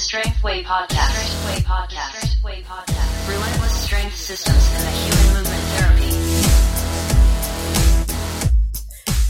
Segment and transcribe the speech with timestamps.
[0.00, 1.12] Strength Way Podcast.
[1.12, 2.16] Strength Way Podcast.
[2.16, 3.28] Strength Way Podcast.
[3.28, 6.16] Relentless strength systems and a human movement therapy.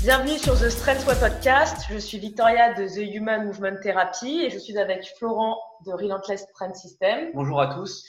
[0.05, 1.87] Bienvenue sur The Strength Way Podcast.
[1.91, 6.47] Je suis Victoria de The Human Movement Therapy et je suis avec Florent de Relentless
[6.55, 7.33] Strength System.
[7.35, 8.05] Bonjour à tous.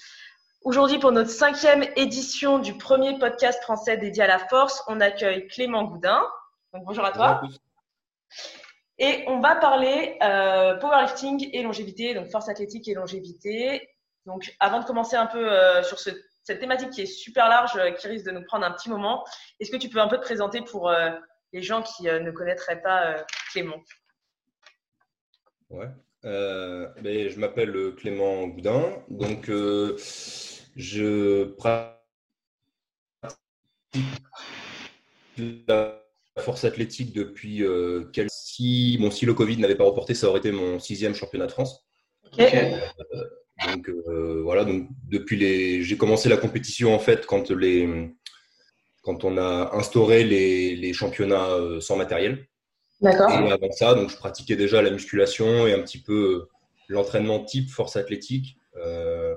[0.64, 5.48] Aujourd'hui, pour notre cinquième édition du premier podcast français dédié à la force, on accueille
[5.48, 6.22] Clément Goudin.
[6.76, 7.40] Donc, bonjour à toi.
[7.42, 7.60] Bonjour à
[8.30, 8.61] tous.
[9.04, 13.90] Et on va parler euh, powerlifting et longévité, donc force athlétique et longévité.
[14.28, 16.12] Donc, avant de commencer un peu euh, sur ce-
[16.44, 19.26] cette thématique qui est super large, euh, qui risque de nous prendre un petit moment,
[19.60, 20.92] est-ce que tu peux un peu te présenter pour
[21.52, 23.82] les gens qui ne connaîtraient pas Clément?
[25.72, 25.88] Ouais.
[26.24, 28.84] Ben, je m'appelle Clément Goudin.
[29.10, 31.98] Donc, je pratique
[36.40, 40.40] force athlétique depuis euh, quel- si, bon, si le Covid n'avait pas reporté, ça aurait
[40.40, 41.86] été mon sixième championnat de France.
[42.40, 42.56] Ok.
[43.68, 47.88] Donc euh, voilà, donc depuis les, j'ai commencé la compétition en fait quand les,
[49.04, 52.48] quand on a instauré les, les championnats euh, sans matériel.
[53.02, 53.30] D'accord.
[53.32, 56.50] Et avant ça, donc je pratiquais déjà la musculation et un petit peu euh,
[56.88, 59.36] l'entraînement type force athlétique euh,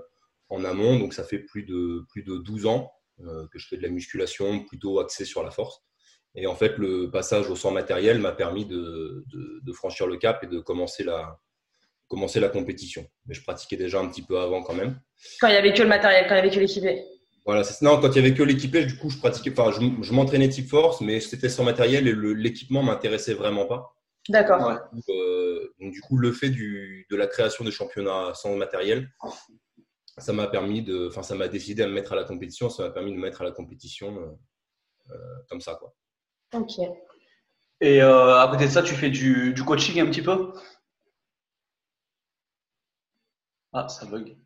[0.49, 0.99] en amont.
[0.99, 2.93] Donc ça fait plus de, plus de 12 ans
[3.27, 5.83] euh, que je fais de la musculation plutôt axée sur la force.
[6.35, 10.17] Et en fait, le passage au sans matériel m'a permis de, de- de franchir le
[10.17, 11.39] cap et de commencer la,
[12.09, 13.07] commencer la compétition.
[13.27, 15.01] Mais je pratiquais déjà un petit peu avant quand même.
[15.41, 17.05] Quand il n'y avait que le matériel, quand il n'y avait que l'équipé.
[17.47, 20.03] Voilà, c'est- non, quand il y avait que l'équipé, du coup, je pratiquais, enfin, je,
[20.03, 23.95] je m'entraînais type force, mais c'était sans matériel et l'équipement m'intéressait vraiment pas.
[24.29, 24.67] D'accord.
[24.67, 25.03] Ouais.
[25.15, 29.11] Euh, donc, du coup, le fait du, de la création des championnats sans matériel,
[30.17, 32.85] ça m'a permis de, enfin, ça m'a décidé à me mettre à la compétition, ça
[32.85, 35.17] m'a permis de me mettre à la compétition euh, euh,
[35.49, 35.95] comme ça, quoi.
[36.55, 36.79] Ok.
[37.81, 40.53] Et euh, à côté de ça, tu fais du, du coaching un petit peu?
[43.73, 44.39] Ah, ça bug.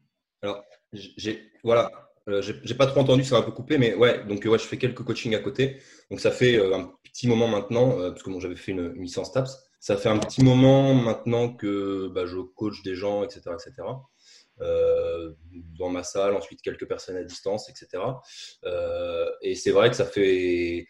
[0.92, 1.90] J'ai, voilà,
[2.28, 4.58] euh, j'ai pas trop entendu, ça va un peu coupé, mais ouais, donc euh, ouais,
[4.58, 5.80] je fais quelques coachings à côté.
[6.10, 8.94] Donc ça fait euh, un petit moment maintenant, euh, parce que bon, j'avais fait une,
[8.96, 9.50] une licence TAPS,
[9.80, 14.06] ça fait un petit moment maintenant que bah, je coach des gens, etc., etc.
[14.62, 15.32] euh,
[15.78, 18.22] dans ma salle, ensuite quelques personnes à distance, etc.
[18.64, 20.86] Euh, et c'est vrai que ça fait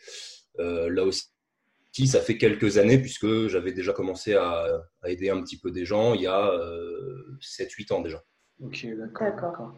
[0.59, 4.67] là aussi, ça fait quelques années puisque j'avais déjà commencé à,
[5.03, 8.23] à aider un petit peu des gens il y a euh, 7-8 ans déjà.
[8.63, 9.73] Ok, d'accord.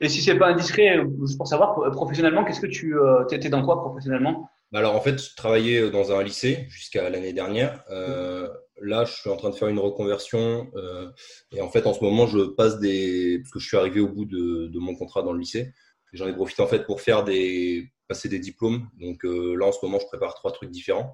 [0.00, 3.24] Et si c'est pas indiscret, euh, juste pour savoir, pro- professionnellement, qu'est-ce que tu euh,
[3.24, 4.48] t'étais dans quoi professionnellement?
[4.72, 7.82] Bah Alors en fait, je travaillais dans un lycée jusqu'à l'année dernière.
[7.90, 8.48] Euh,
[8.80, 11.10] là, je suis en train de faire une reconversion euh,
[11.52, 14.08] et en fait, en ce moment, je passe des parce que je suis arrivé au
[14.08, 15.72] bout de, de mon contrat dans le lycée.
[16.12, 18.80] J'en ai profité en fait pour faire des passer des diplômes.
[19.04, 21.10] Donc euh, là, en ce moment, je prépare trois trucs différents.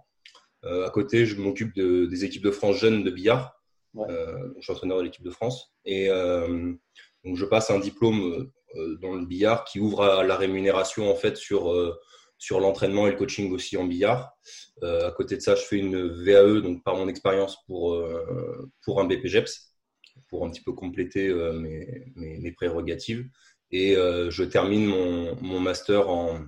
[0.65, 3.45] Euh, à côté, je m'occupe de- des équipes de France jeunes de billard.
[3.95, 4.07] Ouais.
[4.11, 6.09] Euh, je suis entraîneur de l'équipe de France et
[7.25, 8.51] donc je passe un diplôme
[9.03, 11.61] dans le billard qui ouvre à la rémunération en fait sur
[12.39, 14.33] sur l'entraînement et le coaching aussi en billard.
[14.83, 18.71] Euh, à côté de ça, je fais une VAE, donc par mon expérience pour, euh,
[18.85, 19.73] pour un BPGEPS,
[20.29, 23.25] pour un petit peu compléter euh, mes, mes, mes prérogatives.
[23.71, 26.39] Et je termine mon, mon master en,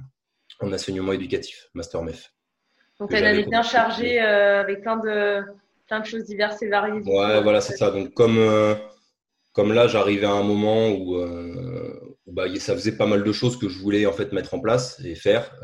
[0.61, 2.33] en enseignement éducatif, master MEF.
[2.99, 5.43] Donc, j'avais année bien chargée euh, avec plein de,
[5.87, 7.01] plein de choses diverses et variées.
[7.03, 7.91] Ouais, voilà, c'est ça.
[7.91, 8.75] Donc, comme, euh,
[9.53, 13.33] comme là, j'arrivais à un moment où, euh, où, bah, ça faisait pas mal de
[13.33, 15.55] choses que je voulais en fait mettre en place et faire.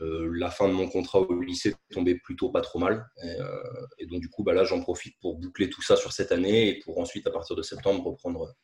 [0.00, 3.04] La fin de mon contrat au lycée tombait plutôt pas trop mal.
[3.24, 6.30] Et, et donc, du coup, bah, là, j'en profite pour boucler tout ça sur cette
[6.30, 8.54] année et pour ensuite, à partir de septembre, reprendre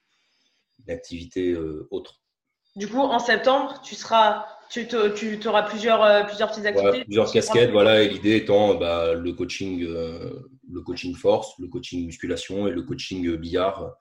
[0.79, 1.57] une activité
[1.91, 2.21] autre.
[2.77, 6.91] Du coup, en septembre, tu seras, tu, te- tu auras plusieurs, euh, plusieurs petites activités.
[6.91, 11.69] Voilà, plusieurs casquettes, voilà, et l'idée étant bah, le coaching, euh, le coaching force, le
[11.69, 13.93] coaching musculation et le coaching euh, billard,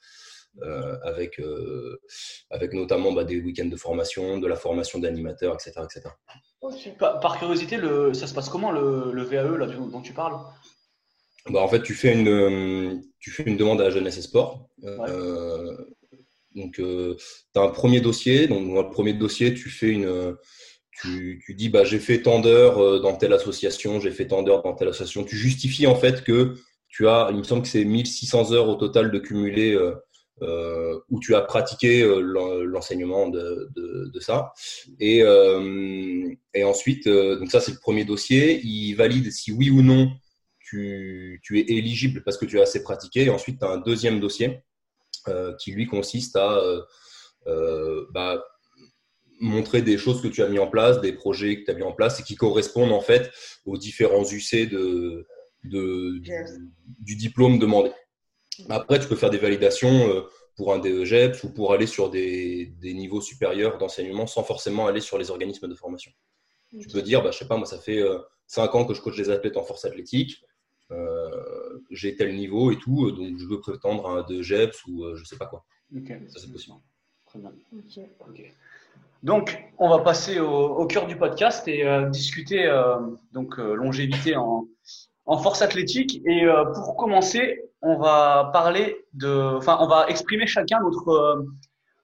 [0.63, 1.99] euh, avec, euh,
[2.49, 6.09] avec notamment bah, des week-ends de formation, de la formation d'animateurs, etc., etc.
[6.97, 10.37] Par, par curiosité, le, ça se passe comment le, le VAE là, dont tu parles?
[11.49, 14.69] Bah, en fait, tu fais une, tu fais une demande à la jeunesse et sport.
[14.83, 15.75] Euh,
[16.55, 16.83] Donc, tu
[17.55, 18.47] as un premier dossier.
[18.47, 20.35] Donc, dans le premier dossier, tu fais une.
[20.91, 24.43] Tu, tu dis, bah, j'ai fait tant d'heures euh, dans telle association, j'ai fait tant
[24.43, 25.23] d'heures dans telle association.
[25.23, 26.53] Tu justifies en fait que
[26.87, 29.95] tu as, il me semble que c'est 1600 heures au total de cumulé euh,
[30.43, 33.71] euh, où tu as pratiqué euh, l'en- l'enseignement de,
[34.19, 34.53] ça.
[34.99, 36.29] Et, euh,
[36.63, 38.61] ensuite, euh, donc ça, c'est le premier dossier.
[38.63, 40.11] Il valide si oui ou non
[40.59, 43.25] tu, es éligible parce que tu as assez pratiqué.
[43.25, 44.59] Et ensuite, tu as un deuxième dossier euh,
[45.59, 46.81] qui lui consiste à euh,
[47.47, 48.43] euh, bah,
[49.39, 51.83] montrer des choses que tu as mis en place, des projets que tu as mis
[51.83, 53.31] en place et qui correspondent en fait
[53.65, 55.25] aux différents UC de,
[55.65, 56.59] de, du, Yes.
[56.99, 57.91] du diplôme demandé.
[58.69, 60.21] Après, tu peux faire des validations euh,
[60.55, 65.01] pour un DEGEPS ou pour aller sur des, des niveaux supérieurs d'enseignement sans forcément aller
[65.01, 66.11] sur les organismes de formation.
[66.77, 68.01] Je peux dire, bah, je sais pas, moi, ça fait
[68.47, 70.43] 5 ans que je coach des athlètes en force athlétique.
[71.91, 75.37] J'ai tel niveau et tout, donc je veux prétendre à un DEGEPS ou je sais
[75.37, 75.65] pas quoi.
[76.27, 76.77] Ça, c'est possible.
[77.27, 77.51] Très bien.
[79.23, 82.97] Donc, on va passer au, cœur du podcast et euh, discuter euh,
[83.31, 84.67] donc euh, longévité en,
[85.25, 86.21] force athlétique.
[86.25, 91.45] Et pour commencer, on va parler de, enfin, on va exprimer chacun notre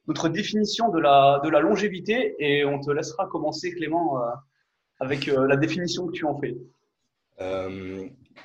[0.07, 4.21] notre définition de la de la longévité et on te laissera commencer, Clément,
[5.01, 6.55] avec la définition que tu en fais.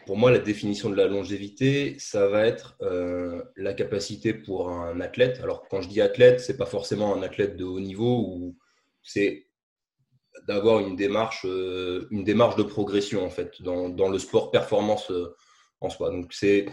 [0.06, 2.76] Pour moi, la définition de la longévité, ça va être
[3.56, 5.41] la capacité pour un athlète.
[5.43, 8.56] Alors, quand je dis athlète, c'est pas forcément un athlète de haut niveau ou
[9.02, 9.46] c'est
[10.46, 15.11] d'avoir une démarche, euh, une démarche de progression en fait dans, dans le sport performance
[15.11, 15.35] euh,
[15.81, 16.11] en soi.
[16.11, 16.67] Donc c'est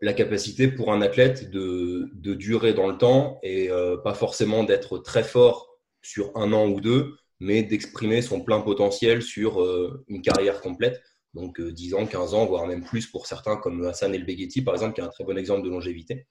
[0.00, 4.64] la capacité pour un athlète de, de durer dans le temps et euh, pas forcément
[4.64, 9.64] d'être très fort sur un an ou deux, mais d'exprimer son plein potentiel sur
[10.08, 11.00] une carrière complète.
[11.34, 14.74] Donc 10 ans, 15 ans, voire même plus pour certains comme Hassan El Beghetti par
[14.74, 16.26] exemple, qui est un très bon exemple de longévité.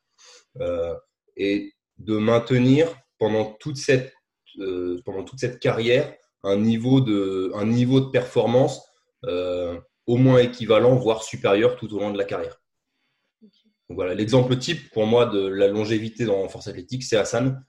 [1.37, 2.87] et de maintenir
[3.19, 4.13] pendant toute cette
[4.59, 6.13] euh, pendant toute cette carrière
[6.43, 8.81] un niveau de, un niveau de performance
[9.25, 12.59] euh, au moins équivalent, voire supérieur tout au long de la carrière.
[13.89, 17.63] voilà, l'exemple type pour moi de la longévité dans force athlétique, c'est Hassan,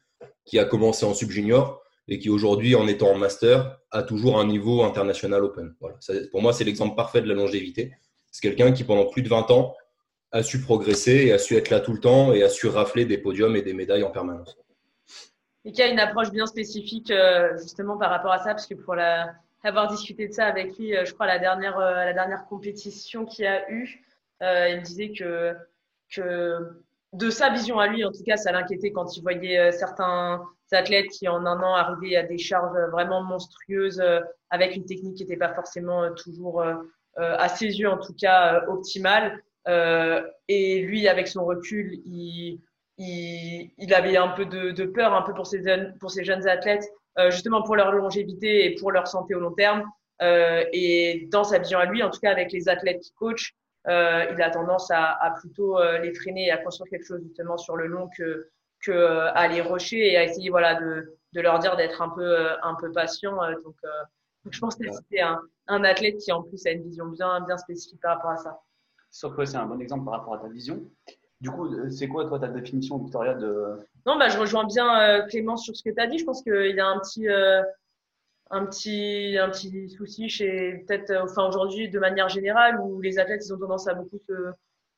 [0.44, 4.46] qui a commencé en sub-junior et qui aujourd'hui, en étant en master, a toujours un
[4.46, 5.74] niveau international open.
[6.30, 7.92] Pour moi, c'est l'exemple parfait de la longévité.
[8.30, 9.74] C'est quelqu'un qui, pendant plus de 20 ans,
[10.32, 13.04] a su progresser et a su être là tout le temps et a su rafler
[13.04, 14.56] des podiums et des médailles en permanence
[15.64, 18.74] et qui a une approche bien spécifique euh, justement par rapport à ça, parce que
[18.74, 18.96] pour
[19.62, 22.44] avoir discuté de ça avec lui, euh, je crois, à la dernière, euh, la dernière
[22.46, 24.04] compétition qu'il a eu,
[24.40, 25.54] il me disait que,
[26.10, 26.82] que
[27.12, 30.42] de sa vision à lui, en tout cas, ça l'inquiétait quand il voyait certains
[30.74, 34.02] athlètes qui en un an arrivaient à des charges vraiment monstrueuses
[34.50, 36.64] avec une technique qui n'était pas forcément toujours,
[37.16, 39.42] à ses yeux en tout cas, optimale.
[39.66, 42.60] et lui, avec son recul, il
[42.98, 46.88] il, avait un peu de, peur un peu pour ces, jeunes athlètes,
[47.18, 49.84] euh, justement pour leur longévité et pour leur santé au long terme.
[50.20, 53.54] Euh, et dans sa vision à lui, en tout cas avec les athlètes qui coach,
[53.88, 57.76] euh, il a tendance à, plutôt les freiner et à construire quelque chose justement sur
[57.76, 58.48] le long que,
[58.82, 62.48] que à les rusher et à essayer voilà de, de leur dire d'être un peu
[62.62, 63.36] un peu patient.
[63.64, 63.76] donc,
[64.50, 67.56] je pense que c'était un, un, athlète qui en plus a une vision bien bien
[67.56, 68.60] spécifique par rapport à ça.
[69.10, 70.82] Sauf que c'est un bon exemple par rapport à ta vision.
[71.42, 73.76] Du coup, c'est quoi, toi, ta définition, Victoria, de.
[74.06, 76.18] Non, bah, je rejoins bien euh, Clément sur ce que tu as dit.
[76.18, 77.64] Je pense qu'il y a un petit, euh,
[78.50, 83.18] un petit, un petit souci chez, peut-être, euh, enfin, aujourd'hui, de manière générale, où les
[83.18, 84.52] athlètes, ils ont tendance à beaucoup se,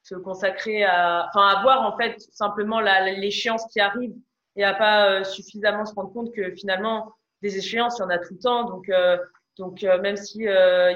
[0.05, 4.15] se consacrer à, enfin, à voir, en fait, simplement l'échéance qui arrive
[4.55, 7.13] et à pas suffisamment se rendre compte que finalement,
[7.43, 8.65] des échéances, il y en a tout le temps.
[8.65, 8.89] Donc,
[9.59, 10.49] donc même si il y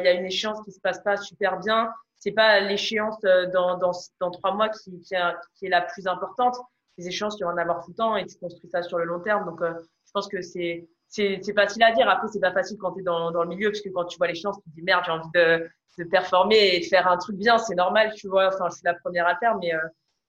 [0.09, 3.93] a une échéance qui se passe pas super bien, c'est pas l'échéance euh, dans, dans,
[4.21, 5.15] dans, trois mois qui, qui,
[5.55, 6.57] qui, est la plus importante.
[6.97, 9.05] Les échéances, tu vas en avoir tout le temps et tu construis ça sur le
[9.05, 9.45] long terme.
[9.45, 9.73] Donc, euh,
[10.07, 12.09] je pense que c'est c'est facile à dire.
[12.09, 14.19] Après, c'est pas facile quand tu es dans, dans le milieu, parce que quand tu
[14.19, 15.69] vois l'échéance, tu te dis merde, j'ai envie de,
[15.99, 17.59] de performer et de faire un truc bien.
[17.59, 18.49] C'est normal, tu vois.
[18.49, 19.79] Enfin, je suis la première à faire, mais, euh,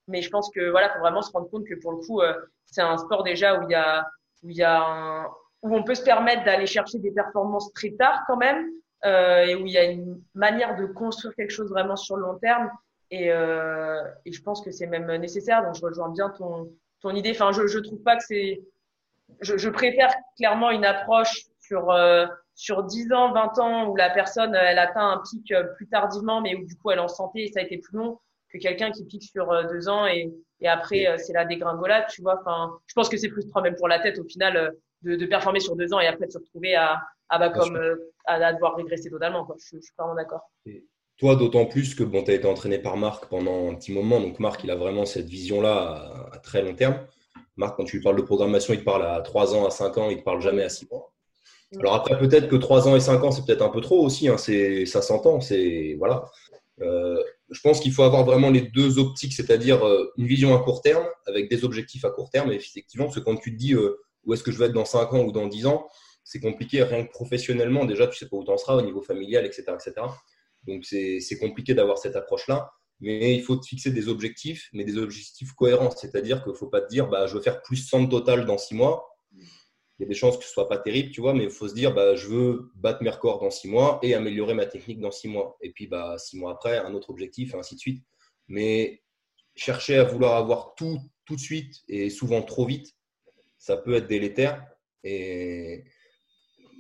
[0.08, 2.22] mais je pense que voilà, faut vraiment se rendre compte que pour le coup,
[2.66, 4.06] c'est un sport déjà où il y a,
[4.44, 5.26] où il y a un,
[5.62, 8.70] où on peut se permettre d'aller chercher des performances très tard quand même,
[9.06, 12.24] euh, et où il y a une manière de construire quelque chose vraiment sur le
[12.24, 12.70] long terme.
[13.12, 15.64] Et, euh, et je pense que c'est même nécessaire.
[15.64, 16.72] Donc, je rejoins bien ton,
[17.02, 17.32] ton idée.
[17.32, 18.62] Enfin, je, je trouve pas que c'est.
[19.42, 24.10] Je, je, préfère clairement une approche sur, euh, sur 10 ans, 20 ans, où la
[24.10, 27.08] personne, elle atteint un pic euh, plus tardivement, mais où du coup, elle est en
[27.08, 28.20] santé et ça a été plus long
[28.52, 32.22] que quelqu'un qui pique sur euh, deux ans et, et après, c'est la dégringolade, tu
[32.22, 32.40] vois.
[32.42, 35.62] Enfin, je pense que c'est frustrant même pour la tête au final de, de performer
[35.62, 37.96] sur deux ans et après de se retrouver à, ah bah comme euh,
[38.26, 39.46] à, devoir régresser totalement.
[39.46, 39.56] Quoi.
[39.60, 40.42] Je, je suis vraiment d'accord.
[41.18, 44.20] Toi, d'autant plus que bon, tu as été entraîné par Marc pendant un petit moment.
[44.20, 46.96] Donc, Marc, il a vraiment cette vision-là à, très long terme.
[47.60, 49.98] Marc, quand tu lui parles de programmation, il te parle à 3 ans, à 5
[49.98, 51.14] ans, il ne te parle jamais à 6 mois.
[51.78, 54.30] Alors après, peut-être que 3 ans et 5 ans, c'est peut-être un peu trop aussi.
[54.30, 54.38] Hein.
[54.38, 55.40] Ça s'entend.
[55.98, 56.26] Voilà.
[56.82, 60.60] Euh, je pense qu'il faut avoir vraiment les deux optiques, c'est-à-dire euh, une vision à
[60.60, 62.50] court terme avec des objectifs à court terme.
[62.52, 64.86] Et effectivement, parce que quand tu te dis où est-ce que je vais être dans
[64.86, 65.86] 5 ans ou dans 10 ans,
[66.24, 67.84] c'est compliqué rien que professionnellement.
[67.84, 69.66] Déjà, tu sais pas où tu en seras au niveau familial, etc.
[69.74, 70.08] etc.
[70.66, 72.72] Donc, c'est compliqué d'avoir cette approche-là.
[73.02, 75.92] Mais il faut te fixer des objectifs, mais des objectifs cohérents.
[75.92, 78.58] C'est-à-dire qu'il ne faut pas te dire, bah, je veux faire plus 100 total dans
[78.58, 79.16] 6 mois.
[79.34, 81.50] Il y a des chances que ce ne soit pas terrible, tu vois, mais il
[81.50, 84.66] faut se dire, bah, je veux battre mes records dans 6 mois et améliorer ma
[84.66, 85.58] technique dans 6 mois.
[85.62, 88.04] Et puis, bah, 6 mois après, un autre objectif, et ainsi de suite.
[88.48, 89.02] Mais
[89.56, 92.96] chercher à vouloir avoir tout tout de suite et souvent trop vite,
[93.60, 94.66] ça peut être délétère.
[95.04, 95.84] Et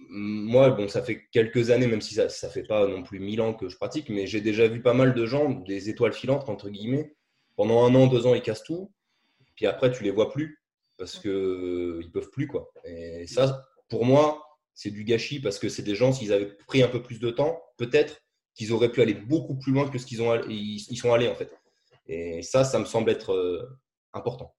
[0.09, 3.41] moi, bon, ça fait quelques années, même si ça ne fait pas non plus mille
[3.41, 6.49] ans que je pratique, mais j'ai déjà vu pas mal de gens, des étoiles filantes,
[6.49, 7.15] entre guillemets.
[7.55, 8.91] Pendant un an, deux ans, ils cassent tout.
[9.55, 10.63] Puis après, tu les vois plus
[10.97, 12.47] parce qu'ils ne peuvent plus.
[12.47, 12.71] Quoi.
[12.85, 16.81] Et ça, pour moi, c'est du gâchis parce que c'est des gens, s'ils avaient pris
[16.81, 18.21] un peu plus de temps, peut-être
[18.55, 21.35] qu'ils auraient pu aller beaucoup plus loin que ce qu'ils ont, ils sont allés en
[21.35, 21.53] fait.
[22.07, 23.77] Et ça, ça me semble être euh,
[24.13, 24.55] important.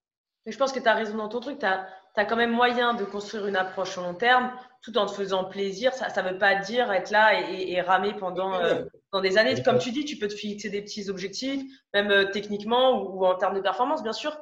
[0.46, 1.58] je pense que tu as raison dans ton truc.
[1.58, 1.88] Tu as,
[2.24, 5.92] quand même moyen de construire une approche au long terme tout en te faisant plaisir.
[5.94, 8.84] Ça ne veut pas dire être là et, ramer pendant, euh,
[9.22, 9.62] des années.
[9.62, 11.62] Comme tu dis, tu peux te fixer des petits objectifs,
[11.94, 14.36] même euh, techniquement ou, en termes de performance, bien sûr,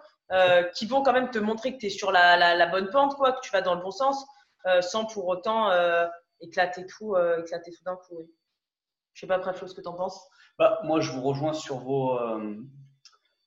[0.74, 3.40] qui vont quand même te montrer que tu es sur la, bonne pente, quoi, que
[3.40, 4.26] tu vas dans le bon sens,
[4.82, 5.70] sans pour autant
[6.40, 8.28] éclater tout, éclater tout d'un coup.
[9.14, 10.20] Je sais pas, après, ce que tu en penses.
[10.58, 12.18] Bah, moi, je vous rejoins sur vos,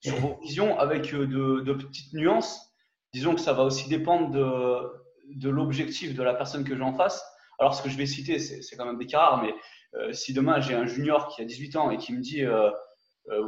[0.01, 2.74] sur vos visions avec euh, de, petites nuances.
[3.13, 5.00] Disons que ça va aussi dépendre de,
[5.36, 7.24] de l'objectif de la personne que j'ai en face.
[7.60, 9.54] Alors, ce que je vais citer, c'est quand même des cas rares, mais
[9.96, 12.70] euh, si demain j'ai un junior qui a 18 ans et qui me dit euh,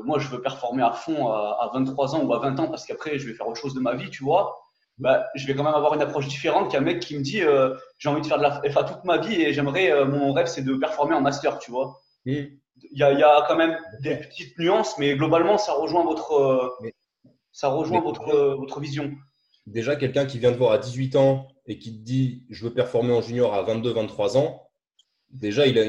[0.03, 3.17] Moi, je veux performer à fond à, 23 ans ou à 20 ans parce qu'après,
[3.17, 4.59] je vais faire autre chose de ma vie, tu vois,
[4.99, 7.41] bah, je vais quand même avoir une approche différente qu'un mec qui me dit
[7.97, 10.63] J'ai envie de faire de la FA toute ma vie et j'aimerais, mon rêve, c'est
[10.63, 11.99] de performer en master, tu vois.
[12.25, 12.43] Mmh
[12.91, 16.77] il y, a, quand même des petites nuances, mais globalement, ça rejoint votre,
[17.51, 19.11] ça rejoint votre, votre vision.
[19.67, 22.73] Déjà, quelqu'un qui vient te voir à 18 ans et qui te dit je veux
[22.73, 24.69] performer en junior à 22-23 ans,
[25.29, 25.85] déjà, il a,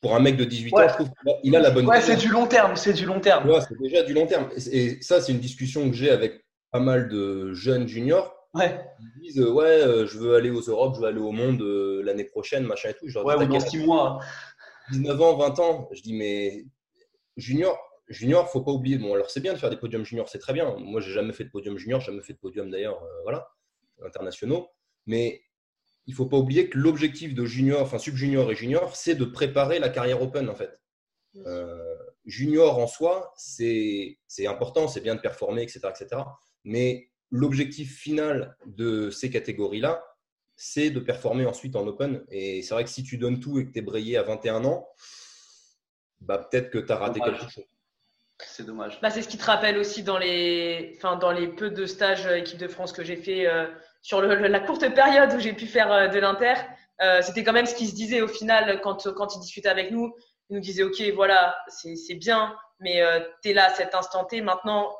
[0.00, 1.08] pour un mec de 18 ans, je trouve
[1.42, 1.86] qu'il a la bonne.
[1.86, 3.50] Ouais, c'est du long terme, c'est du long terme.
[3.68, 4.48] c'est déjà du long terme.
[4.72, 8.32] Et ça, c'est une discussion que j'ai avec pas mal de jeunes juniors.
[8.54, 8.80] Ouais.
[9.00, 12.02] Ils disent ouais, euh, je veux aller aux Europes, je veux aller au monde euh,
[12.02, 13.06] l'année prochaine, machin et tout.
[13.06, 14.20] ouais, ou dans 6 mois.
[14.92, 16.64] 19 ans, 20 ans, je dis, mais
[17.36, 18.98] junior, junior, faut pas oublier.
[18.98, 20.76] Bon, alors c'est bien de faire des podiums juniors, c'est très bien.
[20.78, 23.48] Moi, j'ai jamais fait de podium junior, jamais fait de podium d'ailleurs, euh, voilà,
[24.04, 24.68] internationaux.
[25.06, 25.42] Mais
[26.06, 29.78] il faut pas oublier que l'objectif de junior, enfin sub-junior et junior, c'est de préparer
[29.78, 30.80] la carrière open en fait.
[31.44, 31.94] Euh,
[32.24, 35.80] junior en soi, c'est important, c'est bien de performer, etc.
[35.90, 36.22] etc.
[36.64, 40.04] mais l'objectif final de ces catégories-là,
[40.56, 42.24] c'est de performer ensuite en open.
[42.30, 44.64] Et c'est vrai que si tu donnes tout et que tu es brayé à 21
[44.64, 44.88] ans,
[46.20, 47.64] bah, peut-être que tu as raté quelque chose.
[48.38, 49.00] C'est dommage.
[49.00, 52.26] Bah, c'est ce qui te rappelle aussi dans les, enfin, dans les peu de stages
[52.26, 53.66] euh, équipe de France que j'ai fait euh,
[54.06, 56.54] sur la courte période où j'ai pu faire euh, de l'inter.
[57.20, 60.14] C'était quand même ce qui se disait au final quand, quand ils discutaient avec nous.
[60.48, 63.02] Ils nous disaient Ok, voilà, c'est bien, mais
[63.42, 64.40] tu es là à cet instant T.
[64.40, 64.96] Maintenant,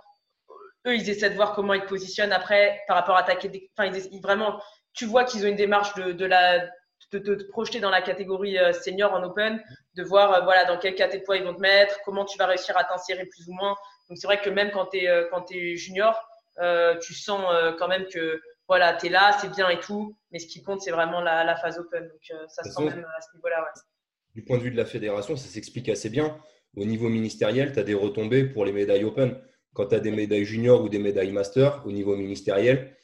[0.87, 3.33] eux, ils essaient de voir comment ils te positionnent après par rapport à ta.
[3.33, 4.61] Enfin, ils, vraiment,
[4.93, 6.69] tu vois qu'ils ont une démarche de, de la
[7.13, 9.63] de te projeter dans la catégorie euh, senior en open,
[9.95, 12.47] de voir euh, voilà dans quel catégorie poids ils vont te mettre, comment tu vas
[12.47, 13.75] réussir à t'insérer plus ou moins.
[14.09, 16.21] Donc c'est vrai que même quand tu es euh, quand es junior,
[17.03, 17.45] tu sens
[17.79, 20.83] quand même que voilà, tu es là, c'est bien et tout, mais ce qui compte
[20.83, 22.09] c'est vraiment la, la, phase open.
[22.09, 23.63] Donc ça se sent même à ce niveau-là.
[23.63, 23.81] Ouais.
[24.35, 26.37] Du point de vue de la fédération, ça s'explique assez bien.
[26.77, 29.41] Au niveau ministériel, tu as des retombées pour les médailles open.
[29.73, 32.97] Quand tu as des médailles junior ou des médailles master au niveau ministériel,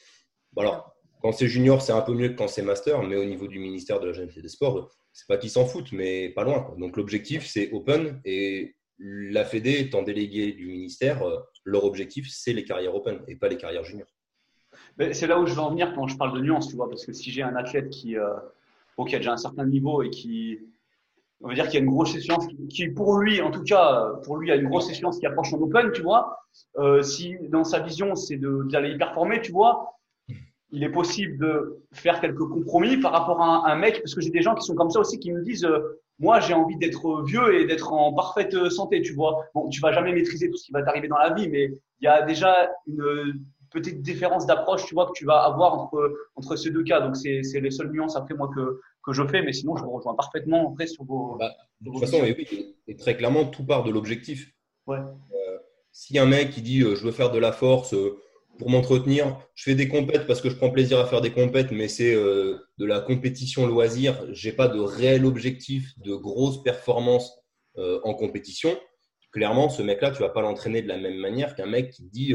[0.54, 0.92] voilà,
[1.23, 3.59] quand c'est junior, c'est un peu mieux que quand c'est master, mais au niveau du
[3.59, 6.75] ministère de la Jeunesse et des Sports, c'est pas qu'ils s'en foutent, mais pas loin.
[6.78, 12.52] Donc l'objectif, c'est open et la Fédé étant déléguée du ministère, euh, leur objectif, c'est
[12.52, 14.12] les carrières open et pas les carrières juniors.
[15.12, 17.06] C'est là où je veux en venir quand je parle de nuance, tu vois, parce
[17.06, 18.34] que si j'ai un athlète qui, euh,
[18.99, 20.58] a déjà un certain niveau et qui,
[21.40, 24.12] on va dire qu'il y a une grosse échéance qui, pour lui, en tout cas,
[24.25, 26.38] pour lui, a une grosse échéance qui approche en open, tu vois.
[26.78, 29.99] Euh, si dans sa vision, c'est d'aller y performer, tu vois,
[30.70, 34.30] il est possible de faire quelques compromis par rapport à un, mec, parce que j'ai
[34.30, 37.22] des gens qui sont comme ça aussi, qui me disent, euh, moi j'ai envie d'être
[37.25, 39.44] vieux et d'être en parfaite santé, tu vois.
[39.54, 41.64] Bon, tu vas jamais maîtriser tout ce qui va t'arriver dans la vie, mais
[42.00, 46.12] il y a déjà une petite différence d'approche, tu vois, que tu vas avoir entre,
[46.36, 47.00] entre ces deux cas.
[47.00, 50.14] Donc c'est les seules nuances après moi que, que je fais, mais sinon je rejoins
[50.14, 51.36] parfaitement après sur vos.
[51.38, 54.52] Bah, de toute façon, oui, et très clairement, tout part de l'objectif.
[54.86, 54.98] Ouais.
[54.98, 55.58] Euh,
[55.90, 57.94] si un mec qui dit euh, je veux faire de la force,
[58.58, 59.38] pour m'entretenir.
[59.54, 62.14] Je fais des compètes parce que je prends plaisir à faire des compètes, mais c'est
[62.14, 64.24] euh, de la compétition loisir.
[64.30, 67.32] J'ai pas de réel objectif de grosse performance
[67.78, 68.78] euh, en compétition.
[69.32, 72.34] Clairement, ce mec-là, tu vas pas l'entraîner de la même manière qu'un mec qui dit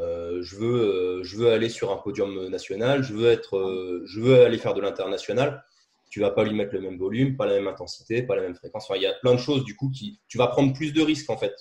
[0.00, 4.44] euh, je veux je veux aller sur un podium national, je veux être je veux
[4.44, 5.64] aller faire de l'international.
[6.10, 8.54] Tu vas pas lui mettre le même volume, pas la même intensité, pas la même
[8.54, 8.90] fréquence.
[8.94, 11.28] il y a plein de choses du coup qui tu vas prendre plus de risques
[11.28, 11.54] en fait.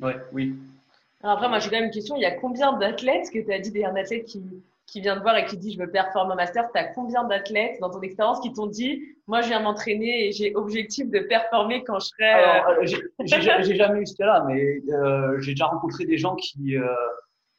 [0.00, 0.54] Ouais, oui,
[1.22, 2.16] alors après, moi, j'ai quand même une question.
[2.16, 4.42] Il y a combien d'athlètes, que tu as dit, des athlète qui,
[4.86, 7.24] qui vient te voir et qui dit je veux performer en master, tu as combien
[7.24, 11.18] d'athlètes dans ton expérience qui t'ont dit moi je viens m'entraîner et j'ai objectif de
[11.18, 12.30] performer quand je serai.
[12.30, 12.86] Alors, euh,
[13.24, 16.86] j'ai jamais eu ce cas-là, mais euh, j'ai déjà rencontré des gens qui, euh,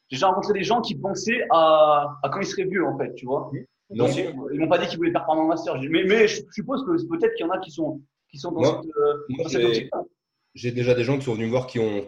[0.09, 3.13] j'ai déjà rencontré des gens qui pensaient à, à quand ils seraient vieux, en fait,
[3.15, 3.51] tu vois.
[3.91, 5.75] Donc, ils m'ont pas dit qu'ils voulaient faire pendant master.
[5.89, 8.61] Mais, mais je suppose que peut-être qu'il y en a qui sont, qui sont dans
[8.61, 9.13] Moi, cette, euh,
[9.43, 10.03] dans cette j'ai- optique-là.
[10.55, 12.07] J'ai déjà des gens qui sont venus me voir qui ont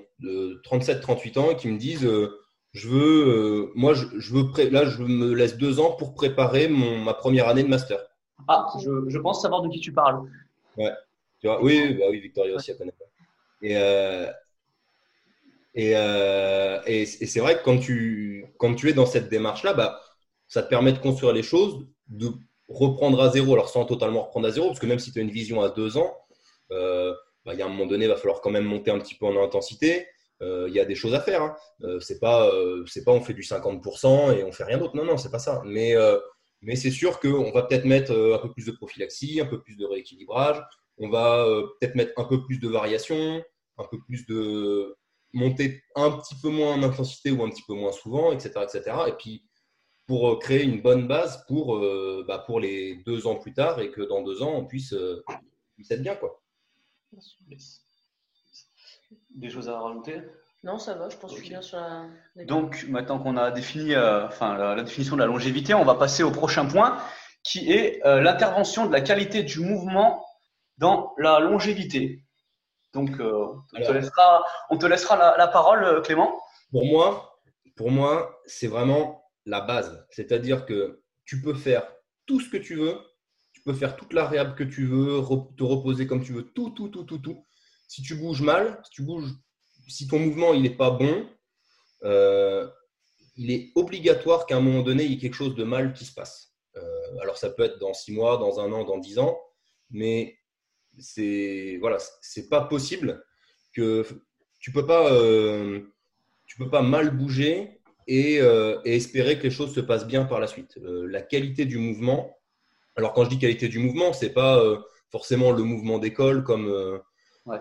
[0.63, 2.39] 37-38 ans et qui me disent euh,
[2.74, 6.15] je veux, euh, moi, je, je veux pré- là, je me laisse deux ans pour
[6.15, 8.00] préparer mon, ma première année de master.
[8.48, 10.22] Ah, je, je pense savoir de qui tu parles.
[10.75, 13.05] Tu vois oui, bah oui, Victoria aussi, elle connaît pas.
[13.62, 14.27] Et, euh,
[15.74, 20.01] et, euh, et, c'est vrai que quand tu, quand tu es dans cette démarche-là, bah,
[20.48, 22.30] ça te permet de construire les choses, de
[22.68, 25.22] reprendre à zéro, alors sans totalement reprendre à zéro, parce que même si tu as
[25.22, 26.18] une vision à deux ans,
[26.72, 27.13] euh,
[27.46, 29.16] bah, il y a un moment donné, il va falloir quand même monter un petit
[29.16, 30.08] peu en intensité.
[30.42, 31.42] Euh, Il y a des choses à faire.
[31.44, 31.56] Hein.
[31.84, 34.96] Euh, c'est pas, euh, c'est pas on fait du 50% et on fait rien d'autre.
[34.96, 35.62] Non, non, c'est pas ça.
[35.66, 35.96] Mais,
[36.62, 39.78] mais c'est sûr qu'on va peut-être mettre un peu plus de prophylaxie, un peu plus
[39.78, 40.62] de rééquilibrage.
[40.98, 41.46] On va
[41.80, 43.44] peut-être mettre un peu plus de variation,
[43.78, 44.96] un peu plus de
[45.34, 48.52] monter un petit peu moins en intensité ou un petit peu moins souvent, etc.
[48.64, 48.92] etc.
[49.08, 49.44] Et puis
[50.08, 53.80] pour euh, créer une bonne base pour, euh, bah, pour les deux ans plus tard
[53.80, 55.24] et que dans deux ans, on puisse, euh,
[55.76, 56.16] puisse être bien.
[56.16, 56.42] Quoi.
[59.36, 60.22] Des choses à rajouter?
[60.64, 61.60] Non, ça va, je pense que je suis Ok.
[61.60, 62.06] bien sur la.
[62.46, 65.96] Donc, maintenant qu'on a défini euh, enfin, la, la définition de la longévité, on va
[65.96, 66.98] passer au prochain point
[67.44, 70.24] qui est euh, l'intervention de la qualité du mouvement
[70.78, 72.21] dans la longévité.
[72.94, 76.42] Donc, euh, on, te laissera, on te laissera la, la parole, euh, Clément.
[76.72, 77.40] Pour moi,
[77.76, 80.06] pour moi, c'est vraiment la base.
[80.12, 81.88] C'est-à-dire que tu peux faire
[82.26, 82.98] tout ce que tu veux,
[83.54, 85.22] tu peux faire toute la réhab que tu veux,
[85.58, 87.46] te reposer comme tu veux, tout, tout, tout, tout, tout.
[87.88, 89.32] Si tu bouges mal, si tu bouges,
[89.88, 91.28] si ton mouvement il n'est pas bon,
[92.04, 92.68] euh,
[93.36, 96.06] il est obligatoire qu'à un moment donné il y ait quelque chose de mal qui
[96.06, 96.54] se passe.
[96.78, 99.38] Euh, alors ça peut être dans six mois, dans un an, dans dix ans,
[99.90, 100.38] mais
[101.01, 103.24] c'est voilà, c'est pas possible
[103.74, 104.05] que
[104.60, 105.12] tu peux pas.
[105.13, 105.81] euh,
[106.46, 110.25] tu peux pas mal bouger et, euh, et espérer que les choses se passent bien
[110.25, 110.77] par la suite.
[110.83, 112.37] Euh, la qualité du mouvement,
[112.98, 114.61] alors quand je dis qualité du mouvement, c'est pas
[115.11, 116.68] forcément le mouvement d'école comme,
[117.48, 117.57] Ouais.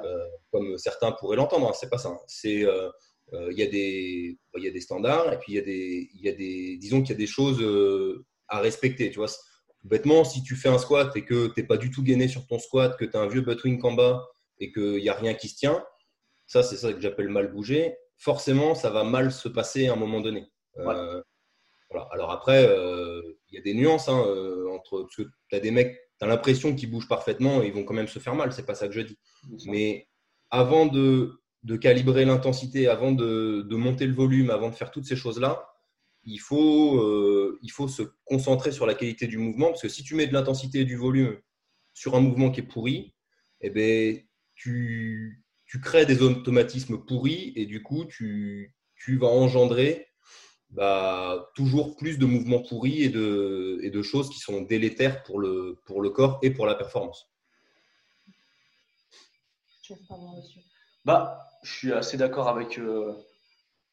[0.53, 2.19] comme certains pourraient l'entendre, hein, c'est pas ça.
[2.27, 2.67] C'est
[3.33, 6.11] il y, a des- il y a des standards et puis il y a des,
[6.15, 7.61] il y a des disons qu'il y a des choses
[8.49, 9.11] à respecter.
[9.11, 9.29] Tu vois,
[9.85, 12.47] bêtement, si tu fais un squat et que tu n'es pas du tout gainé sur
[12.47, 15.15] ton squat, que tu as un vieux butt wing en bas et qu'il n'y a
[15.15, 15.85] rien qui se tient,
[16.47, 19.97] ça c'est ça que j'appelle mal bouger forcément, ça va mal se passer à un
[19.97, 20.47] moment donné.
[20.77, 21.23] Euh,
[21.91, 22.07] voilà.
[22.13, 25.61] Alors après, euh, il y a des nuances hein, euh, entre parce que tu as
[25.61, 28.35] des mecs, tu as l'impression qu'ils bougent parfaitement et ils vont quand même se faire
[28.35, 28.53] mal.
[28.53, 29.19] C'est pas ça que je dis.
[29.67, 30.07] Mais
[30.51, 35.07] avant de, de calibrer l'intensité, avant de, de monter le volume, avant de faire toutes
[35.07, 35.67] ces choses-là,
[36.31, 40.03] il faut, euh, il faut se concentrer sur la qualité du mouvement parce que si
[40.03, 41.39] tu mets de l'intensité et du volume
[41.93, 43.15] sur un mouvement qui est pourri,
[43.61, 44.19] eh ben,
[44.55, 50.07] tu, tu crées des automatismes pourris et du coup, tu, tu vas engendrer
[50.71, 55.41] bah, toujours plus de mouvements pourris et de, et de choses qui sont délétères pour
[55.41, 57.27] le, pour le corps et pour la performance.
[61.05, 63.13] Bah, je suis assez d'accord avec, euh,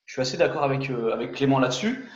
[0.05, 2.07] je suis assez d'accord avec, euh, avec Clément là-dessus.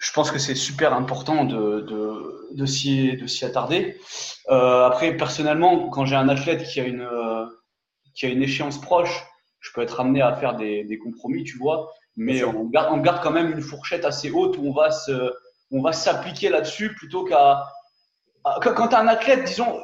[0.00, 4.00] Je pense que c'est super important de, de, de s'y de s'y attarder.
[4.50, 7.46] Euh, après, personnellement, quand j'ai un athlète qui a une, euh,
[8.14, 9.24] qui a une échéance proche,
[9.60, 11.92] je peux être amené à faire des, des compromis, tu vois.
[12.16, 15.32] Mais on garde, on garde quand même une fourchette assez haute où on va se,
[15.72, 17.66] on va s'appliquer là-dessus plutôt qu'à.
[18.44, 19.80] à- Quand, tu as un athlète, disons,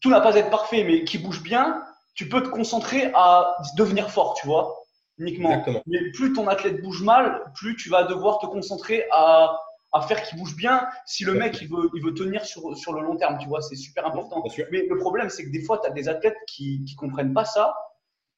[0.00, 1.82] tout n'a pas à être parfait, mais qui bouge bien,
[2.14, 4.76] tu peux te concentrer à devenir fort, tu vois,
[5.18, 5.50] uniquement.
[5.50, 5.82] Exactement.
[5.86, 9.58] Mais plus ton athlète bouge mal, plus tu vas devoir te concentrer à,
[9.92, 12.92] à faire qu'il bouge bien si le mec il veut, il veut tenir sur, sur
[12.92, 14.44] le long terme, tu vois, c'est super important.
[14.70, 17.44] Mais le problème, c'est que des fois, tu as des athlètes qui ne comprennent pas
[17.44, 17.74] ça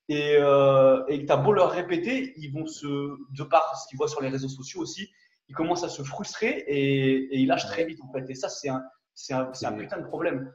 [0.09, 3.89] et, euh, et que tu as beau leur répéter, ils vont se, de par ce
[3.89, 5.11] qu'ils voient sur les réseaux sociaux aussi,
[5.49, 8.25] ils commencent à se frustrer et, et ils lâchent très vite en fait.
[8.31, 8.83] Et ça, c'est un,
[9.31, 10.53] un, un putain de problème.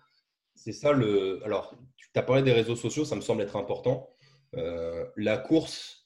[0.56, 1.42] C'est ça le.
[1.44, 4.10] Alors, tu as parlé des réseaux sociaux, ça me semble être important.
[4.56, 6.03] Euh, la course,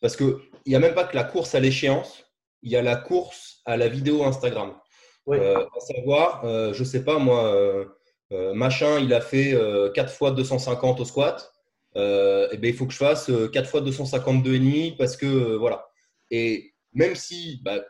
[0.00, 0.34] parce qu'il
[0.66, 2.24] n'y a même pas que la course à l'échéance,
[2.62, 4.74] il y a la course à la vidéo Instagram.
[5.26, 5.38] Ouais.
[5.38, 7.54] Euh, à savoir, euh, je sais pas moi,
[8.32, 11.52] euh, machin, il a fait euh, 4 fois 250 au squat.
[11.96, 15.88] Et ben, il faut que je fasse euh, 4 fois 252,5 parce que voilà.
[16.30, 17.80] Et même si bah,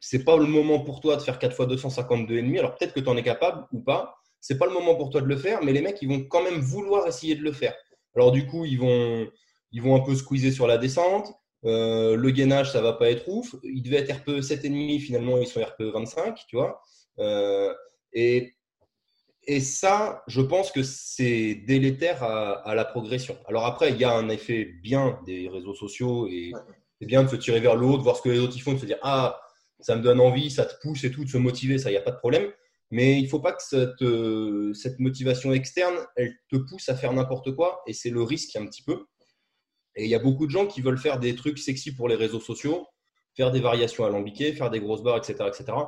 [0.00, 3.08] c'est pas le moment pour toi de faire 4 fois 252,5, alors peut-être que tu
[3.08, 5.72] en es capable ou pas, c'est pas le moment pour toi de le faire, mais
[5.72, 7.74] les mecs, ils vont quand même vouloir essayer de le faire.
[8.14, 9.26] Alors du coup, ils vont,
[9.72, 11.32] ils vont un peu squeezer sur la descente.
[11.66, 13.54] Euh, le gainage, ça va pas être ouf.
[13.62, 16.80] Il devait être RPE 7,5, finalement, ils sont RPE 25, tu vois.
[17.18, 17.74] Euh,
[18.12, 18.54] et,
[19.46, 23.36] et ça, je pense que c'est délétère à, à la progression.
[23.46, 26.52] Alors après, il y a un effet bien des réseaux sociaux et,
[27.00, 28.60] c'est bien de se tirer vers le haut, de voir ce que les autres y
[28.60, 29.40] font, de se dire Ah,
[29.80, 31.98] ça me donne envie, ça te pousse et tout, de se motiver, ça, il n'y
[31.98, 32.50] a pas de problème.
[32.90, 36.94] Mais il ne faut pas que cette, euh, cette, motivation externe, elle te pousse à
[36.94, 37.82] faire n'importe quoi.
[37.86, 39.06] Et c'est le risque un petit peu.
[39.96, 42.14] Et il y a beaucoup de gens qui veulent faire des trucs sexy pour les
[42.14, 42.86] réseaux sociaux,
[43.34, 45.34] faire des variations alambiquées, faire des grosses barres, etc.
[45.48, 45.78] etc.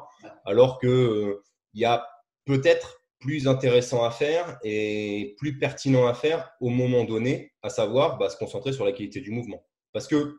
[0.45, 1.43] alors qu'il euh,
[1.75, 2.07] y a
[2.45, 8.17] peut-être plus intéressant à faire et plus pertinent à faire au moment donné, à savoir
[8.19, 9.65] bah, se concentrer sur la qualité du mouvement.
[9.93, 10.39] Parce que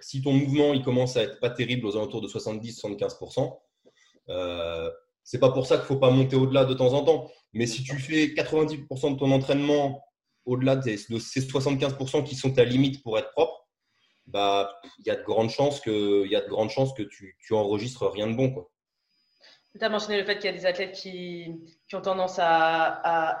[0.00, 3.58] si ton mouvement il commence à être pas terrible aux alentours de 70-75%,
[4.28, 4.90] euh,
[5.24, 7.30] c'est pas pour ça qu'il faut pas monter au-delà de temps en temps.
[7.52, 10.02] Mais si tu fais 90% de ton entraînement
[10.48, 13.68] au-delà de, ces 75% qui sont ta limite pour être propre,
[14.26, 17.02] bah il y a de grandes chances que il y a de grandes chances que
[17.02, 18.70] tu, tu enregistres rien de bon quoi.
[19.78, 21.54] Tu as mentionné le fait qu'il y a des athlètes qui,
[21.86, 22.86] qui ont tendance à,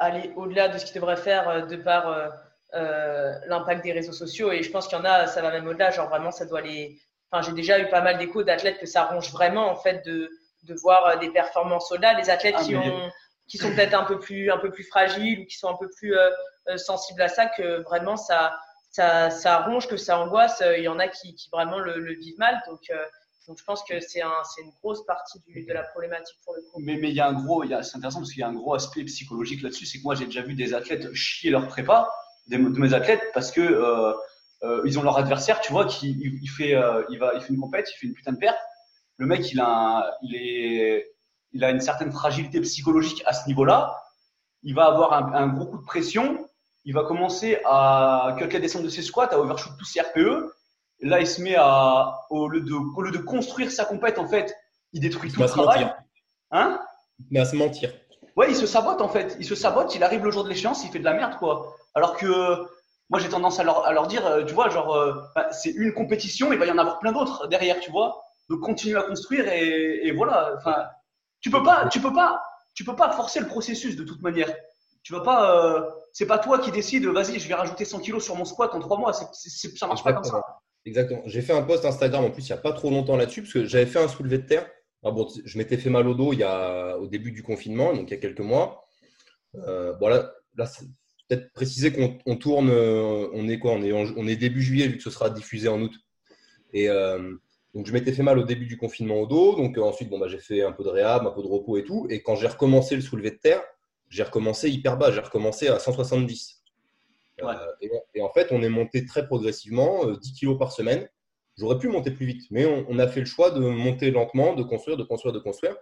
[0.00, 2.28] aller au-delà de ce qu'ils devraient faire euh, de par euh,
[2.74, 4.52] euh, l'impact des réseaux sociaux.
[4.52, 5.90] Et je pense qu'il y en a, ça va même au-delà.
[5.90, 7.00] Genre vraiment, ça doit les.
[7.32, 10.30] Enfin, j'ai déjà eu pas mal d'échos d'athlètes que ça ronge vraiment en fait de,
[10.62, 12.14] de voir des performances au-delà.
[12.14, 13.10] Les athlètes ah, qui, ont,
[13.48, 15.88] qui sont peut-être un peu plus un peu plus fragiles ou qui sont un peu
[15.96, 16.30] plus euh,
[16.76, 18.58] sensibles à ça, que vraiment ça
[18.90, 20.62] ça, ça ronge, que ça angoisse.
[20.76, 22.60] Il y en a qui, qui vraiment le, le vivent mal.
[22.66, 22.90] Donc
[23.48, 26.80] donc je pense que c'est un, une grosse partie de la problématique pour le coup.
[26.80, 28.74] Mais, mais il y a un gros, c'est intéressant parce qu'il y a un gros
[28.74, 29.86] aspect psychologique là-dessus.
[29.86, 32.10] C'est que moi j'ai déjà vu des athlètes chier leur prépa
[32.48, 34.12] de mes athlètes parce que euh,
[34.62, 37.52] euh, ils ont leur adversaire, tu vois, qui il, fait, euh, il va, il fait
[37.52, 38.58] une compète, il fait une putain de perte.
[39.16, 41.10] Le mec, il a, il est,
[41.52, 44.02] il a une certaine fragilité psychologique à ce niveau-là.
[44.62, 46.47] Il va avoir un, gros coup de pression.
[46.84, 50.52] Il va commencer à quelques descendre de ses squats, à overshoot tous ses RPE.
[51.02, 54.26] là, il se met à, au lieu de, au lieu de construire sa compète, en
[54.26, 54.56] fait,
[54.92, 55.92] il détruit tout le travail.
[56.50, 56.80] Hein?
[57.30, 57.92] Mais à se mentir.
[58.36, 59.36] Ouais, il se sabote en fait.
[59.40, 61.74] Il se sabote, il arrive le jour de l'échéance, il fait de la merde quoi.
[61.94, 62.26] Alors que
[63.10, 65.70] moi j'ai tendance à leur, à leur, dire, euh, tu vois, genre, euh, bah, c'est
[65.70, 68.22] une compétition, il va y en avoir plein d'autres derrière, tu vois.
[68.48, 70.54] Donc continue à construire et, et voilà.
[70.56, 70.86] Enfin,
[71.40, 72.42] tu peux pas, tu peux pas,
[72.74, 74.54] tu peux pas forcer le processus de toute manière.
[75.02, 75.82] Tu vas pas, euh,
[76.18, 78.80] c'est pas toi qui décides, vas-y, je vais rajouter 100 kilos sur mon squat en
[78.80, 79.12] trois mois.
[79.12, 80.42] Ça marche pas comme ça.
[80.84, 81.22] Exactement.
[81.26, 83.52] J'ai fait un post Instagram en plus il y a pas trop longtemps là-dessus parce
[83.52, 84.68] que j'avais fait un soulevé de terre
[85.04, 87.94] ah bon, je m'étais fait mal au dos il y a, au début du confinement,
[87.94, 88.84] donc il y a quelques mois.
[89.54, 94.60] Euh, là, peut-être préciser qu'on tourne, euh, on est quoi on est, on est début
[94.60, 95.94] juillet vu que ce sera diffusé en août.
[96.72, 97.32] Et euh,
[97.74, 99.54] donc je m'étais fait mal au début du confinement au dos.
[99.54, 101.84] Donc ensuite, bon, bah, j'ai fait un peu de réhab, un peu de repos et
[101.84, 102.08] tout.
[102.10, 103.62] Et quand j'ai recommencé le soulevé de terre,
[104.08, 105.10] j'ai recommencé hyper bas.
[105.12, 106.62] J'ai recommencé à 170.
[107.80, 111.08] Et, et, en fait, on est monté très progressivement, 10 kilos par semaine.
[111.56, 114.62] J'aurais pu monter plus vite, mais on, a fait le choix de monter lentement, de
[114.62, 115.76] construire, de construire, de construire.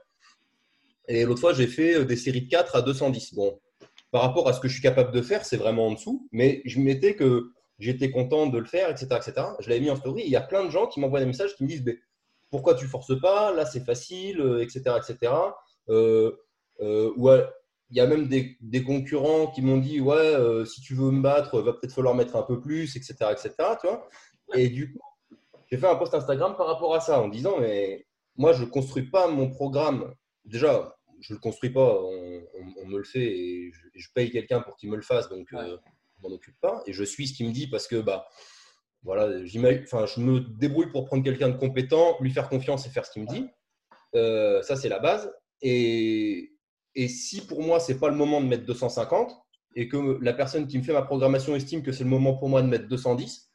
[1.07, 3.35] Et l'autre fois, j'ai fait euh, des séries de 4 à 210.
[3.35, 3.61] Bon,
[4.11, 6.63] par rapport à ce que je suis capable de faire, c'est vraiment en dessous, mais
[6.65, 9.07] je mettais que j'étais content de le faire, etc.
[9.17, 9.49] etc.
[9.61, 10.23] Je l'avais mis en story.
[10.25, 11.85] il y a plein de gens qui m'envoient des messages qui me disent
[12.51, 13.53] Pourquoi tu forces pas?
[13.53, 14.83] Là, c'est facile, etc.
[14.87, 15.33] Euh, etc.
[15.91, 16.33] Euh,
[16.81, 17.13] euh,
[17.91, 20.35] il y a même des, concurrents qui m'ont dit Ouais,
[20.67, 23.15] si tu veux me battre, va peut-être falloir mettre un peu plus, etc.
[23.31, 23.53] etc.
[23.81, 24.09] Tu vois
[24.55, 25.01] et du coup,
[25.71, 28.69] j'ai fait un post Instagram par rapport à ça en disant mais moi je ne
[28.69, 30.15] construis pas mon programme.
[30.45, 34.77] Déjà, je ne le construis pas, on, me le fait et je, paye quelqu'un pour
[34.77, 35.77] qu'il me le fasse, donc euh,
[36.17, 36.83] je m'en occupe pas.
[36.87, 38.29] Et je suis ce qu'il me dit parce que bah
[39.03, 39.29] voilà,
[39.83, 43.13] enfin, je me débrouille pour prendre quelqu'un de compétent, lui faire confiance et faire ce
[43.13, 43.49] qu'il me dit.
[44.15, 45.33] Euh, ça c'est la base.
[45.63, 46.53] Et,
[46.97, 49.33] et si pour moi c'est pas le moment de mettre 250
[49.77, 52.49] et que la personne qui me fait ma programmation estime que c'est le moment pour
[52.49, 53.53] moi de mettre 210,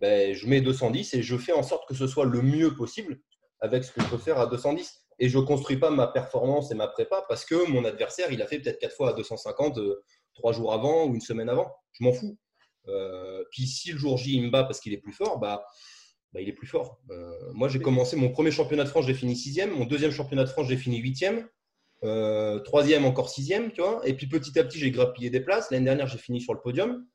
[0.00, 3.20] ben, je mets 210 et je fais en sorte que ce soit le mieux possible
[3.60, 5.02] avec ce que je peux faire à 210.
[5.20, 8.42] Et je ne construis pas ma performance et ma prépa parce que mon adversaire, il
[8.42, 10.02] a fait peut-être quatre fois à 250 euh,
[10.34, 11.72] trois jours avant ou une semaine avant.
[11.92, 12.36] Je m'en fous.
[12.88, 15.64] Euh, puis si le jour J, il me bat parce qu'il est plus fort, bah,
[16.32, 17.00] bah il est plus fort.
[17.10, 19.70] Euh, moi, j'ai commencé mon premier championnat de France, j'ai fini sixième.
[19.70, 21.00] Mon deuxième championnat de France, j'ai fini
[22.04, 22.62] huitième.
[22.62, 24.00] troisième, encore sixième, tu vois.
[24.04, 25.70] Et puis petit à petit, j'ai grappillé des places.
[25.70, 27.06] L'année dernière, j'ai fini sur le podium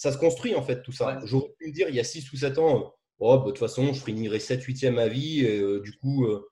[0.00, 1.18] ça se construit en fait tout ça.
[1.24, 3.58] J'aurais pu me dire il y a 6 ou 7 ans, oh, bah, de toute
[3.58, 6.48] façon, je finirai 7 8e à vie, et euh, du coup, euh,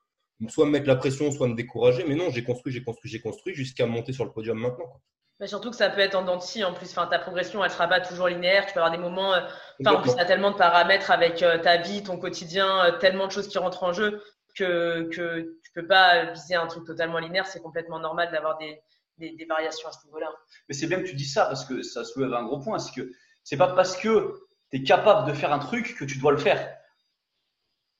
[0.49, 2.03] soit me mettre la pression, soit me décourager.
[2.07, 5.01] Mais non, j'ai construit, j'ai construit, j'ai construit jusqu'à monter sur le podium maintenant.
[5.39, 6.91] Mais surtout que ça peut être en dents en plus.
[6.91, 8.65] Enfin, ta progression, elle ne sera pas toujours linéaire.
[8.65, 9.33] Tu peux avoir des moments.
[9.33, 9.39] Euh,
[9.79, 13.31] enfin, en plus, tu as tellement de paramètres avec ta vie, ton quotidien, tellement de
[13.31, 14.21] choses qui rentrent en jeu
[14.55, 17.47] que, que tu ne peux pas viser un truc totalement linéaire.
[17.47, 18.81] C'est complètement normal d'avoir des,
[19.17, 20.31] des, des, variations à ce niveau-là.
[20.67, 22.79] Mais c'est bien que tu dis ça parce que ça soulève un gros point.
[22.79, 23.11] C'est que
[23.43, 24.33] c'est pas parce que
[24.71, 26.77] tu es capable de faire un truc que tu dois le faire.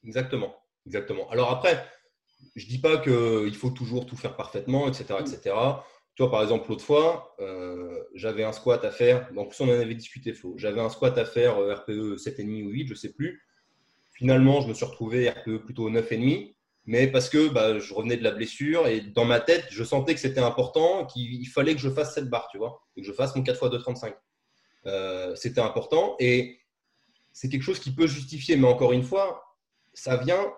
[0.03, 0.55] Exactement.
[0.85, 1.29] Exactement.
[1.29, 1.85] Alors après,
[2.55, 5.55] je dis pas qu'il faut toujours tout faire parfaitement, etc., etc.
[6.15, 9.31] tu vois, par exemple, l'autre fois, euh, j'avais un squat à faire.
[9.33, 10.53] Donc, on en avait discuté, Flo.
[10.57, 13.43] J'avais un squat à faire RPE 7,5 ou 8, je ne sais plus.
[14.19, 16.53] Finalement, je me suis retrouvé RPE plutôt 9,5
[16.85, 20.13] mais parce que bah, je revenais de la blessure et dans ma tête, je sentais
[20.13, 23.13] que c'était important, qu'il fallait que je fasse cette barre, tu vois, et que je
[23.13, 24.13] fasse mon 4 x 2,35.
[24.87, 26.59] Euh, c'était important et
[27.31, 29.55] c'est quelque chose qui peut justifier, mais encore une fois,
[29.93, 30.51] ça vient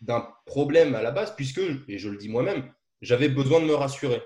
[0.00, 3.74] d'un problème à la base, puisque, et je le dis moi-même, j'avais besoin de me
[3.74, 4.22] rassurer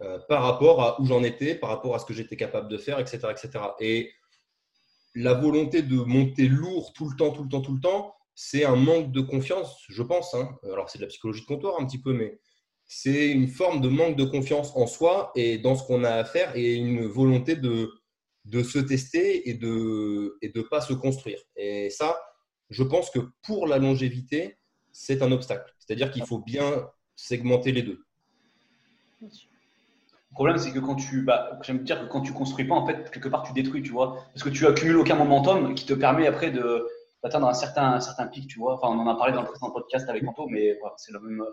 [0.00, 2.78] euh, par rapport à où j'en étais, par rapport à ce que j'étais capable de
[2.78, 3.50] faire, etc., etc.
[3.80, 4.12] Et
[5.14, 8.64] la volonté de monter lourd tout le temps, tout le temps, tout le temps, c'est
[8.64, 10.34] un manque de confiance, je pense.
[10.34, 10.56] Hein.
[10.64, 12.40] Alors, c'est de la psychologie de comptoir un petit peu, mais
[12.86, 16.24] c'est une forme de manque de confiance en soi et dans ce qu'on a à
[16.24, 17.92] faire et une volonté de,
[18.62, 21.40] se tester et de ne et de pas se construire.
[21.56, 22.18] Et ça,
[22.68, 24.58] je pense que pour la longévité,
[24.90, 25.72] c'est un obstacle.
[25.78, 28.00] C'est-à-dire qu'il faut bien segmenter les deux.
[30.30, 32.86] Le problème, c'est que quand tu, bah, j'aime dire que quand tu construis pas, en
[32.86, 35.92] fait, quelque part, tu détruis, tu vois, parce que tu accumules aucun momentum qui te
[35.92, 38.74] permet après d'atteindre un certain, un certain pic, tu vois.
[38.74, 41.44] Enfin, on en a parlé dans le précédent podcast avec Anto, mais c'est le même,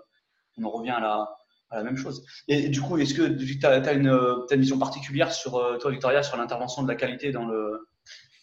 [0.59, 1.27] on en revient à
[1.71, 2.23] la, même chose.
[2.47, 6.37] Et, du coup, est-ce que tu as, une, vision particulière sur euh, toi, Victoria, sur
[6.37, 7.87] l'intervention de la qualité dans le.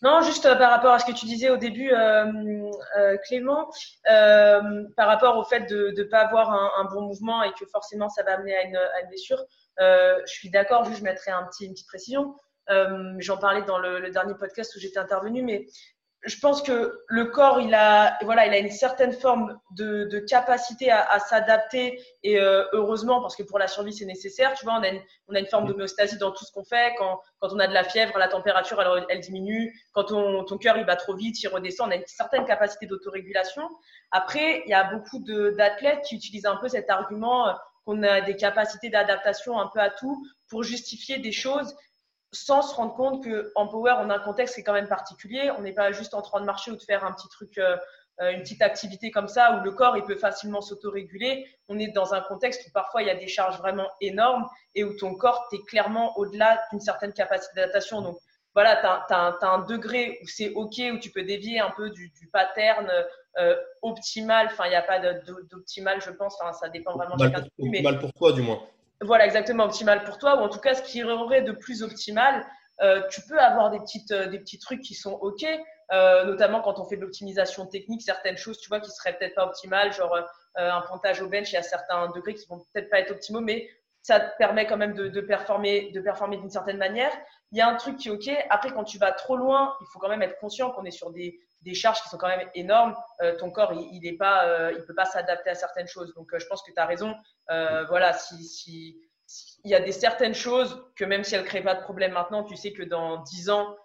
[0.02, 3.70] Non, juste euh, par rapport à ce que tu disais au début, euh, Clément,
[4.04, 8.24] par rapport au fait de ne pas avoir un, bon mouvement et que forcément ça
[8.24, 9.38] va amener à une blessure,
[9.78, 12.34] je suis d'accord, je mettrai un petit, une petite précision.
[13.18, 15.66] J'en parlais dans le, le, dernier podcast où j'étais intervenu, mais
[16.24, 20.18] je pense que le corps, il a, voilà, il a une certaine forme de, de
[20.20, 24.54] capacité à, à s'adapter et euh, heureusement parce que pour la survie c'est nécessaire.
[24.54, 26.94] Tu vois, on a une, on a une forme d'homéostasie dans tout ce qu'on fait.
[26.98, 29.78] Quand, quand on a de la fièvre, la température elle, elle diminue.
[29.92, 31.88] Quand on, ton cœur il bat trop vite, il redescend.
[31.88, 33.68] On a une certaine capacité d'autorégulation.
[34.10, 37.52] Après, il y a beaucoup d'athlètes qui utilisent un peu cet argument euh,
[37.84, 41.74] qu'on a des capacités d'adaptation un peu à tout pour justifier des choses
[42.34, 45.50] sans se rendre compte qu'en power, on a un contexte qui est quand même particulier.
[45.56, 47.76] On n'est pas juste en train de marcher ou de faire un petit truc, euh,
[48.20, 51.46] euh, une petite activité comme ça où le corps il peut facilement s'autoréguler.
[51.68, 54.84] On est dans un contexte où parfois il y a des charges vraiment énormes et
[54.84, 58.02] où ton corps est clairement au-delà d'une certaine capacité d'adaptation.
[58.02, 58.18] Donc
[58.54, 62.10] voilà, tu as, un degré où c'est OK, où tu peux dévier un peu du,
[62.10, 62.90] du pattern
[63.38, 64.46] euh, optimal.
[64.46, 65.00] Enfin, il n'y a pas
[65.50, 66.36] d'optimal, je pense.
[66.40, 67.44] Enfin, ça dépend vraiment de chacun.
[67.58, 68.62] Optimal pour toi, du moins.
[69.00, 72.46] Voilà, exactement, optimal pour toi, ou en tout cas ce qui aurait de plus optimal.
[72.80, 75.44] Euh, tu peux avoir des, petites, euh, des petits trucs qui sont OK,
[75.92, 79.34] euh, notamment quand on fait de l'optimisation technique, certaines choses, tu vois, qui seraient peut-être
[79.34, 80.18] pas optimales, genre
[80.56, 83.40] un pontage au bench, il y a certains degrés qui vont peut-être pas être optimaux,
[83.40, 83.68] mais
[84.02, 87.10] ça te permet quand même de, de performer de performer d'une certaine manière.
[87.52, 88.30] Il y a un truc qui est OK.
[88.50, 91.10] Après, quand tu vas trop loin, il faut quand même être conscient qu'on est sur
[91.10, 92.94] des, des charges qui sont quand même énormes.
[93.22, 96.14] Euh, ton corps, il, il est pas, euh, il peut pas s'adapter à certaines choses.
[96.14, 97.14] Donc, euh, je pense que tu as raison.
[97.48, 99.00] voilà, si, si,
[99.64, 102.12] il y a des certaines choses que même si elles ne créent pas de problème
[102.12, 103.76] maintenant, tu sais que dans 10 ans,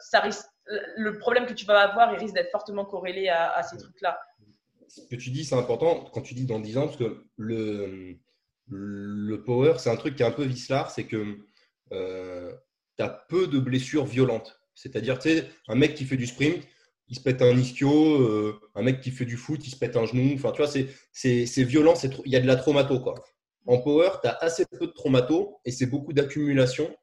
[0.00, 3.62] ça risque, le problème que tu vas avoir, il risque d'être fortement corrélé à, à
[3.62, 4.18] ces trucs-là.
[4.88, 8.18] Ce que tu dis, c'est important quand tu dis dans 10 ans, parce que le,
[8.68, 11.38] le power, c'est un truc qui est un peu vicelard, c'est que
[11.92, 12.52] euh,
[12.96, 14.60] tu as peu de blessures violentes.
[14.74, 16.62] C'est-à-dire, tu sais, un mec qui fait du sprint,
[17.08, 19.96] il se pète un ischio, euh, un mec qui fait du foot, il se pète
[19.96, 20.34] un genou.
[20.34, 20.70] Enfin, tu vois,
[21.12, 23.02] c'est violent, il y a de la traumato.
[23.66, 26.94] En power, tu as assez peu de traumato et c'est beaucoup d'accumulation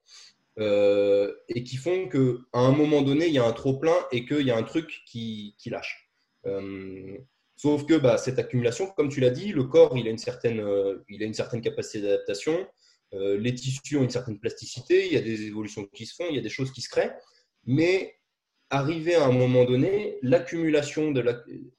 [0.57, 4.45] euh, et qui font qu'à un moment donné, il y a un trop-plein et qu'il
[4.45, 6.09] y a un truc qui, qui lâche.
[6.45, 7.17] Euh,
[7.55, 10.65] sauf que bah, cette accumulation, comme tu l'as dit, le corps, il a une certaine,
[11.07, 12.67] il a une certaine capacité d'adaptation.
[13.11, 16.35] Les tissus ont une certaine plasticité, il y a des évolutions qui se font, il
[16.35, 17.13] y a des choses qui se créent.
[17.65, 18.18] Mais
[18.69, 21.13] arrivé à un moment donné, l'accumulation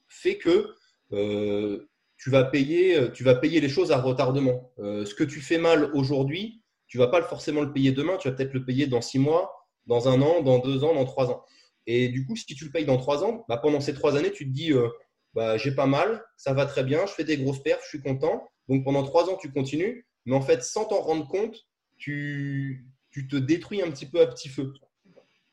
[0.07, 0.75] fait que
[1.13, 4.71] euh, tu, vas payer, tu vas payer les choses à retardement.
[4.79, 8.27] Euh, ce que tu fais mal aujourd'hui, tu vas pas forcément le payer demain, tu
[8.27, 11.29] vas peut-être le payer dans six mois, dans un an, dans deux ans, dans trois
[11.29, 11.43] ans.
[11.87, 14.31] Et du coup, si tu le payes dans trois ans, bah, pendant ces trois années,
[14.31, 14.89] tu te dis, euh,
[15.33, 18.01] bah, j'ai pas mal, ça va très bien, je fais des grosses perfs, je suis
[18.01, 18.49] content.
[18.67, 20.05] Donc pendant trois ans, tu continues.
[20.25, 21.65] Mais en fait, sans t'en rendre compte,
[21.97, 24.73] tu, tu te détruis un petit peu à petit feu.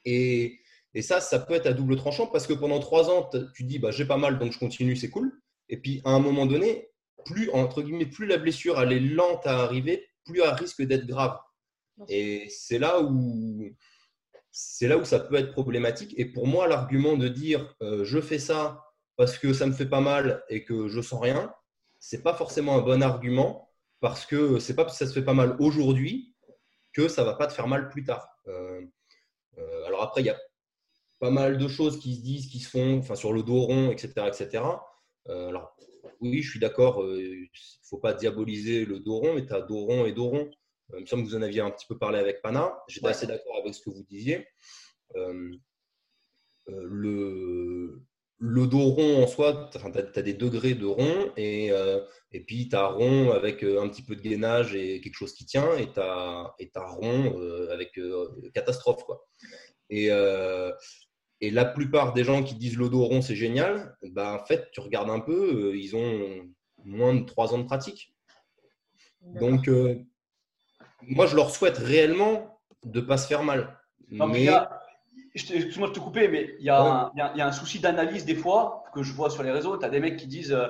[0.04, 0.58] Et,
[0.94, 3.78] et ça, ça peut être à double tranchant parce que pendant trois ans, tu dis
[3.78, 5.32] bah, j'ai pas mal donc je continue, c'est cool.
[5.68, 6.88] Et puis à un moment donné,
[7.24, 11.06] plus entre guillemets, plus la blessure elle est lente à arriver, plus elle risque d'être
[11.06, 11.38] grave.
[12.08, 13.70] Et c'est là où
[14.50, 16.14] c'est là où ça peut être problématique.
[16.16, 18.84] Et pour moi, l'argument de dire euh, je fais ça
[19.16, 21.52] parce que ça me fait pas mal et que je sens rien,
[21.98, 23.68] c'est pas forcément un bon argument
[24.00, 26.34] parce que c'est pas parce que ça se fait pas mal aujourd'hui
[26.92, 28.28] que ça va pas te faire mal plus tard.
[28.46, 28.80] Euh,
[29.58, 30.38] euh, alors après, il y a
[31.18, 33.90] pas mal de choses qui se disent, qui se font, enfin sur le dos rond,
[33.90, 34.64] etc., etc.
[35.28, 35.76] Euh, alors
[36.20, 37.04] oui, je suis d'accord.
[37.04, 37.46] Il euh, ne
[37.88, 40.50] faut pas diaboliser le dos rond, mais tu as dos rond et dos rond.
[40.94, 42.82] il me semble que vous en aviez un petit peu parlé avec Pana.
[42.88, 44.46] J'étais assez d'accord avec ce que vous disiez.
[46.66, 48.02] le,
[48.40, 52.00] le dos rond en soi, tu as, des degrés de rond et, euh,
[52.32, 55.34] et puis tu as rond avec euh, un petit peu de gainage et quelque chose
[55.34, 57.98] qui tient et tu as, rond euh, avec
[58.54, 59.04] catastrophe.
[59.04, 59.26] Quoi.
[59.90, 60.10] Et,
[61.40, 64.70] et, la plupart des gens qui disent le dos rond c'est génial, bah, en fait,
[64.72, 66.48] tu regardes un peu, ils ont
[66.84, 68.14] moins de 3 ans de pratique.
[69.22, 69.70] Donc,
[71.02, 73.78] moi, je leur souhaite réellement de ne pas se faire mal.
[74.10, 74.48] mais
[75.34, 79.12] excuse-moi de te couper, mais il y, a un souci d'analyse des fois que je
[79.12, 79.76] vois sur les réseaux.
[79.76, 80.66] Tu as des mecs qui disent euh,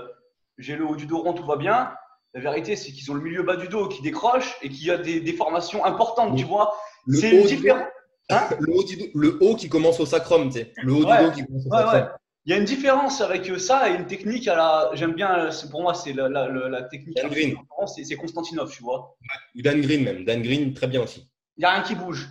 [0.59, 1.93] j'ai le haut du dos rond, tout va bien.
[2.35, 4.91] La vérité, c'est qu'ils ont le milieu bas du dos qui décroche et qu'il y
[4.91, 6.75] a des déformations importantes, tu vois.
[7.11, 7.87] C'est différent.
[8.31, 10.73] Hein le, haut qui commence au sacrum, tu sais.
[10.83, 12.09] Le haut du dos qui commence au sacrum.
[12.45, 14.91] Il y a une différence avec ça et une technique à la.
[14.95, 17.17] J'aime bien, pour moi, c'est la, la, technique.
[17.17, 17.57] Dan Green.
[17.87, 19.19] C'est Constantinov, tu vois.
[19.55, 20.25] Dan Green, même.
[20.25, 21.29] Dan Green, très bien aussi.
[21.57, 22.27] Il n'y a rien qui bouge.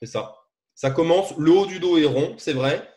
[0.00, 0.36] C'est ça.
[0.74, 2.88] Ça commence, le haut du dos est rond, c'est vrai.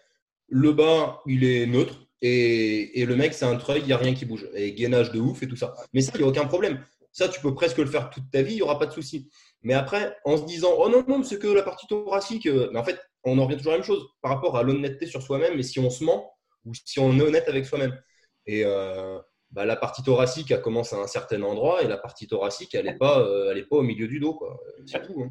[0.50, 1.96] Le bas, il est neutre.
[2.22, 4.48] Et, le mec, c'est un treuil, il n'y a rien qui bouge.
[4.54, 5.74] Et gainage de ouf et tout ça.
[5.94, 6.80] Mais ça, il n'y a aucun problème.
[7.12, 9.32] Ça, tu peux presque le faire toute ta vie, il n'y aura pas de souci.
[9.64, 12.48] Mais après, en se disant, oh non, non, c'est que la partie thoracique.
[12.48, 14.64] Euh, mais en fait, on en revient toujours à la même chose par rapport à
[14.64, 16.34] l'honnêteté sur soi-même et si on se ment
[16.66, 18.00] ou si on est honnête avec soi-même.
[18.48, 19.20] Et euh,
[19.52, 22.86] bah, la partie thoracique, elle commence à un certain endroit et la partie thoracique, elle
[22.86, 24.42] n'est pas, euh, pas au milieu du dos.
[24.86, 25.24] C'est tout.
[25.24, 25.30] Hein.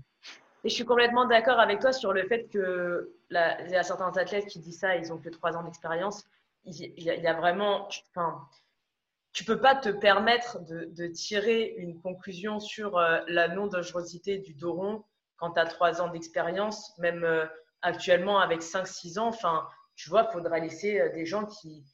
[0.62, 4.12] Et je suis complètement d'accord avec toi sur le fait que il y a certains
[4.16, 6.24] athlètes qui disent ça, ils ont que trois ans d'expérience.
[6.64, 8.42] Il, y a vraiment, enfin,
[9.32, 14.72] tu peux pas te permettre de, tirer une conclusion sur euh, la non-dangerosité du dos
[14.72, 15.04] rond
[15.36, 17.46] quand tu as trois ans d'expérience, même euh,
[17.82, 19.28] actuellement avec 5-6 ans.
[19.28, 21.84] Enfin, tu vois, il faudra laisser euh, des gens qui.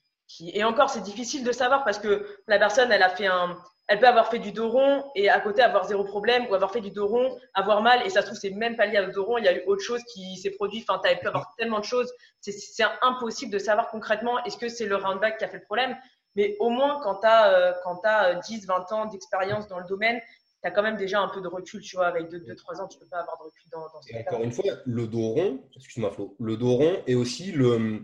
[0.41, 3.57] Et encore, c'est difficile de savoir parce que la personne, elle a fait un,
[3.89, 6.73] elle peut avoir fait du dos rond et à côté avoir zéro problème ou avoir
[6.73, 9.13] fait du dos rond, avoir mal et ça se trouve c'est même pas lié au
[9.13, 10.85] dos rond, il y a eu autre chose qui s'est produit.
[10.87, 14.69] Enfin, tu as pu avoir tellement de choses, c'est impossible de savoir concrètement est-ce que
[14.69, 15.97] c'est le roundback qui a fait le problème?
[16.37, 20.21] Mais au moins quand tu as, as 10, 20 ans d'expérience dans le domaine,
[20.63, 22.99] tu as quand même déjà un peu de recul, tu vois, avec 2-3 ans, tu
[22.99, 25.61] peux pas avoir de recul dans, dans ce et Encore une fois, le dos rond,
[25.75, 28.03] excuse-moi Flo, le dos rond et aussi le.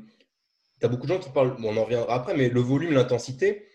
[0.81, 2.93] Tu as beaucoup de gens qui parlent, bon, on en reviendra après, mais le volume,
[2.93, 3.69] l'intensité.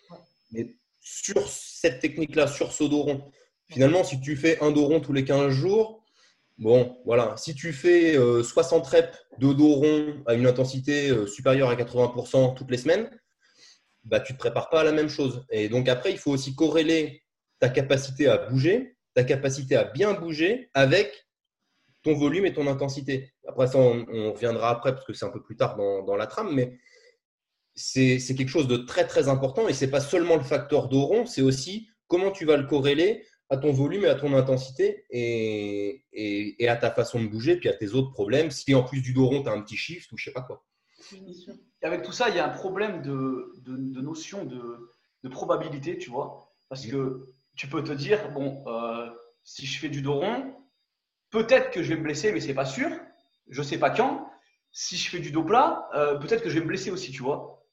[0.51, 3.31] Mais sur cette technique-là, sur ce dos rond.
[3.69, 6.03] Finalement, si tu fais un dos rond tous les 15 jours,
[6.57, 7.35] bon, voilà.
[7.37, 11.75] Si tu fais 60 euh, reps de dos rond à une intensité euh, supérieure à
[11.75, 13.09] 80% toutes les semaines,
[14.07, 15.45] bah, tu ne te prépares pas à la même chose.
[15.51, 17.23] Et donc après, il faut aussi corréler
[17.59, 21.27] ta capacité à bouger, ta capacité à bien bouger avec
[22.03, 23.33] ton volume et ton intensité.
[23.47, 26.27] Après ça, on, reviendra après parce que c'est un peu plus tard dans, dans la
[26.27, 26.77] trame, mais
[27.75, 31.41] c'est quelque chose de très très important et c'est pas seulement le facteur d'oron, c'est
[31.41, 36.67] aussi comment tu vas le corréler à ton volume et à ton intensité et, et,
[36.67, 38.51] à ta façon de bouger, puis à tes autres problèmes.
[38.51, 40.65] Si en plus du doron, tu as un petit shift ou je sais pas quoi.
[41.83, 44.89] Avec tout ça, il y a un problème de, de, notion de,
[45.23, 46.51] de, probabilité, tu vois.
[46.69, 49.09] Parce que tu peux te dire, bon, euh,
[49.43, 50.55] si je fais du doron,
[51.29, 52.89] peut-être que je vais me blesser, mais c'est pas sûr.
[53.49, 54.29] Je sais pas quand.
[54.71, 57.23] Si je fais du dos plat, euh, peut-être que je vais me blesser aussi, tu
[57.23, 57.63] vois.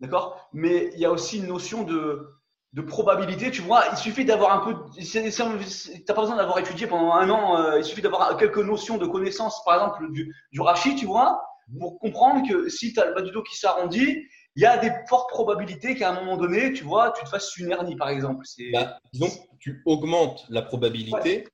[0.00, 0.48] D'accord?
[0.52, 2.30] Mais il y a aussi une notion de,
[2.72, 3.50] de probabilité.
[3.50, 4.76] Tu vois, il suffit d'avoir un peu.
[4.98, 7.58] Tu n'as pas besoin d'avoir étudié pendant un an.
[7.58, 11.49] Euh, il suffit d'avoir quelques notions de connaissance, par exemple, du, du rachis, tu vois,
[11.78, 14.24] pour comprendre que si tu as le bas du dos qui s'arrondit,
[14.56, 17.56] il y a des fortes probabilités qu'à un moment donné, tu vois, tu te fasses
[17.56, 18.44] une hernie, par exemple.
[18.72, 21.46] Bah, disons, tu augmentes la probabilité.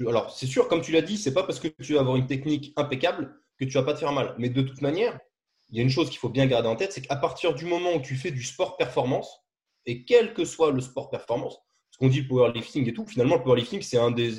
[0.00, 2.26] Alors, c'est sûr, comme tu l'as dit, c'est pas parce que tu vas avoir une
[2.26, 4.34] technique impeccable que tu vas pas te faire mal.
[4.38, 5.18] Mais de toute manière,
[5.70, 7.64] il y a une chose qu'il faut bien garder en tête, c'est qu'à partir du
[7.64, 9.40] moment où tu fais du sport performance,
[9.86, 11.58] et quel que soit le sport performance,
[11.90, 14.32] ce qu'on dit powerlifting et tout, finalement, le powerlifting, c'est un des,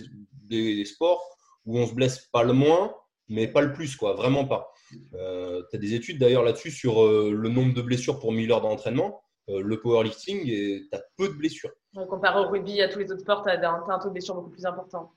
[0.44, 1.24] des, sports
[1.66, 2.94] où on se blesse pas le moins,
[3.28, 4.72] mais pas le plus, quoi, vraiment pas.
[5.13, 8.52] Euh, tu as des études d'ailleurs là-dessus sur euh, le nombre de blessures pour 1000
[8.52, 9.21] heures d'entraînement.
[9.50, 11.71] Euh, le powerlifting, tu as peu de blessures.
[12.10, 14.50] comparé au rugby à tous les autres sports, tu as, un taux de blessures beaucoup
[14.50, 15.12] plus important.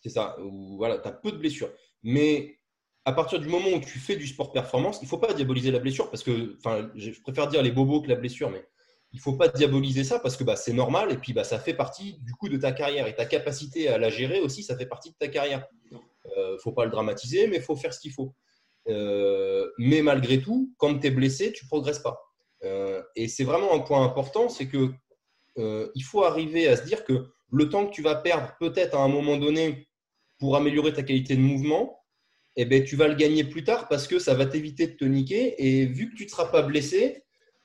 [0.00, 0.36] C'est ça,
[0.76, 1.70] voilà, tu as peu de blessures.
[2.02, 2.58] Mais
[3.04, 5.70] à partir du moment où tu fais du sport performance, il ne faut pas diaboliser
[5.70, 8.64] la blessure parce que, enfin, je préfère dire les bobos que la blessure, mais
[9.12, 11.58] il ne faut pas diaboliser ça parce que bah, c'est normal et puis bah, ça
[11.58, 14.76] fait partie du coup de ta carrière et ta capacité à la gérer aussi, ça
[14.76, 15.66] fait partie de ta carrière.
[15.90, 15.98] Il
[16.36, 18.34] euh, ne faut pas le dramatiser, mais il faut faire ce qu'il faut.
[18.88, 22.20] Euh, mais malgré tout, quand tu es blessé, tu ne progresses pas.
[22.64, 24.90] Euh, et c'est vraiment un point important, c'est que
[25.58, 29.00] il faut arriver à se dire que le temps que tu vas perdre peut-être à
[29.00, 29.88] un moment donné
[30.38, 31.98] pour améliorer ta qualité de mouvement,
[32.56, 35.04] eh ben, tu vas le gagner plus tard parce que ça va t'éviter de te
[35.04, 35.54] niquer.
[35.58, 37.24] Et vu que tu ne seras pas blessé,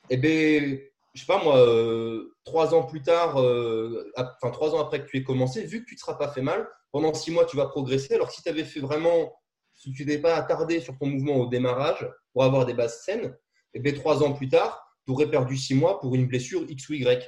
[0.09, 0.79] eh ben,
[1.13, 5.09] je sais pas moi, euh, trois ans plus tard, euh, enfin trois ans après que
[5.09, 7.55] tu aies commencé, vu que tu ne seras pas fait mal, pendant six mois, tu
[7.55, 8.13] vas progresser.
[8.13, 9.33] Alors si tu avais fait vraiment,
[9.81, 13.35] si tu n'étais pas attardé sur ton mouvement au démarrage pour avoir des bases saines,
[13.73, 16.69] et eh bien trois ans plus tard, tu aurais perdu six mois pour une blessure
[16.69, 17.27] X ou Y.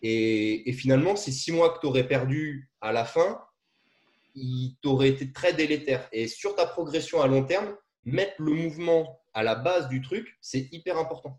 [0.00, 3.42] Et, et finalement, ces six mois que tu aurais perdu à la fin,
[4.34, 6.08] il t'aurait été très délétère.
[6.12, 10.38] Et sur ta progression à long terme, mettre le mouvement à la base du truc,
[10.40, 11.38] c'est hyper important.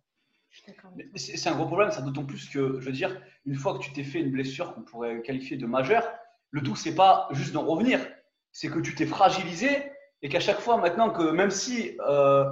[1.15, 3.93] C'est un gros problème, ça d'autant plus que, je veux dire, une fois que tu
[3.93, 6.07] t'es fait une blessure qu'on pourrait qualifier de majeure,
[6.51, 8.05] le tout, c'est pas juste d'en revenir,
[8.51, 9.91] c'est que tu t'es fragilisé
[10.21, 12.45] et qu'à chaque fois, maintenant que même si euh,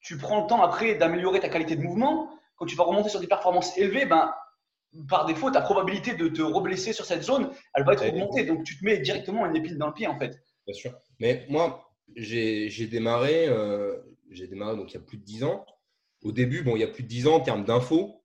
[0.00, 3.20] tu prends le temps après d'améliorer ta qualité de mouvement, quand tu vas remonter sur
[3.20, 4.32] des performances élevées, ben,
[5.08, 8.44] par défaut, ta probabilité de te reblesser sur cette zone, elle va être augmentée.
[8.44, 10.42] Donc, tu te mets directement une épine dans le pied, en fait.
[10.66, 10.92] Bien sûr.
[11.20, 13.96] Mais moi, j'ai démarré, euh,
[14.30, 15.64] j'ai démarré donc il y a plus de 10 ans.
[16.22, 18.22] Au début, bon, il y a plus de 10 ans, en termes d'infos,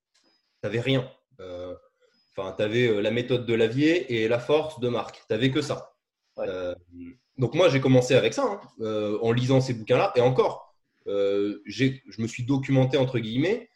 [0.61, 1.09] tu n'avais rien.
[1.39, 1.75] Euh,
[2.35, 5.15] enfin, tu avais la méthode de Lavier et la force de Marc.
[5.15, 5.93] Tu n'avais que ça.
[7.37, 10.13] Donc, moi, j'ai commencé avec ça, hein, en lisant ces bouquins-là.
[10.15, 10.75] Et encore,
[11.05, 13.69] je me suis documenté, entre guillemets,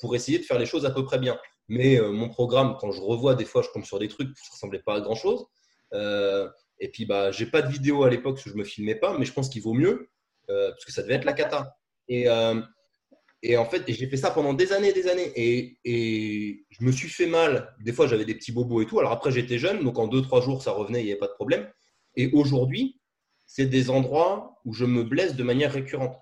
[0.00, 1.38] pour essayer de faire les choses à peu près bien.
[1.68, 4.44] Mais euh, mon programme, quand je revois des fois, je tombe sur des trucs, ça
[4.48, 5.46] ne ressemblait pas à grand chose.
[5.94, 6.48] Euh,
[6.78, 9.16] et puis, bah, j'ai pas de vidéo à l'époque parce que je me filmais pas,
[9.18, 10.08] mais je pense qu'il vaut mieux
[10.50, 11.76] euh, parce que ça devait être la cata.
[12.08, 12.26] Et,
[13.42, 15.32] et en fait, j'ai fait ça pendant des années et des années.
[15.34, 17.74] Et, et je me suis fait mal.
[17.80, 19.00] Des fois, j'avais des petits bobos et tout.
[19.00, 21.26] Alors après, j'étais jeune, donc en deux, trois jours, ça revenait, il n'y avait pas
[21.26, 21.68] de problème.
[22.16, 23.00] Et aujourd'hui,
[23.46, 26.16] c'est des endroits où je me blesse de manière récurrente.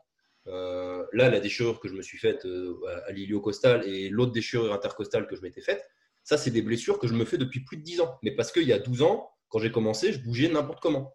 [0.47, 4.73] Euh, là, la déchirure que je me suis faite euh, à l'iliocostal et l'autre déchirure
[4.75, 5.89] intercostale que je m'étais faite,
[6.23, 8.19] ça, c'est des blessures que je me fais depuis plus de 10 ans.
[8.23, 11.15] Mais parce qu'il y a 12 ans, quand j'ai commencé, je bougeais n'importe comment.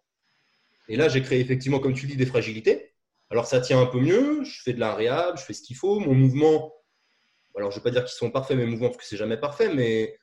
[0.88, 2.94] Et là, j'ai créé effectivement, comme tu dis, des fragilités.
[3.28, 4.42] Alors, ça tient un peu mieux.
[4.44, 4.96] Je fais de la
[5.36, 6.00] je fais ce qu'il faut.
[6.00, 6.72] Mon mouvement,
[7.56, 9.36] alors je ne vais pas dire qu'ils sont parfaits, mes mouvements, parce que c'est jamais
[9.36, 10.18] parfait, mais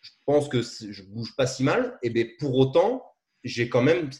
[0.00, 1.98] je pense que je bouge pas si mal.
[2.02, 3.13] Et bien, pour autant,
[3.44, 4.10] j'ai quand même,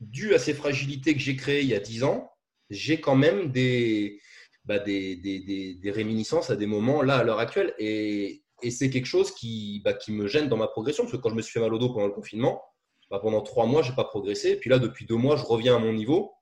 [0.00, 2.32] dû à ces fragilités que j'ai créées il y a 10 ans,
[2.70, 4.20] j'ai quand même des,
[4.64, 7.74] bah, des, des, des, réminiscences à des moments là à l'heure actuelle.
[7.78, 11.04] Et, et c'est quelque chose qui, bah, qui me gêne dans ma progression.
[11.04, 12.62] Parce que quand je me suis fait mal au dos pendant le confinement,
[13.10, 14.50] bah, pendant trois mois, je n'ai pas progressé.
[14.50, 16.32] Et puis là, depuis deux mois, je reviens à mon niveau.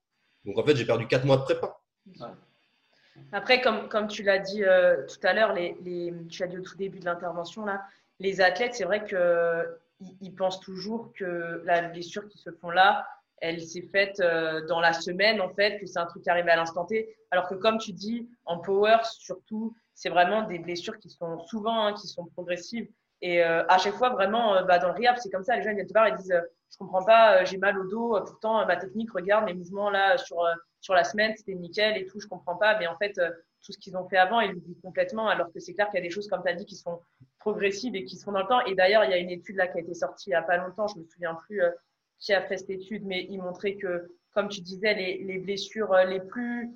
[0.44, 1.80] Donc en fait, j'ai perdu quatre mois de prépa.
[3.32, 6.62] Après, comme, comme tu l'as dit euh, tout à l'heure, les, tu as dit au
[6.62, 7.82] tout début de l'intervention, là,
[8.18, 9.18] les athlètes, c'est vrai qu'ils
[10.20, 13.06] ils pensent toujours que la blessure qui se font là,
[13.40, 16.48] elle s'est faite euh, dans la semaine, en fait, que c'est un truc qui arrive
[16.48, 17.16] à l'instant T.
[17.30, 21.86] Alors que, comme tu dis, en power, surtout, c'est vraiment des blessures qui sont souvent,
[21.86, 22.88] hein, qui sont progressives.
[23.22, 25.56] Et euh, à chaque fois, vraiment, euh, bah, dans le rehab, c'est comme ça.
[25.56, 26.34] Les gens viennent te voir et disent
[26.70, 30.42] Je comprends pas, j'ai mal au dos, pourtant ma technique, regarde mes mouvements là sur,
[30.80, 32.78] sur la semaine, c'était nickel et tout, je comprends pas.
[32.78, 33.14] Mais en fait,
[33.62, 35.28] tout ce qu'ils ont fait avant, ils l'oublient complètement.
[35.28, 37.00] Alors que c'est clair qu'il y a des choses, comme tu as dit, qui sont
[37.40, 38.64] progressives et qui se font dans le temps.
[38.66, 40.42] Et d'ailleurs, il y a une étude là qui a été sortie il y a
[40.42, 41.60] pas longtemps, je me souviens plus
[42.20, 45.92] qui a fait cette étude, mais il montrait que, comme tu disais, les, les blessures
[45.92, 46.70] euh, les plus,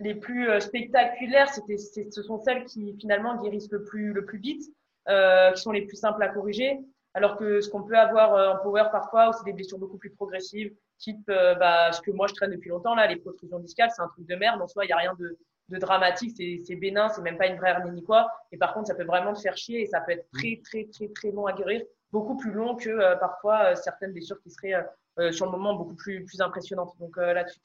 [0.00, 4.38] les plus euh, spectaculaires, c'était, ce sont celles qui finalement guérissent le plus, le plus
[4.38, 4.64] vite,
[5.08, 6.80] euh, qui sont les plus simples à corriger.
[7.14, 10.10] Alors que ce qu'on peut avoir euh, en power parfois, c'est des blessures beaucoup plus
[10.10, 14.02] progressives, type bah, ce que moi je traîne depuis longtemps là, les protrusions discales, c'est
[14.02, 14.60] un truc de merde.
[14.62, 15.36] En soi, il n'y a rien de,
[15.72, 18.30] de dramatique, c'est, c'est bénin, c'est même pas une vraie hernie ni quoi.
[18.52, 20.84] Et par contre, ça peut vraiment te faire chier et ça peut être très très
[20.92, 24.50] très très long à guérir beaucoup plus long que euh, parfois euh, certaines blessures qui
[24.50, 24.86] seraient
[25.18, 26.92] euh, sur le moment beaucoup plus, plus impressionnantes.
[27.00, 27.60] Donc là-dessus,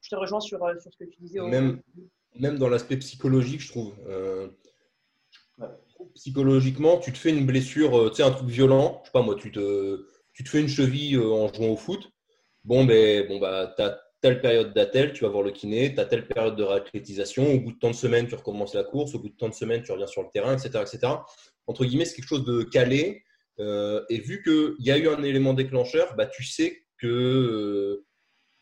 [0.00, 1.40] je te rejoins sur, sur ce que tu disais.
[1.40, 1.82] Même,
[2.38, 3.94] même dans l'aspect psychologique, je trouve.
[6.14, 9.00] Psychologiquement, tu te fais une blessure, tu sais, un truc violent.
[9.02, 12.10] Je sais pas moi, tu te, tu te fais une cheville en jouant au foot.
[12.64, 16.08] Bon, ben, bon, bah, tu as telle période d'attel, tu vas voir le kiné, tu
[16.08, 19.20] telle période de réathlétisation, au bout de tant de semaines, tu recommences la course, au
[19.20, 20.82] bout de tant de semaines, tu reviens sur le terrain, etc.
[20.82, 21.12] etc.
[21.66, 23.22] Entre guillemets, c'est quelque chose de calé
[23.60, 28.06] euh, et vu qu'il y a eu un élément déclencheur, bah, tu sais que euh,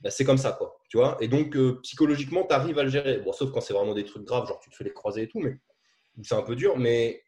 [0.00, 0.52] bah, c'est comme ça.
[0.52, 3.18] Quoi, tu vois et donc, euh, psychologiquement, tu arrives à le gérer.
[3.18, 5.28] Bon, sauf quand c'est vraiment des trucs graves, genre tu te fais les croiser et
[5.28, 5.56] tout, mais
[6.22, 6.78] c'est un peu dur.
[6.78, 7.22] Mais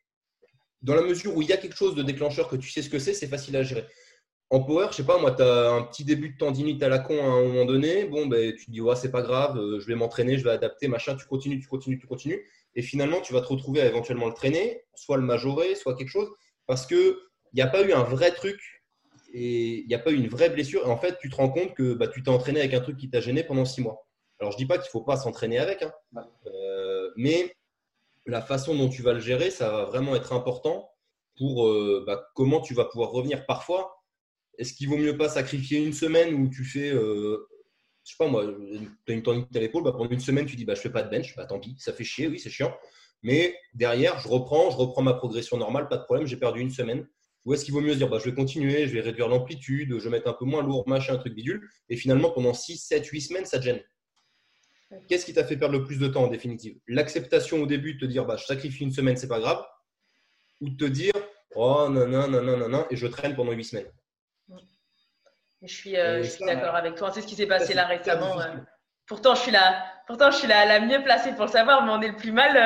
[0.83, 2.91] dans la mesure où il y a quelque chose de déclencheur que tu sais ce
[2.91, 3.87] que c'est, c'est facile à gérer.
[4.51, 6.99] En power, je sais pas, moi, tu as un petit début de tendinite à la
[6.99, 8.07] con à un moment donné.
[8.07, 10.89] Bon, ben, tu te dis, ouais, c'est pas grave, je vais m'entraîner, je vais adapter,
[10.89, 11.17] machin.
[11.17, 12.47] Tu continues, tu continues, tu continues.
[12.75, 16.09] Et finalement, tu vas te retrouver à éventuellement le traîner, soit le majorer, soit quelque
[16.11, 16.31] chose.
[16.67, 17.19] Parce que
[17.53, 18.61] il n'y a pas eu un vrai truc
[19.33, 20.87] et il n'y a pas eu une vraie blessure.
[20.87, 22.97] Et en fait, tu te rends compte que bah, tu t'es entraîné avec un truc
[22.97, 24.07] qui t'a gêné pendant six mois.
[24.41, 25.93] Alors, je ne dis pas qu'il ne faut pas s'entraîner avec, hein.
[26.47, 27.53] euh, mais
[28.27, 30.91] la façon dont tu vas le gérer, ça va vraiment être important
[31.37, 33.47] pour euh, bah, comment tu vas pouvoir revenir.
[33.47, 33.98] Parfois,
[34.59, 37.49] est-ce qu'il vaut mieux pas sacrifier une semaine où tu fais, euh,
[38.05, 38.45] je sais pas moi,
[39.07, 40.91] tu as une tendinite à l'épaule, bah, pendant une semaine, tu dis bah, je fais
[40.91, 42.75] pas de bench, bah, tant pis, ça fait chier, oui, c'est chiant.
[43.23, 46.71] Mais derrière, je reprends, je reprends ma progression normale, pas de problème, j'ai perdu une
[46.71, 47.07] semaine
[47.45, 49.97] Ou est-ce qu'il vaut mieux se dire, bah, je vais continuer, je vais réduire l'amplitude,
[49.99, 52.79] je vais mettre un peu moins lourd, machin, un truc bidule, et finalement, pendant 6,
[52.79, 53.81] 7, 8 semaines, ça te gêne.
[55.09, 56.79] Qu'est-ce qui t'a fait perdre le plus de temps en définitive?
[56.89, 59.63] L'acceptation au début de te dire, bah, je sacrifie une semaine, c'est pas grave,
[60.61, 61.13] ou de te dire,
[61.55, 63.93] oh non, non, non, non, non, et je traîne pendant 8 semaines?
[65.63, 67.11] Je suis, euh, suis d'accord avec toi.
[67.13, 68.41] C'est ce qui s'est passé là récemment.
[68.41, 68.55] Euh.
[69.09, 71.93] Pourtant, je suis la, pourtant, je suis la, la, mieux placée pour le savoir, mais
[71.93, 72.57] on est le plus mal.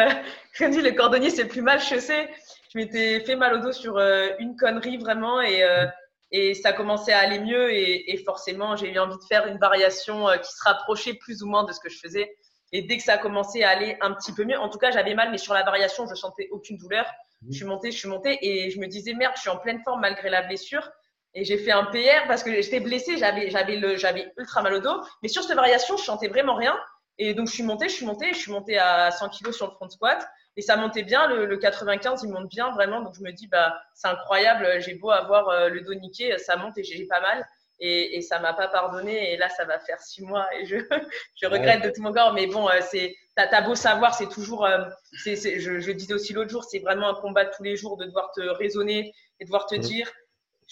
[0.61, 2.28] Euh, dit, le cordonnier, c'est le plus mal chaussé.
[2.72, 5.86] Je m'étais fait mal au dos sur euh, une connerie vraiment et, euh,
[6.32, 9.59] et ça commençait à aller mieux et, et forcément, j'ai eu envie de faire une
[9.59, 12.34] variation qui se rapprochait plus ou moins de ce que je faisais.
[12.72, 14.90] Et dès que ça a commencé à aller un petit peu mieux, en tout cas,
[14.90, 17.07] j'avais mal, mais sur la variation, je sentais aucune douleur.
[17.51, 19.80] Je suis montée, je suis montée et je me disais merde, je suis en pleine
[19.84, 20.88] forme malgré la blessure.
[21.34, 24.74] Et j'ai fait un PR parce que j'étais blessée, j'avais, j'avais, le, j'avais ultra mal
[24.74, 25.02] au dos.
[25.22, 26.78] Mais sur cette variation, je sentais vraiment rien.
[27.18, 29.66] Et donc, je suis montée, je suis montée, je suis montée à 100 kilos sur
[29.66, 30.26] le front squat.
[30.56, 33.00] Et ça montait bien, le, le 95, il monte bien vraiment.
[33.00, 34.80] Donc, je me dis, bah, c'est incroyable.
[34.80, 37.46] J'ai beau avoir euh, le dos niqué, ça monte et j'ai pas mal.
[37.80, 39.32] Et, et ça m'a pas pardonné.
[39.32, 40.76] Et là, ça va faire six mois et je,
[41.42, 42.34] je regrette de tout mon corps.
[42.34, 44.84] Mais bon, euh, c'est, t'as, t'as beau savoir, c'est toujours, euh,
[45.24, 47.76] c'est, c'est, je, je disais aussi l'autre jour, c'est vraiment un combat de tous les
[47.76, 50.10] jours de devoir te raisonner et devoir te dire,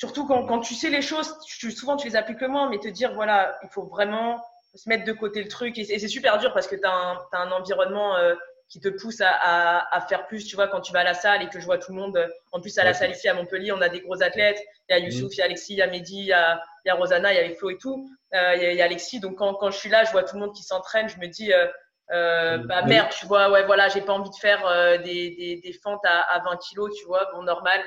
[0.00, 2.78] surtout quand, quand, tu sais les choses, tu, souvent tu les appliques le moins, mais
[2.78, 4.42] te dire, voilà, il faut vraiment
[4.74, 5.76] se mettre de côté le truc.
[5.76, 8.34] Et c'est super dur parce que tu as, as, un environnement euh,
[8.70, 11.12] qui te pousse à, à, à, faire plus, tu vois, quand tu vas à la
[11.12, 12.26] salle et que je vois tout le monde.
[12.50, 14.62] En plus, à la salle ici à Montpellier, on a des gros athlètes.
[14.88, 16.62] Il y a Youssouf, il y a Alexis, il y a Mehdi, il y a,
[16.86, 18.08] il y a Rosanna, il y a Flo et tout.
[18.32, 19.20] Euh, il, y a, il, y a, Alexis.
[19.20, 21.10] Donc quand, quand je suis là, je vois tout le monde qui s'entraîne.
[21.10, 21.66] Je me dis, euh,
[22.12, 25.60] euh bah merde, tu vois, ouais, voilà, j'ai pas envie de faire euh, des, des,
[25.62, 27.80] des, fentes à, à 20 kilos, tu vois, bon, normal.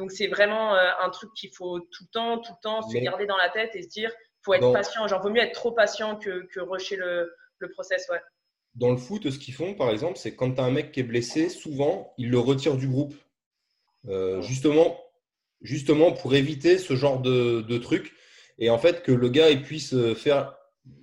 [0.00, 2.96] Donc c'est vraiment euh, un truc qu'il faut tout le temps, tout le temps se
[2.96, 4.10] garder dans la tête et se dire,
[4.42, 5.06] faut être patient.
[5.06, 8.20] Genre, vaut mieux être trop patient que, que rusher le, le process, ouais.
[8.76, 11.00] Dans le foot, ce qu'ils font, par exemple, c'est quand tu as un mec qui
[11.00, 13.14] est blessé, souvent, ils le retirent du groupe.
[14.08, 14.98] Euh, justement,
[15.60, 18.14] justement pour éviter ce genre de, de truc.
[18.56, 20.56] Et en fait, que le gars il puisse faire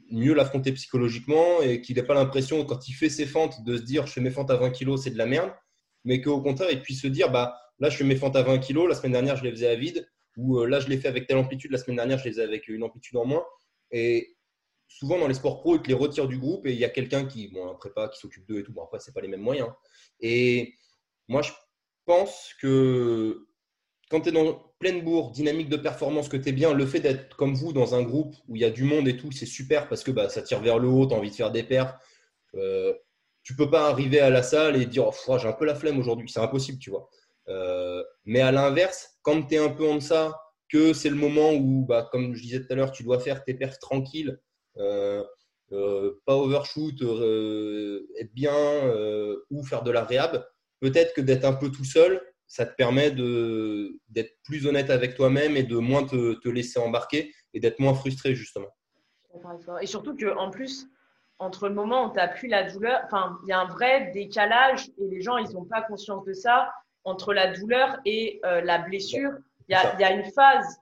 [0.10, 3.84] mieux l'affronter psychologiquement et qu'il n'ait pas l'impression, quand il fait ses fentes, de se
[3.84, 5.52] dire je fais mes fentes à 20 kg, c'est de la merde.
[6.04, 8.60] Mais qu'au contraire, il puisse se dire bah, Là, je fais mes fentes à 20
[8.60, 8.88] kg.
[8.88, 10.10] La semaine dernière, je les faisais à vide.
[10.38, 11.72] Ou euh, là, je les fais avec telle amplitude.
[11.72, 13.46] La semaine dernière, je les faisais avec une amplitude en moins.
[13.92, 14.36] Et
[14.88, 16.90] souvent, dans les sports pro, ils te les retirent du groupe et il y a
[16.90, 18.74] quelqu'un qui, un prépa qui s'occupe d'eux et tout.
[18.74, 19.70] Bon, après, ce pas les mêmes moyens.
[20.20, 20.74] Et
[21.28, 21.52] moi, je
[22.06, 23.48] pense que
[24.10, 27.00] quand tu es dans pleine bourre, dynamique de performance, que tu es bien, le fait
[27.00, 29.46] d'être comme vous dans un groupe où il y a du monde et tout, c'est
[29.46, 31.64] super parce que bah, ça tire vers le haut, tu as envie de faire des
[31.64, 31.94] perfs.
[32.56, 32.94] Euh,
[33.44, 36.00] tu peux pas arriver à la salle et dire oh, j'ai un peu la flemme
[36.00, 36.30] aujourd'hui.
[36.30, 37.10] C'est impossible, tu vois.
[37.50, 40.40] Euh, mais à l'inverse, quand tu es un peu en deçà,
[40.70, 43.44] que c'est le moment où, bah, comme je disais tout à l'heure, tu dois faire
[43.44, 44.40] tes perfs tranquilles,
[44.78, 45.24] euh,
[45.72, 47.02] euh, pas overshoot,
[48.20, 48.54] être bien
[49.50, 50.46] ou faire de la réhab,
[50.82, 55.58] peut-être que d'être un peu tout seul, ça te permet d'être plus honnête avec toi-même
[55.58, 58.70] et de moins te, te laisser embarquer et d'être moins frustré justement.
[59.82, 60.88] Et surtout qu'en plus,
[61.40, 63.02] entre le moment où tu n'as plus la douleur,
[63.44, 66.72] il y a un vrai décalage et les gens, ils n'ont pas conscience de ça
[67.08, 69.32] entre la douleur et euh, la blessure.
[69.70, 70.78] Il y, a, il y, a, une phase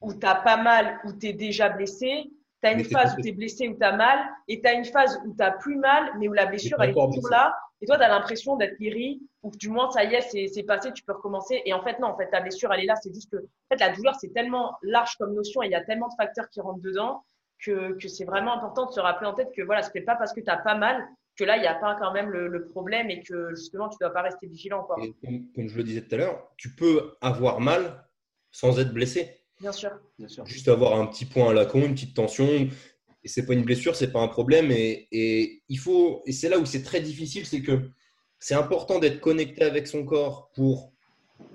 [0.00, 2.30] où tu as pas mal, où tu es déjà blessé.
[2.62, 4.18] Tu as une phase où tu es blessé, où tu as mal.
[4.48, 6.90] Et tu as une phase où tu as plus mal, mais où la blessure, elle
[6.90, 7.54] est toujours là.
[7.82, 10.62] Et toi, tu as l'impression d'être guéri, ou que du moins, ça y est, c'est
[10.62, 11.60] passé, tu peux recommencer.
[11.66, 12.96] Et en fait, non, en fait, ta blessure, elle est là.
[12.96, 15.76] C'est juste que en fait, la douleur, c'est tellement large comme notion et il y
[15.76, 17.22] a tellement de facteurs qui rentrent dedans
[17.62, 20.16] que, que c'est vraiment important de se rappeler en tête que voilà, ce n'est pas
[20.16, 21.06] parce que tu n'as pas mal
[21.36, 23.96] que là, il n'y a pas quand même le, le, problème et que justement, tu
[24.00, 24.84] ne dois pas rester vigilant.
[24.84, 24.96] Quoi.
[25.22, 28.04] comme, comme, je le disais tout à l'heure, tu peux avoir mal
[28.50, 29.30] sans être blessé.
[29.60, 29.90] Bien sûr.
[30.18, 30.46] Bien sûr.
[30.46, 32.46] Juste avoir un petit point à la con, une petite tension.
[32.46, 34.70] Et c'est pas une blessure, c'est pas un problème.
[34.70, 37.90] Et, et il faut, et c'est là où c'est très difficile, c'est que
[38.38, 40.92] c'est important d'être connecté avec son corps pour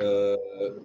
[0.02, 0.38] euh,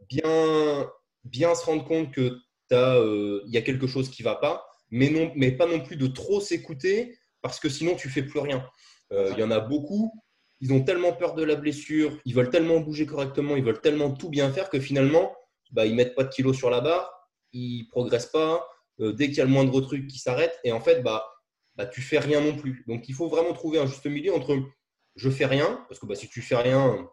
[0.09, 0.91] bien,
[1.25, 2.39] bien se rendre compte que
[2.71, 5.97] il euh, y a quelque chose qui va pas, mais, non, mais pas non plus
[5.97, 7.17] de trop s'écouter
[7.49, 8.67] parce que sinon tu fais plus rien.
[9.13, 10.13] Euh, il y en a beaucoup,
[10.61, 14.11] ils ont tellement peur de la blessure, ils veulent tellement bouger correctement, ils veulent tellement
[14.11, 15.35] tout bien faire que finalement,
[15.73, 17.11] bah, ils mettent pas de kilos sur la barre,
[17.53, 18.67] ils progressent pas.
[19.01, 21.27] Euh, dès qu'il y a le moindre truc qui s'arrête, et en fait, bah,
[21.75, 22.83] bah, tu fais rien non plus.
[22.89, 24.57] Donc, il faut vraiment trouver un juste milieu entre
[25.17, 27.09] je fais rien, parce que bah, si tu fais rien,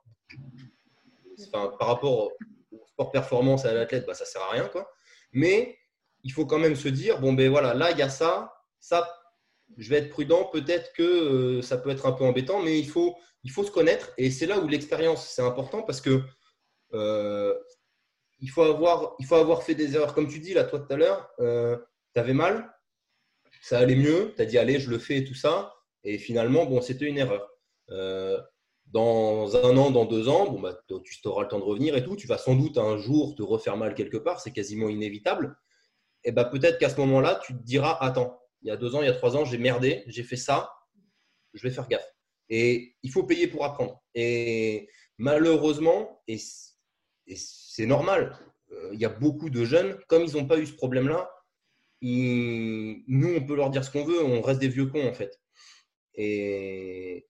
[1.51, 2.31] par rapport
[2.71, 4.67] au sport performance à l'athlète, bah, ça sert à rien.
[4.67, 4.89] Quoi.
[5.31, 5.77] Mais
[6.23, 9.09] il faut quand même se dire bon, ben voilà, là, il y a ça, ça,
[9.78, 10.45] je vais être prudent.
[10.45, 14.11] Peut-être que euh, ça peut être un peu embêtant, mais il faut, se connaître.
[14.17, 16.21] Et c'est là où l'expérience, c'est important parce que
[16.93, 17.53] euh,
[18.39, 19.28] il, faut avoir, il
[19.61, 20.13] fait des erreurs.
[20.13, 21.78] Comme tu dis là, toi tout à l'heure, euh,
[22.13, 22.71] tu avais mal,
[23.61, 25.74] ça allait mieux, tu as dit allez, je le fais et tout ça.
[26.03, 27.49] Et finalement, bon, c'était une erreur.
[27.89, 28.43] dans
[28.88, 32.03] dans un an, dans deux ans, bon, bah, tu auras le temps de revenir et
[32.03, 32.15] tout.
[32.15, 35.57] Tu vas sans doute un jour te refaire mal quelque part, c'est quasiment inévitable.
[36.24, 39.01] Et bah, peut-être qu'à ce moment-là, tu te diras Attends, il y a deux ans,
[39.01, 40.72] il y a trois ans, j'ai merdé, j'ai fait ça,
[41.53, 42.07] je vais faire gaffe.
[42.49, 44.01] Et il faut payer pour apprendre.
[44.16, 46.38] Et malheureusement, et
[47.36, 48.38] c'est normal,
[48.72, 51.30] euh, il y a beaucoup de jeunes, comme ils n'ont pas eu ce problème-là,
[52.01, 55.39] nous, on peut leur dire ce qu'on veut, on reste des vieux cons en fait.
[56.16, 57.26] Et,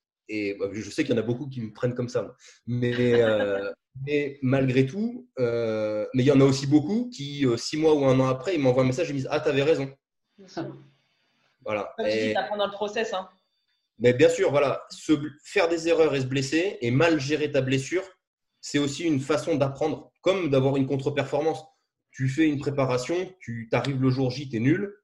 [0.59, 2.35] bah, je sais qu'il y en a beaucoup qui me prennent comme ça.
[2.65, 3.71] Mais, euh,
[4.07, 8.05] mais malgré tout, euh, mais il y en a aussi beaucoup qui, six mois ou
[8.05, 9.91] un an après, ils m'envoient un message et me disent Ah, t'avais raison.
[11.65, 11.93] Voilà.
[12.05, 12.33] et...
[12.33, 13.13] dans le process.
[13.13, 13.29] Hein.
[13.99, 17.61] Mais bien sûr, voilà, se, faire des erreurs et se blesser et mal gérer ta
[17.61, 18.03] blessure,
[18.59, 21.63] c'est aussi une façon d'apprendre, comme d'avoir une contre-performance.
[22.11, 24.95] Tu fais une préparation, tu arrives le jour J, tu es nul,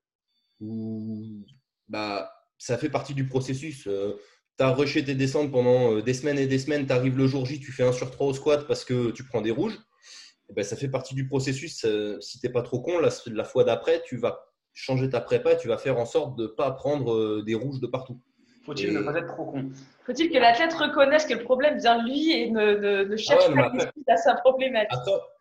[0.60, 1.46] ou
[1.88, 3.88] bah, ça fait partie du processus.
[3.88, 4.20] Euh,
[4.58, 7.28] tu as rushé tes descentes pendant euh, des semaines et des semaines, tu arrives le
[7.28, 9.76] jour J, tu fais un sur 3 au squat parce que tu prends des rouges.
[9.76, 11.86] Et eh ben, ça fait partie du processus.
[11.86, 14.49] Euh, si tu n'es pas trop con, la, la fois d'après, tu vas
[14.80, 17.80] changer ta prépa et tu vas faire en sorte de ne pas prendre des rouges
[17.80, 18.20] de partout.
[18.66, 19.72] Faut-il ne pas être trop con
[20.06, 23.72] Faut-il que l'athlète reconnaisse que le problème vient de lui et ne, ne, cherche ah
[23.72, 24.92] pas à sa problématique?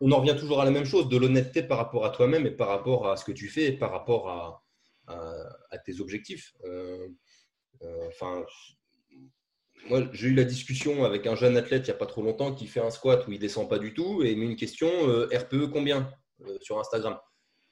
[0.01, 2.51] On en revient toujours à la même chose, de l'honnêteté par rapport à toi-même et
[2.51, 4.63] par rapport à ce que tu fais et par rapport à,
[5.69, 6.53] à, tes objectifs.
[6.65, 7.07] Euh,
[7.83, 8.43] euh, enfin,
[9.89, 12.53] moi, j'ai eu la discussion avec un jeune athlète il n'y a pas trop longtemps
[12.53, 14.89] qui fait un squat où il descend pas du tout et il met une question
[15.07, 16.11] euh, RPE combien
[16.61, 17.19] sur Instagram?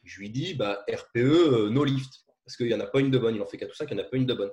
[0.08, 3.18] Je lui dis bah, RPE no lift parce qu'il n'y en a pas une de
[3.18, 3.36] bonne.
[3.36, 4.52] Il en fait 4 ou 5, il n'y en a pas une de bonne.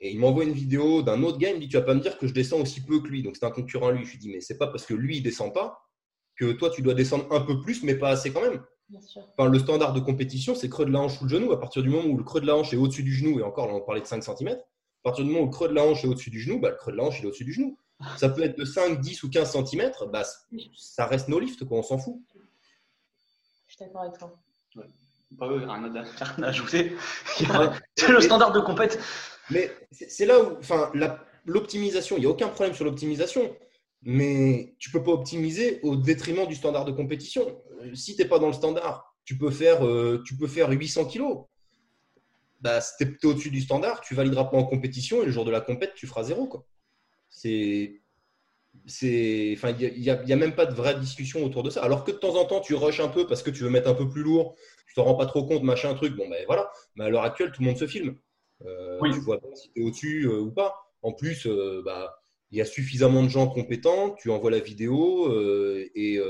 [0.00, 2.00] Et il m'envoie une vidéo d'un autre gars, il me dit Tu vas pas me
[2.00, 3.22] dire que je descends aussi peu que lui.
[3.22, 4.04] Donc c'est un concurrent à lui.
[4.04, 5.80] Je lui dis Mais c'est pas parce que lui, il descend pas
[6.36, 8.62] que toi, tu dois descendre un peu plus, mais pas assez quand même.
[9.38, 11.52] Enfin, le standard de compétition, c'est creux de la hanche ou le genou.
[11.52, 13.42] À partir du moment où le creux de la hanche est au-dessus du genou, et
[13.42, 14.56] encore là, on parlait de 5 cm, à
[15.02, 16.76] partir du moment où le creux de la hanche est au-dessus du genou, bah, le
[16.76, 17.78] creux de la hanche est au-dessus du genou.
[18.18, 20.24] Ça peut être de 5, 10 ou 15 cm, bah,
[20.76, 22.20] ça reste no lift, quoi, on s'en fout.
[23.66, 24.38] Je suis d'accord avec toi.
[25.38, 25.94] Pas eux, rien
[26.42, 26.96] à ajouter.
[27.96, 29.00] c'est le standard de compétition.
[29.50, 30.90] Mais c'est là où, enfin,
[31.44, 33.56] l'optimisation, il n'y a aucun problème sur l'optimisation,
[34.02, 37.60] mais tu peux pas optimiser au détriment du standard de compétition.
[37.82, 40.70] Euh, si tu n'es pas dans le standard, tu peux faire, euh, tu peux faire
[40.70, 41.44] 800 kilos.
[42.60, 45.44] Bah, si tu es, au-dessus du standard, tu valideras pas en compétition et le jour
[45.44, 46.46] de la compète, tu feras zéro.
[46.46, 46.64] Quoi.
[47.28, 48.00] C'est,
[48.86, 51.82] c'est, enfin, il n'y a, a, même pas de vraie discussion autour de ça.
[51.82, 53.88] Alors que de temps en temps, tu rushes un peu parce que tu veux mettre
[53.88, 54.56] un peu plus lourd,
[54.86, 56.16] tu te rends pas trop compte, machin, truc.
[56.16, 56.70] Bon, ben voilà.
[56.94, 58.16] Mais à l'heure actuelle, tout le monde se filme.
[58.64, 59.12] Euh, oui.
[59.12, 60.74] Tu vois pas si tu es au-dessus euh, ou pas.
[61.02, 62.16] En plus, euh, bah,
[62.50, 65.32] il y a suffisamment de gens compétents, tu envoies la vidéo
[65.94, 66.20] et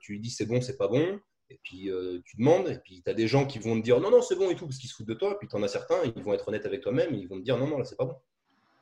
[0.00, 1.20] tu lui dis c'est bon, c'est pas bon.
[1.50, 1.90] Et puis
[2.24, 4.34] tu demandes, et puis tu as des gens qui vont te dire non, non, c'est
[4.34, 5.32] bon et tout, parce qu'ils se foutent de toi.
[5.32, 7.44] Et puis tu en as certains, ils vont être honnêtes avec toi-même, ils vont te
[7.44, 8.16] dire non, non, là, c'est pas bon.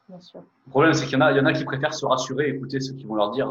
[0.09, 0.41] Bien sûr.
[0.67, 2.49] Le problème, c'est qu'il y, en a, il y en a qui préfèrent se rassurer,
[2.49, 3.51] écouter ceux qui vont leur dire.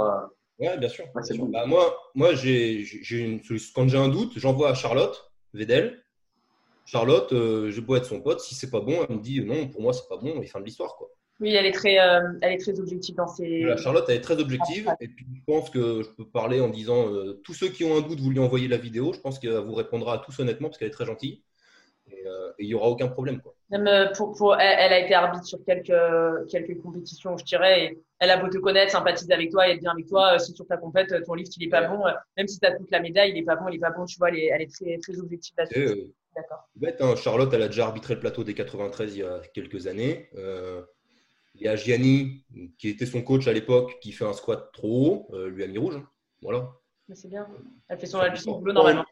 [0.59, 1.05] Oui, bien sûr.
[1.13, 3.41] Bah, moi, moi j'ai, une,
[3.73, 6.01] quand j'ai un doute, j'envoie à Charlotte Vedel.
[6.85, 8.39] Charlotte, euh, je peux être son pote.
[8.39, 10.59] Si c'est pas bon, elle me dit non, pour moi, c'est pas bon, et fin
[10.59, 10.95] de l'histoire.
[10.95, 11.09] quoi.
[11.41, 13.65] Oui, elle est très, euh, elle est très objective dans ses.
[13.77, 14.93] Charlotte, elle est très objective.
[15.01, 17.97] Et puis, je pense que je peux parler en disant euh, tous ceux qui ont
[17.97, 19.11] un doute, vous lui envoyez la vidéo.
[19.13, 21.43] Je pense qu'elle vous répondra à tous honnêtement parce qu'elle est très gentille.
[22.07, 22.23] Et
[22.59, 23.41] il n'y aura aucun problème.
[23.41, 23.54] Quoi.
[23.71, 27.85] Même pour, pour, elle, a été arbitre sur quelques, quelques compétitions, je dirais.
[27.85, 30.37] Et elle a beau te connaître, sympathise avec toi, être bien avec toi.
[30.37, 32.03] Si sur ta compète, ton lift, il n'est pas bon.
[32.37, 34.05] Même si tu as toute la médaille, il n'est pas bon, il n'est pas bon.
[34.05, 36.13] Tu vois, elle est, elle est très, très objective là-dessus.
[36.35, 36.67] D'accord.
[36.99, 40.29] Hein, Charlotte, elle a déjà arbitré le plateau des 93 il y a quelques années.
[40.35, 40.81] Euh,
[41.55, 42.43] il y a Gianni,
[42.77, 45.67] qui était son coach à l'époque, qui fait un squat trop haut, euh, lui a
[45.67, 46.01] mis rouge.
[46.41, 46.69] Voilà.
[47.13, 47.47] c'est bien.
[47.87, 49.05] Elle fait son, son boulot normalement.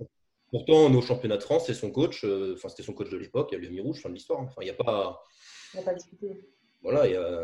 [0.54, 2.24] Pourtant, nos championnats de France, c'est son coach.
[2.24, 3.49] Euh, enfin, c'était son coach de l'époque.
[3.54, 3.99] Elle lui a mis rouge.
[3.99, 4.39] Fin de l'histoire.
[4.39, 5.24] Enfin, il n'y a pas.
[5.74, 6.28] Il n'y a pas discuté.
[6.84, 7.39] Voilà, y a,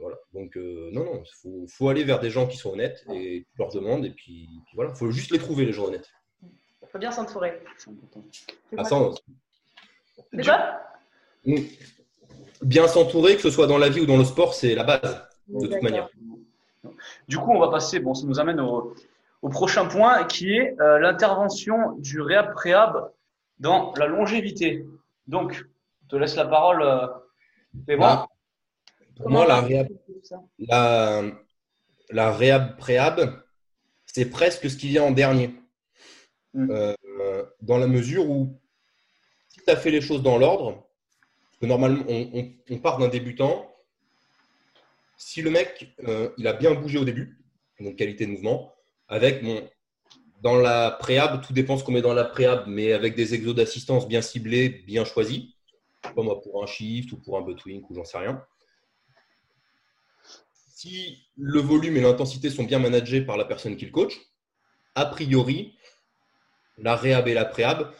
[0.00, 0.16] voilà.
[0.32, 3.58] Donc, non, non, il faut, faut, aller vers des gens qui sont honnêtes et tu
[3.58, 4.06] leur demandes.
[4.06, 6.08] Et puis, puis voilà, il faut juste les trouver, les gens honnêtes.
[6.42, 7.60] Il faut bien s'entourer.
[12.62, 15.28] Bien s'entourer, que ce soit dans la vie ou dans le sport, c'est la base,
[15.48, 16.08] de toute manière.
[17.28, 18.94] Du coup, on va passer, bon, ça nous amène au,
[19.50, 23.10] prochain point qui est euh, l'intervention du réhab préhab
[23.58, 24.84] dans la longévité.
[25.26, 25.62] Donc, je
[26.08, 26.82] te laisse la parole.
[26.82, 27.06] Euh,
[28.00, 28.26] ah,
[29.16, 29.88] pour moi, la réhab,
[30.58, 31.22] la,
[32.10, 33.42] la réhab préhab,
[34.06, 35.54] c'est presque ce qui vient en dernier.
[36.54, 36.70] Mm.
[36.70, 38.58] Euh, dans la mesure où
[39.48, 40.86] si tu as fait les choses dans l'ordre,
[41.60, 43.74] que normalement on, part d'un débutant,
[45.16, 47.38] si le mec euh, il a bien bougé au début,
[47.80, 48.74] donc qualité de mouvement,
[49.08, 49.62] avec mon
[50.42, 53.54] dans la préhab, tout dépend ce qu'on met dans la préhab, mais avec des exos
[53.54, 55.44] d'assistance bien ciblés, bien choisis,
[56.14, 58.44] pas moi pour un shift ou pour un butt ou j'en sais rien.
[60.74, 64.12] si le volume et l'intensité sont bien managés par la personne qui le coach,
[64.94, 65.74] a priori,
[66.78, 67.92] la réhab et la préhab,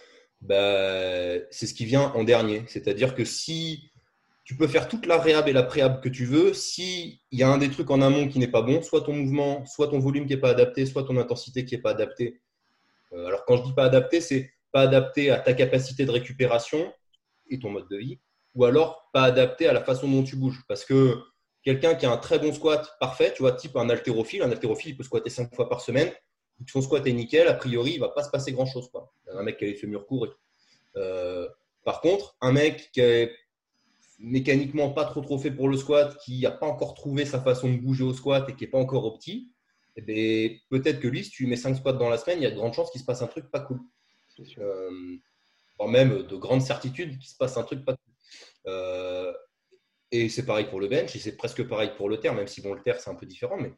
[0.42, 2.64] bah, c'est ce qui vient en dernier.
[2.68, 3.90] C'est-à-dire que si
[4.46, 7.48] tu peux faire toute la réhab et la préhab que tu veux, s'il y a
[7.48, 10.24] un des trucs en amont qui n'est pas bon, soit ton mouvement, soit ton volume
[10.24, 12.40] qui n'est pas adapté, soit ton intensité qui n'est pas adaptée.
[13.12, 16.92] Euh, alors quand je dis pas adapté, c'est pas adapté à ta capacité de récupération
[17.50, 18.20] et ton mode de vie,
[18.54, 20.62] ou alors pas adapté à la façon dont tu bouges.
[20.68, 21.18] Parce que
[21.64, 24.92] quelqu'un qui a un très bon squat parfait, tu vois, type un haltérophile, un haltérophile,
[24.92, 26.12] il peut squatter cinq fois par semaine,
[26.68, 28.88] son squat est nickel, a priori, il va pas se passer grand-chose.
[29.32, 31.00] Un mec qui a les fémurs courts et tout.
[31.00, 31.48] Euh,
[31.84, 33.32] par contre, un mec qui est
[34.18, 37.70] mécaniquement pas trop trop fait pour le squat, qui n'a pas encore trouvé sa façon
[37.70, 39.52] de bouger au squat et qui n'est pas encore opti,
[39.96, 42.46] eh ben, peut-être que lui, si tu mets 5 squats dans la semaine, il y
[42.46, 43.80] a de grandes chances qu'il se passe un truc pas cool.
[44.58, 45.18] Euh,
[45.88, 48.14] même de grandes certitudes qu'il se passe un truc pas cool.
[48.66, 49.32] Euh,
[50.12, 52.60] et c'est pareil pour le bench, et c'est presque pareil pour le terre, même si
[52.60, 53.72] bon, le terre c'est un peu différent, mais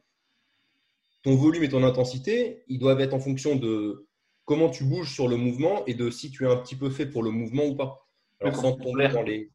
[1.23, 4.07] ton volume et ton intensité, ils doivent être en fonction de
[4.45, 7.05] comment tu bouges sur le mouvement et de si tu es un petit peu fait
[7.05, 8.07] pour le mouvement ou pas.
[8.41, 9.51] Alors sans tomber dans, les,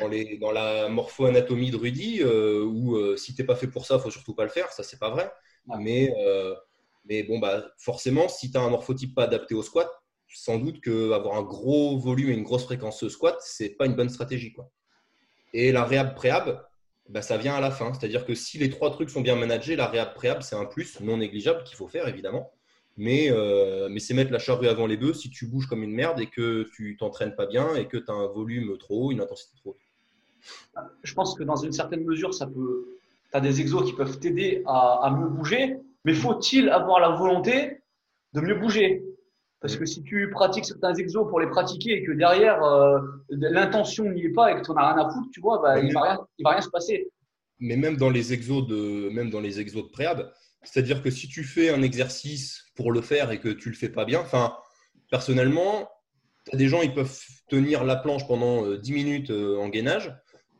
[0.00, 3.66] dans, les, dans la morpho-anatomie de Rudy, euh, où euh, si tu n'es pas fait
[3.66, 5.30] pour ça, il faut surtout pas le faire, ça c'est pas vrai.
[5.78, 6.54] Mais, euh,
[7.04, 9.90] mais bon, bah, forcément, si tu as un morphotype pas adapté au squat,
[10.28, 14.08] sans doute qu'avoir un gros volume et une grosse fréquence squat, c'est pas une bonne
[14.08, 14.52] stratégie.
[14.52, 14.70] Quoi.
[15.52, 16.64] Et la réhab préhab,
[17.08, 17.92] bah, ça vient à la fin.
[17.94, 21.00] C'est-à-dire que si les trois trucs sont bien managés, la réhab préhab, c'est un plus
[21.00, 22.52] non négligeable qu'il faut faire, évidemment.
[22.96, 25.92] Mais, euh, mais c'est mettre la charrue avant les bœufs si tu bouges comme une
[25.92, 29.12] merde et que tu t'entraînes pas bien et que tu as un volume trop haut,
[29.12, 30.86] une intensité trop haute.
[31.02, 32.98] Je pense que dans une certaine mesure, ça peut.
[33.30, 37.10] Tu as des exos qui peuvent t'aider à, à, mieux bouger, mais faut-il avoir la
[37.10, 37.82] volonté
[38.32, 39.02] de mieux bouger?
[39.60, 44.04] Parce que si tu pratiques certains exos pour les pratiquer et que derrière euh, l'intention
[44.10, 45.88] n'y est pas et que tu n'en as rien à foutre, tu vois, bah, il
[45.88, 47.10] ne va, rien, va rien se passer.
[47.58, 50.30] Mais même dans les exos de, même dans les exos de préhab,
[50.66, 53.88] c'est-à-dire que si tu fais un exercice pour le faire et que tu le fais
[53.88, 54.56] pas bien, enfin,
[55.10, 55.88] personnellement,
[56.44, 59.68] tu as des gens, ils peuvent tenir la planche pendant 10 euh, minutes euh, en
[59.68, 60.14] gainage.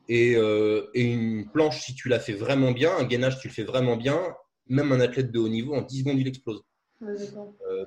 [0.08, 3.64] Euh, et, une planche, si tu la fais vraiment bien, un gainage, tu le fais
[3.64, 4.20] vraiment bien,
[4.68, 6.62] même un athlète de haut niveau, en 10 secondes, il explose.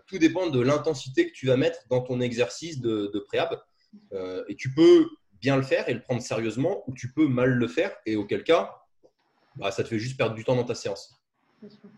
[0.08, 3.62] tout dépend de l'intensité que tu vas mettre dans ton exercice de, de préhab.
[4.50, 5.08] et tu peux
[5.40, 8.44] bien le faire et le prendre sérieusement, ou tu peux mal le faire, et auquel
[8.44, 8.76] cas,
[9.56, 11.19] bah, ça te fait juste perdre du temps dans ta séance.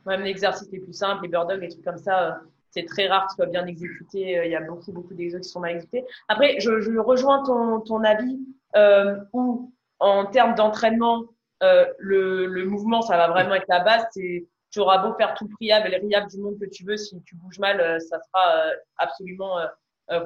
[0.06, 2.32] Même l'exercice les plus simples, les bird dogs, les trucs comme ça, euh,
[2.72, 4.40] c'est très rare qu'ils soient bien exécutés.
[4.40, 6.06] Euh, il y a beaucoup, beaucoup d'exos qui sont mal exécutés.
[6.28, 8.40] Après, je, je rejoins ton, ton avis
[8.76, 11.26] euh, où, en termes d'entraînement,
[11.64, 14.06] euh, le, le, mouvement, ça va vraiment être la base.
[14.12, 16.86] C'est, tu auras beau faire tout le priable et le riable du monde que tu
[16.86, 19.58] veux, si tu bouges mal, ça sera absolument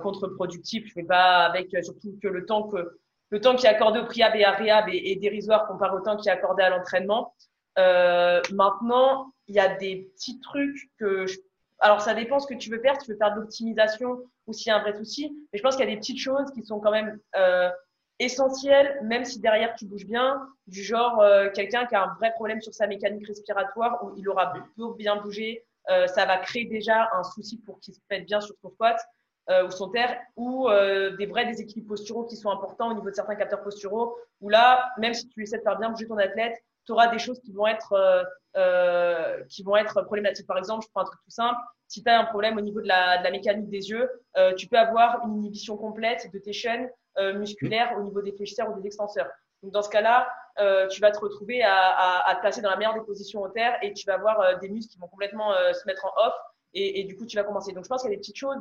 [0.03, 0.85] contre-productif.
[0.85, 2.99] Je ne vais pas avec, surtout que le temps que
[3.31, 6.01] le temps qui est accordé au priable et à riable est, est dérisoire comparé au
[6.01, 7.33] temps qui est accordé à l'entraînement.
[7.77, 11.37] Euh, maintenant, il y a des petits trucs que je...
[11.79, 12.99] Alors, ça dépend ce que tu veux faire.
[12.99, 15.35] Si tu veux faire de l'optimisation ou s'il y a un vrai souci.
[15.51, 17.69] Mais je pense qu'il y a des petites choses qui sont quand même euh,
[18.19, 20.41] essentielles, même si derrière tu bouges bien.
[20.67, 24.27] Du genre, euh, quelqu'un qui a un vrai problème sur sa mécanique respiratoire, où il
[24.29, 28.25] aura plutôt bien bougé, euh, ça va créer déjà un souci pour qu'il se mette
[28.25, 28.97] bien sur son squat.
[29.47, 33.11] Euh, ou son terre, ou euh, des vrais déséquilibres posturaux qui sont importants au niveau
[33.11, 36.17] de certains capteurs posturaux, où là, même si tu essaies de faire bien bouger ton
[36.17, 38.23] athlète, tu auras des choses qui vont être euh,
[38.57, 40.47] euh, qui vont être problématiques.
[40.47, 41.59] Par exemple, je prends un truc tout simple.
[41.87, 44.53] Si tu as un problème au niveau de la, de la mécanique des yeux, euh,
[44.55, 48.69] tu peux avoir une inhibition complète de tes chaînes euh, musculaires au niveau des fléchisseurs
[48.69, 49.29] ou des extenseurs.
[49.61, 50.27] Donc dans ce cas-là,
[50.59, 53.41] euh, tu vas te retrouver à, à, à, te placer dans la meilleure des positions
[53.41, 56.27] au terre et tu vas avoir euh, des muscles qui vont complètement se mettre en
[56.27, 56.33] off
[56.73, 57.73] et, et, du coup tu vas commencer.
[57.73, 58.57] Donc je pense qu'il y a des petites choses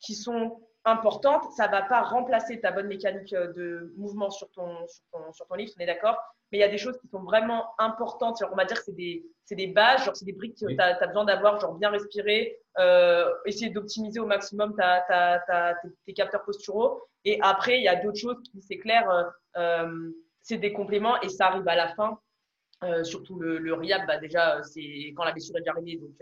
[0.00, 1.44] qui sont importante.
[1.52, 5.46] Ça va pas remplacer ta bonne mécanique euh, de mouvement sur ton, sur ton, sur
[5.46, 6.18] ton livre, on est d'accord.
[6.50, 8.42] Mais il y a des choses qui sont vraiment importantes.
[8.50, 11.06] on va dire que c'est des, des bases, genre c'est des briques que tu as,
[11.06, 15.76] besoin d'avoir, genre bien respirer, euh, essayer d'optimiser au maximum ta, ta, ta,
[16.06, 17.02] tes, capteurs posturaux.
[17.24, 20.10] Et après, il y a d'autres choses qui, c'est clair, euh,
[20.42, 22.18] c'est des compléments et ça arrive à la fin.
[22.82, 25.98] Euh, surtout le, le RIAB, bah déjà, c'est quand la blessure est déjà arrivée.
[25.98, 26.16] Donc,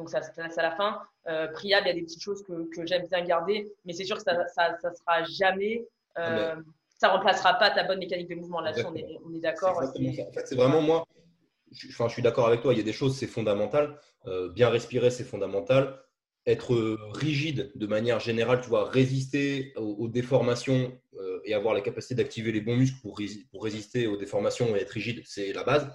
[0.00, 0.98] donc ça passe à la fin.
[1.28, 4.04] Euh, Priable, il y a des petites choses que, que j'aime bien garder, mais c'est
[4.04, 5.86] sûr que ça, ça, ça sera jamais.
[6.18, 8.60] Euh, ah, ça remplacera pas ta bonne mécanique de mouvement.
[8.60, 9.78] Là-dessus, on est, on est d'accord.
[9.78, 11.06] En fait, c'est vraiment moi.
[11.70, 12.72] Je, enfin, je suis d'accord avec toi.
[12.72, 13.98] Il y a des choses, c'est fondamental.
[14.26, 16.00] Euh, bien respirer, c'est fondamental.
[16.46, 22.14] Être rigide de manière générale, tu vois, résister aux, déformations euh, et avoir la capacité
[22.14, 23.20] d'activer les bons muscles pour,
[23.50, 25.86] pour résister aux déformations et être rigide, c'est la base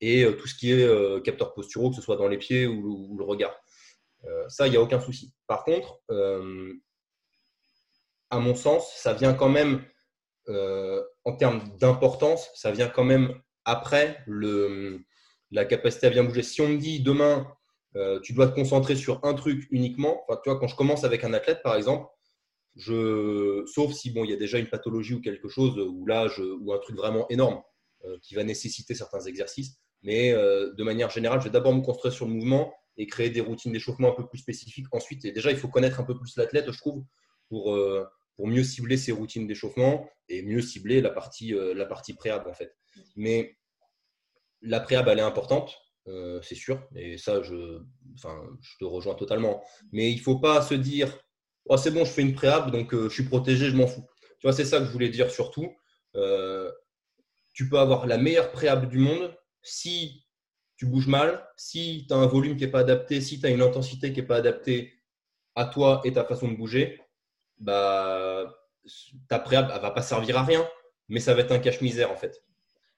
[0.00, 2.66] et euh, tout ce qui est euh, capteur posturaux, que ce soit dans les pieds
[2.66, 3.56] ou, le regard.
[4.24, 5.32] Euh, ça, il n'y a aucun souci.
[5.46, 6.00] Par contre,
[8.30, 9.84] à mon sens, ça vient quand même,
[10.48, 15.00] en termes d'importance, ça vient quand même après le,
[15.50, 16.42] la capacité à bien bouger.
[16.42, 17.46] Si on me dit demain,
[18.22, 21.22] tu dois te concentrer sur un truc uniquement, enfin, tu vois, quand je commence avec
[21.22, 22.08] un athlète, par exemple,
[22.74, 26.26] je, sauf si bon, il y a déjà une pathologie ou quelque chose, ou là,
[26.60, 27.62] ou un truc vraiment énorme
[28.22, 29.78] qui va nécessiter certains exercices.
[30.02, 33.30] Mais euh, de manière générale, je vais d'abord me construire sur le mouvement et créer
[33.30, 35.24] des routines d'échauffement un peu plus spécifiques ensuite.
[35.24, 37.04] Et déjà, il faut connaître un peu plus l'athlète, je trouve,
[37.48, 37.78] pour,
[38.36, 42.54] pour mieux cibler ses routines d'échauffement et mieux cibler la partie, la partie préhab, en
[42.54, 42.74] fait.
[43.14, 43.56] Mais
[44.62, 45.76] la préhab, elle est importante,
[46.08, 46.82] euh, c'est sûr.
[46.94, 47.80] Et ça, je,
[48.16, 49.62] je te rejoins totalement.
[49.92, 51.18] Mais il ne faut pas se dire
[51.66, 54.06] oh, c'est bon, je fais une préhab, donc euh, je suis protégé, je m'en fous.
[54.38, 55.74] Tu vois, c'est ça que je voulais dire surtout.
[56.14, 56.70] Euh,
[57.54, 59.34] tu peux avoir la meilleure préhab du monde
[59.66, 60.24] si
[60.76, 63.50] tu bouges mal, si tu as un volume qui n'est pas adapté, si tu as
[63.50, 64.94] une intensité qui n'est pas adaptée
[65.54, 67.00] à toi et ta façon de bouger,
[67.58, 68.44] bah,
[69.28, 70.66] ta préhab ne va pas servir à rien,
[71.08, 72.42] mais ça va être un cache-misère en fait.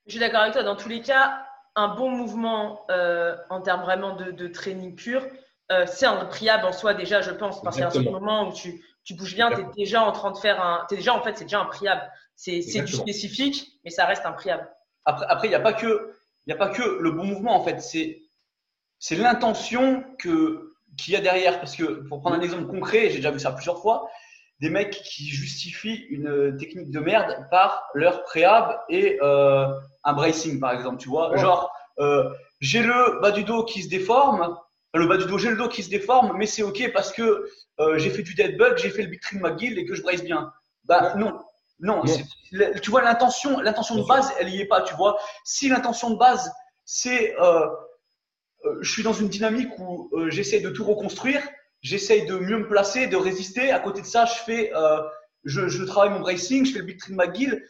[0.07, 0.63] Je suis d'accord avec toi.
[0.63, 1.47] Dans tous les cas,
[1.77, 5.25] un bon mouvement euh, en termes vraiment de, training pur,
[5.71, 8.83] euh, c'est un priable en soi déjà, je pense, parce qu'à ce moment où tu,
[9.13, 10.87] bouges bien, tu es déjà en train de faire un.
[10.91, 12.03] Es déjà, en fait, c'est déjà un priable.
[12.35, 14.69] C'est du spécifique, mais ça reste un priable.
[15.05, 16.13] Après, il n'y a, pas que,
[16.53, 17.81] a pas que le bon mouvement, en fait.
[17.81, 21.59] C'est l'intention qu'il y a derrière.
[21.59, 24.09] Parce que, pour prendre un exemple concret, j'ai déjà vu ça plusieurs fois,
[24.61, 29.69] des mecs qui justifient une technique de merde par leur préhab et euh,
[30.05, 31.37] un bracing, par exemple, tu vois.
[31.37, 32.29] Genre, euh,
[32.61, 34.57] j'ai le bas du dos qui se déforme,
[34.95, 37.49] le bas du dos, j'ai le dos qui se déforme, mais c'est OK parce que
[37.81, 40.03] euh, j'ai fait du dead bug, j'ai fait le big trim McGill et que je
[40.03, 40.53] brace bien.
[40.85, 41.39] Bah non,
[41.81, 42.03] non.
[42.83, 45.19] Tu vois, l'intention, l'intention de base, elle y est pas, tu vois.
[45.45, 46.53] Si l'intention de base,
[46.85, 47.35] c'est
[48.81, 51.43] je suis dans une dynamique où j'essaie de tout reconstruire,
[51.83, 53.71] j'essaye de mieux me placer, de résister.
[53.71, 55.03] À côté de ça, je fais, euh,
[55.45, 57.65] je, je, travaille mon bracing, je fais le big trim McGill.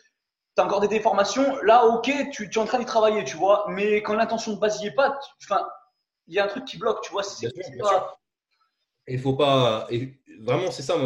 [0.56, 1.56] Tu as encore des déformations.
[1.62, 3.66] Là, ok, tu, tu es en train d'y travailler, tu vois.
[3.68, 5.66] Mais quand l'intention de base n'y est pas, enfin,
[6.26, 7.22] il y a un truc qui bloque, tu vois.
[7.22, 7.48] C'est
[9.06, 10.96] Il faut pas, et vraiment, c'est ça.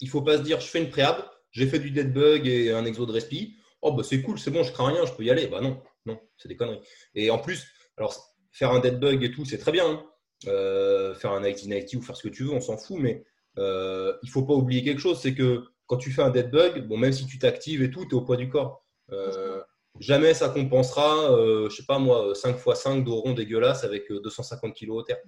[0.00, 1.16] il faut pas se dire, je fais une préhab,
[1.50, 3.56] j'ai fait du dead bug et un exo de respi.
[3.82, 5.46] Oh, bah, c'est cool, c'est bon, je crains rien, je peux y aller.
[5.46, 6.80] Bah non, non, c'est des conneries.
[7.14, 8.14] Et en plus, alors,
[8.50, 9.88] faire un dead bug et tout, c'est très bien.
[9.88, 10.04] Hein.
[10.46, 13.24] Euh, faire un 90-90 ou faire ce que tu veux, on s'en fout, mais
[13.58, 16.86] euh, il faut pas oublier quelque chose, c'est que quand tu fais un dead bug,
[16.86, 18.84] bon, même si tu t'actives et tout, tu es au poids du corps.
[19.10, 19.60] Euh,
[19.98, 21.30] jamais ça compensera,
[21.68, 25.18] je sais pas moi, 5 x 5 dos rond dégueulasse avec 250 kg au terre.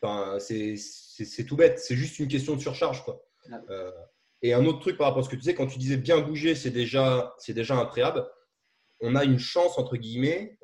[0.00, 3.04] Enfin, c'est tout bête, c'est juste une question de surcharge.
[3.04, 3.24] Quoi.
[4.44, 6.20] Et un autre truc par rapport à ce que tu disais, quand tu disais bien
[6.20, 8.28] bouger, c'est déjà, déjà un préhab.
[9.00, 10.58] On a une chance, entre guillemets,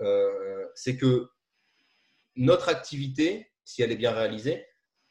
[0.74, 1.30] c'est que
[2.36, 4.66] notre activité, si elle est bien réalisée,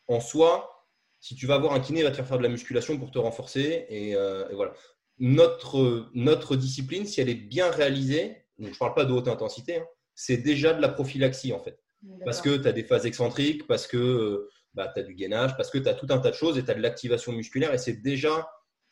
[0.08, 0.88] en soi,
[1.20, 3.12] si tu vas voir un kiné, il va te faire faire de la musculation pour
[3.12, 3.86] te renforcer.
[3.90, 4.74] Et, euh, voilà.
[5.18, 9.78] Notre, notre discipline, si elle est bien réalisée, je ne parle pas de haute intensité,
[9.78, 11.78] hein, c'est déjà de la prophylaxie en fait.
[12.24, 15.58] Parce que tu as des phases excentriques, parce que euh, bah, tu as du gainage,
[15.58, 17.74] parce que tu as tout un tas de choses et tu as de l'activation musculaire
[17.74, 18.50] et c'est déjà,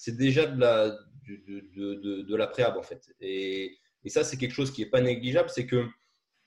[0.08, 0.90] déjà de la,
[1.28, 3.14] de, de, la préhab en fait.
[3.20, 5.86] Et, et ça, c'est quelque chose qui n'est pas négligeable, c'est que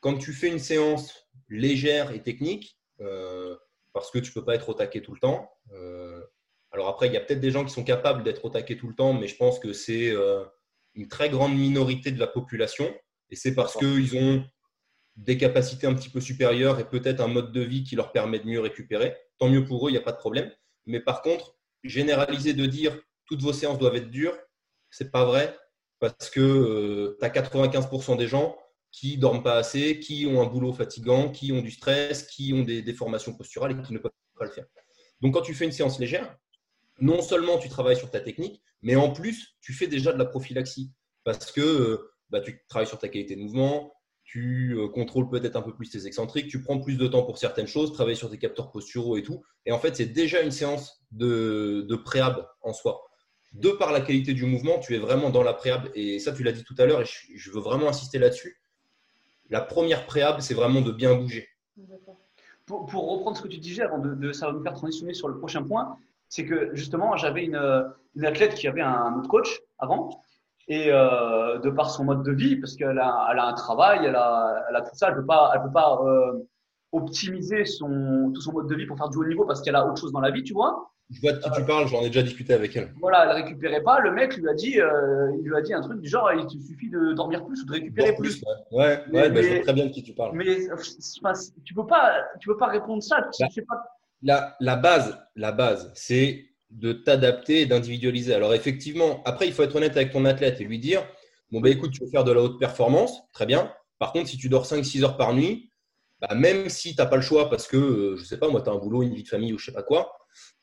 [0.00, 3.56] quand tu fais une séance légère et technique, euh,
[3.92, 5.50] parce que tu ne peux pas être au taquet tout le temps.
[5.72, 6.22] Euh,
[6.70, 8.88] alors après, il y a peut-être des gens qui sont capables d'être au taquet tout
[8.88, 10.44] le temps, mais je pense que c'est euh,
[10.94, 12.92] une très grande minorité de la population.
[13.30, 14.44] Et c'est parce qu'ils ont
[15.16, 18.38] des capacités un petit peu supérieures et peut-être un mode de vie qui leur permet
[18.38, 19.16] de mieux récupérer.
[19.38, 20.50] Tant mieux pour eux, il n'y a pas de problème.
[20.86, 22.98] Mais par contre, généraliser de dire
[23.30, 24.36] toutes vos séances doivent être dures,
[24.90, 25.56] c'est pas vrai
[26.00, 28.56] parce que tu as 95% des gens
[28.90, 32.62] qui dorment pas assez, qui ont un boulot fatigant, qui ont du stress, qui ont
[32.62, 34.66] des déformations posturales et qui ne peuvent pas le faire.
[35.20, 36.36] Donc, quand tu fais une séance légère,
[36.98, 40.24] non seulement tu travailles sur ta technique, mais en plus, tu fais déjà de la
[40.24, 40.92] prophylaxie
[41.24, 43.92] parce que euh, bah, tu travailles sur ta qualité de mouvement,
[44.24, 47.38] tu euh, contrôles peut-être un peu plus tes excentriques, tu prends plus de temps pour
[47.38, 49.42] certaines choses, travailler sur tes capteurs posturaux et tout.
[49.66, 53.09] Et en fait, c'est déjà une séance de, de préhab en soi.
[53.52, 55.88] De par la qualité du mouvement, tu es vraiment dans la préhab.
[55.94, 58.60] Et ça, tu l'as dit tout à l'heure, et je veux vraiment insister là-dessus
[59.50, 61.48] la première préhab, c'est vraiment de bien bouger.
[62.66, 65.38] Pour, reprendre ce que tu disais avant de, ça va me faire transitionner sur le
[65.38, 65.96] prochain point,
[66.28, 67.56] c'est que justement, j'avais une,
[68.24, 70.22] athlète qui avait un autre coach avant.
[70.68, 74.06] Et euh, de par son mode de vie, parce qu'elle a, elle a un travail,
[74.06, 76.46] elle a, elle a tout ça, elle ne peut pas, elle peut pas euh,
[76.92, 79.84] optimiser son, tout son mode de vie pour faire du haut niveau parce qu'elle a
[79.84, 80.92] autre chose dans la vie, tu vois.
[81.12, 82.92] Je vois de qui tu parles, j'en ai déjà discuté avec elle.
[83.00, 84.00] Voilà, elle récupérait pas.
[84.00, 86.46] Le mec lui a dit, euh, il lui a dit un truc du genre, il
[86.46, 88.42] te suffit de dormir plus ou de récupérer plus.
[88.70, 90.36] Ouais, ouais, bah, je vois très bien de qui tu parles.
[90.36, 90.58] Mais
[91.64, 93.28] tu peux pas, tu peux pas répondre ça.
[93.40, 93.84] Bah, pas...
[94.22, 98.32] la, la base, la base, c'est de t'adapter et d'individualiser.
[98.32, 101.04] Alors effectivement, après, il faut être honnête avec ton athlète et lui dire,
[101.50, 103.72] bon ben écoute, tu veux faire de la haute performance, très bien.
[103.98, 105.70] Par contre, si tu dors 5-6 heures par nuit,
[106.20, 108.62] bah, même si tu n'as pas le choix parce que, euh, je sais pas, moi,
[108.62, 110.12] tu as un boulot, une vie de famille ou je sais pas quoi,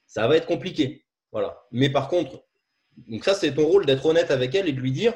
[0.07, 1.05] ça va être compliqué.
[1.31, 1.61] Voilà.
[1.71, 2.43] Mais par contre,
[3.07, 5.13] donc ça, c'est ton rôle d'être honnête avec elle et de lui dire,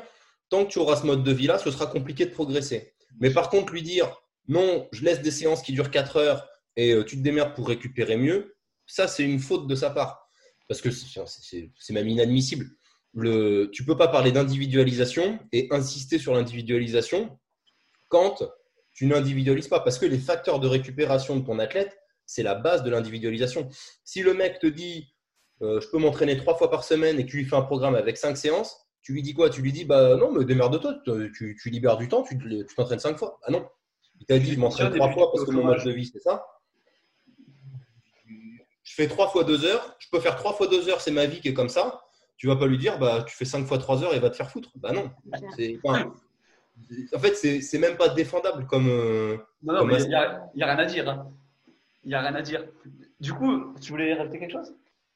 [0.50, 2.94] tant que tu auras ce mode de vie-là, ce sera compliqué de progresser.
[3.20, 6.92] Mais par contre, lui dire, non, je laisse des séances qui durent 4 heures et
[6.92, 10.30] euh, tu te démerdes pour récupérer mieux, ça, c'est une faute de sa part.
[10.68, 12.66] Parce que c'est même inadmissible.
[13.14, 17.38] Le, tu peux pas parler d'individualisation et insister sur l'individualisation
[18.08, 18.44] quand
[18.94, 19.82] tu n'individualises pas.
[19.82, 21.98] Parce que les facteurs de récupération de ton athlète,
[22.32, 23.68] c'est la base de l'individualisation.
[24.04, 25.14] Si le mec te dit
[25.62, 27.96] euh, je peux m'entraîner trois fois par semaine et que tu lui fais un programme
[27.96, 29.50] avec cinq séances, tu lui dis quoi?
[29.50, 32.38] Tu lui dis bah non, mais démerde-toi, tu, tu, libères du temps, tu
[32.76, 33.40] t'entraînes cinq fois.
[33.44, 33.68] Ah non,
[34.20, 36.46] il t'a dit je m'entraîne trois fois parce que mon mode de vie, c'est ça.
[38.84, 41.26] Je fais trois fois deux heures, je peux faire trois fois deux heures, c'est ma
[41.26, 42.02] vie qui est comme ça.
[42.38, 44.36] Tu vas pas lui dire bah tu fais cinq fois trois heures et va te
[44.36, 44.72] faire foutre.
[44.76, 45.12] Bah non.
[47.14, 48.90] en fait, c'est même pas défendable comme.
[48.90, 51.08] Euh, non, non, il n'y a, rien à dire.
[51.08, 51.32] Hein.
[52.04, 52.66] Il n'y a rien à dire.
[53.20, 54.74] Du coup, tu voulais rajouter quelque chose?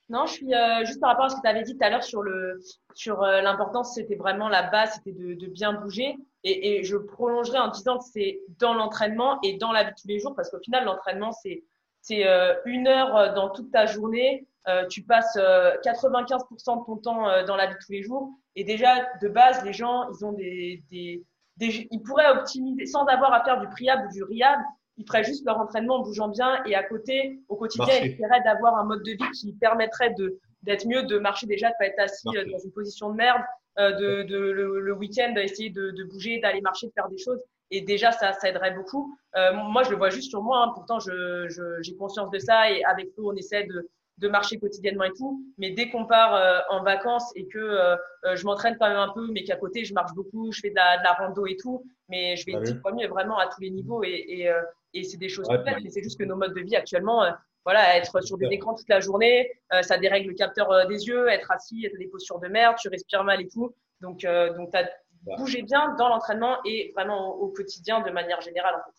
[0.10, 1.90] Non, je suis euh, juste par rapport à ce que tu avais dit tout à
[1.90, 2.60] l'heure sur le
[2.94, 6.16] sur euh, l'importance, c'était vraiment la base, c'était de, bien bouger.
[6.44, 10.08] Et, je prolongerai en disant que c'est dans l'entraînement et dans la vie de tous
[10.08, 11.64] les jours, parce qu'au final, l'entraînement, c'est
[12.02, 14.48] c'est euh, une heure dans toute ta journée.
[14.92, 18.30] tu passes 95% de ton temps dans la vie de tous les jours.
[18.56, 21.24] Et déjà, de base, les gens, ils ont des, des
[21.58, 24.64] ils pourraient optimiser sans avoir à faire du priable ou du riable
[24.98, 28.44] ils feraient juste leur entraînement en bougeant bien et à côté, au quotidien, ils essaieraient
[28.44, 31.86] d'avoir un mode de vie qui permettrait de d'être mieux, de marcher déjà, de pas
[31.86, 33.42] être assis euh, dans une position de merde,
[33.78, 37.40] euh, de, de le, week-end d'essayer de, de bouger, d'aller marcher, de faire des choses.
[37.70, 39.16] Et déjà, ça, ça aiderait beaucoup.
[39.36, 40.64] Euh, moi, je le vois juste sur moi.
[40.64, 40.72] Hein.
[40.74, 41.48] Pourtant, je,
[41.82, 43.88] j'ai conscience de ça et avec eux, on essaie de,
[44.18, 45.44] de marcher quotidiennement et tout.
[45.58, 48.98] Mais dès qu'on part euh, en vacances et que euh, euh, je m'entraîne quand même
[48.98, 51.46] un peu, mais qu'à côté je marche beaucoup, je fais de la, de la rando
[51.46, 54.54] et tout, mais je vais ah fois mieux vraiment à tous les niveaux et, et,
[54.96, 57.26] et c'est des choses ouais, mais c'est juste que nos modes de vie actuellement,
[57.64, 61.52] voilà, être sur des écrans toute la journée, ça dérègle le capteur des yeux, être
[61.52, 63.74] assis, être des postures de merde, tu respires mal et tout.
[64.02, 64.90] Donc, donc tu as
[65.38, 68.96] bougé bien dans l'entraînement et vraiment au, au, quotidien de manière générale en fait.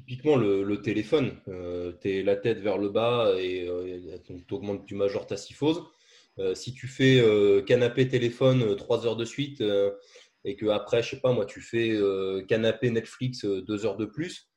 [0.00, 4.86] Typiquement, le, téléphone, euh, tu es la tête vers le bas et euh, tu augmentes,
[4.86, 5.84] tu majores ta syphose.
[6.38, 7.22] Euh, si tu fais
[7.66, 9.62] canapé téléphone trois heures de suite
[10.44, 11.96] et que après, je sais pas, moi, tu fais
[12.48, 14.49] canapé Netflix deux heures de plus,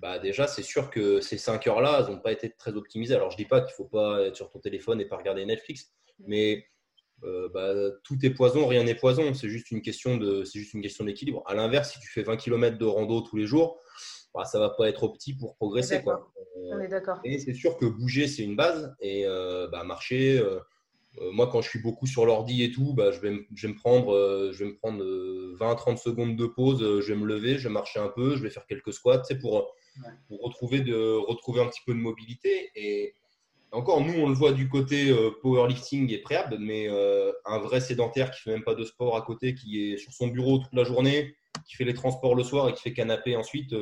[0.00, 3.14] bah déjà, c'est sûr que ces cinq heures-là, elles n'ont pas été très optimisées.
[3.14, 5.92] Alors, je dis pas qu'il faut pas être sur ton téléphone et pas regarder Netflix,
[6.26, 6.66] mais
[7.22, 7.72] bah,
[8.04, 9.32] tout est poison, rien n'est poison.
[9.32, 11.42] C'est juste une question de, c'est juste une question d'équilibre.
[11.46, 13.80] À l'inverse, si tu fais 20 km de rando tous les jours,
[14.36, 16.02] bah, ça va pas être petit pour progresser.
[16.02, 16.30] Quoi.
[16.56, 17.20] On est d'accord.
[17.24, 18.94] Et c'est sûr que bouger, c'est une base.
[19.00, 20.58] Et euh, bah, marcher, euh,
[21.20, 23.72] euh, moi, quand je suis beaucoup sur l'ordi et tout, bah, je, vais, je vais
[23.72, 27.00] me prendre, je vais me prendre 20-30 secondes de pause.
[27.00, 29.74] je vais me lever, je vais marcher un peu, je vais faire quelques squats pour,
[30.28, 32.70] pour retrouver, de, retrouver un petit peu de mobilité.
[32.74, 33.14] Et
[33.72, 36.88] encore, nous, on le voit du côté powerlifting et préable, mais
[37.44, 40.28] un vrai sédentaire qui fait même pas de sport à côté, qui est sur son
[40.28, 41.34] bureau toute la journée,
[41.66, 43.74] qui fait les transports le soir et qui fait canapé ensuite,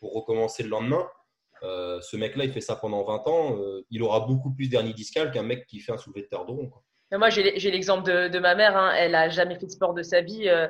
[0.00, 1.06] pour recommencer le lendemain.
[1.62, 3.56] Euh, ce mec-là, il fait ça pendant 20 ans.
[3.58, 6.44] Euh, il aura beaucoup plus d'hernie discale qu'un mec qui fait un soulevé de terre
[6.44, 6.72] de rond.
[7.12, 8.76] Moi, j'ai l'exemple de, ma mère.
[8.76, 8.94] Hein.
[8.96, 10.66] Elle a jamais fait de sport de sa vie euh,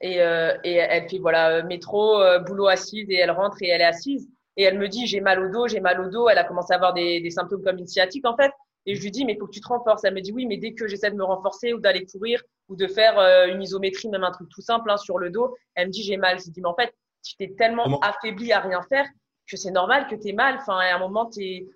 [0.00, 4.28] et, et, elle fait voilà métro, boulot assise et elle rentre et elle est assise.
[4.56, 6.28] Et elle me dit j'ai mal au dos, j'ai mal au dos.
[6.28, 8.52] Elle a commencé à avoir des, des, symptômes comme une sciatique en fait.
[8.86, 10.04] Et je lui dis mais il faut que tu te renforces.
[10.04, 12.76] Elle me dit oui mais dès que j'essaie de me renforcer ou d'aller courir ou
[12.76, 13.18] de faire
[13.48, 16.16] une isométrie, même un truc tout simple hein, sur le dos, elle me dit j'ai
[16.16, 16.38] mal.
[16.38, 16.92] Je lui dis mais en fait
[17.22, 19.06] tu t'es tellement affaibli à rien faire
[19.48, 20.56] que c'est normal que tu aies mal.
[20.60, 21.66] Enfin, à un moment, tu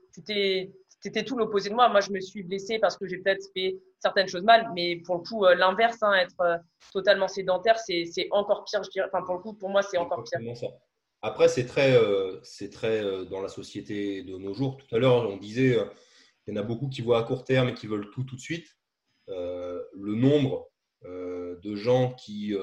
[1.08, 1.88] étais tout l'opposé de moi.
[1.88, 5.16] Moi, je me suis blessée parce que j'ai peut-être fait certaines choses mal, mais pour
[5.16, 6.56] le coup, euh, l'inverse, hein, être euh,
[6.92, 9.08] totalement sédentaire, c'est encore pire, je dirais.
[9.12, 10.40] Enfin, pour le coup, pour moi, c'est encore pire.
[11.22, 12.40] Après, c'est très, euh,
[12.72, 14.78] très dans la société de nos jours.
[14.78, 15.78] Tout à l'heure, on disait,
[16.46, 18.36] il y en a beaucoup qui voient à court terme et qui veulent tout tout
[18.36, 18.68] de suite.
[19.28, 20.70] le nombre
[21.04, 22.54] de gens qui,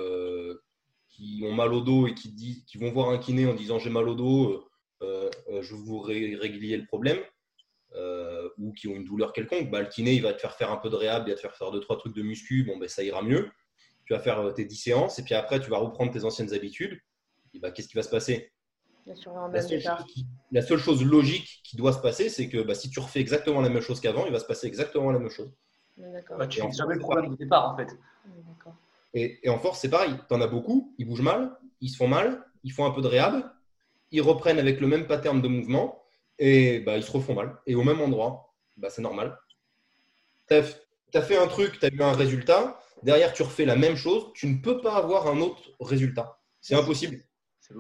[1.09, 3.77] qui ont mal au dos et qui, dit, qui vont voir un kiné en disant
[3.77, 4.67] j'ai mal au dos,
[5.03, 7.21] euh, euh, je vous régler le problème, euh,
[8.59, 10.77] ou qui ont une douleur quelconque, bah, le kiné il va te faire faire un
[10.77, 12.87] peu de réhab, il va te faire faire deux trois trucs de muscu, bon ben
[12.87, 13.49] ça ira mieux.
[14.05, 16.99] Tu vas faire tes 10 séances et puis après tu vas reprendre tes anciennes habitudes.
[17.53, 18.51] Et bah, qu'est-ce qui va se passer?
[19.05, 19.81] La seule,
[20.51, 23.61] la seule, chose logique qui doit se passer, c'est que bah, si tu refais exactement
[23.61, 25.49] la même chose qu'avant, il va se passer exactement la même chose.
[26.37, 27.87] Bah, tu fais jamais le problème de départ en fait.
[29.13, 30.13] Et, en force, c'est pareil.
[30.27, 33.01] Tu en as beaucoup, ils bougent mal, ils se font mal, ils font un peu
[33.01, 33.49] de réhab,
[34.11, 36.03] ils reprennent avec le même pattern de mouvement
[36.37, 37.57] et bah, ils se refont mal.
[37.65, 38.46] Et au même endroit,
[38.77, 39.37] bah, c'est normal.
[40.47, 43.95] Tu as, fait un truc, tu as eu un résultat, derrière tu refais la même
[43.95, 46.39] chose, tu ne peux pas avoir un autre résultat.
[46.61, 47.23] C'est impossible.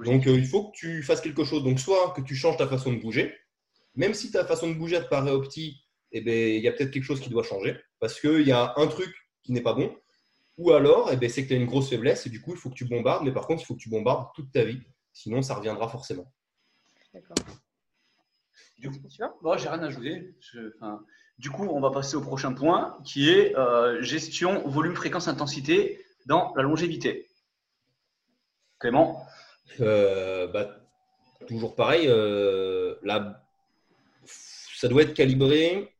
[0.03, 1.63] Donc, il faut que tu fasses quelque chose.
[1.63, 3.33] Donc, soit que tu changes ta façon de bouger,
[3.95, 5.81] même si ta façon de bouger te paraît opti,
[6.11, 8.73] eh ben, il y a peut-être quelque chose qui doit changer parce qu'il y a
[8.77, 9.95] un truc qui n'est pas bon.
[10.57, 12.57] Ou alors, eh ben, c'est que tu as une grosse faiblesse et du coup, il
[12.57, 13.23] faut que tu bombardes.
[13.25, 14.81] Mais par contre, il faut que tu bombardes toute ta vie.
[15.13, 16.31] Sinon, ça reviendra forcément.
[17.13, 17.37] D'accord.
[18.77, 20.35] Du coup, tu vois j'ai rien à ajouter.
[21.39, 25.99] du coup, on va passer au prochain point qui est euh, gestion volume, fréquence, intensité
[26.25, 27.27] dans la longévité.
[28.79, 29.25] Clément?
[29.81, 30.87] Euh, bah,
[31.47, 32.07] Toujours pareil.
[32.07, 32.95] Euh,
[34.25, 35.93] ça doit être calibré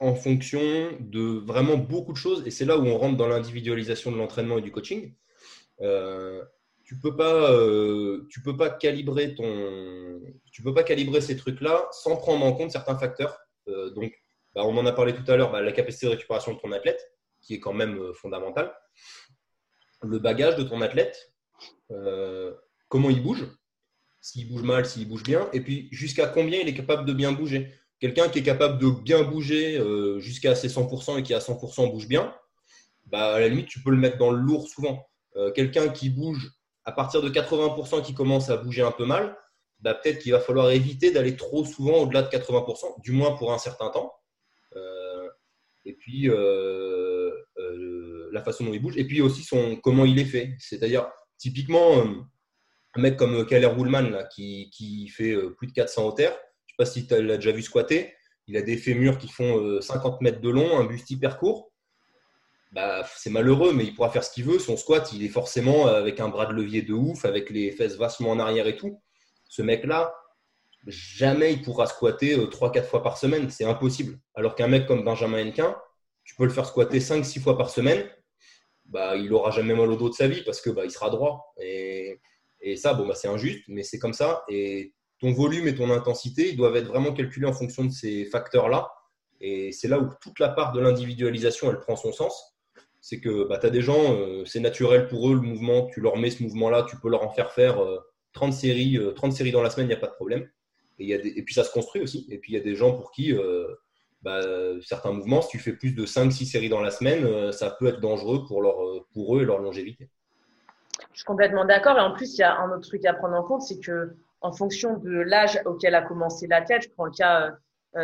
[0.00, 0.60] en fonction
[1.00, 2.46] de vraiment beaucoup de choses.
[2.46, 5.14] Et c'est là où on rentre dans l'individualisation de l'entraînement et du coaching.
[5.80, 6.44] Euh,
[6.84, 10.20] tu peux pas, euh, tu peux pas calibrer ton,
[10.50, 13.38] tu peux pas calibrer ces trucs-là sans prendre en compte certains facteurs.
[13.68, 14.12] Euh, donc,
[14.54, 16.72] bah, on en a parlé tout à l'heure, bah, la capacité de récupération de ton
[16.72, 18.72] athlète, qui est quand même euh, fondamentale.
[20.02, 21.32] Le bagage de ton athlète,
[22.88, 23.46] comment il bouge,
[24.20, 27.30] s'il bouge mal, s'il bouge bien, et puis jusqu'à combien il est capable de bien
[27.30, 27.72] bouger.
[28.00, 29.80] Quelqu'un qui est capable de bien bouger
[30.18, 32.34] jusqu'à ses 100% et qui à 100% bouge bien,
[33.06, 35.08] bah, à la limite, tu peux le mettre dans le lourd souvent.
[35.54, 36.50] Quelqu'un qui bouge
[36.84, 39.36] à partir de 80% qui commence à bouger un peu mal,
[39.80, 43.52] bah, peut-être qu'il va falloir éviter d'aller trop souvent au-delà de 80%, du moins pour
[43.52, 44.12] un certain temps.
[44.76, 45.28] Euh,
[45.84, 46.28] et puis,
[48.32, 48.96] la façon dont il bouge.
[48.96, 50.54] Et puis aussi son, comment il est fait.
[50.58, 52.02] C'est-à-dire, typiquement,
[52.94, 56.38] un mec comme Keller Woolman, là, qui, qui, fait plus de 400 hauteurs,
[56.72, 58.14] sais pas si tu l'as déjà vu squatter.
[58.46, 61.71] Il a des fémurs qui font 50 euh, mètres de long, un buste hyper court.
[62.72, 64.58] Bah, c'est malheureux, mais il pourra faire ce qu'il veut.
[64.58, 67.96] Son squat, il est forcément avec un bras de levier de ouf, avec les fesses
[67.96, 69.02] vachement en arrière et tout.
[69.48, 70.14] Ce mec-là,
[70.86, 73.50] jamais il pourra squatter 3-4 euh, fois par semaine.
[73.50, 74.18] C'est impossible.
[74.34, 75.76] Alors qu'un mec comme Benjamin Henkin,
[76.24, 78.08] tu peux le faire squatter 5-6 fois par semaine.
[78.86, 81.10] Bah, il aura jamais mal au dos de sa vie parce que bah, il sera
[81.10, 81.52] droit.
[81.60, 82.20] Et,
[82.62, 84.44] et ça, bon, bah, c'est injuste, mais c'est comme ça.
[84.48, 88.24] Et ton volume et ton intensité, ils doivent être vraiment calculés en fonction de ces
[88.24, 88.90] facteurs-là.
[89.42, 92.51] Et c'est là où toute la part de l'individualisation, elle prend son sens.
[93.02, 96.00] C'est que bah, tu as des gens, euh, c'est naturel pour eux le mouvement, tu
[96.00, 97.80] leur mets ce mouvement-là, tu peux leur en faire faire
[98.32, 100.48] 30, euh, séries, 30 euh, séries dans la semaine, il n'y a pas de problème.
[101.00, 102.28] Et, y a et, puis ça se construit aussi.
[102.30, 103.34] Et puis il y a des gens pour qui
[104.22, 104.40] bah,
[104.82, 107.98] certains mouvements, si tu fais plus de 5-6 séries dans la semaine, ça peut être
[107.98, 108.76] dangereux pour, leur,
[109.12, 110.08] pour eux et leur longévité.
[111.12, 111.98] Je suis complètement d'accord.
[111.98, 114.14] Et en plus, il y a un autre truc à prendre en compte, c'est que
[114.42, 116.82] en fonction de l'âge auquel a commencé l'athlète.
[116.84, 117.56] Je prends le cas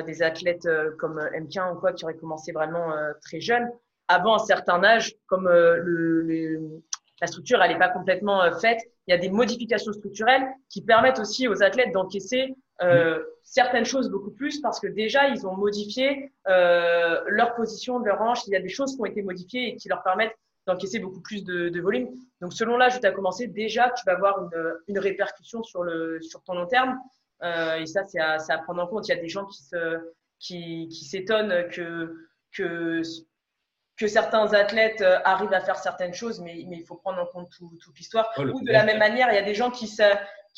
[0.05, 2.92] des athlètes euh, comme M15 ou quoi qui auraient commencé vraiment
[3.22, 3.70] très jeune.
[4.09, 6.82] Avant un certain âge, comme le,
[7.20, 11.18] la structure elle n'est pas complètement faite, il y a des modifications structurelles qui permettent
[11.18, 16.30] aussi aux athlètes d'encaisser euh, certaines choses beaucoup plus parce que déjà ils ont modifié
[16.46, 18.46] euh, leur position, leur hanche.
[18.46, 20.36] Il y a des choses qui ont été modifiées et qui leur permettent
[20.66, 22.09] d'encaisser beaucoup plus de, de, volume.
[22.40, 25.82] Donc, selon l'âge où tu as commencé, déjà, tu vas avoir une, une répercussion sur,
[25.82, 26.98] le, sur ton long terme.
[27.42, 29.09] Euh, et ça, c'est à, à, prendre en compte.
[29.09, 32.14] Il y a des gens qui se, qui, qui s'étonnent que,
[32.52, 33.00] que,
[33.99, 37.26] que certains athlètes euh, arrivent à faire certaines choses, mais, mais il faut prendre en
[37.26, 38.30] compte toute l'histoire.
[38.38, 40.03] Oh, Ou de la même manière, il y a des gens qui se,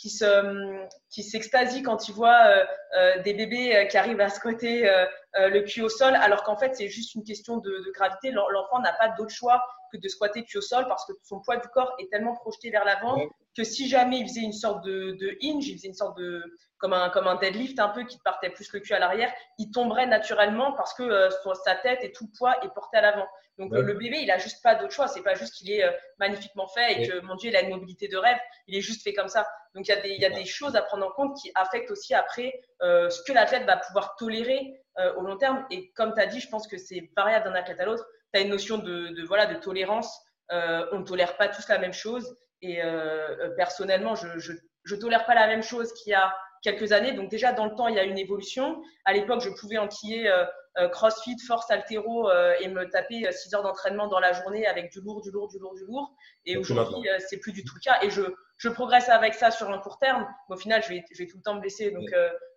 [0.01, 2.65] qui se qui s'extasient quand ils voient euh,
[2.97, 6.57] euh des bébés euh, qui arrivent à squatter euh, le cul au sol, alors qu'en
[6.57, 8.31] fait c'est juste une question de, de gravité.
[8.31, 11.59] L'enfant n'a pas d'autre choix que de squatter cul au sol parce que son poids
[11.59, 13.21] du corps est tellement projeté vers l'avant
[13.57, 16.43] que si jamais il faisait une sorte de, de hinge, il faisait une sorte de
[16.79, 19.71] comme un comme un deadlift un peu qui partait plus le cul à l'arrière, il
[19.71, 21.29] tomberait naturellement parce que
[21.65, 23.27] sa tête et tout le poids est porté à l'avant.
[23.61, 25.07] Donc le bébé, il a juste pas d'autre choix.
[25.07, 27.71] C'est pas juste qu'il est euh, magnifiquement fait et que mon Dieu, il a une
[27.71, 28.39] mobilité de rêve.
[28.67, 29.47] Il est juste fait comme ça.
[29.75, 31.53] Donc il y a des il y a des choses à prendre en compte qui
[31.55, 35.65] affectent aussi après euh, ce que l'athlète va pouvoir tolérer euh, au long terme.
[35.71, 38.41] Et comme tu as dit, je pense que c'est variable d'un athlète à l'autre tu
[38.41, 40.21] as une notion de, de, voilà, de tolérance.
[40.53, 42.37] Euh, on ne tolère pas tous la même chose.
[42.63, 44.53] Et euh, euh, personnellement, je, je,
[44.85, 47.13] je tolère pas la même chose qu'il y a quelques années.
[47.13, 48.83] Donc déjà, dans le temps, il y a une évolution.
[49.05, 50.47] À l'époque, je pouvais enquiller euh, euh
[50.89, 55.01] CrossFit, force altéro euh, et me taper 6 heures d'entraînement dans la journée avec du
[55.01, 56.15] lourd, du lourd, du lourd, du lourd.
[56.47, 57.99] Et aujourd'hui, c'est plus du tout le cas.
[58.03, 58.23] Et je,
[58.57, 60.27] je progresse avec ça sur un court terme.
[60.49, 61.91] Mais au final, je vais, je vais tout le temps me blesser.
[61.91, 62.09] Donc,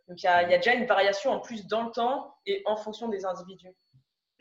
[0.07, 2.35] donc il y, a, il y a déjà une variation en plus dans le temps
[2.45, 3.73] et en fonction des individus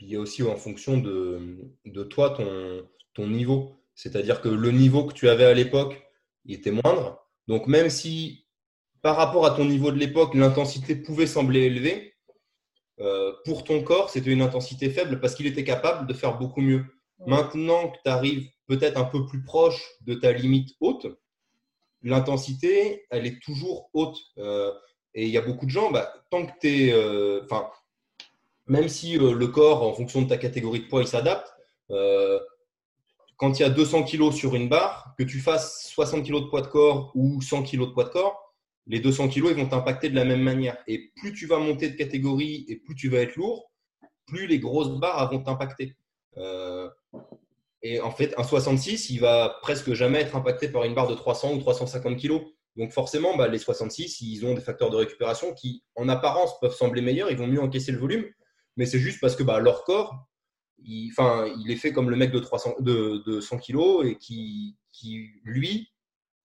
[0.03, 3.77] il y a aussi en fonction de, de toi, ton, ton niveau.
[3.95, 6.03] C'est-à-dire que le niveau que tu avais à l'époque,
[6.45, 7.29] il était moindre.
[7.47, 8.47] Donc même si
[9.01, 12.12] par rapport à ton niveau de l'époque, l'intensité pouvait sembler élevée,
[13.03, 16.61] euh, pour ton corps, c'était une intensité faible parce qu'il était capable de faire beaucoup
[16.61, 16.85] mieux.
[17.27, 21.07] Maintenant que tu arrives peut-être un peu plus proche de ta limite haute,
[22.03, 24.19] l'intensité, elle est toujours haute.
[24.39, 24.73] Euh,
[25.15, 26.93] et il y a beaucoup de gens, bah, tant que tu es.
[26.93, 27.43] Euh,
[28.67, 31.53] même si le corps, en fonction de ta catégorie de poids, il s'adapte,
[33.37, 36.47] quand il y a 200 kg sur une barre, que tu fasses 60 kg de
[36.47, 38.52] poids de corps ou 100 kg de poids de corps,
[38.87, 40.77] les 200 kg ils vont t'impacter de la même manière.
[40.87, 43.71] Et plus tu vas monter de catégorie et plus tu vas être lourd,
[44.27, 45.97] plus les grosses barres vont t'impacter.
[46.39, 46.89] Euh,
[47.83, 51.15] et en fait, un 66, il va presque jamais être impacté par une barre de
[51.15, 52.41] 300 ou 350 kg.
[52.77, 56.75] Donc forcément, bah, les 66, ils ont des facteurs de récupération qui, en apparence, peuvent
[56.75, 57.31] sembler meilleurs.
[57.31, 58.25] Ils vont mieux encaisser le volume.
[58.77, 60.27] Mais c'est juste parce que bah, leur corps,
[60.79, 61.13] il,
[61.59, 65.92] il est fait comme le mec de, 300, de, 100 kg et qui, qui, lui,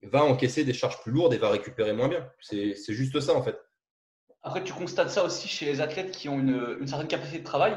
[0.02, 2.28] va encaisser des charges plus lourdes et va récupérer moins bien.
[2.40, 3.58] C'est juste ça, en fait.
[4.42, 7.44] Après, tu constates ça aussi chez les athlètes qui ont une, une certaine capacité de
[7.44, 7.76] travail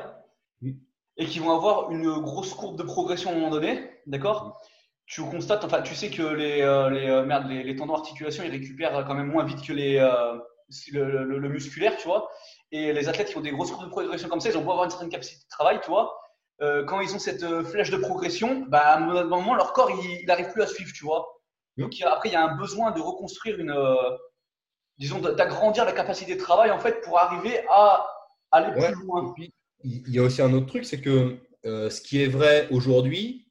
[1.17, 4.61] et qui vont avoir une grosse courbe de progression à un moment donné, d'accord
[5.05, 8.43] Tu constates, enfin, tu sais que les, euh, les, euh, merde, les, les, tendons articulation,
[8.43, 10.37] ils récupèrent quand même moins vite que les, euh,
[10.91, 12.29] le, le, musculaire, tu vois.
[12.71, 14.71] Et les athlètes qui ont des grosses courbes de progression comme ça, ils ont beau
[14.71, 16.17] avoir une certaine capacité de travail, tu vois.
[16.59, 20.51] quand ils ont cette flèche de progression, bah, à un moment, leur corps, il n'arrive
[20.51, 21.40] plus à suivre, tu vois.
[21.77, 23.73] Donc après, il y a un besoin de reconstruire une,
[24.97, 28.05] disons, d'agrandir la capacité de travail en fait pour arriver à
[28.51, 29.33] aller plus loin
[29.83, 33.47] il y a aussi un autre truc, c'est que euh, ce qui est vrai aujourd'hui,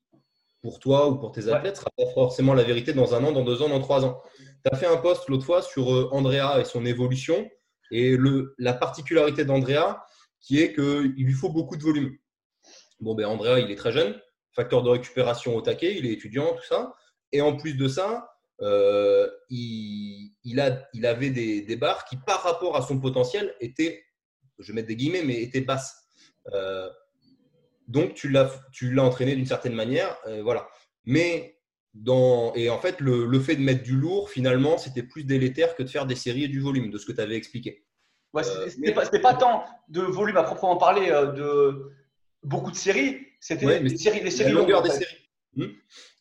[0.63, 3.33] pour toi ou pour tes athlètes, ne sera pas forcément la vérité dans un an,
[3.33, 4.21] dans deux ans, dans trois ans.
[4.39, 7.49] Tu as fait un post l'autre fois sur euh, Andrea et son évolution
[7.91, 10.05] et le, la particularité d'Andrea
[10.41, 12.17] qui est qu'il lui faut beaucoup de volume.
[13.01, 14.21] Bon, ben Andrea, il est très jeune,
[14.53, 16.95] facteur de récupération au taquet, il est étudiant, tout ça.
[17.33, 18.31] Et en plus de ça,
[18.63, 23.55] euh, il, il, a, il avait des, des barres qui, par rapport à son potentiel,
[23.61, 24.05] étaient,
[24.59, 25.97] je vais mettre des guillemets, mais étaient basses.
[26.53, 26.89] Euh,
[27.89, 28.51] donc, tu l'as,
[28.99, 30.17] entraîné d'une certaine manière.
[30.27, 30.69] Euh, voilà.
[31.05, 31.59] Mais
[31.95, 35.83] dans, et en fait, le, fait de mettre du lourd, finalement, c'était plus délétère que
[35.83, 37.85] de faire des séries et du volume, de ce que tu avais expliqué.
[38.33, 41.91] Ouais, c'était, pas, tant de volume à proprement parler de
[42.45, 45.17] beaucoup de séries, c'était les séries, les séries longues, des séries.
[45.57, 45.67] Hmm?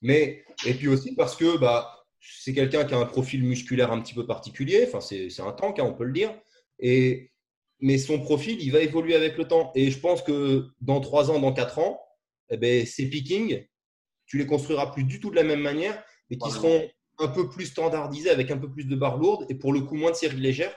[0.02, 4.02] Mais, et puis aussi parce que bah, c'est quelqu'un qui a un profil musculaire un
[4.02, 6.34] petit peu particulier, enfin, c'est, c'est un tank, hein, on peut le dire.
[6.80, 7.32] Et
[7.82, 9.72] mais son profil, il va évoluer avec le temps.
[9.74, 12.02] Et je pense que dans trois ans, dans quatre ans,
[12.50, 13.66] eh ben, ces pickings,
[14.26, 16.88] tu les construiras plus du tout de la même manière, mais qui seront
[17.20, 19.96] un peu plus standardisés avec un peu plus de barres lourdes et pour le coup
[19.96, 20.76] moins de séries légères,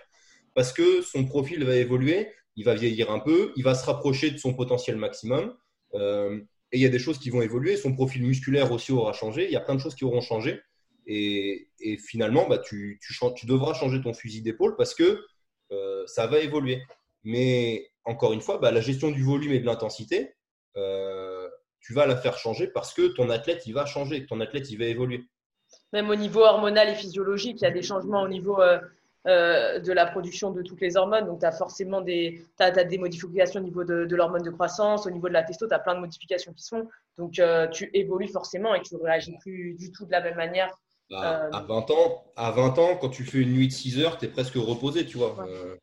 [0.55, 4.31] parce que son profil va évoluer, il va vieillir un peu, il va se rapprocher
[4.31, 5.57] de son potentiel maximum.
[5.95, 6.41] Euh,
[6.73, 7.77] et il y a des choses qui vont évoluer.
[7.77, 9.45] Son profil musculaire aussi aura changé.
[9.45, 10.61] Il y a plein de choses qui auront changé.
[11.07, 11.69] Et,
[11.99, 12.99] finalement, bah, tu,
[13.45, 15.23] devras changer ton fusil d'épaule parce que
[15.71, 16.83] euh, ça va évoluer.
[17.25, 20.35] Mais encore une fois, bah, la gestion du volume et de l'intensité,
[20.77, 21.47] euh,
[21.81, 24.79] tu vas la faire changer parce que ton athlète, il va changer, ton athlète, il
[24.79, 25.25] va évoluer.
[25.93, 28.79] Même au niveau hormonal et physiologique, il y a des changements au niveau euh,
[29.25, 31.27] de la production de toutes les hormones.
[31.27, 35.11] Donc, tu as forcément des, as, des modifications au niveau de, l'hormone de croissance, au
[35.11, 36.89] niveau de la testo, tu as plein de modifications qui sont.
[37.19, 37.41] Donc,
[37.73, 40.71] tu évolues forcément et tu ne réagis plus du tout de la même manière
[41.13, 44.19] bah, à, 20 ans, à 20 ans, quand tu fais une nuit de 6 heures,
[44.19, 45.37] tu es presque reposé, tu vois.
[45.47, 45.77] Euh,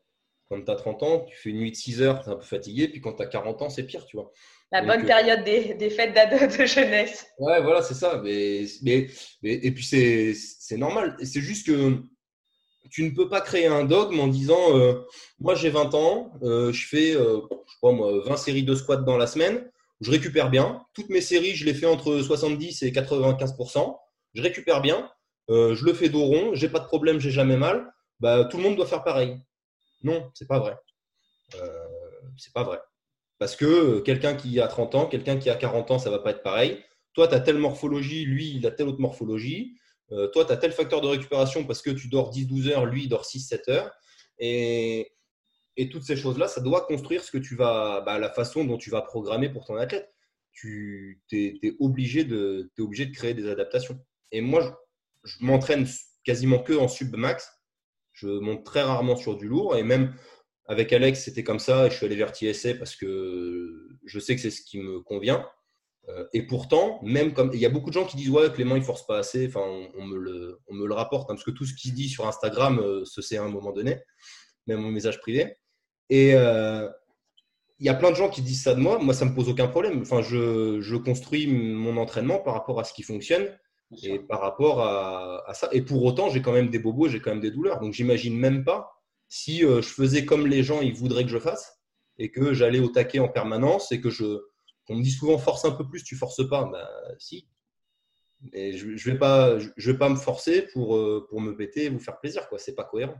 [0.48, 2.36] quand tu as 30 ans, tu fais une nuit de 6 heures, tu es un
[2.36, 2.88] peu fatigué.
[2.88, 4.32] Puis quand tu as 40 ans, c'est pire, tu vois.
[4.72, 7.26] La bonne euh, période des, des fêtes de, de, jeunesse.
[7.38, 8.20] Ouais, voilà, c'est ça.
[8.24, 9.08] Mais, mais,
[9.42, 11.16] et puis, c'est normal.
[11.22, 12.02] C'est juste que
[12.90, 15.04] tu ne peux pas créer un dogme en disant euh,
[15.38, 17.40] Moi, j'ai 20 ans, je fais, je
[17.82, 20.82] moi, 20 séries de squats dans la semaine, je récupère bien.
[20.94, 23.96] Toutes mes séries, je les fais entre 70 et 95%
[24.34, 25.10] je récupère bien.
[25.48, 28.56] Euh, je le fais dos rond, j'ai pas de problème, j'ai jamais mal, bah, tout
[28.56, 29.36] le monde doit faire pareil.
[30.02, 30.76] Non, c'est pas vrai.
[31.56, 31.88] Euh,
[32.36, 32.78] c'est pas vrai.
[33.38, 36.30] Parce que quelqu'un qui a 30 ans, quelqu'un qui a 40 ans, ça va pas
[36.30, 36.84] être pareil.
[37.14, 39.76] Toi, tu as telle morphologie, lui, il a telle autre morphologie.
[40.12, 43.04] Euh, toi, tu as tel facteur de récupération parce que tu dors 10-12 heures, lui,
[43.04, 43.90] il dort 6-7 heures.
[44.38, 45.12] Et,
[45.90, 48.90] toutes ces choses-là, ça doit construire ce que tu vas, bah, la façon dont tu
[48.90, 50.12] vas programmer pour ton athlète.
[50.52, 52.70] Tu es, obligé, de,
[53.14, 53.98] créer des adaptations.
[54.30, 54.78] Et moi,
[55.24, 55.86] je m'entraîne
[56.24, 57.48] quasiment que en submax.
[58.12, 59.74] Je monte très rarement sur du lourd.
[59.76, 60.14] Et même
[60.66, 61.88] avec Alex, c'était comme ça.
[61.88, 65.48] Je suis allé vers TSA parce que je sais que c'est ce qui me convient.
[66.10, 68.76] Euh, et pourtant, même comme il y a beaucoup de gens qui disent ouais Clément
[68.76, 69.46] il force pas assez.
[69.46, 69.62] Enfin,
[69.96, 72.26] on, me le on me le rapporte hein, parce que tout ce qu'il dit sur
[72.26, 73.98] Instagram euh, se sait à un moment donné,
[74.66, 75.56] même mon message privé.
[76.08, 76.88] Et euh,
[77.78, 78.98] il y a plein de gens qui disent ça de moi.
[78.98, 80.02] Moi, ça me pose aucun problème.
[80.02, 83.48] Enfin, je, je construis mon entraînement par rapport à ce qui fonctionne
[84.02, 85.68] et par rapport à, ça.
[85.72, 87.80] Et pour autant, j'ai quand même des bobos, j'ai quand même des douleurs.
[87.80, 88.92] Donc, j'imagine même pas
[89.28, 91.80] si euh, je faisais comme les gens ils voudraient que je fasse
[92.18, 94.40] et que j'allais au taquet en permanence et que je.
[94.90, 96.64] On me dit souvent force un peu plus, tu forces pas.
[96.64, 96.86] Ben,
[97.18, 97.48] si.
[98.52, 101.84] Mais je, je vais pas, je vais pas me forcer pour, euh, pour me péter
[101.84, 102.48] et vous faire plaisir.
[102.48, 102.58] quoi.
[102.58, 103.16] C'est pas cohérent.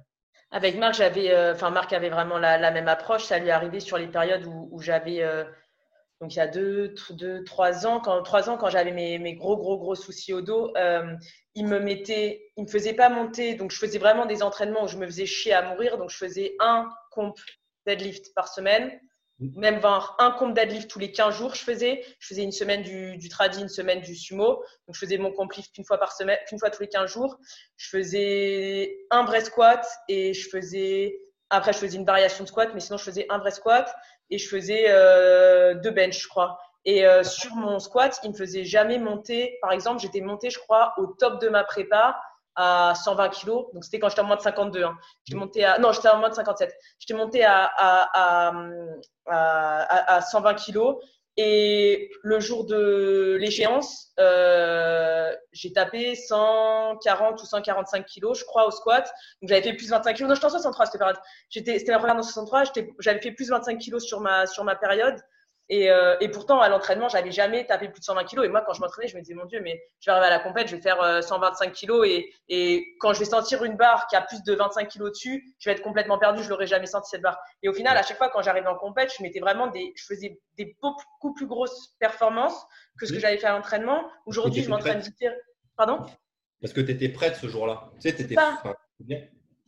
[0.51, 3.24] Avec Marc, j'avais, euh, Marc avait vraiment la, même approche.
[3.24, 5.22] Ça lui est arrivé sur les périodes où, j'avais
[6.20, 9.34] donc il y a deux, deux trois ans, quand, trois ans, quand j'avais mes, mes,
[9.34, 11.16] gros, gros, gros soucis au dos, euh,
[11.55, 13.55] il me mettait, il me faisait pas monter.
[13.55, 15.97] Donc je faisais vraiment des entraînements où je me faisais chier à mourir.
[15.97, 17.38] Donc je faisais un comp
[17.86, 19.01] deadlift par semaine,
[19.56, 19.80] même
[20.18, 21.54] un comp deadlift tous les 15 jours.
[21.54, 24.62] Je faisais, je faisais une semaine du, du tradi, une semaine du sumo.
[24.86, 27.38] Donc je faisais mon comp lift une fois par semaine, fois tous les 15 jours.
[27.76, 31.18] Je faisais un vrai squat et je faisais
[31.50, 33.92] après, je faisais une variation de squat, mais sinon, je faisais un vrai squat
[34.30, 36.58] et je faisais euh, deux bench, je crois.
[36.84, 39.58] Et euh, sur mon squat, il me faisait jamais monter.
[39.60, 42.16] Par exemple, j'étais monté, je crois, au top de ma prépa
[42.56, 43.47] à 120 kg.
[43.72, 44.82] Donc, c'était quand j'étais en moins de 52.
[44.85, 44.97] Hein.
[45.24, 46.72] J'étais monté à, non, j'étais en moins de 57.
[46.98, 48.52] J'étais monté à, à,
[49.27, 50.97] à, à, 120 kg.
[51.36, 58.70] Et le jour de l'échéance, euh, j'ai tapé 140 ou 145 kilos, je crois, au
[58.70, 59.10] squat.
[59.40, 60.28] Donc j'avais fait plus de 25 kilos.
[60.28, 61.16] Non, j'étais en 63 cette période.
[61.48, 62.64] C'était la première dans 63.
[62.98, 65.16] J'avais fait plus de 25 kilos sur ma, sur ma période.
[65.72, 68.44] Et, euh, et, pourtant, à l'entraînement, j'avais jamais tapé plus de 120 kilos.
[68.44, 70.30] Et moi, quand je m'entraînais, je me disais, mon Dieu, mais je vais arriver à
[70.30, 72.06] la compète, je vais faire 125 euh, kilos.
[72.09, 75.55] Et, et, quand je vais sentir une barre qui a plus de 25 kilos dessus,
[75.60, 76.42] je vais être complètement perdu.
[76.42, 77.38] Je l'aurais jamais senti cette barre.
[77.62, 80.05] Et au final, à chaque fois, quand j'arrivais en compète, je mettais vraiment des, je
[80.05, 82.66] faisais des beaucoup plus grosses performances
[82.98, 84.10] que ce que j'avais fait à l'entraînement.
[84.26, 85.02] Aujourd'hui, je m'entraîne.
[85.76, 86.05] Pardon?
[86.60, 87.90] Parce que tu étais prête ce jour-là.
[88.01, 88.34] Tu sais, tu étais.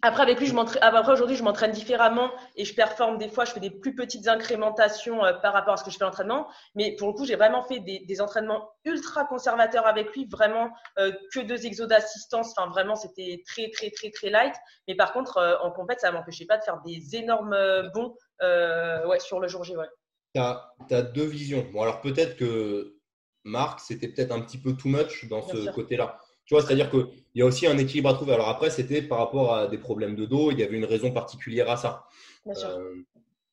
[0.04, 0.80] Après, avec lui, je m'entraîne.
[0.82, 3.44] Ah, bah, après, aujourd'hui, je m'entraîne différemment et je performe des fois.
[3.44, 6.48] Je fais des plus petites incrémentations euh, par rapport à ce que je fais l'entraînement.
[6.74, 10.26] Mais pour le coup, j'ai vraiment fait des, des, entraînements ultra conservateurs avec lui.
[10.26, 12.52] Vraiment, euh, que deux exos d'assistance.
[12.56, 14.54] Enfin, vraiment, c'était très, très, très, très light.
[14.88, 17.56] Mais par contre, euh, en compète, ça m'empêchait pas de faire des énormes
[17.94, 19.76] bons ouais, sur le jour J.
[19.76, 19.86] Ouais.
[20.34, 21.64] Tu as, as, deux visions.
[21.72, 22.96] Bon, alors peut-être que
[23.44, 26.18] Marc, c'était peut-être un petit peu too much dans ce côté-là.
[26.44, 28.32] Tu vois, c'est-à-dire qu'il y a aussi un équilibre à trouver.
[28.32, 31.12] Alors après, c'était par rapport à des problèmes de dos, il y avait une raison
[31.12, 32.06] particulière à ça.
[32.44, 32.68] Bien sûr.
[32.68, 32.94] Euh,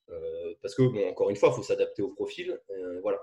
[0.10, 2.60] euh, parce que, bon, encore une fois, il faut s'adapter au profil.
[2.72, 3.20] Euh, voilà.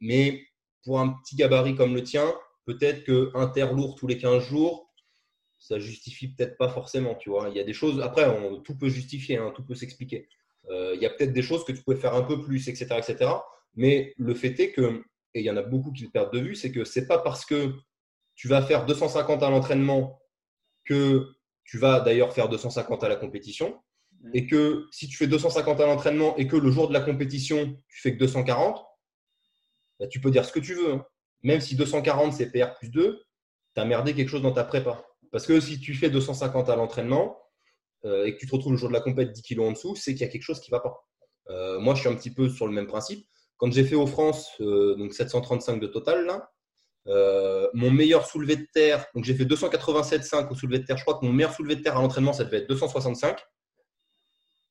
[0.00, 0.42] mais
[0.84, 2.32] pour un petit gabarit comme le tien,
[2.64, 4.92] peut-être qu'un terre lourd tous les 15 jours,
[5.58, 7.14] ça justifie peut-être pas forcément.
[7.16, 8.00] Tu vois, il y a des choses.
[8.00, 10.28] Après, on, tout peut justifier, hein, tout peut s'expliquer.
[10.70, 13.30] il y a peut-être des choses que tu pouvais faire un peu plus, etc., etc.
[13.74, 15.02] Mais le fait est que,
[15.34, 17.18] et il y en a beaucoup qui le perdent de vue, c'est que c'est pas
[17.18, 17.74] parce que
[18.36, 20.20] tu vas faire 250 à l'entraînement,
[20.84, 21.32] que
[21.64, 23.82] tu vas d'ailleurs faire 250 à la compétition,
[24.32, 27.76] et que si tu fais 250 à l'entraînement et que le jour de la compétition,
[27.88, 28.84] tu fais que 240,
[29.98, 30.92] bah, tu peux dire ce que tu veux.
[30.94, 31.06] Hein.
[31.42, 33.22] Même si 240, c'est PR plus 2,
[33.74, 35.04] tu as merdé quelque chose dans ta prépa.
[35.32, 37.38] Parce que si tu fais 250 à l'entraînement
[38.04, 39.96] euh, et que tu te retrouves le jour de la compétition 10 kg en dessous,
[39.96, 41.06] c'est qu'il y a quelque chose qui ne va pas.
[41.48, 43.26] Euh, moi, je suis un petit peu sur le même principe.
[43.56, 46.50] Quand j'ai fait aux France, euh, donc 735 de total, là,
[47.08, 50.96] euh, mon meilleur soulevé de terre, donc j'ai fait 287,5 au soulevé de terre.
[50.96, 53.38] Je crois que mon meilleur soulevé de terre à l'entraînement, ça devait être 265.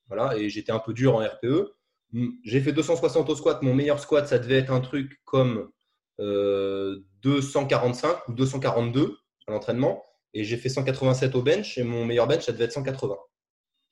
[0.07, 1.73] Voilà, et j'étais un peu dur en RPE.
[2.11, 3.61] Hmm, j'ai fait 260 au squat.
[3.61, 5.71] Mon meilleur squat, ça devait être un truc comme
[6.19, 9.17] 245 euh, ou 242
[9.47, 10.03] à l'entraînement.
[10.33, 13.15] Et j'ai fait 187 au bench et mon meilleur bench, ça devait être 180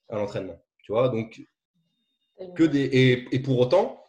[0.09, 0.61] à l'entraînement.
[0.83, 1.41] Tu vois, donc
[2.55, 3.27] que des.
[3.31, 4.02] et pour autant,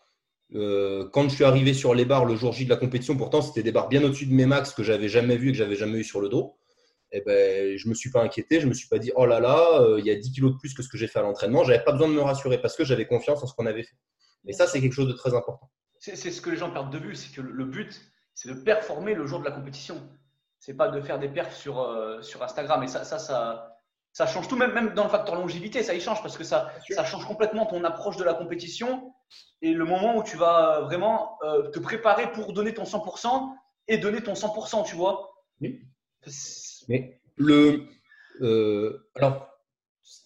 [0.55, 3.43] euh, quand je suis arrivé sur les barres le jour J de la compétition, pourtant
[3.43, 5.77] c'était des barres bien au-dessus de mes max que j'avais jamais vu et que j'avais
[5.77, 6.57] jamais eu sur le dos.
[7.13, 9.39] Et eh ben, je me suis pas inquiété, je me suis pas dit oh là
[9.39, 11.23] là, euh, il y a 10 kilos de plus que ce que j'ai fait à
[11.23, 11.63] l'entraînement.
[11.63, 13.97] J'avais pas besoin de me rassurer parce que j'avais confiance en ce qu'on avait fait.
[14.47, 15.71] Et ça, c'est quelque chose de très important.
[16.01, 18.01] C'est ce que les gens perdent de vue, c'est que le but,
[18.35, 19.97] c'est de performer le jour de la compétition.
[20.59, 22.83] C'est pas de faire des perfs sur, euh, sur Instagram.
[22.83, 23.79] Et ça, ça, ça,
[24.13, 26.73] ça change tout, même, même dans le facteur longévité, ça y change parce que ça,
[26.91, 29.14] ça change complètement ton approche de la compétition
[29.65, 33.55] et le moment où tu vas vraiment euh, te préparer pour donner ton 100%
[33.89, 35.31] et donner ton 100%, tu vois.
[36.89, 37.87] Mais le.
[38.43, 39.49] Euh, alors,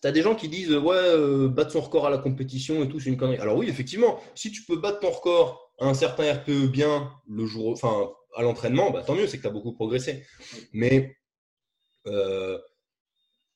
[0.02, 2.88] tu as des gens qui disent Ouais, euh, battre son record à la compétition et
[2.88, 3.38] tout, c'est une connerie.
[3.38, 7.46] Alors, oui, effectivement, si tu peux battre ton record à un certain RPE bien le
[7.46, 10.26] jour, enfin, à l'entraînement, bah, tant mieux, c'est que tu as beaucoup progressé.
[10.72, 11.16] Mais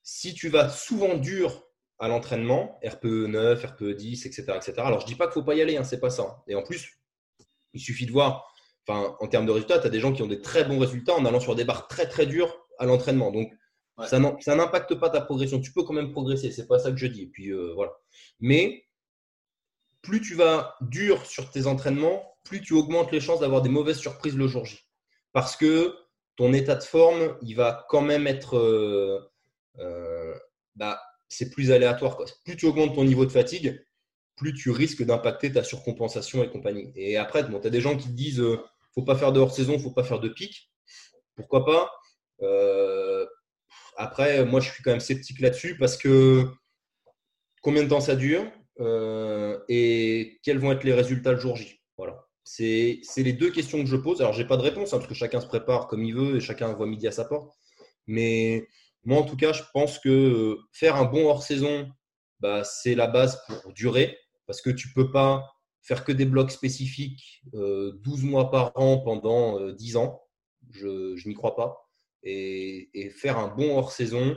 [0.04, 1.64] si tu vas souvent dur
[2.02, 4.72] à l'entraînement, RPE 9, RPE 10, etc., etc.
[4.78, 6.42] Alors, je ne dis pas qu'il ne faut pas y aller, hein, c'est pas ça.
[6.48, 6.98] Et en plus,
[7.74, 8.52] il suffit de voir,
[8.84, 11.14] enfin, en termes de résultats, tu as des gens qui ont des très bons résultats
[11.14, 13.30] en allant sur des barres très, très dures à l'entraînement.
[13.30, 13.52] Donc,
[14.04, 15.60] ça n'impacte pas ta progression.
[15.60, 17.22] Tu peux quand même progresser, c'est pas ça que je dis.
[17.22, 17.92] Et puis, euh, voilà.
[18.40, 18.84] Mais,
[20.00, 23.98] plus tu vas dur sur tes entraînements, plus tu augmentes les chances d'avoir des mauvaises
[23.98, 24.80] surprises le jour J.
[25.32, 25.94] Parce que
[26.34, 28.56] ton état de forme, il va quand même être.
[28.56, 29.20] Euh,
[29.78, 30.34] euh,
[30.74, 31.00] bah,
[31.32, 32.18] c'est plus aléatoire.
[32.44, 33.84] Plus tu augmentes ton niveau de fatigue,
[34.36, 36.92] plus tu risques d'impacter ta surcompensation et compagnie.
[36.96, 38.58] Et après, bon, tu as des gens qui te disent euh,
[38.94, 40.70] faut pas faire de hors-saison, faut pas faire de pic.
[41.36, 41.90] Pourquoi pas?
[42.42, 43.26] Euh,
[43.96, 46.46] Après, moi, je suis quand même sceptique là-dessus parce que
[47.62, 48.44] combien de temps ça dure
[49.68, 51.80] et quels vont être les résultats le jour J?
[51.96, 52.26] Voilà.
[52.44, 54.20] c'est les deux questions que je pose.
[54.20, 56.40] Alors, j'ai pas de réponse hein, parce que chacun se prépare comme il veut et
[56.40, 57.54] chacun voit midi à sa porte.
[58.06, 58.66] Mais
[59.04, 61.90] moi, en tout cas, je pense que euh, faire un bon hors-saison,
[62.40, 64.16] bah, c'est la base pour durer
[64.46, 65.44] parce que tu peux pas
[65.80, 70.22] faire que des blocs spécifiques 12 euh, mois par an pendant 10 ans.
[70.70, 71.88] Je, je n'y crois pas.
[72.22, 74.36] Et, faire un bon hors-saison,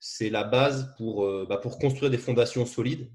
[0.00, 3.10] c'est la base pour, bah, pour construire des fondations solides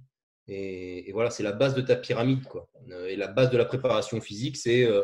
[0.48, 2.44] et, voilà, c'est la base de ta pyramide.
[2.44, 2.70] Quoi.
[3.10, 5.04] Et la base de la préparation physique, c'est euh,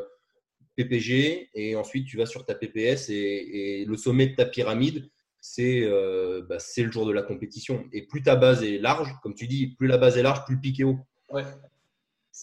[0.77, 1.49] PPG.
[1.53, 3.09] Et ensuite, tu vas sur ta PPS.
[3.09, 5.09] Et, le sommet de ta pyramide,
[5.59, 7.85] euh, bah, c'est le jour de la compétition.
[7.91, 10.55] Et plus ta base est large, comme tu dis, plus la base est large, plus
[10.55, 10.99] le pic est haut.
[11.29, 11.43] Ouais.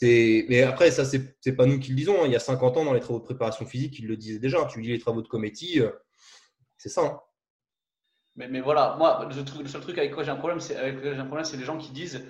[0.02, 2.22] Mais après, ça, c'est pas nous qui le disons.
[2.22, 2.26] Hein.
[2.26, 4.64] Il y a 50 ans, dans les travaux de préparation physique, ils le disaient déjà.
[4.66, 5.90] Tu lis les travaux de Cometti, euh,
[6.76, 7.02] c'est ça.
[7.02, 7.20] Hein.
[8.36, 11.78] Mais, mais, voilà, moi, le, seul truc avec quoi j'ai un problème, c'est les gens
[11.78, 12.24] qui disent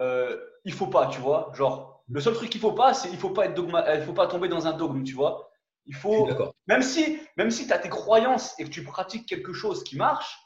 [0.00, 1.52] euh, il faut pas, tu vois.
[1.54, 4.02] Genre, le seul truc qu'il faut pas, c'est il faut pas être dogma, euh, il
[4.02, 5.49] faut pas tomber dans un dogme, tu vois.
[5.86, 6.28] Il faut,
[6.66, 9.96] même si, même si tu as tes croyances et que tu pratiques quelque chose qui
[9.96, 10.38] marche,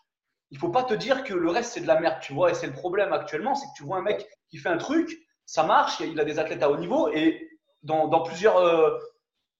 [0.51, 2.51] il faut pas te dire que le reste c'est de la merde, tu vois.
[2.51, 5.11] Et c'est le problème actuellement, c'est que tu vois un mec qui fait un truc,
[5.45, 7.49] ça marche, il a des athlètes à haut niveau et
[7.83, 8.97] dans, dans plusieurs, euh,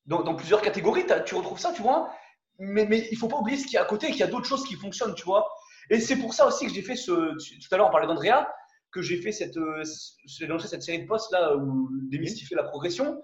[0.07, 2.11] dans, dans, plusieurs catégories, tu retrouves ça, tu vois.
[2.59, 4.29] Mais, mais il faut pas oublier ce qu'il y a à côté, qu'il y a
[4.29, 5.47] d'autres choses qui fonctionnent, tu vois.
[5.91, 7.11] Et c'est pour ça aussi que j'ai fait ce.
[7.13, 8.49] Tout à l'heure, on parlait d'Andrea
[8.91, 9.83] que j'ai fait cette, euh,
[10.25, 13.21] j'ai lancé cette série de posts là où démystifier la progression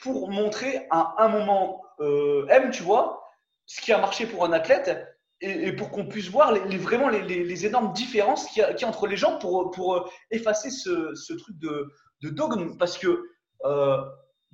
[0.00, 3.22] pour montrer à un moment euh, M, tu vois,
[3.66, 5.06] ce qui a marché pour un athlète
[5.40, 9.06] et, pour qu'on puisse voir les, vraiment les, les, énormes différences qu'il y, a, entre
[9.06, 11.90] les gens pour, pour euh, effacer ce, ce truc de,
[12.22, 12.76] de, dogme.
[12.76, 13.22] Parce que
[13.64, 13.98] euh,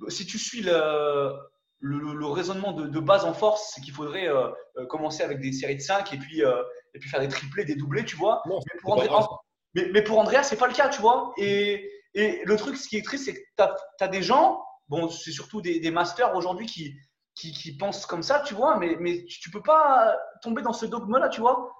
[0.07, 1.33] si tu suis le,
[1.79, 4.49] le, le raisonnement de, de, base en force, c'est qu'il faudrait euh,
[4.87, 8.05] commencer avec des séries de 5 et puis, et puis faire des triplés, des doublés,
[8.05, 8.41] tu vois.
[8.47, 9.43] Non, Mais pour rendre,
[9.73, 11.33] mais, mais pour Andrea, c'est pas le cas, tu vois.
[11.37, 15.09] Et, et le truc, ce qui est triste, c'est que tu as, des gens, bon,
[15.09, 19.61] c'est surtout des, masters aujourd'hui qui, pensent comme ça, tu vois, mais, mais tu peux
[19.61, 21.75] pas tomber dans ce dogme-là, tu vois.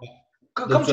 [0.57, 0.83] Comme,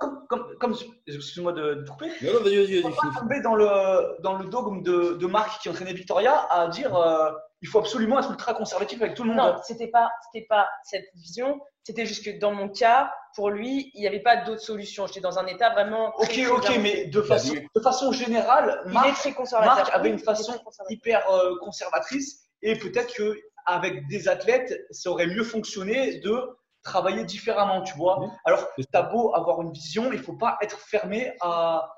[0.00, 0.76] comme, comme, comme,
[1.06, 2.10] excuse-moi de, de couper.
[2.22, 2.94] Non, non, vas-y, vas-y, vas-y.
[2.94, 6.94] pas tomber dans le, dans le dogme de, de Marc qui entraînait Victoria à dire
[6.96, 7.30] euh,
[7.60, 9.38] il faut absolument être ultra conservatif avec tout le monde.
[9.38, 11.60] Non, c'était pas, c'était pas cette vision.
[11.84, 15.06] C'était juste que dans mon cas, pour lui, il n'y avait pas d'autre solution.
[15.06, 16.12] J'étais dans un état vraiment.
[16.18, 19.76] Ok, ok, mais de façon, de façon générale, Marc, il est très conservateur.
[19.76, 20.54] Marc avait une façon
[20.88, 26.36] hyper euh, conservatrice et peut-être que avec des athlètes, ça aurait mieux fonctionné de
[26.82, 28.20] travailler différemment, tu vois.
[28.44, 31.88] Alors, tu as beau avoir une vision, il faut pas être fermé à,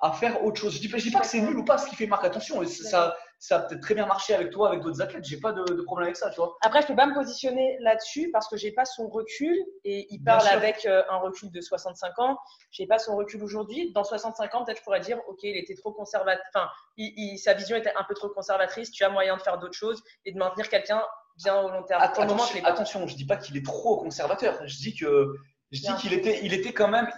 [0.00, 0.74] à faire autre chose.
[0.74, 2.24] Je dis, dis pas que c'est nul ou pas ce qui fait Marc.
[2.24, 5.24] Attention, ça, ça a peut-être très bien marché avec toi, avec d'autres athlètes.
[5.24, 6.56] J'ai pas de, de, problème avec ça, tu vois.
[6.60, 10.22] Après, je peux pas me positionner là-dessus parce que j'ai pas son recul et il
[10.22, 12.36] parle avec euh, un recul de 65 ans.
[12.70, 13.92] J'ai pas son recul aujourd'hui.
[13.92, 16.44] Dans 65 ans, peut-être je pourrais dire, ok, il était trop conservateur.
[16.54, 16.68] Enfin,
[16.98, 18.90] il, sa vision était un peu trop conservatrice.
[18.90, 21.02] Tu as moyen de faire d'autres choses et de maintenir quelqu'un
[21.36, 22.02] bien au long terme.
[22.02, 24.58] attention, moment, attention, je dis pas qu'il est trop conservateur.
[24.66, 25.34] Je dis que
[25.72, 27.08] je dis qu'il était, il était quand même,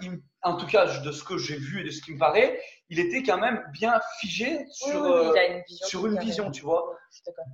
[0.43, 2.59] en tout cas de ce que j'ai vu et de ce qui me paraît,
[2.89, 6.97] il était quand même bien figé sur, euh, une vision, sur une vision, tu vois.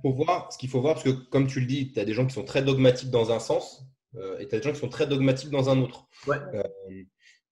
[0.01, 2.13] Faut voir, ce qu'il faut voir, parce que comme tu le dis, tu as des
[2.13, 3.83] gens qui sont très dogmatiques dans un sens
[4.15, 6.07] euh, et tu as des gens qui sont très dogmatiques dans un autre.
[6.27, 6.37] Ouais.
[6.53, 6.63] Euh,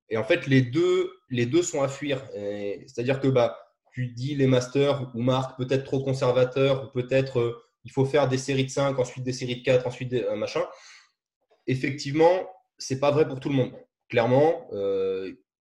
[0.09, 2.21] et en fait, les deux, les deux sont à fuir.
[2.33, 3.57] C'est-à-dire que bah,
[3.91, 8.37] tu dis les masters ou Marc, peut-être trop conservateur, ou peut-être il faut faire des
[8.37, 10.63] séries de 5, ensuite des séries de 4, ensuite des, machin.
[11.67, 12.47] Effectivement,
[12.77, 13.73] c'est pas vrai pour tout le monde.
[14.09, 15.31] Clairement, euh,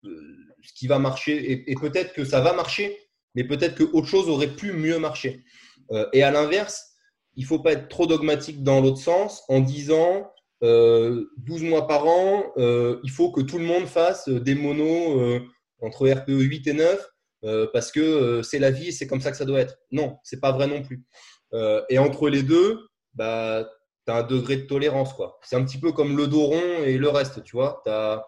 [0.05, 0.21] euh,
[0.63, 2.97] ce qui va marcher, et, peut-être que ça va marcher,
[3.35, 5.45] mais peut-être que autre chose aurait pu mieux marcher.
[5.93, 6.95] Euh, et à l'inverse,
[7.35, 10.31] il faut pas être trop dogmatique dans l'autre sens en disant
[10.63, 15.39] 12 mois par an, il faut que tout le monde fasse des monos
[15.83, 19.45] entre RPE 8 et 9 parce que c'est la vie, c'est comme ça que ça
[19.45, 19.77] doit être.
[19.91, 21.05] Non, c'est pas vrai non plus.
[21.53, 23.69] Et entre les deux, bah,
[24.07, 25.13] tu as un degré de tolérance.
[25.13, 25.39] quoi.
[25.43, 27.83] C'est un petit peu comme le dos rond et le reste, tu vois.
[27.85, 28.25] Tu as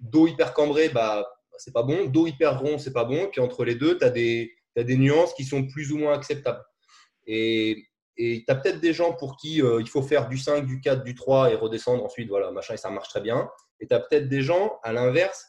[0.00, 1.26] dos hyper cambré, bah,
[1.58, 2.06] c'est pas bon.
[2.06, 3.28] Dos hyper rond, c'est pas bon.
[3.30, 6.64] Puis entre les deux, tu as, des nuances qui sont plus ou moins acceptables.
[7.26, 7.84] Et
[8.16, 11.04] tu as peut-être des gens pour qui euh, il faut faire du 5, du 4,
[11.04, 13.50] du 3 et redescendre ensuite, voilà, machin, et ça marche très bien.
[13.80, 15.46] Et tu as peut-être des gens, à l'inverse,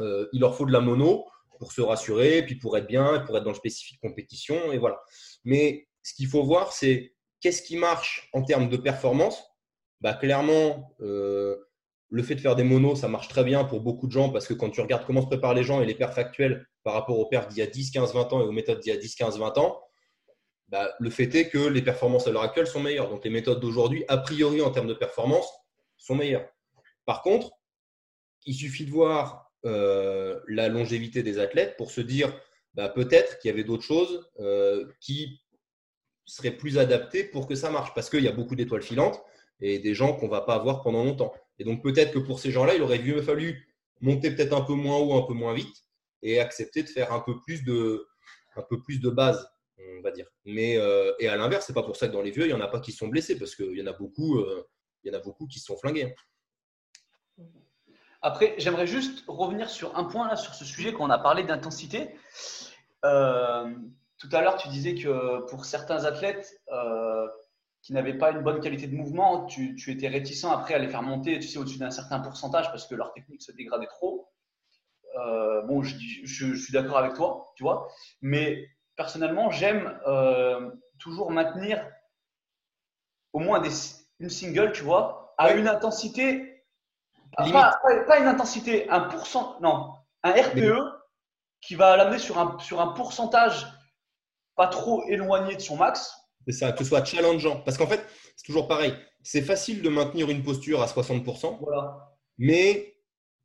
[0.00, 1.24] euh, il leur faut de la mono
[1.58, 5.00] pour se rassurer, puis pour être bien, pour être dans le spécifique compétition, et voilà.
[5.44, 7.14] Mais ce qu'il faut voir, c'est
[7.44, 9.44] Qu'est-ce qui marche en termes de performance
[10.00, 11.54] bah, Clairement, euh,
[12.08, 14.46] le fait de faire des monos, ça marche très bien pour beaucoup de gens parce
[14.46, 17.18] que quand tu regardes comment se préparent les gens et les perfs actuels par rapport
[17.18, 18.98] aux perfs d'il y a 10, 15, 20 ans et aux méthodes d'il y a
[18.98, 19.82] 10, 15, 20 ans,
[20.68, 23.10] bah, le fait est que les performances à l'heure actuelle sont meilleures.
[23.10, 25.46] Donc les méthodes d'aujourd'hui, a priori en termes de performance,
[25.98, 26.48] sont meilleures.
[27.04, 27.50] Par contre,
[28.46, 32.32] il suffit de voir euh, la longévité des athlètes pour se dire
[32.72, 35.43] bah, peut-être qu'il y avait d'autres choses euh, qui
[36.24, 39.22] serait plus adapté pour que ça marche parce qu'il y a beaucoup d'étoiles filantes
[39.60, 41.32] et des gens qu'on va pas avoir pendant longtemps.
[41.58, 43.68] Et donc peut-être que pour ces gens-là, il aurait mieux fallu
[44.00, 45.84] monter peut-être un peu moins haut, un peu moins vite
[46.22, 48.06] et accepter de faire un peu plus de,
[48.56, 49.48] un peu plus de base,
[49.78, 50.26] on va dire.
[50.44, 52.54] Mais euh, et à l'inverse, c'est pas pour ça que dans les vieux, il y
[52.54, 54.66] en a pas qui sont blessés parce qu'il y en a beaucoup, euh,
[55.02, 56.14] il y en a beaucoup qui se sont flingués.
[58.22, 61.42] Après, j'aimerais juste revenir sur un point là, sur ce sujet quand on a parlé
[61.42, 62.16] d'intensité.
[63.04, 63.74] Euh,
[64.24, 67.26] tout à l'heure, tu disais que pour certains athlètes euh,
[67.82, 71.02] qui n'avaient pas une bonne qualité de mouvement, tu, étais réticent après à les faire
[71.02, 74.30] monter tu sais, au-dessus d'un certain pourcentage parce que leur technique se dégradait trop.
[75.18, 77.88] Euh, bon, je, suis d'accord avec toi, tu vois,
[78.22, 80.00] mais personnellement, j'aime
[80.98, 81.86] toujours maintenir
[83.32, 83.70] au moins des,
[84.20, 86.54] une single, tu vois, à une intensité
[87.36, 89.92] pas, pas, une intensité, un pourcent, non,
[90.22, 90.94] un RPE
[91.60, 93.66] qui va l'amener sur un, sur un pourcentage
[94.56, 96.12] pas trop éloigné de son max.
[96.46, 97.60] C'est ça, que ce soit challengeant.
[97.60, 98.04] Parce qu'en fait,
[98.36, 98.94] c'est toujours pareil.
[99.22, 102.14] C'est facile de maintenir une posture à 60%, voilà.
[102.36, 102.94] mais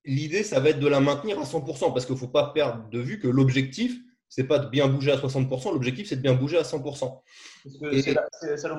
[0.06, 2.90] l'idée, ça va être de la maintenir à 100%, parce qu'il ne faut pas perdre
[2.90, 6.34] de vue que l'objectif, c'est pas de bien bouger à 60%, l'objectif, c'est de bien
[6.34, 7.22] bouger à 100%.
[7.64, 8.14] C'est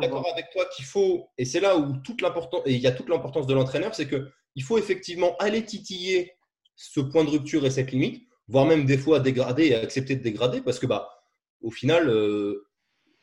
[0.00, 2.92] d'accord avec toi qu'il faut, et c'est là où toute l'importance, et il y a
[2.92, 6.32] toute l'importance de l'entraîneur, c'est que il faut effectivement aller titiller
[6.76, 10.22] ce point de rupture et cette limite, voire même des fois dégrader et accepter de
[10.22, 11.19] dégrader, parce que bah,
[11.62, 12.66] au final, euh,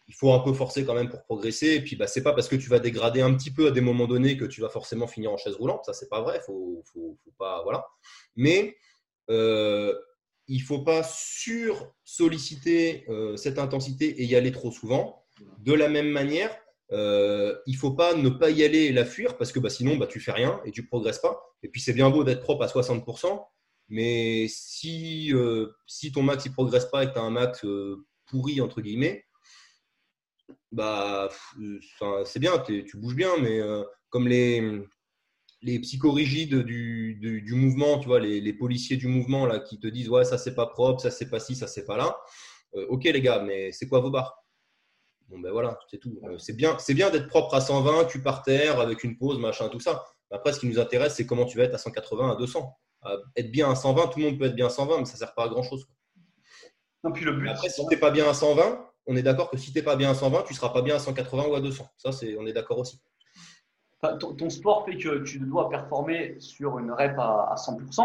[0.08, 1.76] il faut un peu forcer quand même pour progresser.
[1.76, 3.82] Et puis, bah, c'est pas parce que tu vas dégrader un petit peu à des
[3.82, 5.86] moments donnés que tu vas forcément finir en chaise roulante.
[5.86, 6.40] Ça, c'est pas vrai.
[6.46, 7.86] Faut, faut, pas, voilà.
[8.36, 8.78] Mais
[9.30, 9.94] euh,
[10.48, 15.26] il faut pas sur solliciter euh, cette intensité et y aller trop souvent.
[15.60, 16.56] De la même manière,
[16.94, 19.98] euh, il faut pas ne pas y aller et la fuir parce que bah, sinon
[19.98, 21.42] bah, tu fais rien et tu progresses pas.
[21.64, 23.46] Et puis c'est bien beau d'être propre à 60%,
[23.90, 27.66] mais si, euh, si ton max ne progresse pas et que tu as un max
[28.28, 29.26] pourri entre guillemets,
[30.72, 31.30] bah
[32.26, 34.82] c'est bien, tu bouges bien, mais euh, comme les,
[35.62, 40.10] les psychorigides du, du, mouvement, tu vois, les, policiers du mouvement là qui te disent
[40.10, 42.18] ouais ça c'est pas propre, ça c'est pas ci, ça c'est pas là.
[42.74, 44.44] ok les gars, mais c'est quoi vos barres
[45.30, 46.18] Bon, ben voilà, c'est tout.
[46.24, 49.40] Euh, c'est bien, c'est bien d'être propre à 120, tu par terre avec une pause,
[49.40, 50.06] machin, tout ça.
[50.32, 52.78] Après, ce qui nous intéresse, c'est comment tu vas être à 180, à 200.
[53.36, 55.34] être bien à 120, tout le monde peut être bien à 120, mais ça sert
[55.34, 55.86] pas à grand chose.
[57.04, 59.50] Non, puis le but, Après, si tu n'es pas bien à 120, on est d'accord
[59.50, 61.48] que si tu n'es pas bien à 120, tu ne seras pas bien à 180
[61.48, 61.88] ou à 200.
[61.98, 63.00] Ça, c'est, on est d'accord aussi.
[64.02, 68.04] ton, sport fait que tu dois performer sur une rep à, 100%.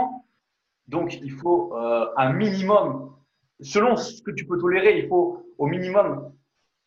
[0.88, 3.14] Donc, il faut euh, un minimum,
[3.60, 6.32] selon ce que tu peux tolérer, il faut au minimum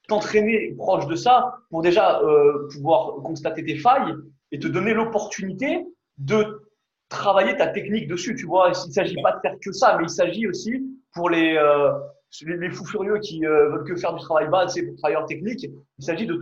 [0.08, 4.14] t'entraîner proche de ça pour déjà euh, pouvoir constater tes failles
[4.52, 5.86] et te donner l'opportunité
[6.18, 6.62] de
[7.10, 8.36] travailler ta technique dessus.
[8.36, 10.84] Tu vois, il ne s'agit pas de faire que ça, mais il s'agit aussi
[11.16, 11.92] pour les, euh,
[12.42, 15.26] les, fous furieux qui euh, veulent que faire du travail bas, c'est pour travailler en
[15.26, 15.64] technique.
[15.64, 16.40] Il s'agit de,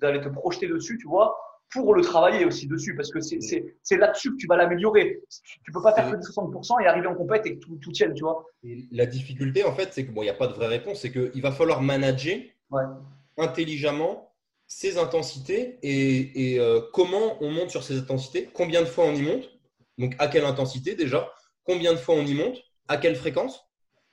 [0.00, 1.36] d'aller te projeter dessus, tu vois,
[1.70, 5.22] pour le travailler aussi dessus, parce que c'est là-dessus que tu vas l'améliorer.
[5.62, 8.14] Tu peux pas faire que 60% et arriver en compète et que tout, tout tienne,
[8.14, 8.44] tu vois.
[8.90, 11.12] la difficulté, en fait, c'est que bon, il n'y a pas de vraie réponse, c'est
[11.12, 12.38] qu'il va falloir manager
[13.36, 14.32] intelligemment
[14.68, 19.14] ces intensités et, et euh, comment on monte sur ces intensités, combien de fois on
[19.14, 19.48] y monte,
[19.98, 21.30] donc à quelle intensité déjà,
[21.64, 22.56] combien de fois on y monte,
[22.88, 23.60] à quelle fréquence,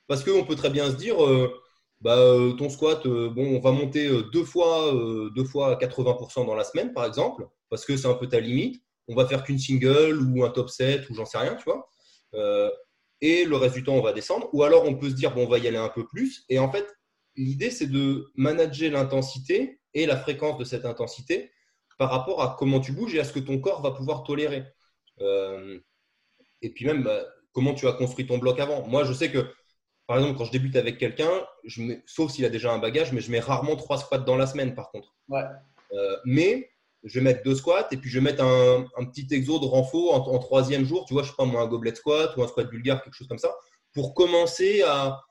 [0.06, 1.24] parce qu'on peut très bien se dire.
[1.24, 1.60] Euh,
[2.04, 4.92] bah, euh, ton squat, euh, bon, on va monter euh, deux fois,
[5.34, 8.40] deux fois à 80% dans la semaine, par exemple, parce que c'est un peu ta
[8.40, 8.82] limite.
[9.08, 11.88] On va faire qu'une single ou un top set ou j'en sais rien, tu vois.
[13.20, 14.48] et le reste du temps, on va descendre.
[14.52, 16.44] Ou alors, on peut se dire, bon, on va y aller un peu plus.
[16.50, 16.86] Et en fait,
[17.36, 21.52] l'idée, c'est de manager l'intensité et la fréquence de cette intensité
[21.98, 24.64] par rapport à comment tu bouges et à ce que ton corps va pouvoir tolérer.
[26.60, 27.24] et puis même, bah,
[27.54, 28.86] comment tu as construit ton bloc avant.
[28.86, 29.46] Moi, je sais que
[30.06, 31.30] par exemple, quand je débute avec quelqu'un,
[32.06, 34.74] sauf s'il a déjà un bagage, mais je mets rarement trois squats dans la semaine,
[34.74, 35.14] par contre.
[35.32, 36.70] Euh, mais
[37.04, 40.28] je vais mettre deux squats et puis je vais mettre un, petit exo de renfort
[40.28, 42.68] en, troisième jour, tu vois, je sais pas moi, un gobelet squat ou un squat
[42.70, 43.54] vulgaire, quelque chose comme ça,
[43.92, 45.22] pour commencer à,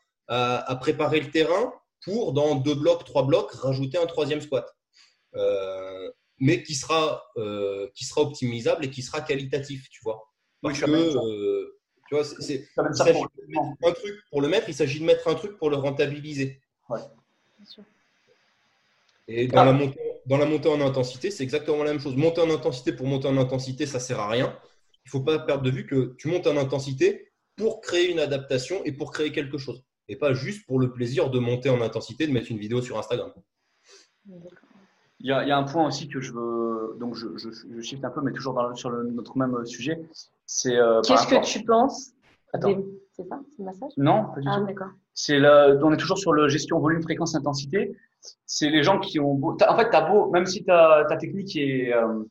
[0.81, 1.71] préparer le terrain
[2.03, 4.67] pour, dans deux blocs, trois blocs, rajouter un troisième squat.
[5.35, 10.23] Euh, mais qui sera, euh, qui sera optimisable et qui sera qualitatif, tu vois.
[10.61, 11.72] Parce que
[12.23, 16.61] c'est un truc pour le mettre, il s'agit de mettre un truc pour le rentabiliser.
[19.27, 22.15] Et dans, la montée, dans la montée en intensité, c'est exactement la même chose.
[22.15, 24.57] Monter en intensité pour monter en intensité, ça sert à rien.
[25.05, 28.19] Il ne faut pas perdre de vue que tu montes en intensité pour créer une
[28.19, 29.83] adaptation et pour créer quelque chose.
[30.09, 32.97] Et pas juste pour le plaisir de monter en intensité, de mettre une vidéo sur
[32.99, 33.31] Instagram.
[35.19, 38.21] Il y, a, un point aussi que je veux, donc je, je, shift un peu,
[38.21, 40.01] mais toujours sur le, notre même sujet.
[40.45, 40.75] C'est.
[40.77, 42.11] Euh, Qu'est-ce que tu penses
[43.15, 43.91] c'est ça C'est le massage?
[43.97, 44.65] Non, pas du Ah, tout.
[44.65, 44.87] d'accord.
[45.13, 47.95] C'est là, on est toujours sur le gestion volume, fréquence, intensité.
[48.47, 51.55] C'est les gens qui ont beau, en fait, t'as beau, même si ta, ta technique
[51.55, 52.23] est, euh,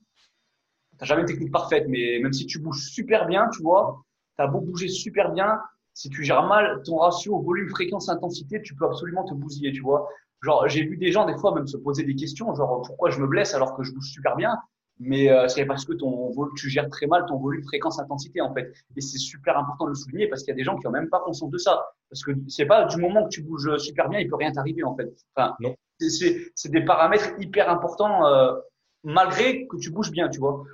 [0.99, 4.03] t'as jamais une technique parfaite, mais même si tu bouges super bien, tu vois,
[4.37, 5.61] t'as beau bouger super bien,
[5.95, 9.83] si tu gères mal ton ratio volume, fréquence, intensité, tu peux absolument te bousiller, tu
[9.83, 10.09] vois.
[10.43, 13.21] Genre, j'ai vu des gens, des fois, même se poser des questions, genre, pourquoi je
[13.21, 14.57] me blesse alors que je bouge super bien?
[15.05, 18.41] Mais euh, c'est parce que ton vol- tu gères très mal ton volume, fréquence, intensité,
[18.41, 18.73] en fait.
[18.97, 20.91] Et c'est super important de le souligner parce qu'il y a des gens qui ont
[20.93, 21.85] même pas conscience de ça.
[22.09, 24.85] Parce que c'est pas du moment que tu bouges super bien, il peut rien t'arriver
[24.85, 25.11] en fait.
[25.35, 25.57] Enfin,
[25.99, 28.55] c'est- des paramètres hyper importants euh,
[29.03, 30.65] malgré que tu bouges bien, tu vois.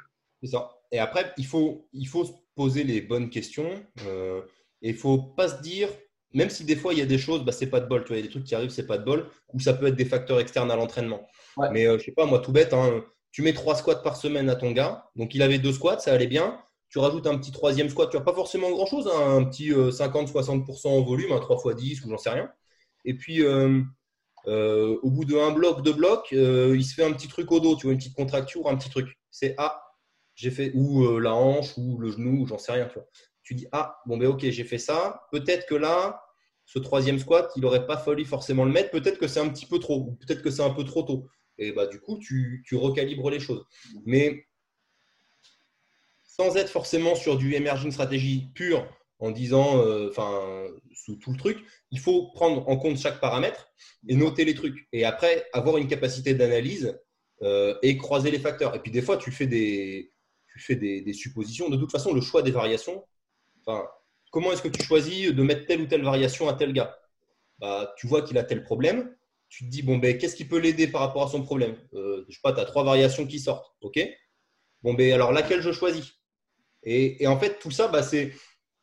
[0.43, 0.71] C'est ça.
[0.93, 3.71] Et après, il faut, il faut se poser les bonnes questions.
[4.07, 4.43] euh,
[4.83, 5.89] et il faut pas se dire,
[6.35, 8.03] même si des fois il y a des choses, bah, c'est pas de bol.
[8.03, 9.75] Tu vois, il y a des trucs qui arrivent, c'est pas de bol, ou ça
[9.75, 11.27] peut être des facteurs externes à l'entraînement.
[11.57, 11.69] Ouais.
[11.73, 14.57] Mais je sais pas, moi, tout bête, hein, tu mets trois squats par semaine à
[14.57, 15.11] ton gars.
[15.17, 16.59] Donc il avait deux squats, ça allait bien.
[16.89, 19.91] Tu rajoutes un petit troisième squat, tu n'as pas forcément grand chose, un petit euh,
[19.91, 22.51] 50-60% en volume, un 3 x 10 ou j'en sais rien.
[23.05, 23.83] Et puis, euh,
[24.47, 27.61] euh, au bout d'un bloc, deux blocs, euh, il se fait un petit truc au
[27.61, 29.19] dos, tu vois, une petite contracture, un petit truc.
[29.31, 29.83] C'est ah,
[30.35, 32.89] j'ai fait, ou euh, la hanche, ou le genou, ou j'en sais rien.
[33.43, 35.23] Tu dis ah, bon, ben ok, j'ai fait ça.
[35.33, 36.23] Peut-être que là,
[36.65, 38.91] ce troisième squat, il n'aurait pas fallu forcément le mettre.
[38.91, 41.29] Peut-être que c'est un petit peu trop, ou peut-être que c'est un peu trop tôt.
[41.59, 43.65] Et bah, du coup, tu, recalibres les choses.
[44.07, 44.47] Mais
[46.25, 48.87] sans être forcément sur du emerging stratégie pur,
[49.19, 51.59] en disant, euh, enfin, sous tout le truc,
[51.91, 53.69] il faut prendre en compte chaque paramètre
[54.07, 54.87] et noter les trucs.
[54.93, 56.97] Et après, avoir une capacité d'analyse
[57.43, 58.77] euh, et croiser les facteurs.
[58.77, 60.13] Et puis des fois, tu fais des,
[60.53, 61.69] tu fais des suppositions.
[61.69, 63.05] De toute façon, le choix des variations,
[63.67, 63.89] enfin,
[64.31, 66.97] comment est-ce que tu choisis de mettre telle ou telle variation à tel gars?
[67.59, 69.15] Bah, Tu vois qu'il a tel problème.
[69.49, 71.77] Tu te dis, bon, ben, qu'est-ce qui peut l'aider par rapport à son problème?
[71.95, 73.73] Euh, Je sais pas, tu as trois variations qui sortent.
[73.81, 73.99] OK?
[74.83, 76.13] Bon, ben, alors laquelle je choisis?
[76.83, 78.33] Et, et en fait, tout ça, bah, c'est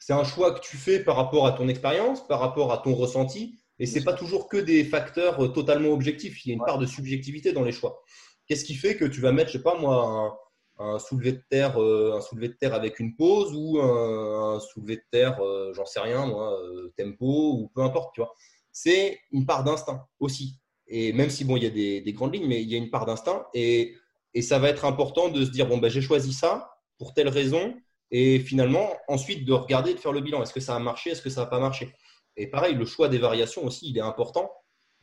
[0.09, 3.59] un choix que tu fais par rapport à ton expérience, par rapport à ton ressenti.
[3.79, 6.45] Et c'est pas toujours que des facteurs euh, totalement objectifs.
[6.45, 6.65] Il y a une Ouais.
[6.65, 8.01] part de subjectivité dans les choix.
[8.47, 10.37] Qu'est-ce qui fait que tu vas mettre, je sais pas moi,
[10.79, 14.55] un, un soulevé de terre, euh, un soulevé de terre avec une pause ou un,
[14.55, 18.21] un soulevé de terre, euh, j'en sais rien, moi, euh, tempo ou peu importe, tu
[18.21, 18.33] vois?
[18.77, 20.59] C'est une part d'instinct aussi.
[20.87, 22.77] Et même si bon, il y a des, des grandes lignes, mais il y a
[22.77, 23.95] une part d'instinct et,
[24.33, 27.29] et ça va être important de se dire bon ben j'ai choisi ça pour telle
[27.29, 27.73] raison
[28.11, 30.43] et finalement ensuite de regarder de faire le bilan.
[30.43, 31.11] Est-ce que ça a marché?
[31.11, 31.93] Est-ce que ça n'a pas marché?
[32.35, 34.51] Et pareil, le choix des variations aussi, il est important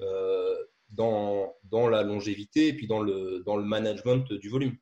[0.02, 0.54] euh,
[0.90, 4.76] dans, dans la longévité et puis dans le, dans le management du volume.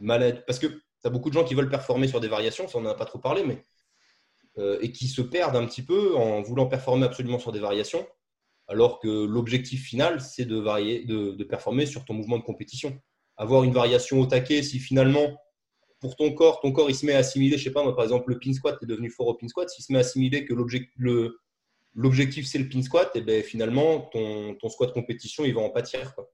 [0.00, 2.76] Malade, parce que tu as beaucoup de gens qui veulent performer sur des variations, ça
[2.76, 3.64] on n'en a pas trop parlé, mais
[4.58, 8.06] euh, et qui se perdent un petit peu en voulant performer absolument sur des variations,
[8.68, 12.98] alors que l'objectif final, c'est de, varier, de, de performer sur ton mouvement de compétition.
[13.36, 15.36] Avoir une variation au taquet, si finalement
[16.00, 18.04] pour ton corps, ton corps il se met à assimiler, je sais pas moi, par
[18.04, 20.44] exemple le pin squat, tu devenu fort au pin squat, s'il se met à assimiler
[20.44, 20.54] que
[21.94, 26.14] l'objectif c'est le pin squat, et ben finalement ton, squat compétition il va en pâtir.
[26.14, 26.30] Quoi.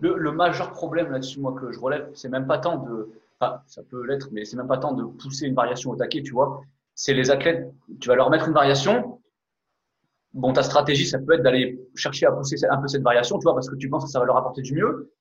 [0.00, 3.10] Le, le majeur problème là-dessus, moi, que je relève, c'est même pas tant de,
[3.40, 6.22] enfin, ça peut l'être, mais c'est même pas tant de pousser une variation au taquet,
[6.22, 6.62] tu vois.
[6.94, 7.66] C'est les athlètes,
[8.00, 9.20] tu vas leur mettre une variation.
[10.32, 13.44] Bon, ta stratégie, ça peut être d'aller chercher à pousser un peu cette variation, tu
[13.44, 15.12] vois, parce que tu penses que ça va leur apporter du mieux.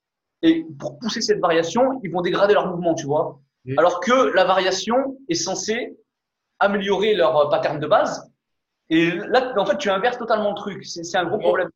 [0.41, 3.39] Et pour pousser cette variation, ils vont dégrader leur mouvement, tu vois.
[3.77, 5.95] Alors que la variation est censée
[6.59, 8.29] améliorer leur euh, pattern de base.
[8.89, 10.85] Et là, en fait, tu inverses totalement le truc.
[10.85, 11.69] C'est c'est un gros problème.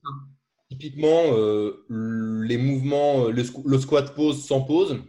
[0.69, 4.99] Typiquement, euh, les mouvements, le, squ- le squat pause sans pause,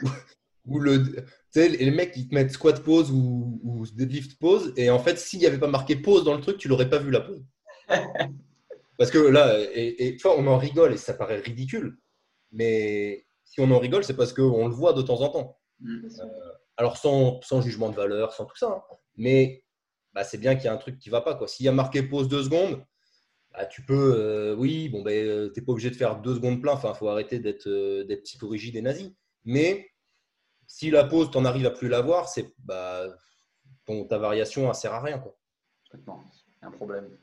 [0.66, 1.24] ou le,
[1.60, 5.18] sais, les mecs ils te mettent squat pause ou, ou deadlift pause, et en fait,
[5.18, 7.44] s'il n'y avait pas marqué pause dans le truc, tu l'aurais pas vu la pause.
[8.98, 11.98] Parce que là, et, et, tu vois, on en rigole et ça paraît ridicule,
[12.52, 15.58] mais si on en rigole, c'est parce qu'on le voit de temps en temps.
[15.80, 16.08] Mm.
[16.76, 18.96] Alors sans, sans jugement de valeur, sans tout ça, hein.
[19.16, 19.64] mais
[20.12, 21.34] bah, c'est bien qu'il y a un truc qui va pas.
[21.34, 21.48] quoi.
[21.48, 22.84] S'il y a marqué pause deux secondes,
[23.52, 26.60] bah, tu peux, euh, oui, bon, ben, euh, t'es pas obligé de faire deux secondes
[26.60, 26.72] plein.
[26.72, 29.14] Enfin, faut arrêter d'être euh, d'être psychorigide et nazi.
[29.44, 29.88] Mais
[30.66, 33.06] si la pause, t'en arrives à plus la voir, c'est bah,
[33.84, 35.18] ton, ta variation, elle sert à rien.
[35.18, 35.36] Quoi.
[35.90, 36.24] Complètement.
[36.60, 37.16] C'est un problème.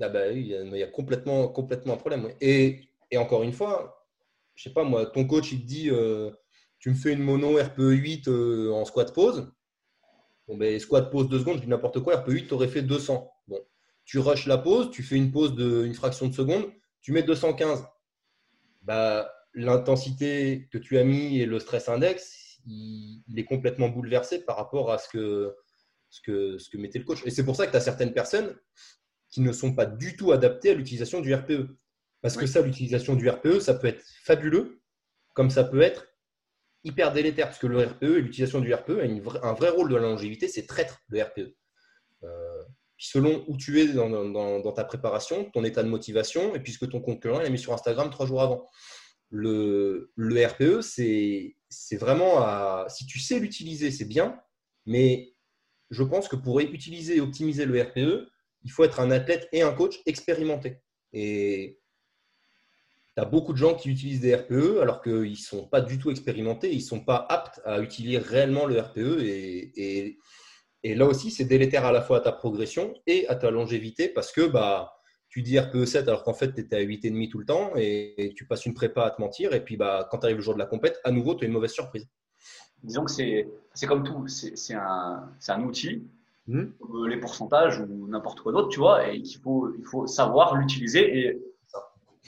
[0.00, 2.24] Ah bah il y a, il y a complètement, complètement un problème.
[2.24, 2.36] ouais.
[2.40, 4.06] Et, et encore une fois,
[4.54, 6.30] je sais pas moi, ton coach il te dit euh,
[6.78, 9.52] tu me fais une mono RPE 8 euh, en squat pause.
[10.46, 12.82] Bon ben squat pause 2 secondes, je dis n'importe quoi, RPE 8 tu aurais fait
[12.82, 13.30] 200.
[13.48, 13.60] Bon,
[14.04, 16.70] tu rushes la pause, tu fais une pause d'une fraction de seconde,
[17.02, 17.84] tu mets 215.
[18.82, 24.44] Bah, l'intensité que tu as mis et le stress index, il, il est complètement bouleversé
[24.44, 25.54] par rapport à ce que,
[26.10, 27.22] ce que, ce que mettait le coach.
[27.26, 28.56] Et c'est pour ça que tu as certaines personnes
[29.30, 31.68] qui ne sont pas du tout adaptées à l'utilisation du RPE.
[32.22, 34.82] Parce que ça, l'utilisation du RPE, ça peut être fabuleux,
[35.34, 36.06] comme ça peut être
[36.84, 37.46] hyper délétère.
[37.46, 39.96] Parce que le RPE et l'utilisation du RPE a une vra- un vrai rôle de
[39.96, 41.54] la longévité, c'est traître le RPE.
[42.20, 47.00] puis selon où tu es dans, ta préparation, ton état de motivation, et puisque ton
[47.00, 48.68] concurrent l'a mis sur Instagram trois jours avant.
[49.30, 51.56] Le, le RPE, c'est
[51.96, 52.86] vraiment à.
[52.88, 54.40] Si tu sais l'utiliser, c'est bien,
[54.86, 55.34] mais
[55.90, 58.28] je pense que pour utiliser et optimiser le RPE,
[58.62, 60.78] il faut être un athlète et un coach expérimenté.
[61.12, 61.80] Et
[63.16, 65.98] tu as beaucoup de gens qui utilisent des RPE alors qu'ils ne sont pas du
[65.98, 69.20] tout expérimentés, ils ne sont pas aptes à utiliser réellement le RPE.
[69.22, 70.18] Et,
[70.82, 74.08] et, là aussi, c'est délétère à la fois à ta progression et à ta longévité
[74.08, 74.99] parce que bah,
[75.30, 78.34] tu dis RPE 7 alors qu'en fait, tu étais à 8,5 tout le temps et,
[78.36, 79.54] tu passes une prépa à te mentir.
[79.54, 81.46] Et puis, bah, quand tu arrives le jour de la compète, à nouveau, tu as
[81.46, 82.06] une mauvaise surprise.
[82.82, 86.02] Disons que c'est comme tout, c'est un, un, outil,
[86.48, 86.64] hmm.
[86.94, 90.56] euh, les pourcentages ou n'importe quoi d'autre, tu vois, et qu'il faut, il faut savoir
[90.56, 91.42] l'utiliser et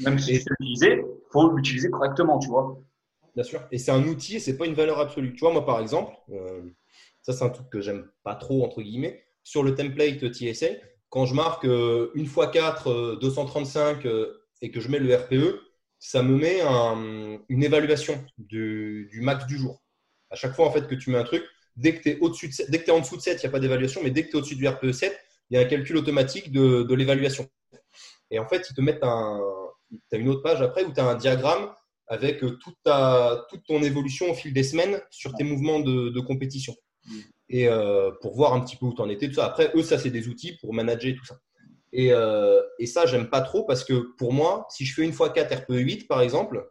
[0.00, 2.78] même si c'est l'utiliser, il faut l'utiliser correctement, tu vois.
[3.34, 3.66] Bien sûr.
[3.72, 5.34] Et c'est un outil et c'est pas une valeur absolue.
[5.34, 6.62] Tu vois, moi, par exemple, euh,
[7.22, 9.24] ça, c'est un truc que j'aime pas trop, entre guillemets.
[9.42, 10.66] Sur le template TSA,
[11.12, 14.06] quand je marque euh, une fois 4, 235
[14.62, 15.60] et que je mets le RPE,
[15.98, 16.62] ça me met
[17.50, 19.82] une évaluation du, max du jour.
[20.30, 21.44] À chaque fois en fait, que tu mets un truc,
[21.76, 24.24] dès que tu es, en dessous de 7, il n'y a pas d'évaluation, mais dès
[24.24, 25.20] que tu es au-dessus du RPE 7,
[25.50, 27.46] il y a un calcul automatique de, l'évaluation.
[28.30, 29.38] Et en fait, ils te mettent un,
[29.90, 31.70] tu as une autre page après où tu as un diagramme
[32.06, 36.74] avec euh, toute ton évolution au fil des semaines sur tes mouvements de, compétition.
[37.48, 39.46] Et euh, pour voir un petit peu où tu en étais, tout ça.
[39.46, 41.38] Après, eux, ça, c'est des outils pour manager tout ça.
[41.92, 45.12] Et, euh, et ça, j'aime pas trop parce que pour moi, si je fais une
[45.12, 46.66] fois 4 RPE 8, par exemple,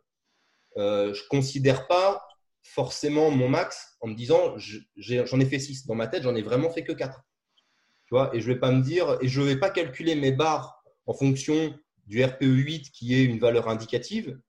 [0.78, 2.26] euh, je considère pas
[2.64, 5.86] forcément mon max en me disant j'en ai, fait 6.
[5.86, 7.20] Dans ma tête, j'en ai vraiment fait que 4.
[8.08, 10.84] Tu vois, et je vais pas me dire, et je vais pas calculer mes barres
[11.06, 11.74] en fonction
[12.08, 14.40] du RPE 8 qui est une valeur indicative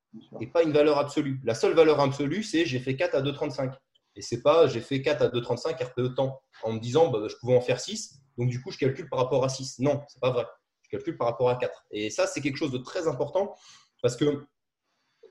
[0.40, 1.40] et pas une valeur absolue.
[1.44, 3.74] La seule valeur absolue, c'est j'ai fait 4 à 2,35.
[4.16, 7.36] Et c'est pas j'ai fait 4 à 2,35 RPE temps en me disant bah, je
[7.36, 9.78] pouvais en faire 6, donc du coup je calcule par rapport à 6.
[9.80, 10.46] Non, c'est pas vrai.
[10.82, 11.86] Je calcule par rapport à 4.
[11.90, 13.54] Et ça, c'est quelque chose de très important
[14.02, 14.46] parce que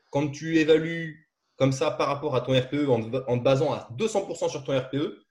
[0.09, 4.49] quand tu évalues comme ça par rapport à ton RPE en, te basant à 200%
[4.49, 5.23] sur ton RPE,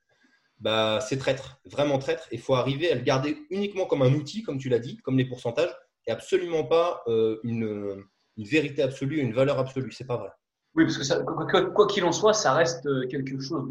[0.59, 2.27] bah, c'est traître, vraiment traître.
[2.31, 5.17] Il faut arriver à le garder uniquement comme un outil, comme tu l'as dit, comme
[5.17, 5.75] les pourcentages,
[6.07, 8.05] et absolument pas euh, une,
[8.37, 9.91] vérité absolue, une valeur absolue.
[9.91, 10.29] C'est pas vrai.
[10.75, 13.69] Oui, parce que quoi qu'il en soit, ça reste euh, quelque chose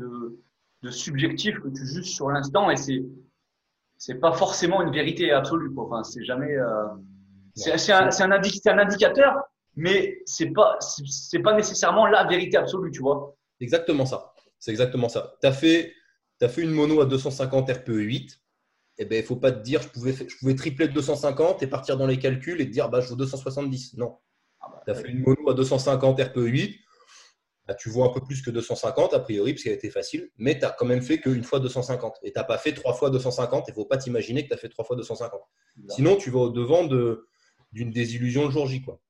[0.82, 3.02] de, subjectif que tu juges sur l'instant et c'est
[3.98, 5.70] c'est pas forcément une vérité absolue.
[5.77, 6.56] Enfin, c'est jamais.
[6.56, 6.86] Euh,
[7.55, 9.35] c'est un, un, un, indicateur,
[9.77, 13.36] mais c'est pas c'est pas nécessairement la vérité absolue, tu vois.
[13.60, 14.32] Exactement ça.
[14.59, 15.35] C'est exactement ça.
[15.43, 15.93] Tu as fait
[16.40, 18.40] as fait une mono à 250 RPE 8
[19.02, 21.62] eh ben, il ne faut pas te dire je pouvais, je pouvais tripler de 250
[21.62, 23.97] et partir dans les calculs et te dire bah, je veux 270.
[23.97, 24.18] Non.
[24.60, 26.78] Ah bah, tu as fait une mono à 250 RPE8.
[27.71, 30.59] Bah, tu vois un peu plus que 250 a priori parce qu'elle était facile, mais
[30.59, 32.19] tu as quand même fait qu'une fois 250.
[32.25, 33.69] Et tu n'as pas fait trois fois 250.
[33.69, 35.41] Il ne faut pas t'imaginer que tu as fait trois fois 250.
[35.91, 36.85] Sinon, tu vas au-devant
[37.71, 38.83] d'une désillusion le jour J.
[38.83, 39.01] Quoi.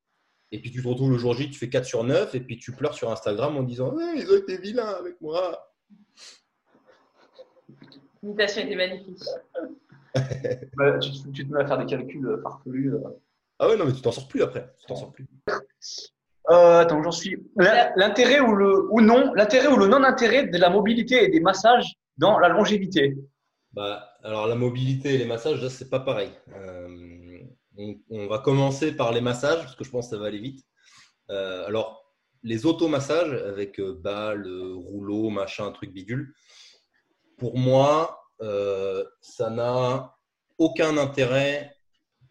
[0.51, 2.59] Et puis tu te retrouves le jour J, tu fais 4 sur 9 et puis
[2.59, 5.73] tu pleures sur Instagram en disant Ils ont été vilains avec moi.
[8.21, 9.23] L'imitation était magnifique.
[10.77, 12.93] Bah, tu, te mets à faire des calculs euh, farfelus.
[12.93, 12.99] Euh.
[13.57, 14.71] Ah ouais, non, mais tu t'en sors plus après.
[14.77, 15.25] Tu t'en sors plus.
[16.51, 17.37] Euh, attends, j'en suis.
[17.55, 21.93] L'intérêt ou le ou non, l'intérêt ou le non-intérêt de la mobilité et des massages
[22.17, 23.17] dans la longévité?
[23.73, 26.31] Bah, alors la mobilité et les massages, là, c'est pas pareil.
[27.77, 30.63] on, va commencer par les massages parce que je pense que ça va aller vite.
[31.29, 32.01] alors,
[32.43, 36.33] les automassages avec balles, rouleau, machin, truc bidule.
[37.37, 40.15] Pour moi, euh, ça n'a
[40.57, 41.75] aucun intérêt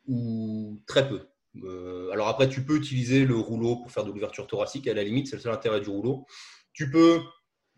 [0.06, 1.28] ou très peu.
[1.64, 5.04] Euh, alors après, tu peux utiliser le rouleau pour faire de l'ouverture thoracique, à la
[5.04, 6.26] limite, c'est le seul intérêt du rouleau.
[6.72, 7.20] Tu peux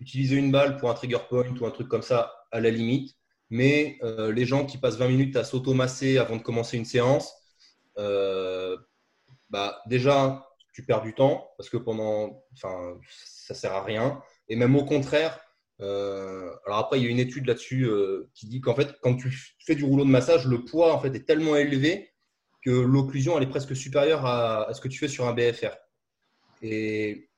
[0.00, 3.16] utiliser une balle pour un trigger point ou un truc comme ça, à la limite.
[3.50, 7.34] Mais euh, les gens qui passent 20 minutes à s'automasser avant de commencer une séance,
[7.96, 14.22] bah, déjà, tu perds du temps parce que pendant, enfin, ça sert à rien.
[14.48, 15.38] Et même au contraire,
[15.80, 19.16] euh, alors après, il y a une étude là-dessus euh, qui dit qu'en fait, quand
[19.16, 19.30] tu
[19.64, 22.11] fais du rouleau de massage, le poids en fait est tellement élevé
[22.62, 25.74] que l'occlusion elle est presque supérieure à, ce que tu fais sur un BFR.
[26.62, 27.28] Et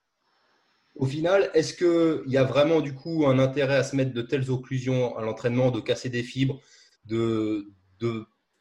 [0.95, 4.23] au final, est-ce qu'il y a vraiment du coup un intérêt à se mettre de
[4.23, 6.61] telles occlusions à l'entraînement, de casser des fibres,
[7.07, 7.67] de,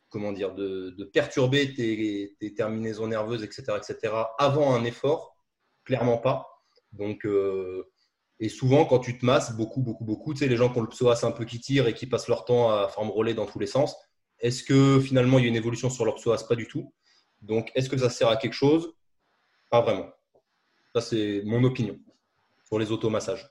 [0.10, 5.38] comment dire, de, perturber tes, terminaisons nerveuses, etc., etc., avant un effort?
[5.84, 6.48] Clairement pas.
[6.94, 7.92] Donc, euh,
[8.40, 10.82] et souvent, quand tu te masses, beaucoup, beaucoup, beaucoup, tu sais, les gens qui ont
[10.82, 13.46] le psoas un peu qui tire et qui passent leur temps à forme relais dans
[13.46, 13.96] tous les sens,
[14.44, 16.94] est-ce que finalement il y a une évolution sur leur psoas Pas du tout.
[17.42, 18.94] Donc, est-ce que ça sert à quelque chose?
[19.72, 20.10] Pas vraiment.
[20.94, 21.98] Ça, c'est mon opinion
[22.66, 23.50] sur les automassages.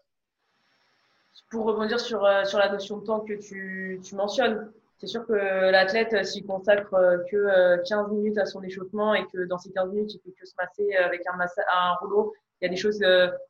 [1.51, 6.27] Pour rebondir sur, euh, la notion de temps que tu, mentionnes, c'est sûr que l'athlète,
[6.27, 6.91] s'il consacre
[7.31, 10.47] que 15 minutes à son échauffement et que dans ces 15 minutes, il fait que
[10.47, 13.03] se masser avec un, rouleau, il y a des choses,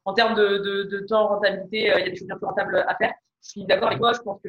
[0.05, 2.85] en termes de, de, de temps, rentabilité, il y a des choses bien plus rentables
[2.89, 3.13] à faire
[3.43, 4.49] je suis d'accord avec toi, je pense que,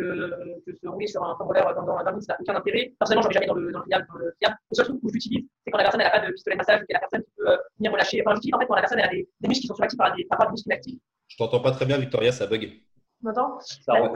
[0.65, 2.93] que se rouler sur un roller pendant 20 minutes, ça n'a aucun intérêt.
[2.99, 4.05] Personnellement, je n'en jamais dans le, dans le fiable.
[4.07, 4.55] Dans le, fiable.
[4.69, 6.59] le seul truc où je l'utilise, c'est quand la personne n'a pas de pistolet de
[6.59, 8.21] massage, que la personne qui peut euh, venir relâcher.
[8.21, 10.15] Enfin, j'utilise en fait quand la personne a des, des muscles qui sont suractifs par,
[10.15, 10.99] des, par des muscles inactifs.
[11.27, 12.61] Je t'entends pas très bien, Victoria, ça bug.
[12.61, 12.85] Tu
[13.21, 13.59] m'entends?
[13.61, 14.07] Ça, ça, a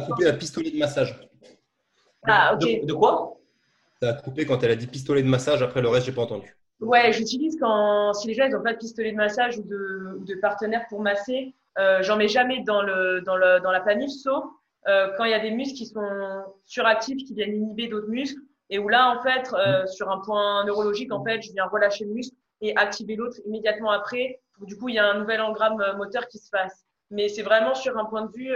[0.00, 1.18] coupé la pistolet de massage.
[2.24, 2.60] Ah, ok.
[2.60, 3.38] De, de quoi?
[4.02, 6.20] Ça a coupé quand elle a dit pistolet de massage, après le reste, j'ai pas
[6.22, 6.54] entendu.
[6.80, 10.24] Ouais, j'utilise quand si les gens n'ont pas de pistolet de massage ou de, ou
[10.24, 14.10] de partenaire pour masser, euh, j'en mets jamais dans, le, dans, le, dans la planif,
[14.10, 14.44] sauf
[14.86, 18.40] euh, quand il y a des muscles qui sont suractifs, qui viennent inhiber d'autres muscles,
[18.70, 22.04] et où là, en fait, euh, sur un point neurologique, en fait, je viens relâcher
[22.04, 24.40] le muscle et activer l'autre immédiatement après.
[24.54, 26.84] Pour, du coup, il y a un nouvel engramme moteur qui se passe.
[27.10, 28.54] Mais c'est vraiment sur un point de vue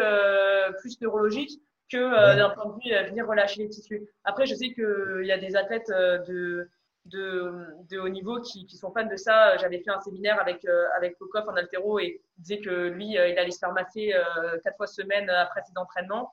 [0.81, 1.59] plus neurologique
[1.91, 4.07] que d'un point de vue venir relâcher les tissus.
[4.25, 6.69] Après, je sais qu'il y a des athlètes de
[7.07, 7.53] de,
[7.91, 9.57] de haut niveau qui, qui, sont fans de ça.
[9.59, 13.19] J'avais fait un séminaire avec euh, avec Kokov en altéro et il disait que lui,
[13.19, 16.33] euh, il allait se faire masser euh, quatre fois semaine après ses entraînements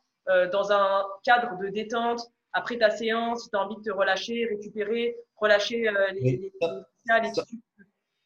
[0.51, 2.21] dans un cadre de détente.
[2.53, 6.51] Après ta séance, si tu as envie de te relâcher, récupérer, relâcher les,
[7.07, 7.31] ça, les,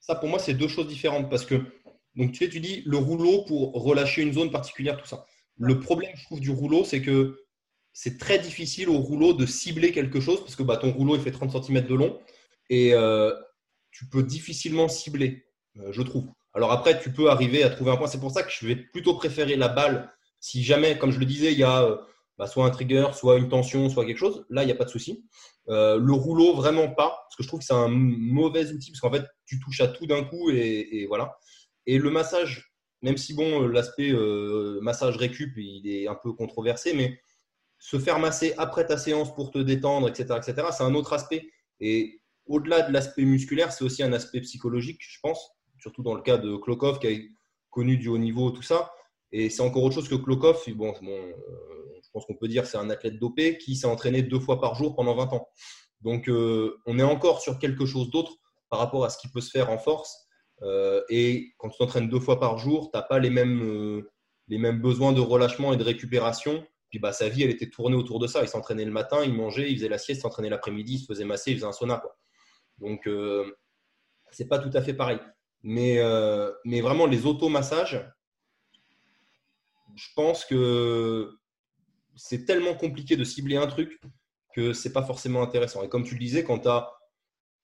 [0.02, 1.56] ça, pour moi, c'est deux choses différentes parce que
[2.16, 5.26] donc tu sais, tu dis le rouleau pour relâcher une zone particulière, tout ça.
[5.58, 7.44] Le problème, je trouve, du rouleau, c'est que
[7.94, 11.22] c'est très difficile au rouleau de cibler quelque chose parce que bah, ton rouleau il
[11.22, 12.20] fait 30 cm de long
[12.74, 13.32] et euh,
[13.92, 15.46] tu peux difficilement cibler,
[15.78, 16.26] euh, je trouve.
[16.56, 18.08] Alors après, tu peux arriver à trouver un point.
[18.08, 21.26] C'est pour ça que je vais plutôt préférer la balle si jamais, comme je le
[21.26, 21.98] disais, il y a euh,
[22.40, 24.44] bah, soit un trigger, soit une tension, soit quelque chose.
[24.50, 25.24] Là, il n'y a pas de souci.
[25.68, 29.12] le rouleau, vraiment pas, parce que je trouve que c'est un mauvais outil, parce qu'en
[29.12, 31.38] fait, tu touches à tout d'un coup et, voilà.
[31.86, 32.74] Et le massage,
[33.04, 34.12] même si bon, l'aspect
[34.82, 37.20] massage récup, il est un peu controversé, mais
[37.78, 41.48] se faire masser après ta séance pour te détendre, etc., etc., c'est un autre aspect.
[41.80, 46.22] Et au-delà de l'aspect musculaire, c'est aussi un aspect psychologique, je pense, surtout dans le
[46.22, 47.18] cas de Klokov qui a
[47.70, 48.92] connu du haut niveau, tout ça.
[49.32, 50.64] Et c'est encore autre chose que Klokov.
[50.76, 51.34] Bon, euh,
[52.04, 54.76] je pense qu'on peut dire c'est un athlète dopé qui s'est entraîné deux fois par
[54.76, 55.48] jour pendant 20 ans.
[56.02, 58.34] Donc, euh, on est encore sur quelque chose d'autre
[58.70, 60.28] par rapport à ce qui peut se faire en force.
[60.62, 64.04] Euh, et quand tu t'entraînes deux fois par jour, tu n'as pas les mêmes,
[64.48, 66.64] les mêmes besoins de relâchement et de récupération.
[66.90, 68.44] Puis bah, sa vie, elle était tournée autour de ça.
[68.44, 71.06] Il s'entraînait le matin, il mangeait, il faisait la sieste, il s'entraînait l'après-midi, il se
[71.08, 72.04] faisait masser, il faisait un sauna.
[72.84, 73.56] Donc, euh,
[74.32, 75.20] c'est pas tout à fait pareil.
[75.64, 78.06] Mais, euh, mais vraiment, les automassages,
[79.96, 81.38] je pense que
[82.16, 84.02] c'est tellement compliqué de cibler un truc
[84.54, 85.84] que c'est pas forcément intéressant.
[85.84, 86.92] Et comme tu le disais, quand tu as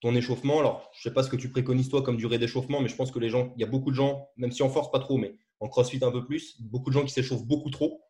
[0.02, 2.88] ton échauffement, alors je sais pas ce que tu préconises toi comme durée d'échauffement, mais
[2.88, 4.90] je pense que les gens, il y a beaucoup de gens, même si on force
[4.90, 8.02] pas trop, mais en crossfit un peu plus, beaucoup de gens qui s'échauffent beaucoup trop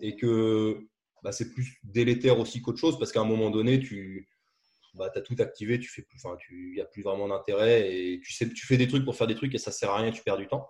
[0.00, 0.88] et que
[1.22, 4.26] bah, c'est plus délétère aussi qu'autre chose parce qu'à un moment donné, tu,
[4.94, 7.92] bah, tu as tout activé, tu fais plus, enfin, il n'y a plus vraiment d'intérêt
[7.92, 9.98] et tu, sais, tu fais des trucs pour faire des trucs et ça sert à
[9.98, 10.68] rien, tu perds du temps.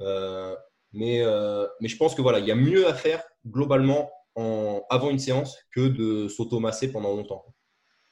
[0.00, 0.54] Euh,
[0.92, 4.84] mais, euh, mais je pense que voilà, il y a mieux à faire globalement en,
[4.90, 7.44] avant une séance que de s'automasser pendant longtemps.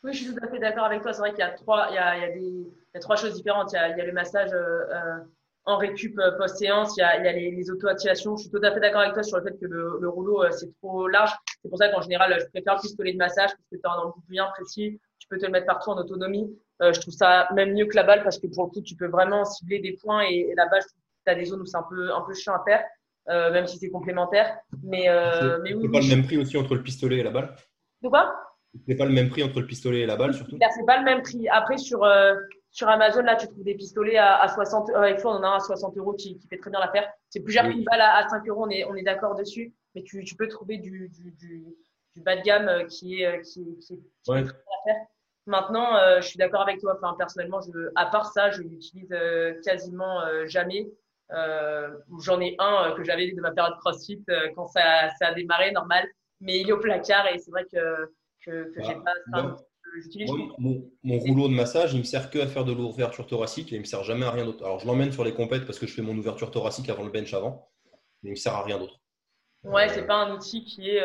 [0.02, 1.12] Oui, je suis tout à fait d'accord avec toi.
[1.12, 2.98] C'est vrai qu'il y a trois, il y a, il y a des, il y
[2.98, 3.72] a trois choses différentes.
[3.72, 5.18] Il y a, il y a le massage euh,
[5.64, 8.36] en récup post-séance, il y a, il y a les, auto-activations.
[8.36, 10.44] Je suis tout à fait d'accord avec toi sur le fait que le, le rouleau,
[10.50, 11.32] c'est trop large.
[11.62, 13.92] C'est pour ça qu'en général, je préfère le pistolet de massage parce que tu as
[13.92, 16.54] un emploi bien précis tu peux te le mettre partout en autonomie.
[16.82, 18.94] Euh, je trouve ça même mieux que la balle parce que pour le coup, tu
[18.94, 21.86] peux vraiment cibler des points et, la balle, tu as des zones où c'est un
[21.88, 22.84] peu, un peu chiant à faire,
[23.30, 24.58] euh, même si c'est complémentaire.
[24.82, 27.54] Mais, euh, mais oui, pas le même prix aussi entre le pistolet et la balle?
[28.02, 28.34] De quoi?
[28.86, 30.58] C'est pas le même prix entre le pistolet et la balle, surtout?
[30.60, 31.48] C'est pas le même prix.
[31.48, 32.06] Après, sur,
[32.70, 35.48] sur Amazon, là, tu trouves des pistolets à, à 60 Avec toi, on en a
[35.48, 37.08] un à 60 euros qui, qui fait très bien l'affaire.
[37.30, 39.72] C'est plus cher qu'une balle à, 5 euros, on est, on est d'accord dessus.
[39.94, 41.64] Mais tu, tu peux trouver du, du, du,
[42.14, 44.40] du bas de gamme qui est, qui, qui, qui ouais.
[44.40, 44.52] est très
[44.86, 44.94] bien
[45.46, 46.96] Maintenant, euh, je suis d'accord avec toi.
[46.96, 50.88] Enfin, personnellement, je, à part ça, je l'utilise euh, quasiment euh, jamais.
[52.20, 54.22] J'en ai un que j'avais de ma période CrossFit
[54.54, 56.06] quand ça, ça, a démarré, normal.
[56.40, 58.12] Mais il est au placard et c'est vrai que,
[58.44, 59.56] que, que j'ai pas ça.
[60.02, 63.72] J'utilise mon, mon, rouleau de massage, il me sert que à faire de l'ouverture thoracique
[63.72, 64.64] et il me sert jamais à rien d'autre.
[64.64, 67.10] Alors, je l'emmène sur les compètes parce que je fais mon ouverture thoracique avant le
[67.10, 67.70] bench avant,
[68.22, 69.00] mais il me sert à rien d'autre.
[69.62, 71.00] Ouais, c'est pas un outil qui est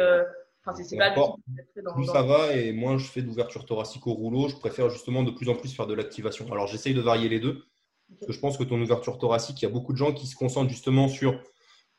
[1.95, 5.31] plus ça va et moins je fais d'ouverture thoracique au rouleau, je préfère justement de
[5.31, 6.52] plus en plus faire de l'activation.
[6.52, 7.64] Alors j'essaye de varier les deux,
[8.10, 10.27] parce que je pense que ton ouverture thoracique, il y a beaucoup de gens qui
[10.27, 11.40] se concentrent justement sur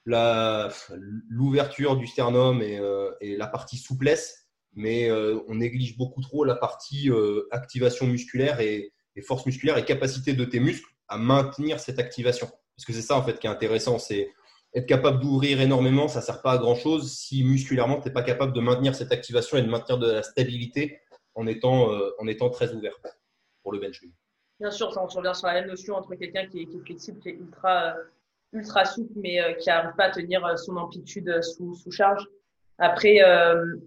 [0.07, 6.45] l'ouverture du sternum et, euh, et, la partie souplesse, mais euh, on néglige beaucoup trop
[6.45, 11.19] la partie euh, activation musculaire et, et, force musculaire et capacité de tes muscles à
[11.19, 12.49] maintenir cette activation.
[12.77, 14.31] Parce que c'est ça en fait qui est intéressant, c'est
[14.75, 18.15] être capable d'ouvrir énormément, ça ne sert pas à grand chose si musculairement tu n'es
[18.15, 21.01] pas capable de maintenir cette activation et de maintenir de la stabilité
[21.35, 22.95] en étant, euh, en étant très ouvert
[23.63, 24.01] pour le bench.
[24.61, 27.19] Bien sûr, ça, on revient sur la même notion entre quelqu'un qui, qui, est flexible,
[27.19, 28.03] qui est ultra, euh,
[28.53, 32.27] ultra souple, mais euh, qui n'arrive pas à tenir son amplitude sous, sous charge.
[32.79, 33.21] Après,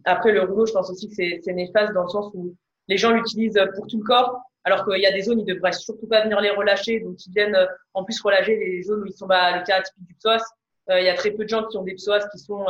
[0.06, 2.56] après, le rouleau, je pense aussi que c'est néfaste dans le sens où
[2.88, 5.72] les gens l'utilisent pour tout le corps, alors qu'il y a des zones, ils devraient
[5.72, 7.58] surtout pas venir les relâcher, donc ils viennent
[7.96, 10.44] en plus relâcher les zones où ils sont bah, le cas typique du psoas.
[10.90, 12.66] Il y a très peu de gens qui ont des psoas qui sont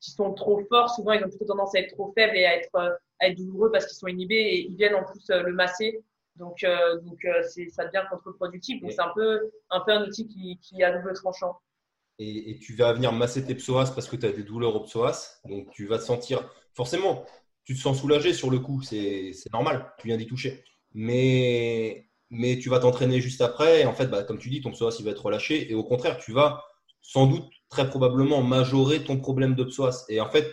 [0.00, 0.90] qui sont trop forts.
[0.90, 2.76] Souvent, ils ont plutôt tendance à être trop faibles et à être
[3.20, 6.02] à être douloureux parce qu'ils sont inhibés et ils viennent en plus le masser.
[6.36, 7.18] Donc, euh, donc
[7.48, 8.80] c'est, ça devient contre-productif.
[8.80, 11.58] Donc, c'est un peu, un peu un outil qui, qui a double tranchant.
[12.18, 14.80] Et, et, tu vas venir masser tes psoas parce que tu as des douleurs au
[14.80, 15.40] psoas.
[15.44, 17.24] Donc, tu vas te sentir forcément,
[17.64, 18.82] tu te sens soulagé sur le coup.
[18.82, 19.92] C'est, c'est normal.
[19.98, 20.64] Tu viens d'y toucher.
[20.94, 23.82] Mais, mais tu vas t'entraîner juste après.
[23.82, 25.70] Et en fait, bah, comme tu dis, ton psoas il va être relâché.
[25.70, 26.64] Et au contraire, tu vas
[27.02, 30.04] sans doute, très probablement, majorer ton problème de psoas.
[30.08, 30.50] Et en fait,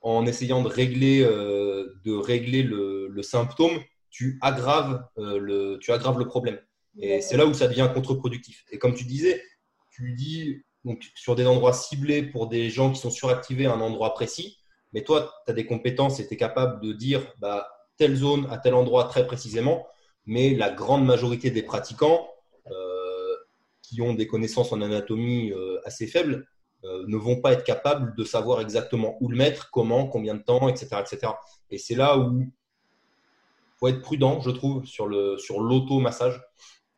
[0.00, 3.80] en essayant de régler, euh, de régler le, symptôme,
[4.10, 6.58] tu aggraves, euh, le, tu aggraves le problème.
[7.00, 8.64] Et c'est là où ça devient contre-productif.
[8.70, 9.42] Et comme tu disais,
[9.90, 13.80] tu dis donc, sur des endroits ciblés pour des gens qui sont suractivés à un
[13.80, 14.58] endroit précis,
[14.92, 18.46] mais toi, tu as des compétences et tu es capable de dire bah, telle zone
[18.50, 19.86] à tel endroit très précisément,
[20.24, 22.28] mais la grande majorité des pratiquants
[23.88, 26.46] qui ont des connaissances en anatomie euh, assez faibles
[26.84, 30.42] euh, ne vont pas être capables de savoir exactement où le mettre, comment, combien de
[30.42, 31.00] temps, etc.
[31.00, 31.32] etc.
[31.70, 32.52] Et c'est là où
[33.78, 36.40] faut être prudent, je trouve, sur le sur l'automassage.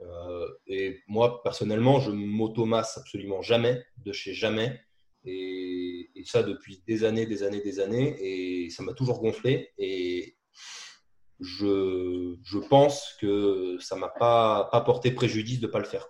[0.00, 4.80] Euh, et moi, personnellement, je m'automasse absolument jamais, de chez jamais.
[5.24, 8.16] Et, ça depuis des années, des années, des années.
[8.20, 9.70] Et ça m'a toujours gonflé.
[9.78, 10.36] Et
[11.40, 16.06] je, je pense que ça m'a pas, pas porté préjudice de ne pas le faire.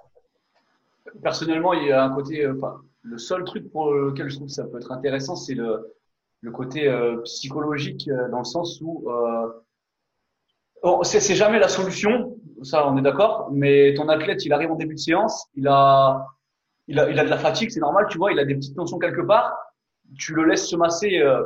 [1.23, 2.45] Personnellement, il y a un côté.
[2.45, 5.55] Euh, enfin, le seul truc pour lequel je trouve que ça peut être intéressant, c'est
[5.55, 5.95] le,
[6.43, 9.09] le côté euh, psychologique, dans le sens où
[11.03, 14.95] c'est jamais la solution, ça on est d'accord, mais ton athlète, il arrive en début
[14.95, 16.27] de séance, il a,
[16.89, 18.77] il a, il a de la fatigue, c'est normal, tu vois, il a des petites
[18.77, 19.55] tensions quelque part,
[20.19, 21.43] tu le laisses se masser euh,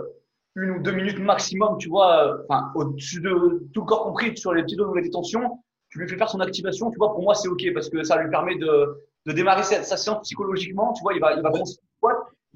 [0.56, 4.36] une ou deux minutes maximum, tu vois, euh, enfin au-dessus de tout le corps compris
[4.36, 5.58] sur les où il a des tensions,
[5.90, 8.20] tu lui fais faire son activation, tu vois, pour moi c'est ok parce que ça
[8.22, 8.96] lui permet de,
[9.26, 11.50] de démarrer sa, sa séance psychologiquement, tu vois, il va, il va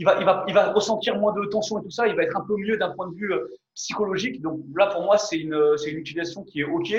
[0.01, 2.23] il va, il va, il va ressentir moins de tension et tout ça, il va
[2.23, 4.41] être un peu mieux d'un point de vue euh, psychologique.
[4.41, 6.95] Donc là, pour moi, c'est une, c'est une utilisation qui est OK.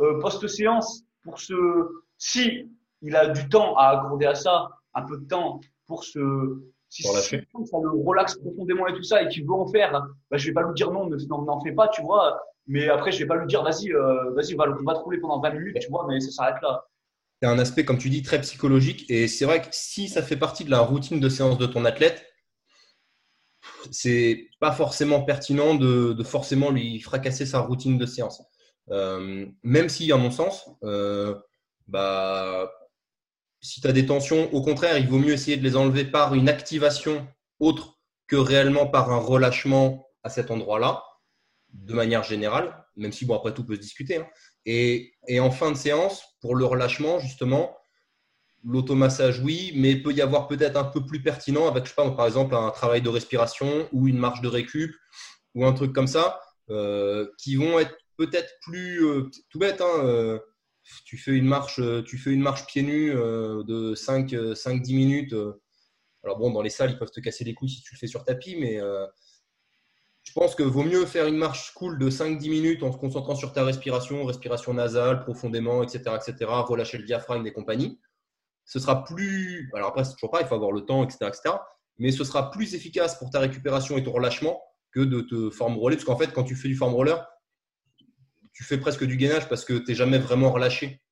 [0.00, 1.54] Euh, Post-séance, pour ce,
[2.16, 2.66] si
[3.02, 6.58] il a du temps à accorder à ça, un peu de temps pour se,
[6.88, 9.92] si ça le relaxe profondément et tout ça et qu'il veut en faire,
[10.30, 12.40] bah, je vais pas lui dire non, n'en fais pas, tu vois.
[12.66, 15.18] Mais après, je vais pas lui dire, vas-y, euh, vas-y, va, on va te rouler
[15.18, 16.84] pendant 20 minutes, tu vois, mais ça s'arrête là.
[17.40, 19.10] C'est un aspect, comme tu dis, très psychologique.
[19.10, 21.84] Et c'est vrai que si ça fait partie de la routine de séance de ton
[21.86, 22.26] athlète,
[23.90, 28.42] c'est pas forcément pertinent de, forcément lui fracasser sa routine de séance.
[28.90, 31.34] Euh, même si, à mon sens, euh,
[31.86, 32.70] bah,
[33.62, 36.34] si tu as des tensions, au contraire, il vaut mieux essayer de les enlever par
[36.34, 37.26] une activation
[37.58, 41.02] autre que réellement par un relâchement à cet endroit-là,
[41.72, 44.18] de manière générale, même si, bon, après tout peut se discuter.
[44.18, 44.26] Hein.
[44.66, 47.76] Et, en fin de séance, pour le relâchement, justement,
[48.62, 52.10] L'automassage, oui, mais peut y avoir peut-être un peu plus pertinent avec, je sais pas,
[52.10, 54.94] par exemple, un travail de respiration ou une marche de récup
[55.54, 56.38] ou un truc comme ça,
[56.68, 59.80] euh, qui vont être peut-être plus euh, tout bête.
[59.80, 60.38] Hein, euh,
[61.06, 65.34] tu fais une marche, tu fais une marche pieds nus de 5-10 minutes.
[66.22, 68.08] alors bon, dans les salles, ils peuvent te casser les couilles si tu le fais
[68.08, 68.78] sur tapis, mais
[70.22, 73.34] je pense que vaut mieux faire une marche cool de 5-10 minutes en se concentrant
[73.34, 76.02] sur ta respiration, respiration nasale, profondément, etc.,
[76.40, 77.98] relâcher le diaphragme et compagnie
[78.70, 79.68] ce sera plus.
[79.74, 81.28] Alors après, c'est toujours pas, il faut avoir le temps, etc..
[81.98, 85.76] Mais ce sera plus efficace pour ta récupération et ton relâchement que de te forme
[85.76, 85.96] roller.
[85.96, 87.28] Parce qu'en fait, quand tu fais du form roller,
[88.52, 91.02] tu fais presque du gainage parce que tu n'es jamais vraiment relâché.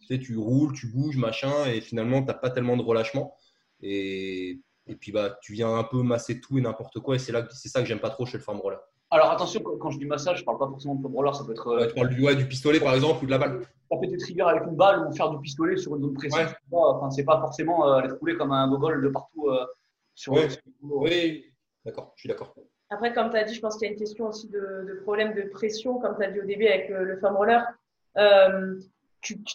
[0.00, 3.36] Tu, sais, tu roules, tu bouges, machin, et finalement, tu n'as pas tellement de relâchement.
[3.80, 7.16] Et, et puis, bah, tu viens un peu masser tout et n'importe quoi.
[7.16, 8.80] Et c'est, là, c'est ça que j'aime pas trop chez le form roller.
[9.10, 11.52] Alors attention, quand je dis massage, je parle pas forcément de foam roller, ça peut
[11.52, 11.68] être.
[11.68, 13.62] Euh, tu parles du, du pistolet par exemple ou de la balle.
[13.88, 16.46] Taper des triggers avec une balle ou faire du pistolet sur une zone précise.
[16.72, 19.64] Enfin, c'est pas forcément euh, aller rouler comme un gogol de partout euh,
[20.14, 20.32] sur.
[20.32, 20.48] Ouais.
[20.82, 21.44] oui,
[21.84, 22.52] d'accord, je suis d'accord.
[22.90, 24.58] Après, comme tu as dit, je pense qu'il y a une question aussi de,
[24.88, 27.64] de problème de pression, comme tu as dit au début avec le, le foam roller.
[28.18, 28.74] Euh,
[29.20, 29.54] tu, tu,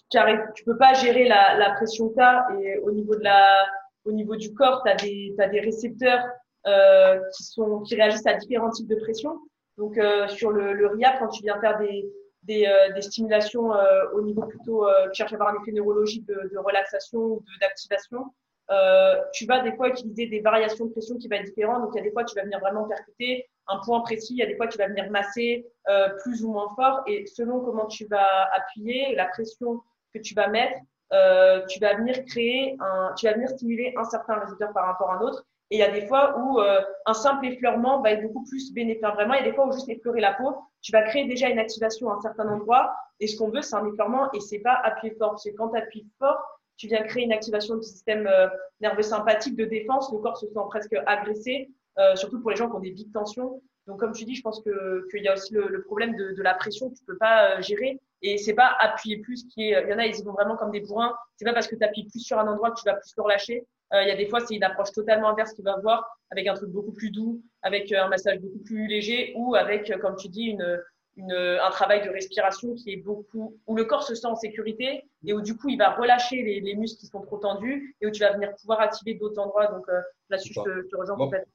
[0.56, 3.66] tu peux pas gérer la, la pression que tu as et au niveau de la,
[4.06, 6.24] au niveau du corps, tu as des, des récepteurs
[6.68, 9.40] euh, qui, sont, qui réagissent à différents types de pression.
[9.78, 12.06] Donc, euh, sur le, le RIA, quand tu viens faire des,
[12.44, 13.72] des, euh, des stimulations
[14.14, 18.26] au niveau plutôt, tu cherches à avoir un effet neurologique de, de relaxation ou d'activation,
[18.72, 21.82] euh, tu vas des fois utiliser des variations de pression qui vont être différentes.
[21.82, 24.34] Donc, il y a des fois, tu vas venir vraiment percuter un point précis.
[24.34, 27.02] Il y a des fois, tu vas venir masser euh, plus ou moins fort.
[27.06, 29.82] Et selon comment tu vas appuyer, la pression
[30.14, 30.78] que tu vas mettre,
[31.14, 35.12] euh, tu vas venir créer un, tu vas venir stimuler un certain récepteur par rapport
[35.12, 35.46] à un autre.
[35.70, 38.74] Et il y a des fois où euh, un simple effleurement va être beaucoup plus
[38.74, 39.04] bénéfique.
[39.04, 41.48] Vraiment, il y a des fois où juste effleurer la peau, tu vas créer déjà
[41.48, 42.94] une activation à un certain endroit.
[43.22, 45.32] Et ce qu'on veut, c'est un effleurement et c'est pas appuyer fort.
[45.32, 46.44] Parce que quand tu appuies fort,
[46.76, 48.48] tu viens créer une activation du système euh,
[48.82, 50.12] nerveux sympathique de défense.
[50.12, 51.70] Le corps se sent presque agressé,
[52.00, 53.62] euh, surtout pour les gens qui ont des vives tensions.
[53.88, 56.34] Donc, comme tu dis, je pense que qu'il y a aussi le, le problème de,
[56.34, 58.00] de, la pression que tu peux pas euh, gérer.
[58.22, 59.84] Et c'est pas appuyer plus qui est.
[59.84, 61.16] Il y en a, ils y vont vraiment comme des bourrins.
[61.38, 63.24] C'est pas parce que tu appuies plus sur un endroit que tu vas plus le
[63.24, 63.68] relâcher.
[63.94, 66.48] Euh, il y a des fois, c'est une approche totalement inverse qu'il va avoir, avec
[66.48, 69.98] un truc beaucoup plus doux, avec euh, un massage beaucoup plus léger, ou avec, euh,
[69.98, 70.82] comme tu dis, une,
[71.18, 75.04] une, un travail de respiration qui est beaucoup, où le corps se sent en sécurité
[75.26, 78.08] et où du coup il va relâcher les, les muscles qui sont trop tendus et
[78.08, 79.68] où tu vas venir pouvoir activer d'autres endroits.
[79.68, 79.86] Donc
[80.30, 81.26] là-dessus, je te, te rejoins bon.
[81.26, 81.52] complètement.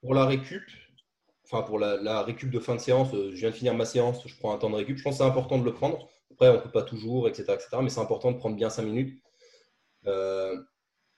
[0.00, 0.64] Pour la récup,
[1.50, 4.34] enfin pour la, récup de fin de séance, je viens de finir ma séance, je
[4.36, 4.98] prends un temps de récup.
[4.98, 6.08] Je pense que c'est important de le prendre.
[6.32, 7.68] Après, on ne peut pas toujours, etc., etc.
[7.82, 9.22] Mais c'est important de prendre bien 5 minutes.
[10.06, 10.56] Euh,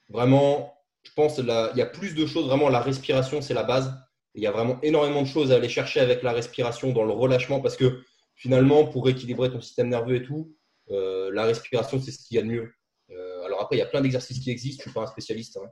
[0.08, 2.46] Vraiment, je pense qu'il y a plus de choses.
[2.46, 3.94] Vraiment, la respiration, c'est la base.
[4.34, 7.12] Il y a vraiment énormément de choses à aller chercher avec la respiration dans le
[7.12, 8.02] relâchement parce que
[8.34, 10.54] finalement, pour équilibrer ton système nerveux et tout,
[10.90, 12.72] euh, la respiration, c'est ce qu'il y a de mieux.
[13.10, 14.82] Euh, alors après, il y a plein d'exercices qui existent.
[14.84, 15.58] Je ne suis pas un spécialiste.
[15.58, 15.68] Hein.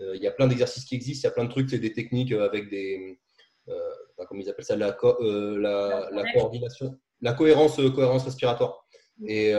[0.00, 1.28] Euh, il y a plein d'exercices qui existent.
[1.28, 3.18] Il y a plein de trucs, c'est des techniques avec des.
[4.28, 8.86] Comment ils appellent ça la, la, la, coordination, la cohérence, cohérence respiratoire.
[9.26, 9.50] Et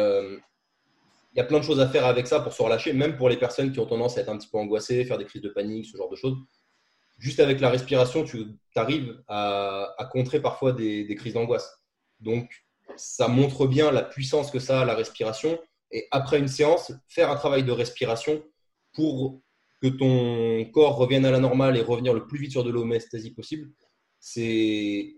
[1.36, 3.28] il y a plein de choses à faire avec ça pour se relâcher, même pour
[3.28, 5.50] les personnes qui ont tendance à être un petit peu angoissées, faire des crises de
[5.50, 6.38] panique, ce genre de choses.
[7.18, 11.82] Juste avec la respiration, tu arrives à, à, contrer parfois des, des crises d'angoisse.
[12.20, 12.66] Donc,
[12.96, 15.60] ça montre bien la puissance que ça a, la respiration.
[15.92, 18.44] Et après une séance, faire un travail de respiration
[18.94, 19.42] pour
[19.82, 23.32] que ton corps revienne à la normale et revenir le plus vite sur de l'homéostasie
[23.32, 23.72] possible,
[24.26, 25.18] c'est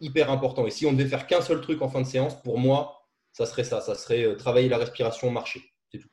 [0.00, 0.66] hyper important.
[0.66, 3.46] Et si on devait faire qu'un seul truc en fin de séance, pour moi, ça
[3.46, 3.80] serait ça.
[3.80, 5.62] Ça serait euh, travailler la respiration, marcher.
[5.92, 6.08] C'est tout.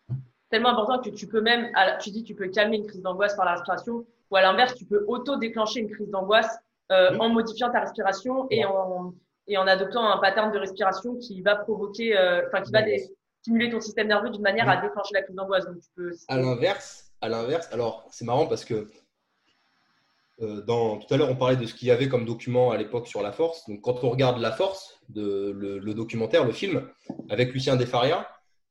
[0.51, 3.45] Tellement important que tu peux même, tu dis, tu peux calmer une crise d'angoisse par
[3.45, 6.55] la respiration, ou à l'inverse, tu peux auto-déclencher une crise d'angoisse
[6.91, 9.13] euh, en modifiant ta respiration et en,
[9.47, 13.09] et en adoptant un pattern de respiration qui va provoquer, euh, enfin, qui va des,
[13.41, 15.65] stimuler ton système nerveux d'une manière à déclencher la crise d'angoisse.
[15.65, 16.11] Donc, tu peux.
[16.27, 18.87] À l'inverse, à l'inverse, alors c'est marrant parce que
[20.39, 23.07] dans, tout à l'heure, on parlait de ce qu'il y avait comme document à l'époque
[23.07, 23.67] sur la force.
[23.67, 26.87] Donc, quand on regarde La Force, le, documentaire, le film,
[27.29, 28.27] avec Lucien Desfaria,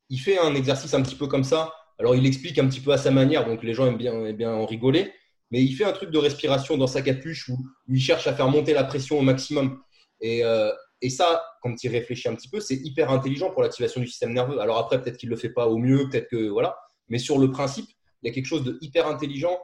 [0.08, 1.72] il fait un exercice un petit peu comme ça.
[1.98, 4.52] Alors, il explique un petit peu à sa manière, donc les gens aiment bien, bien
[4.52, 5.12] en rigoler.
[5.50, 7.54] Mais il fait un truc de respiration dans sa capuche où,
[7.88, 9.80] où il cherche à faire monter la pression au maximum.
[10.20, 10.70] Et, euh,
[11.00, 14.32] et ça, quand il réfléchit un petit peu, c'est hyper intelligent pour l'activation du système
[14.32, 14.60] nerveux.
[14.60, 16.76] Alors après, peut-être qu'il ne le fait pas au mieux, peut-être que voilà.
[17.08, 17.86] Mais sur le principe,
[18.22, 19.58] il y a quelque chose de hyper intelligent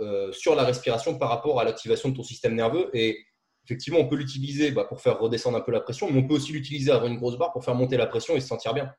[0.00, 2.90] euh, sur la respiration par rapport à l'activation de ton système nerveux.
[2.94, 3.18] Et
[3.64, 6.34] effectivement, on peut l'utiliser bah, pour faire redescendre un peu la pression, mais on peut
[6.34, 8.92] aussi l'utiliser avant une grosse barre pour faire monter la pression et se sentir bien.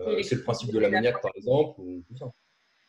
[0.00, 1.80] Euh, c'est le principe de l'ammoniac, par exemple.
[1.80, 2.26] Ou tout ça.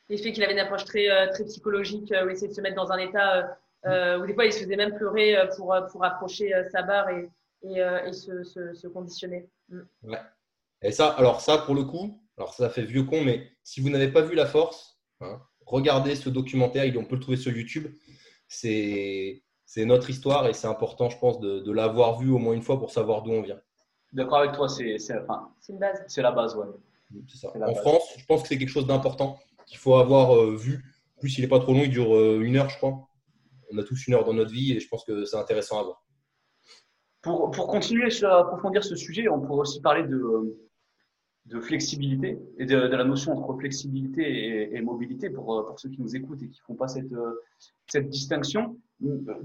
[0.10, 2.54] Et je sais qu'il avait une approche très, euh, très psychologique où il essayait de
[2.54, 5.76] se mettre dans un état euh, où des fois il se faisait même pleurer pour,
[5.92, 7.30] pour approcher sa barre et,
[7.64, 9.50] et, et se, se, se, conditionner.
[9.70, 9.82] Mm.
[10.04, 10.20] Ouais.
[10.82, 13.90] Et ça, alors ça, pour le coup, alors ça fait vieux con, mais si vous
[13.90, 17.88] n'avez pas vu la force, hein, regardez ce documentaire, on peut le trouver sur YouTube.
[18.48, 19.42] C'est
[19.78, 22.80] notre histoire et c'est important, je pense, de, de l'avoir vu au moins une fois
[22.80, 23.60] pour savoir d'où on vient.
[24.14, 26.04] D'accord avec toi, c'est enfin, une base.
[26.08, 26.68] C'est la base, ouais.
[27.28, 27.50] Ça.
[27.54, 27.78] En base.
[27.82, 30.84] France, je pense que c'est quelque chose d'important qu'il faut avoir euh, vu.
[31.18, 33.08] En plus, il n'est pas trop long, il dure euh, une heure, je crois.
[33.72, 35.84] On a tous une heure dans notre vie et je pense que c'est intéressant à
[35.84, 36.06] voir.
[37.22, 40.70] Pour, pour continuer à approfondir ce sujet, on pourrait aussi parler de, euh,
[41.46, 46.16] de flexibilité et de, la notion entre flexibilité et, mobilité pour, pour ceux qui nous
[46.16, 47.14] écoutent et qui font pas cette,
[47.88, 48.78] cette distinction.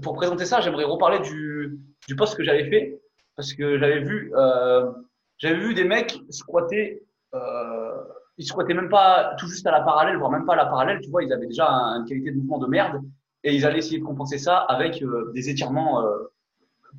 [0.01, 3.01] Pour présenter ça, j'aimerais reparler du, du poste que j'avais fait
[3.35, 4.91] parce que j'avais vu, euh,
[5.37, 7.03] j'avais vu des mecs squatter,
[7.33, 8.03] euh,
[8.37, 10.99] ils squattaient même pas tout juste à la parallèle, voire même pas à la parallèle,
[11.01, 13.01] tu vois, ils avaient déjà une qualité de mouvement de merde
[13.43, 16.31] et ils allaient essayer de compenser ça avec euh, des étirements euh,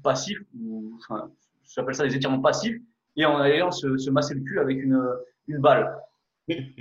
[0.02, 1.30] passifs, ou enfin,
[1.64, 2.80] j'appelle ça des étirements passifs
[3.16, 5.01] et en allant se, se, masser le cul avec une,
[5.48, 5.97] une balle.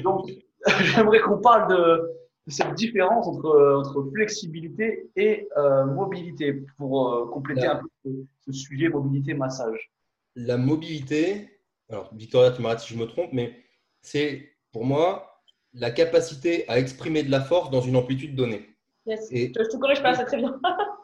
[0.04, 0.30] Donc,
[0.82, 2.12] j'aimerais qu'on parle de,
[2.48, 8.12] cette différence entre, entre flexibilité et euh, mobilité pour euh, compléter la, un peu
[8.46, 9.92] ce sujet mobilité-massage.
[10.36, 11.50] La mobilité,
[11.90, 13.56] alors Victoria, tu m'arrêtes si je me trompe, mais
[14.02, 15.44] c'est pour moi
[15.74, 18.68] la capacité à exprimer de la force dans une amplitude donnée.
[19.06, 19.32] Yes.
[19.32, 20.60] Et, je te corrige pas, c'est très bien.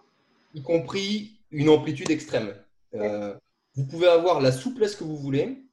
[0.53, 2.53] y compris une amplitude extrême.
[2.93, 3.01] Yes.
[3.01, 3.33] Euh,
[3.77, 5.63] vous pouvez avoir la souplesse que vous voulez.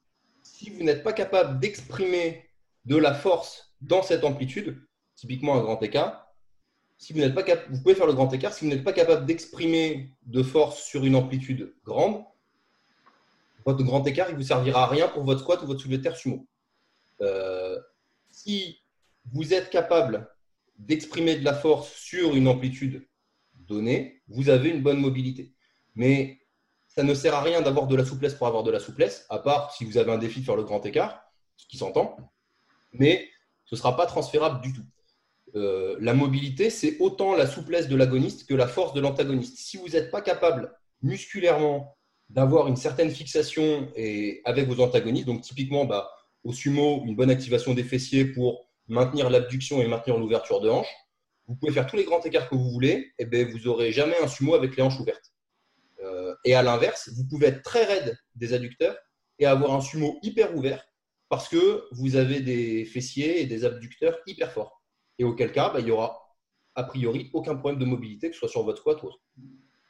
[0.43, 2.45] Si vous n'êtes pas capable d'exprimer
[2.85, 4.87] de la force dans cette amplitude,
[5.17, 6.27] typiquement un grand écart.
[6.99, 8.53] Si vous n'êtes pas vous pouvez faire le grand écart.
[8.53, 12.23] Si vous n'êtes pas capable d'exprimer de force sur une amplitude grande,
[13.65, 16.03] votre grand écart, ne vous servira à rien pour votre squat ou votre soulevé de
[16.03, 16.47] terre sumo.
[17.23, 17.81] Euh,
[18.31, 18.83] si
[19.33, 20.29] vous êtes capable
[20.79, 23.09] d'exprimer de la force sur une amplitude
[23.55, 25.55] donnée, vous avez une bonne mobilité.
[25.95, 26.44] Mais
[26.95, 29.39] ça ne sert à rien d'avoir de la souplesse pour avoir de la souplesse, à
[29.39, 31.25] part si vous avez un défi de faire le grand écart,
[31.57, 32.17] ce qui s'entend,
[32.93, 33.29] mais
[33.65, 34.85] ce ne sera pas transférable du tout.
[35.57, 39.59] Euh, la mobilité, c'est autant la souplesse de l'agoniste que la force de l'antagoniste.
[39.59, 40.73] Si vous n'êtes pas capable
[41.03, 41.97] musculairement
[42.29, 46.11] d'avoir une certaine fixation et avec vos antagonistes, donc typiquement bah,
[46.45, 50.93] au sumo, une bonne activation des fessiers pour maintenir l'abduction et maintenir l'ouverture de hanche,
[51.47, 54.17] vous pouvez faire tous les grands écarts que vous voulez, et bien vous n'aurez jamais
[54.23, 55.34] un sumo avec les hanches ouvertes.
[56.05, 58.97] Euh, et à l'inverse, vous pouvez être très raide des adducteurs
[59.39, 60.85] et avoir un sumo hyper ouvert
[61.29, 64.83] parce que vous avez des fessiers et des abducteurs hyper forts.
[65.19, 66.21] Et auquel cas, bah, il y aura
[66.75, 69.21] a priori aucun problème de mobilité, que ce soit sur votre squat ou autre.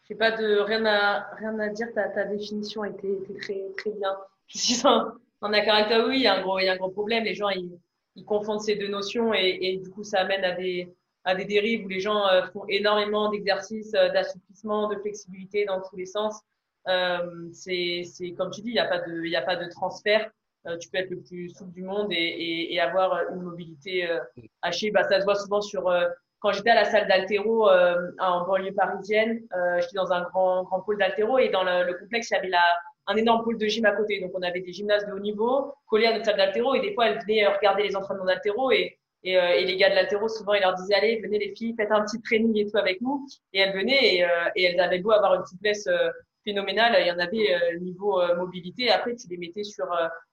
[0.09, 1.89] Je pas de rien à rien à dire.
[1.95, 4.15] Ta, définition était, était, très très bien.
[4.47, 6.07] Je suis en, en accord avec toi.
[6.07, 7.25] Oui, il y a un gros il y a un gros problème.
[7.25, 7.79] Les gens ils,
[8.27, 10.89] confondent ces deux notions et, du coup ça amène à des
[11.25, 15.81] à des dérives où les gens euh, font énormément d'exercices euh, d'assouplissement, de flexibilité dans
[15.81, 16.41] tous les sens.
[16.89, 18.05] Euh, c'est
[18.37, 20.31] comme tu dis, il n'y a pas de y a pas de transfert.
[20.67, 24.09] Euh, tu peux être le plus souple du monde et, et, et avoir une mobilité
[24.63, 24.91] hachée.
[24.91, 25.93] Bah, ça se voit souvent sur
[26.41, 29.43] quand j'étais à la salle d'altéro en banlieue parisienne,
[29.81, 32.49] j'étais dans un grand grand pôle d'altéro et dans le, le, complexe il y avait
[32.49, 32.65] la
[33.07, 34.21] un énorme pôle de gym à côté.
[34.21, 36.95] Donc on avait des gymnases de haut niveau collés à notre salle d'altéro et des
[36.95, 40.29] fois elles venaient regarder les entraînements d'altéro et et, euh, et, les gars de l'altéro,
[40.29, 43.01] souvent, ils leur disaient, allez, venez les filles, faites un petit training et tout avec
[43.01, 43.27] nous.
[43.55, 46.11] Et elles venaient et, euh, et elles avaient beau avoir une souplesse euh,
[46.45, 46.97] phénoménale.
[47.01, 48.91] Il y en avait niveau mobilité.
[48.91, 49.87] Après, tu les mettais sur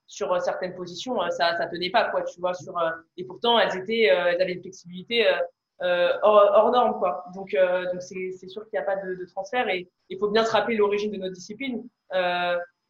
[0.07, 2.53] sur certaines positions, ça ça tenait pas quoi, tu vois.
[2.53, 2.73] Sur
[3.15, 5.25] et pourtant, elles étaient, elles avaient une flexibilité
[5.79, 7.23] hors, hors, norme quoi.
[7.33, 7.55] Donc
[7.93, 10.43] donc c'est c'est sûr qu'il n'y a pas de, de transfert et il faut bien
[10.43, 11.81] se rappeler l'origine de notre discipline.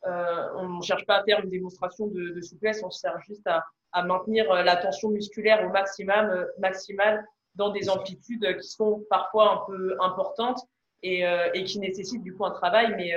[0.08, 3.20] Euh, on ne cherche pas à faire une démonstration de, de souplesse, on se sert
[3.22, 7.24] juste à, à maintenir euh, la tension musculaire au maximum, euh, maximal
[7.56, 10.60] dans des amplitudes qui sont parfois un peu importantes
[11.04, 12.94] et, euh, et qui nécessitent du coup un travail.
[12.96, 13.14] Mais,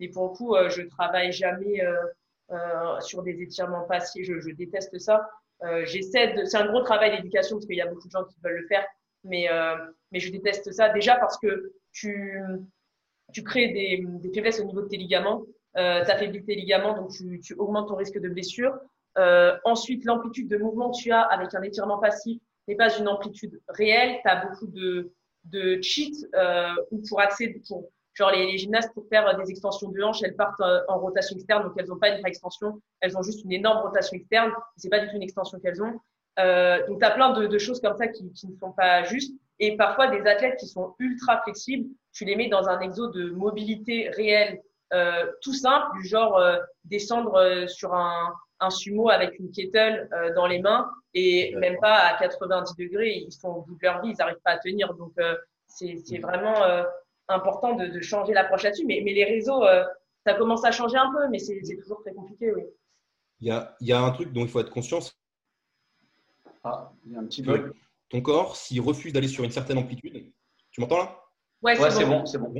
[0.00, 1.80] mais pour le coup, je travaille jamais
[3.00, 4.26] sur des étirements passifs.
[4.26, 5.30] Je, je déteste ça.
[5.84, 6.44] J'essaie de.
[6.44, 8.66] C'est un gros travail d'éducation parce qu'il y a beaucoup de gens qui veulent le
[8.66, 8.84] faire,
[9.22, 9.46] mais
[10.10, 12.40] mais je déteste ça déjà parce que tu
[13.32, 15.44] tu crées des, des faiblesses au niveau de tes ligaments.
[15.76, 18.74] Euh, tu affaiblis tes ligaments, donc tu, tu augmentes ton risque de blessure.
[19.18, 23.08] Euh, ensuite, l'amplitude de mouvement que tu as avec un étirement passif n'est pas une
[23.08, 24.18] amplitude réelle.
[24.22, 25.12] Tu as beaucoup de,
[25.50, 29.90] de cheats euh, ou pour accéder, pour, genre les, les, gymnastes pour faire des extensions
[29.90, 32.80] de hanches, elles partent euh, en rotation externe, donc elles n'ont pas une vraie extension,
[33.00, 34.52] elles ont juste une énorme rotation externe.
[34.76, 36.00] C'est pas du tout une extension qu'elles ont.
[36.38, 39.04] Euh, donc tu as plein de, de, choses comme ça qui, qui, ne sont pas
[39.04, 39.34] justes.
[39.58, 43.30] Et parfois des athlètes qui sont ultra flexibles, tu les mets dans un exo de
[43.30, 44.60] mobilité réelle,
[44.92, 50.34] euh, tout simple, du genre euh, descendre sur un un sumo avec une kettle euh,
[50.34, 54.02] dans les mains et même pas à 90 degrés, ils sont au bout de leur
[54.02, 54.94] vie, ils n'arrivent pas à tenir.
[54.94, 55.36] Donc euh,
[55.66, 56.84] c'est vraiment euh,
[57.28, 58.86] important de, de changer l'approche là-dessus.
[58.86, 59.84] Mais, mais, les réseaux, euh,
[60.26, 62.52] ça commence à changer un peu, mais c'est toujours très compliqué.
[62.54, 62.62] Oui.
[63.40, 65.00] Il, y a, il y a un truc dont il faut être conscient.
[66.64, 67.72] Ah, il y a un petit bug.
[68.08, 70.32] Ton corps, s'il refuse d'aller sur une certaine amplitude,
[70.70, 71.20] tu m'entends là?
[71.62, 72.52] Ouais, c'est bon, c'est bon.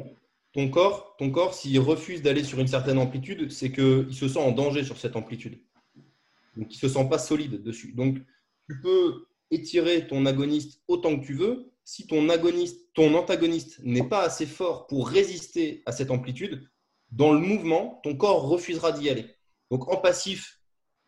[0.57, 4.41] Ton corps, ton corps s'il refuse d'aller sur une certaine amplitude, c'est qu'il se sent
[4.41, 5.61] en danger sur cette amplitude
[6.57, 7.93] donc il ne se sent pas solide dessus.
[7.93, 8.19] Donc,
[8.69, 11.71] tu peux étirer ton agoniste autant que tu veux.
[11.85, 16.69] Si ton, agoniste, ton antagoniste n'est pas assez fort pour résister à cette amplitude,
[17.13, 19.27] dans le mouvement, ton corps refusera d'y aller.
[19.71, 20.61] Donc, en passif,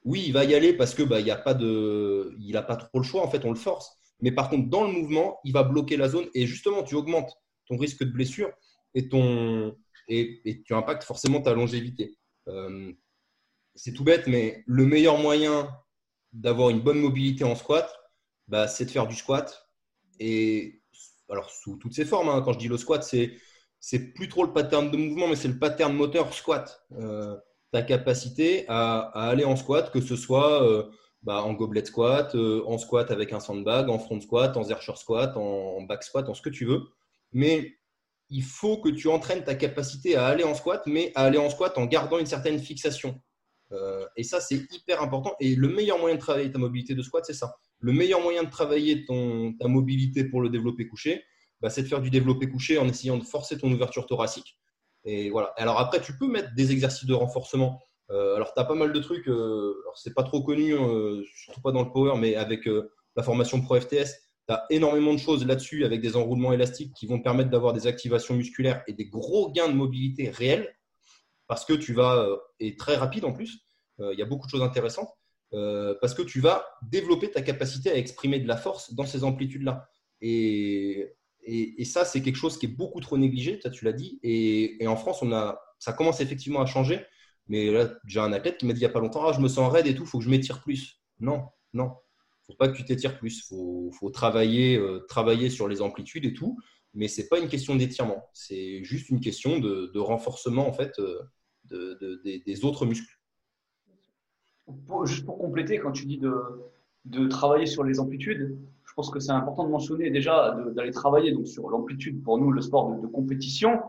[0.05, 2.77] oui, il va y aller parce que bah, il a pas de, il n'a pas
[2.77, 3.25] trop le choix.
[3.25, 3.99] En fait, on le force.
[4.21, 7.33] Mais par contre, dans le mouvement, il va bloquer la zone et justement, tu augmentes
[7.67, 8.51] ton risque de blessure
[8.95, 9.77] et, ton,
[10.09, 12.17] et, tu impactes forcément ta longévité.
[12.49, 12.93] Euh,
[13.75, 15.71] c'est tout bête, mais le meilleur moyen
[16.33, 17.89] d'avoir une bonne mobilité en squat,
[18.49, 19.69] bah, c'est de faire du squat.
[20.19, 20.83] Et
[21.29, 22.43] alors, sous toutes ses formes, hein.
[22.45, 23.37] quand je dis le squat, c'est
[23.81, 26.85] c'est plus trop le pattern de mouvement, mais c'est le pattern moteur squat.
[26.99, 27.37] Euh,
[27.71, 28.99] ta capacité à,
[29.29, 30.91] aller en squat, que ce soit euh,
[31.23, 35.37] bah, en goblet squat, en squat avec un sandbag, en front squat, en zercher squat,
[35.37, 36.83] en, en back squat, en ce que tu veux.
[37.33, 37.78] Mais
[38.31, 41.51] il faut que tu entraînes ta capacité à aller en squat, mais à aller en
[41.51, 43.21] squat en gardant une certaine fixation.
[43.73, 45.35] Euh, et ça, c'est hyper important.
[45.41, 47.57] Et le meilleur moyen de travailler ta mobilité de squat, c'est ça.
[47.81, 51.25] Le meilleur moyen de travailler ton, ta mobilité pour le développer couché,
[51.61, 54.59] bah, c'est de faire du développé couché en essayant de forcer ton ouverture thoracique.
[55.05, 55.53] Et voilà.
[55.57, 57.81] Alors après, tu peux mettre des exercices de renforcement.
[58.11, 59.29] Euh, alors, tu as pas mal de trucs.
[59.29, 62.69] Euh, alors, c'est pas trop connu, euh, surtout pas dans le power, mais avec
[63.17, 64.15] la formation Pro FTS,
[64.49, 67.73] Tu as énormément de choses là-dessus avec des enroulements élastiques qui vont te permettre d'avoir
[67.73, 70.75] des activations musculaires et des gros gains de mobilité réels
[71.49, 73.67] parce que tu vas, euh, et très rapide en plus,
[74.01, 75.11] euh, il y a beaucoup de choses intéressantes,
[75.55, 79.25] euh, parce que tu vas développer ta capacité à exprimer de la force dans ces
[79.25, 79.89] amplitudes-là.
[80.21, 84.21] Et, et, ça, c'est quelque chose qui est beaucoup trop négligé, tu l'as dit.
[84.23, 87.01] Et, en France, on a, ça commence effectivement à changer.
[87.47, 89.41] Mais là, j'ai un athlète qui m'a dit il n'y a pas longtemps ah, je
[89.41, 91.01] me sens raide et tout, il faut que je m'étire plus.
[91.21, 91.95] Non, non.
[92.49, 93.39] Faut pas que tu t'étires plus.
[93.39, 96.59] Il faut, faut, travailler, travailler sur les amplitudes et tout.
[96.95, 98.29] Mais ce n'est pas une question d'étirement.
[98.33, 100.99] C'est juste une question de, de renforcement en fait,
[101.71, 103.19] de, des, autres muscles.
[105.05, 106.33] juste pour compléter, quand tu dis de,
[107.05, 111.33] de travailler sur les amplitudes, je pense que c'est important de mentionner déjà d'aller travailler
[111.33, 113.81] donc sur l'amplitude pour nous le sport de, compétition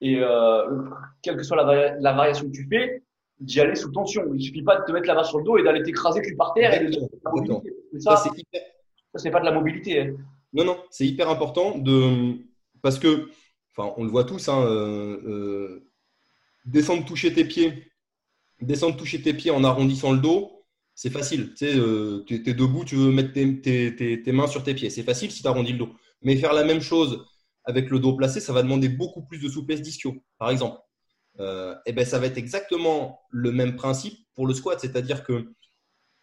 [0.00, 0.82] et euh,
[1.22, 3.02] quelle que soit la, la, variation que tu fais
[3.40, 5.56] d'y aller sous tension il suffit pas de te mettre la main sur le dos
[5.56, 7.00] et d'aller t'écraser puis par terre et de,
[8.00, 8.30] ça, ça
[9.16, 10.16] c'est pas de la mobilité hein.
[10.52, 12.36] non non c'est hyper important de
[12.82, 13.30] parce que
[13.76, 15.88] enfin on le voit tous hein, euh, euh
[16.68, 17.90] descendre toucher tes pieds,
[18.60, 20.64] descendre toucher tes pieds en arrondissant le dos,
[20.94, 21.50] c'est facile.
[21.50, 24.90] Tu sais, euh, es, debout, tu veux mettre tes, mains sur tes pieds.
[24.90, 25.94] C'est facile si tu arrondis le dos.
[26.22, 27.24] Mais faire la même chose
[27.64, 30.78] avec le dos placé, ça va demander beaucoup plus de souplesse d'ischio, par exemple.
[31.38, 35.24] et euh, eh ben, ça va être exactement le même principe pour le squat, c'est-à-dire
[35.24, 35.52] que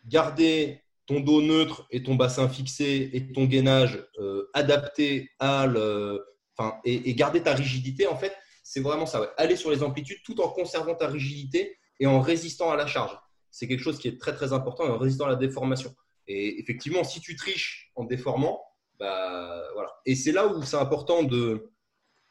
[0.05, 6.25] garder ton dos neutre et ton bassin fixé et ton gainage euh, adapté à le,
[6.57, 9.33] enfin, et, garder ta rigidité, en fait, c'est vraiment ça.
[9.37, 13.17] Aller sur les amplitudes tout en conservant ta rigidité et en résistant à la charge.
[13.51, 15.93] C'est quelque chose qui est très très important en résistant à la déformation.
[16.27, 18.61] Et effectivement, si tu triches en déformant,
[18.99, 19.91] bah, voilà.
[20.05, 21.71] Et c'est là où c'est important de,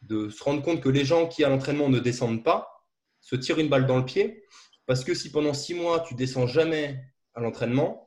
[0.02, 2.70] de se rendre compte que les gens qui à l'entraînement ne descendent pas
[3.20, 4.44] se tirent une balle dans le pied.
[4.86, 7.00] Parce que si pendant six mois, tu descends jamais
[7.34, 8.03] à l'entraînement,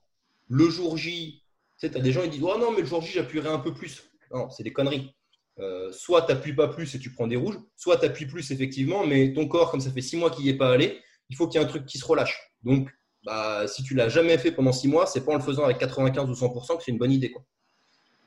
[0.47, 1.43] le jour J,
[1.79, 3.73] tu sais, des gens qui disent Oh non, mais le jour J, j'appuierai un peu
[3.73, 4.03] plus.
[4.31, 5.13] Non, c'est des conneries.
[5.59, 8.51] Euh, soit tu n'appuies pas plus et tu prends des rouges, soit tu appuies plus
[8.51, 10.99] effectivement, mais ton corps, comme ça fait six mois qu'il n'y est pas allé,
[11.29, 12.51] il faut qu'il y ait un truc qui se relâche.
[12.63, 12.89] Donc,
[13.25, 15.79] bah, si tu l'as jamais fait pendant six mois, c'est pas en le faisant avec
[15.79, 17.33] 95 ou 100% que c'est une bonne idée.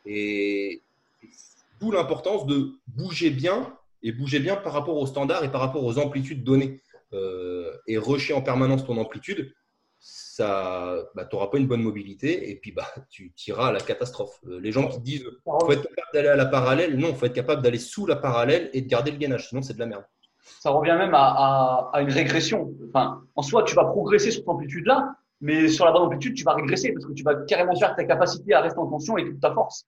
[0.07, 0.83] Et
[1.81, 5.85] d'où l'importance de bouger bien et bouger bien par rapport aux standards et par rapport
[5.85, 6.83] aux amplitudes données.
[7.13, 9.53] Euh, et rusher en permanence ton amplitude,
[10.39, 14.39] bah, tu n'auras pas une bonne mobilité et puis bah, tu tireras à la catastrophe.
[14.47, 17.27] Euh, les gens qui disent faut être capable d'aller à la parallèle, non, il faut
[17.27, 19.87] être capable d'aller sous la parallèle et de garder le gainage, sinon c'est de la
[19.87, 20.05] merde.
[20.61, 22.73] Ça revient même à, une régression.
[22.89, 26.45] Enfin, en soi, tu vas progresser sur cette amplitude-là, mais sur la bonne amplitude, tu
[26.45, 29.25] vas régresser parce que tu vas carrément faire ta capacité à rester en tension et
[29.25, 29.87] toute ta force.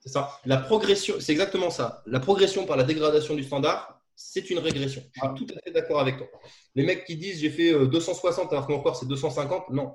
[0.00, 0.30] C'est ça.
[0.44, 2.02] La progression, c'est exactement ça.
[2.06, 5.00] La progression par la dégradation du standard, c'est une régression.
[5.14, 6.26] Je suis tout à fait d'accord avec toi.
[6.74, 9.94] Les mecs qui disent j'ai fait 260 euh, alors que mon corps c'est 250, non.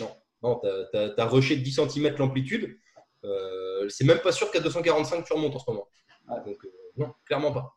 [0.00, 0.10] Non,
[0.42, 2.76] non tu as, rushé de 10 cm l'amplitude.
[3.24, 5.88] Euh, c'est même pas sûr qu'à 245 tu remontes en ce moment.
[6.44, 7.76] Donc, euh, non, clairement pas.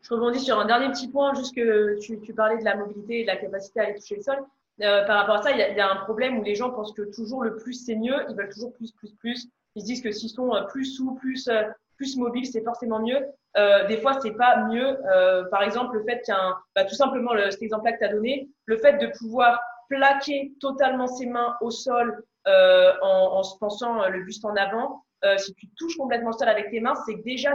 [0.00, 3.22] Je rebondis sur un dernier petit point, juste que tu, parlais de la mobilité et
[3.22, 4.38] de la capacité à aller toucher le sol.
[4.78, 7.42] par rapport à ça, il y, a, un problème où les gens pensent que toujours
[7.42, 9.48] le plus c'est mieux, ils veulent toujours plus, plus, plus.
[9.74, 11.48] Ils se disent que s'ils sont plus sous, plus,
[11.96, 13.26] plus mobiles, c'est forcément mieux.
[13.56, 14.98] Euh, des fois, c'est pas mieux.
[15.10, 18.12] Euh, par exemple, le fait qu'un, bah, tout simplement, le, cet exemple-là que tu as
[18.12, 23.58] donné, le fait de pouvoir plaquer totalement ses mains au sol euh, en, en, se
[23.58, 25.02] pensant le buste en avant,
[25.38, 27.50] si tu touches complètement le sol avec tes mains, c'est déjà,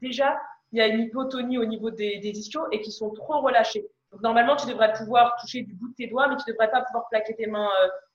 [0.00, 0.38] déjà,
[0.70, 3.84] il y a une hypotonie au niveau des, des ischios et qui sont trop relâchés.
[4.12, 6.82] Donc, normalement, tu devrais pouvoir toucher du bout de tes doigts, mais tu devrais pas
[6.82, 7.68] pouvoir plaquer tes mains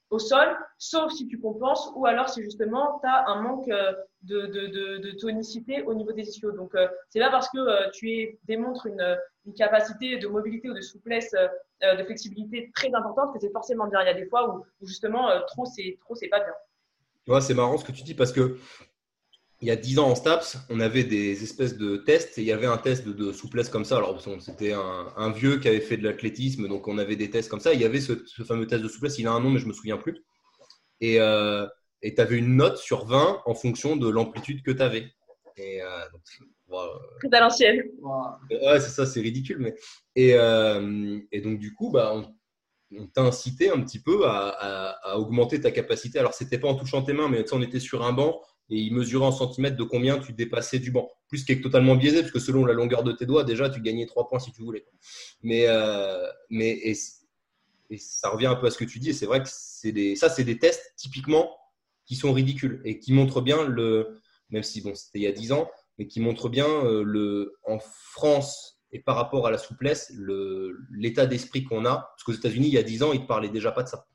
[0.10, 3.94] au sol, sauf si tu compenses ou alors si justement tu as un manque euh,
[4.24, 6.52] de, de, de, tonicité au niveau des ischios.
[6.52, 10.70] Donc, euh, c'est là parce que euh, tu es, démontres une, une, capacité de mobilité
[10.70, 11.32] ou de souplesse,
[11.82, 14.02] de flexibilité très importante que c'est forcément bien.
[14.02, 16.54] Il y a des fois où, justement trop c'est trop c'est pas bien.
[17.26, 18.58] Tu vois, c'est marrant ce que tu dis parce que
[19.66, 22.48] il y a 10 ans en STAPS, on avait des espèces de tests et il
[22.48, 23.98] y avait un test de, souplesse comme ça.
[23.98, 27.60] Alors, c'était un, vieux qui avait fait de l'athlétisme, donc on avait des tests comme
[27.60, 27.74] ça.
[27.74, 28.14] Il y avait ce,
[28.44, 30.24] fameux test de souplesse, il a un nom, mais je ne me souviens plus.
[31.02, 31.66] Et euh,
[32.04, 35.12] tu avais une note sur 20 en fonction de l'amplitude que tu avais.
[35.58, 36.06] Et, euh,
[37.20, 37.82] Très à l'ancienne.
[38.52, 39.58] Ouais, c'est ça, c'est ridicule.
[39.58, 39.76] Mais...
[40.16, 42.14] Et, euh, et, donc, du coup, bah,
[42.92, 44.50] on, t'a incité un petit peu à,
[45.02, 46.20] à, augmenter ta capacité.
[46.20, 48.40] Alors, c'était pas en touchant tes mains, mais on était sur un banc
[48.70, 51.10] et il mesurait en centimètres de combien tu dépassais du banc.
[51.28, 53.82] Plus qui est totalement biaisé, parce que selon la longueur de tes doigts, déjà, tu
[53.82, 54.86] gagnais 3 points si tu voulais.
[55.44, 56.94] Mais, euh, mais
[57.98, 60.44] ça revient un peu à ce que tu dis, et c'est vrai que ça, c'est
[60.44, 61.56] des tests typiquement
[62.06, 64.20] qui sont ridicules et qui montrent bien le,
[64.50, 67.58] même si bon, c'était il y a 10 ans, mais qui montrent bien euh, le,
[67.64, 70.14] en France et par rapport à la souplesse,
[70.92, 71.98] l'état d'esprit qu'on a.
[71.98, 74.08] Parce qu'aux États-Unis, il y a 10 ans, ils ne parlaient déjà pas de ça.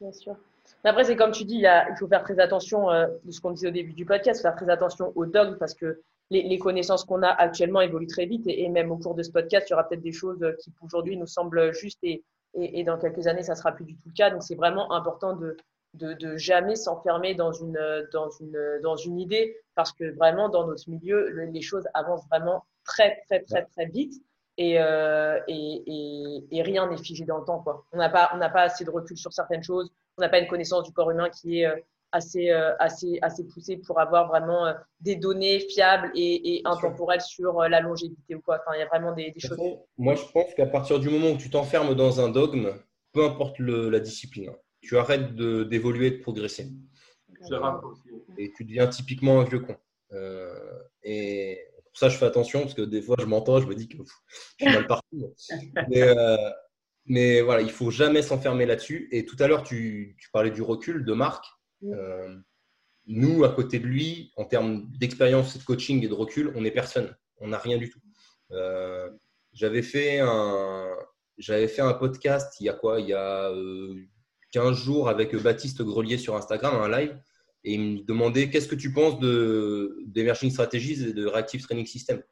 [0.00, 0.36] Bien sûr.
[0.84, 3.68] Après, c'est comme tu dis, il, faut faire très attention euh, de ce qu'on disait
[3.68, 7.28] au début du podcast, faire très attention aux dogmes parce que les, connaissances qu'on a
[7.28, 10.02] actuellement évoluent très vite et, même au cours de ce podcast, il y aura peut-être
[10.02, 13.84] des choses qui aujourd'hui nous semblent justes et, et, dans quelques années, ça sera plus
[13.84, 14.30] du tout le cas.
[14.30, 15.56] Donc, c'est vraiment important de,
[15.94, 17.78] de, jamais s'enfermer dans une,
[18.12, 22.64] dans, une, dans une idée parce que vraiment, dans notre milieu, les choses avancent vraiment
[22.84, 24.14] très, très, très, très vite.
[24.58, 27.60] Et, euh, et, et, rien n'est figé dans le temps.
[27.60, 27.86] Quoi.
[27.92, 29.90] On n'a pas, on pas assez de recul sur certaines choses.
[30.18, 31.76] On n'a pas une connaissance du corps humain qui est euh,
[32.12, 37.80] assez, euh, assez, assez poussée pour avoir vraiment des données fiables et, intemporelles sur la
[37.80, 38.60] longévité ou quoi.
[38.60, 39.58] Enfin, il y a vraiment des, des choses.
[39.96, 42.74] Moi, je pense qu'à partir du moment où tu t'enfermes dans un dogme,
[43.12, 46.68] peu importe le, la discipline, tu arrêtes d'évoluer et de progresser.
[48.38, 49.76] Et tu deviens typiquement un vieux con.
[51.02, 51.58] et
[51.92, 53.98] pour ça, je fais attention parce que des fois, je m'entends, je me dis que
[53.98, 55.24] je suis mal parti.
[55.94, 56.36] Euh,
[57.06, 59.08] mais, voilà, il faut jamais s'enfermer là-dessus.
[59.12, 61.44] Et tout à l'heure, tu, parlais du recul de Marc.
[61.84, 62.36] Euh,
[63.06, 66.70] nous, à côté de lui, en termes d'expérience de coaching et de recul, on n'est
[66.70, 67.14] personne.
[67.38, 68.00] On n'a rien du tout.
[68.52, 69.10] Euh,
[69.52, 70.88] j'avais fait un,
[71.38, 73.00] j'avais fait un podcast il y a quoi?
[73.00, 73.50] Il y a
[74.52, 77.18] 15 jours avec Baptiste Grelier sur Instagram, un live
[77.64, 82.22] et il me demandait qu'est-ce que tu penses d'Emerging Strategies et de Reactive Training System?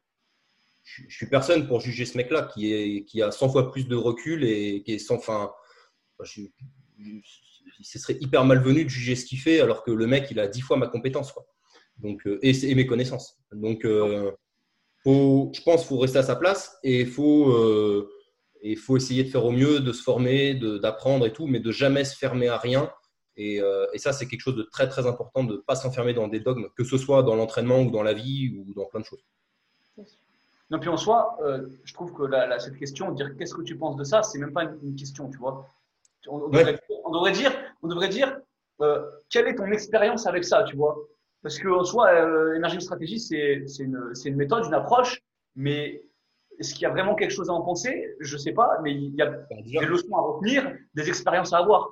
[0.83, 4.45] Je, ne suis personne pour juger ce mec-là qui, a 100 fois plus de recul
[4.45, 5.53] et qui est sans fin.
[6.23, 10.49] ce serait hyper malvenu de juger ce qu'il fait alors que le mec, il a
[10.49, 11.33] 10 fois ma compétence.
[11.99, 13.39] Donc, euh, et, mes connaissances.
[13.53, 14.31] Donc, euh,
[15.05, 18.09] je pense qu'il faut rester à sa place et il faut, euh,
[18.79, 22.05] faut essayer de faire au mieux, de se former, d'apprendre et tout, mais de jamais
[22.05, 22.91] se fermer à rien
[23.39, 26.29] euh, et, ça, c'est quelque chose de très très important de ne pas s'enfermer dans
[26.29, 29.05] des dogmes, que ce soit dans l'entraînement ou dans la vie ou dans plein de
[29.05, 29.25] choses.
[30.71, 32.23] Non, puis en soi, euh, je trouve que
[32.59, 35.39] cette question, dire qu'est-ce que tu penses de ça, c'est même pas une, question, tu
[35.39, 35.67] vois.
[36.29, 37.53] On, devrait, dire,
[37.83, 38.39] on devrait dire
[38.81, 40.97] euh, quelle est ton expérience avec ça, tu vois.
[41.43, 42.13] Parce qu'en soi,
[42.55, 45.21] Emerging Strategy, c'est une, une, méthode, une approche,
[45.57, 46.03] mais
[46.59, 48.15] est-ce qu'il y a vraiment quelque chose à en penser?
[48.21, 51.53] Je ne sais pas, mais il y a bah, des leçons à retenir, des expériences
[51.53, 51.91] à avoir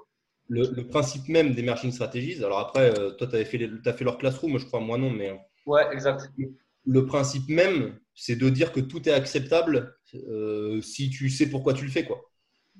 [0.48, 4.18] le, principe même d'Emerging Strategies, alors après, euh, toi, tu as fait, as fait leur
[4.18, 5.38] classroom, je crois, moi non, mais.
[5.66, 6.30] Ouais, exact.
[6.86, 11.72] Le principe même, c'est de dire que tout est acceptable euh, si tu sais pourquoi
[11.72, 12.20] tu le fais, quoi.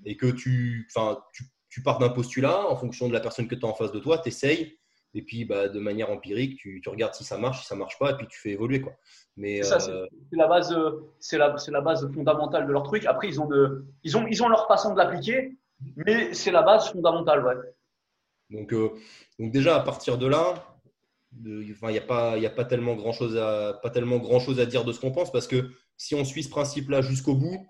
[0.04, 0.88] Et que tu,
[1.32, 3.92] tu, tu pars d'un postulat, en fonction de la personne que tu as en face
[3.92, 4.78] de toi, tu essayes,
[5.14, 7.98] et puis bah, de manière empirique, tu, tu, regardes si ça marche, si ça marche
[8.00, 8.94] pas, et puis tu fais évoluer, quoi.
[9.36, 10.76] Mais ça, c'est euh, la base,
[11.20, 13.06] c'est la, la, base fondamentale de leur truc.
[13.06, 15.56] Après, ils ont, de, ils ont, ils ont leur façon de l'appliquer.
[15.94, 17.54] Mais c'est la base fondamentale, ouais.
[18.50, 18.90] Donc, euh,
[19.38, 20.54] donc déjà, à partir de là,
[21.44, 24.84] il n'y a, pas, a pas tellement grand-chose à, pas tellement grand chose à dire
[24.84, 27.66] de ce qu'on pense parce que si on suit ce principe-là jusqu'au bout,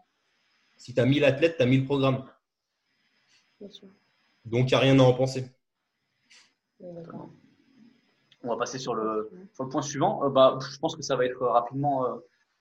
[0.76, 2.24] si tu as 1000 athlètes, tu as 1000 programmes.
[4.44, 5.50] Donc, il n'y a rien à en penser.
[6.80, 10.24] On va passer sur le, sur le point suivant.
[10.24, 12.18] Euh, bah, je pense que ça va être rapidement, euh,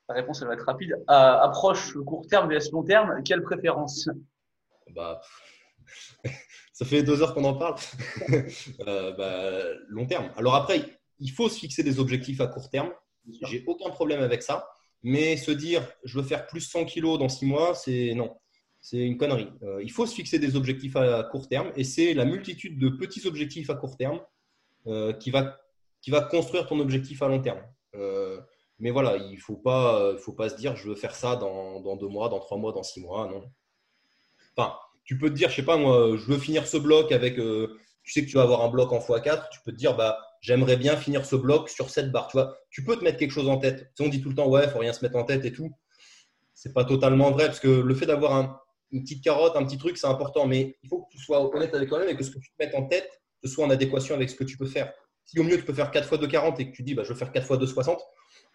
[0.10, 0.96] la réponse elle va être rapide.
[1.08, 4.10] approche court terme vs long terme, quelle préférence?
[4.96, 5.22] Bah,
[6.78, 7.76] ça fait deux heures qu'on en parle.
[8.88, 10.32] Euh, bah, long terme.
[10.38, 12.92] Alors après, il faut se fixer des objectifs à court terme.
[13.44, 14.70] J'ai aucun problème avec ça.
[15.02, 18.38] Mais se dire, je veux faire plus 100 kilos dans six mois, c'est non.
[18.80, 19.50] C'est une connerie.
[19.64, 21.72] Euh, il faut se fixer des objectifs à court terme.
[21.76, 24.22] Et c'est la multitude de petits objectifs à court terme
[24.86, 25.60] euh, qui, va,
[26.02, 27.62] qui va construire ton objectif à long terme.
[28.80, 31.80] mais voilà, il ne faut pas, faut pas se dire, je veux faire ça dans,
[31.82, 33.28] dans deux mois, dans trois mois, dans six mois.
[33.28, 33.44] Non.
[34.56, 34.76] Enfin,
[35.08, 37.40] tu peux te dire, je sais pas, moi, je veux finir ce bloc avec.
[37.40, 39.50] Euh, tu sais que tu vas avoir un bloc en x4.
[39.50, 42.28] Tu peux te dire, bah, j'aimerais bien finir ce bloc sur cette barre.
[42.28, 43.90] Tu vois, tu peux te mettre quelque chose en tête.
[43.96, 45.72] Si on dit tout le temps, ouais, faut rien se mettre en tête et tout,
[46.54, 48.62] c'est pas totalement vrai parce que le fait d'avoir
[48.92, 50.46] une petite carotte, un petit truc, c'est important.
[50.46, 52.56] Mais il faut que tu sois honnête avec toi-même et que ce que tu te
[52.60, 53.10] mettes en tête,
[53.44, 54.94] ce soit en adéquation avec ce que tu peux faire.
[55.24, 57.10] Si au mieux tu peux faire 4 fois 2,40 et que tu dis, bah, je
[57.10, 57.98] veux faire 4 fois 2,60,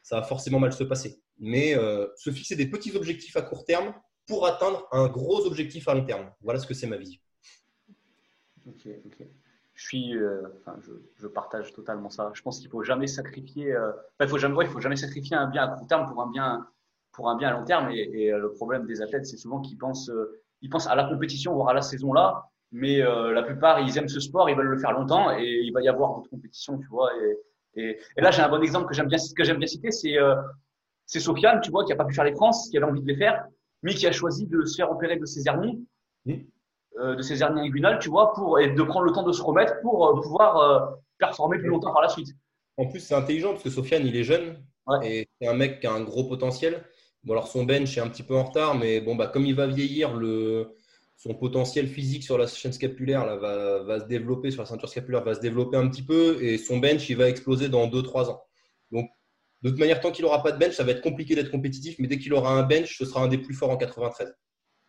[0.03, 1.23] ça va forcément mal se passer.
[1.39, 3.95] Mais euh, se fixer des petits objectifs à court terme,
[4.27, 6.31] pour atteindre un gros objectif à long terme.
[6.41, 7.21] Voilà ce que c'est ma vision.
[8.67, 9.27] Ok, ok.
[9.75, 10.77] Je suis, euh, enfin,
[11.17, 12.31] je, partage totalement ça.
[12.35, 13.73] Je pense qu'il faut jamais sacrifier.
[13.73, 13.91] Euh,
[14.21, 16.67] il faut jamais, il faut jamais sacrifier un bien à court terme pour un bien,
[17.11, 17.91] pour un bien à long terme.
[17.91, 20.11] Et, euh, le problème des athlètes, c'est souvent qu'ils pensent,
[20.61, 22.49] ils pensent à la compétition, voire à la saison là.
[22.75, 25.83] Mais la plupart, ils aiment ce sport, ils veulent le faire longtemps, et il va
[25.83, 27.11] y avoir d'autres compétitions, tu vois.
[27.75, 30.17] Et, là, j'ai un bon exemple que j'aime bien, que j'aime bien citer, c'est
[31.05, 33.07] c'est Sofiane, tu vois, qui a pas pu faire les trans, qui avait envie de
[33.07, 33.47] les faire
[33.83, 35.85] mais qui a choisi de se faire opérer de ses hernies,
[37.01, 39.43] euh, de ses hernies inguinales, tu vois, pour, et de prendre le temps de se
[39.43, 42.29] remettre pour euh, pouvoir euh, performer plus longtemps par la suite.
[42.77, 44.63] En plus, c'est intelligent parce que Sofiane, il est jeune
[45.03, 46.85] et c'est un mec qui a un gros potentiel.
[47.25, 49.55] Bon, alors son bench est un petit peu en retard, mais bon, bah, comme il
[49.55, 50.75] va vieillir, le,
[51.17, 54.89] son potentiel physique sur la chaîne scapulaire là, va, va, se développer, sur la ceinture
[54.89, 58.31] scapulaire va se développer un petit peu et son bench il va exploser dans 2-3
[58.31, 58.43] ans.
[58.91, 59.09] Donc,
[59.63, 61.97] de toute manière, tant qu'il n'aura pas de bench, ça va être compliqué d'être compétitif,
[61.99, 64.35] mais dès qu'il aura un bench, ce sera un des plus forts en 93.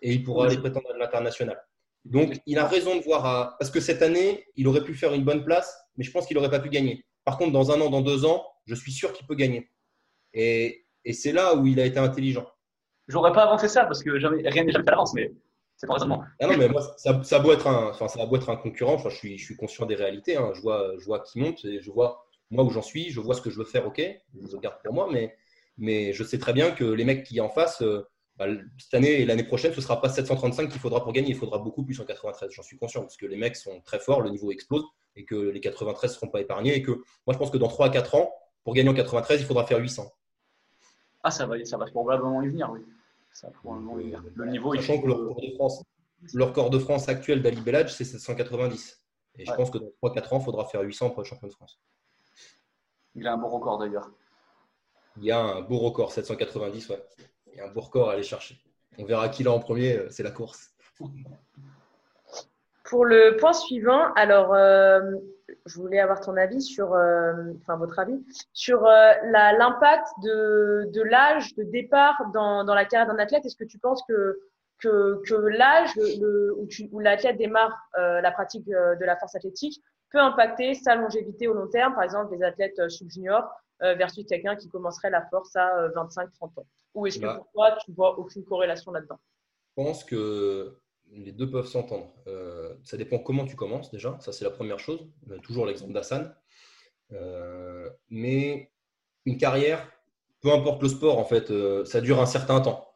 [0.01, 1.61] Et il pourra aller prétendre à l'international.
[2.05, 3.55] Donc, il a raison de voir à.
[3.59, 6.35] Parce que cette année, il aurait pu faire une bonne place, mais je pense qu'il
[6.35, 7.05] n'aurait pas pu gagner.
[7.23, 9.69] Par contre, dans un an, dans deux ans, je suis sûr qu'il peut gagner.
[10.33, 12.45] Et, et c'est là où il a été intelligent.
[13.07, 15.31] J'aurais pas avancé ça parce que jamais, rien n'est jamais fait mais
[15.75, 16.23] c'est pas raisonnement.
[16.39, 18.49] Ah non, mais moi, ça, ça, a beau être un, enfin, ça a beau être
[18.49, 20.37] un concurrent, enfin, je, suis, je suis conscient des réalités.
[20.37, 20.51] Hein.
[20.55, 23.35] Je, vois, je vois qui monte et je vois moi où j'en suis, je vois
[23.35, 25.35] ce que je veux faire, ok, je garde pour moi, mais,
[25.77, 28.07] mais je sais très bien que les mecs qui en face, euh,
[28.37, 28.45] bah,
[28.77, 31.35] cette année et l'année prochaine, ce ne sera pas 735 qu'il faudra pour gagner, il
[31.35, 34.21] faudra beaucoup plus en 93, j'en suis conscient, parce que les mecs sont très forts,
[34.21, 34.83] le niveau explose,
[35.15, 37.67] et que les 93 ne seront pas épargnés, et que moi je pense que dans
[37.67, 38.33] 3 à 4 ans,
[38.63, 40.11] pour gagner en 93, il faudra faire 800.
[41.23, 42.81] Ah, ça va, ça va probablement y venir, oui.
[43.33, 44.23] Ça va probablement y venir.
[44.35, 45.83] Le niveau, Sachant que le record de France,
[46.33, 49.03] le record de France actuel d'Ali Bellage, c'est 790.
[49.39, 51.53] Et je pense que dans 3-4 ans, il faudra faire 800 pour le champion de
[51.53, 51.79] France.
[53.15, 54.09] Il a un bon record d'ailleurs.
[55.17, 57.03] Il y a un beau record, 790, ouais.
[57.51, 58.57] Il y a un beau record à aller chercher.
[58.97, 60.71] On verra qui l'a en premier, euh, c'est la course.
[62.85, 64.99] Pour le point suivant, alors euh,
[65.65, 71.55] je voulais avoir ton avis sur, euh, enfin votre avis sur l'impact de, de l'âge
[71.55, 73.45] de départ dans, dans la carrière d'un athlète.
[73.45, 74.39] Est-ce que tu penses que
[74.79, 79.81] que, que l'âge où, où l'athlète démarre la pratique de la force athlétique
[80.13, 83.49] peut impacter sa longévité au long terme, par exemple les athlètes euh, sub-juniors
[83.81, 87.35] euh, versus quelqu'un qui commencerait la force à 25-30 euh, ans Ou est-ce que bah.
[87.35, 89.19] pour toi, tu vois aucune corrélation là-dedans?
[89.75, 90.77] Je pense que
[91.11, 92.13] les deux peuvent s'entendre.
[92.83, 95.07] ça dépend comment tu commences déjà, ça c'est la première chose.
[95.41, 96.33] toujours l'exemple d'Hassan.
[98.09, 98.71] mais
[99.25, 99.87] une carrière,
[100.41, 101.51] peu importe le sport, en fait,
[101.85, 102.87] ça dure un certain temps.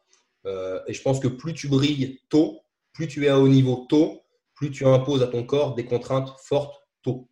[0.44, 2.60] et je pense que plus tu brilles tôt,
[2.92, 4.22] plus tu es à haut niveau tôt,
[4.54, 7.28] plus tu imposes à ton corps des contraintes fortes tôt.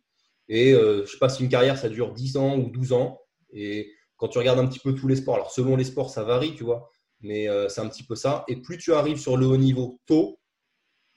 [0.49, 3.21] Et euh, je sais pas si une carrière, ça dure 10 ans ou 12 ans.
[3.51, 6.23] Et quand tu regardes un petit peu tous les sports, alors selon les sports, ça
[6.23, 6.89] varie, tu vois,
[7.21, 8.45] mais euh, c'est un petit peu ça.
[8.47, 10.39] Et plus tu arrives sur le haut niveau tôt,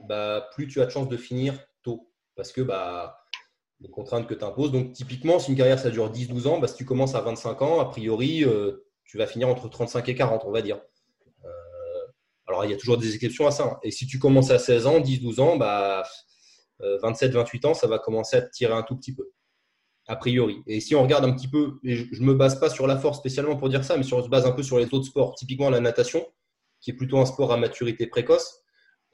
[0.00, 2.10] bah, plus tu as de chances de finir tôt.
[2.34, 3.18] Parce que bah,
[3.80, 4.72] les contraintes que tu imposes.
[4.72, 7.62] Donc, typiquement, si une carrière, ça dure 10-12 ans, bah, si tu commences à 25
[7.62, 10.80] ans, a priori, euh, tu vas finir entre 35 et 40, on va dire.
[12.46, 13.64] alors, il y a toujours des exceptions à ça.
[13.64, 13.78] Hein.
[13.84, 16.02] Et si tu commences à 16 ans, 10-12 ans, bah,
[16.80, 19.30] 27-28 euh, ans, ça va commencer à tirer un tout petit peu,
[20.06, 20.62] a priori.
[20.66, 23.18] Et si on regarde un petit peu, je ne me base pas sur la force
[23.18, 25.34] spécialement pour dire ça, mais si on se base un peu sur les autres sports,
[25.34, 26.26] typiquement la natation,
[26.80, 28.62] qui est plutôt un sport à maturité précoce,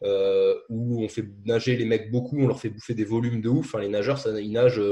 [0.03, 3.49] euh, où on fait nager les mecs beaucoup, on leur fait bouffer des volumes de
[3.49, 3.75] ouf.
[3.75, 4.83] les nageurs, ça, ils, nagent,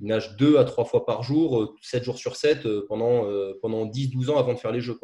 [0.00, 3.24] ils nagent deux à trois fois par jour, 7 jours sur 7, euh, pendant,
[3.60, 4.98] pendant 10-12 ans avant de faire les jeux.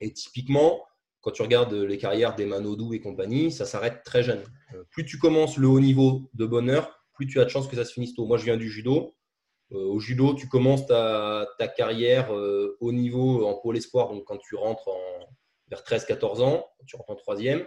[0.00, 0.84] Et typiquement,
[1.24, 4.44] quand tu regardes les carrières des Manodou et compagnie, ça s'arrête très jeune.
[4.74, 7.76] Euh, plus tu commences le haut niveau de bonheur, plus tu as de chances que
[7.76, 8.26] ça se finisse tôt.
[8.26, 9.16] Moi, je viens du judo.
[9.72, 11.48] Euh, au judo, tu commences ta,
[11.78, 15.26] carrière euh, haut niveau en pôle espoir, donc quand tu rentres en,
[15.68, 17.64] vers 13-14 ans, tu rentres en troisième.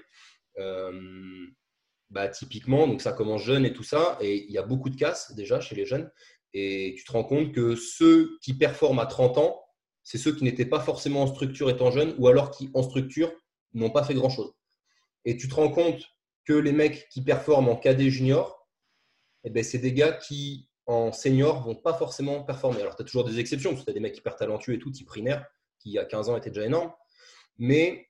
[2.12, 4.96] bah, typiquement, donc ça commence jeune et tout ça, et il y a beaucoup de
[4.96, 6.12] casses déjà chez les jeunes.
[6.54, 9.60] Et tu te rends compte que ceux qui performent à 30 ans,
[10.04, 13.32] c'est ceux qui n'étaient pas forcément en structure étant jeunes, ou alors qui en structure
[13.73, 14.53] n'ont pas fait grand-chose.
[15.26, 16.02] Et tu te rends compte
[16.45, 18.68] que les mecs qui performent en KD junior,
[19.44, 22.81] eh ben, c'est des gars qui, en senior, vont pas forcément performer.
[22.81, 24.80] Alors, tu as toujours des exceptions, parce que tu as des mecs hyper talentueux et
[24.80, 25.38] tout, type Riner,
[25.80, 26.91] qui, à 15 ans, était déjà énorme.
[27.57, 28.07] Mais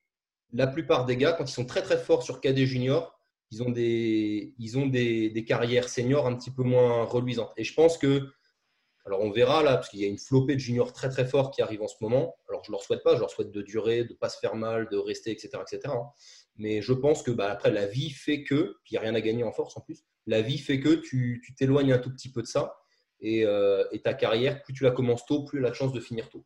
[0.52, 3.18] la plupart des gars, quand ils sont très très forts sur KD junior,
[3.50, 7.52] ils ont des, ils ont des, des carrières seniors un petit peu moins reluisantes.
[7.56, 8.30] Et je pense que
[9.08, 11.50] alors on verra là, parce qu'il y a une flopée de juniors très très forts
[11.50, 12.36] qui arrivent en ce moment.
[12.50, 14.38] Alors je ne leur souhaite pas, je leur souhaite de durer, de ne pas se
[14.38, 15.48] faire mal, de rester, etc.
[15.62, 15.94] etc.
[15.94, 16.10] Hein.
[16.56, 19.14] Mais je pense que bah, après la vie fait que, puis il n'y a rien
[19.14, 22.30] à gagner en force en plus, la vie fait que tu t'éloignes un tout petit
[22.30, 22.76] peu de ça.
[23.24, 26.00] Euh, et, ta carrière, plus tu la commences tôt, plus elle a de chance de
[26.00, 26.44] finir tôt.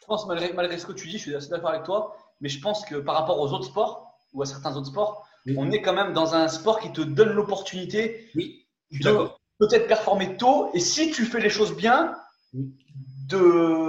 [0.00, 2.48] Je pense, malgré, malgré ce que tu dis, je suis assez d'accord avec toi, mais
[2.48, 5.80] je pense que par rapport aux autres sports, ou à certains autres sports, on est
[5.80, 9.28] quand même dans un sport qui te donne l'opportunité oui, de,
[9.66, 10.70] peut-être performer tôt.
[10.74, 12.14] Et si tu fais les choses bien,
[12.52, 13.38] de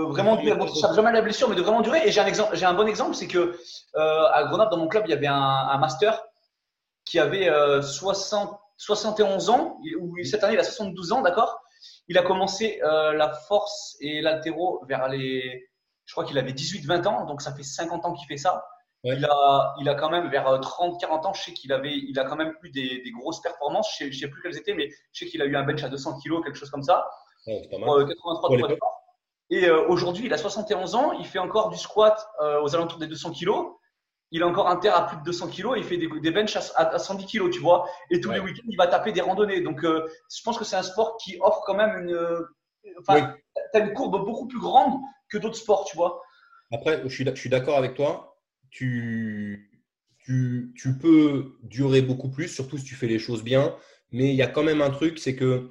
[0.08, 0.56] vraiment durer.
[0.56, 2.02] Bon, ça jamais la blessure, mais de vraiment durer.
[2.06, 3.58] Et j'ai un exemple, j'ai un bon exemple, c'est que
[3.96, 6.24] euh, à Grenoble, dans mon club, il y avait un, master
[7.06, 7.50] qui avait
[7.82, 11.62] 60, euh, 71 ans, ou cette année il a 72 ans, d'accord?
[12.08, 15.70] Il a commencé euh, la force et l'altéro vers les,
[16.06, 18.64] je crois qu'il avait 18-20 ans, donc ça fait 50 ans qu'il fait ça.
[19.14, 22.18] Il, a, il a quand même vers 30-40 euh, ans, je sais qu'il avait, il
[22.18, 23.96] a quand même eu des, des grosses performances.
[24.00, 25.90] Je ne sais, plus quelles étaient, mais je sais qu'il a eu un bench à
[25.90, 27.08] 200 kg, quelque chose comme ça.
[27.46, 28.08] Ouais, pas mal.
[28.08, 28.76] 83 euh,
[29.52, 32.28] Et euh, aujourd'hui, il a 71 ans, il fait encore du squat
[32.64, 33.52] aux alentours des 200 kg.
[34.32, 36.32] il a encore un terre à plus de 200 kg et il fait des, des
[36.32, 37.88] benches à, 110 kg, tu vois.
[38.10, 39.62] Et tous les week-ends, il va taper des randonnées.
[39.62, 42.44] Donc, je pense que c'est un sport qui offre quand même une.
[43.02, 43.36] Enfin,
[43.72, 45.00] tu as une courbe beaucoup plus grande
[45.30, 46.22] que d'autres sports, tu vois.
[46.74, 48.35] Après, je suis d'accord avec toi.
[48.70, 49.72] Tu,
[50.20, 53.76] tu, tu, peux durer beaucoup plus, surtout si tu fais les choses bien.
[54.12, 55.70] Mais il y a quand même un truc, c'est que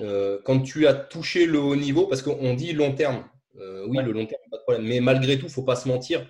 [0.00, 3.24] euh, quand tu as touché le haut niveau, parce qu'on dit long terme,
[3.56, 4.86] euh, oui, le long terme, pas de problème.
[4.86, 6.28] Mais malgré tout, il ne faut pas se mentir.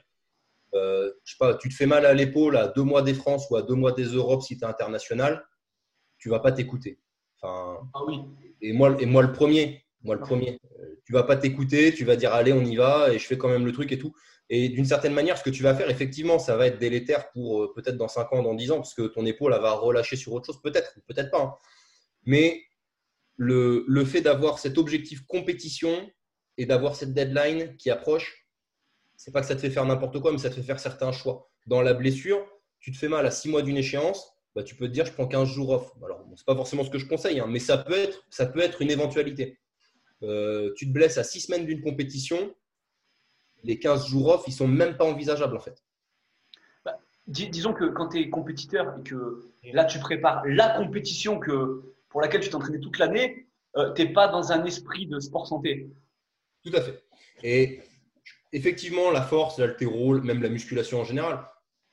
[0.75, 3.49] Euh, je sais pas, tu te fais mal à l'épaule à deux mois des France
[3.51, 5.45] ou à deux mois des Europes si tu es international,
[6.19, 6.99] tu vas pas t'écouter.
[7.41, 8.21] Enfin, ah oui.
[8.61, 10.27] Et moi, et moi le premier, moi le ah.
[10.27, 10.59] premier.
[11.05, 13.49] tu vas pas t'écouter, tu vas dire allez, on y va et je fais quand
[13.49, 14.15] même le truc et tout.
[14.51, 17.73] Et d'une certaine manière, ce que tu vas faire, effectivement, ça va être délétère pour
[17.75, 20.47] peut-être dans 5 ans, dans 10 ans, parce que ton épaule va relâcher sur autre
[20.47, 21.41] chose, peut-être, peut-être pas.
[21.41, 21.55] Hein.
[22.25, 22.63] Mais
[23.37, 26.11] le, le fait d'avoir cet objectif compétition,
[26.57, 28.47] et d'avoir cette deadline qui approche,
[29.17, 31.13] c'est pas que ça te fait faire n'importe quoi, mais ça te fait faire certains
[31.13, 31.51] choix.
[31.67, 32.47] Dans la blessure,
[32.81, 35.13] tu te fais mal à 6 mois d'une échéance, bah, tu peux te dire je
[35.13, 35.93] prends 15 jours off.
[36.05, 38.47] Alors, ce n'est pas forcément ce que je conseille, hein, mais ça peut, être, ça
[38.47, 39.59] peut être une éventualité.
[40.23, 42.55] Euh, tu te blesses à 6 semaines d'une compétition,
[43.65, 45.83] les 15 jours off, ils sont même pas envisageables en fait.
[46.85, 49.41] Bah, disons que quand tu es compétiteur et que
[49.73, 54.13] là tu prépares la compétition que, pour laquelle tu t'entraînais toute l'année, euh, tu n'es
[54.13, 55.91] pas dans un esprit de sport santé.
[56.65, 57.03] Tout à fait.
[57.43, 57.81] Et
[58.53, 61.45] effectivement, la force, l'altéro, même la musculation en général,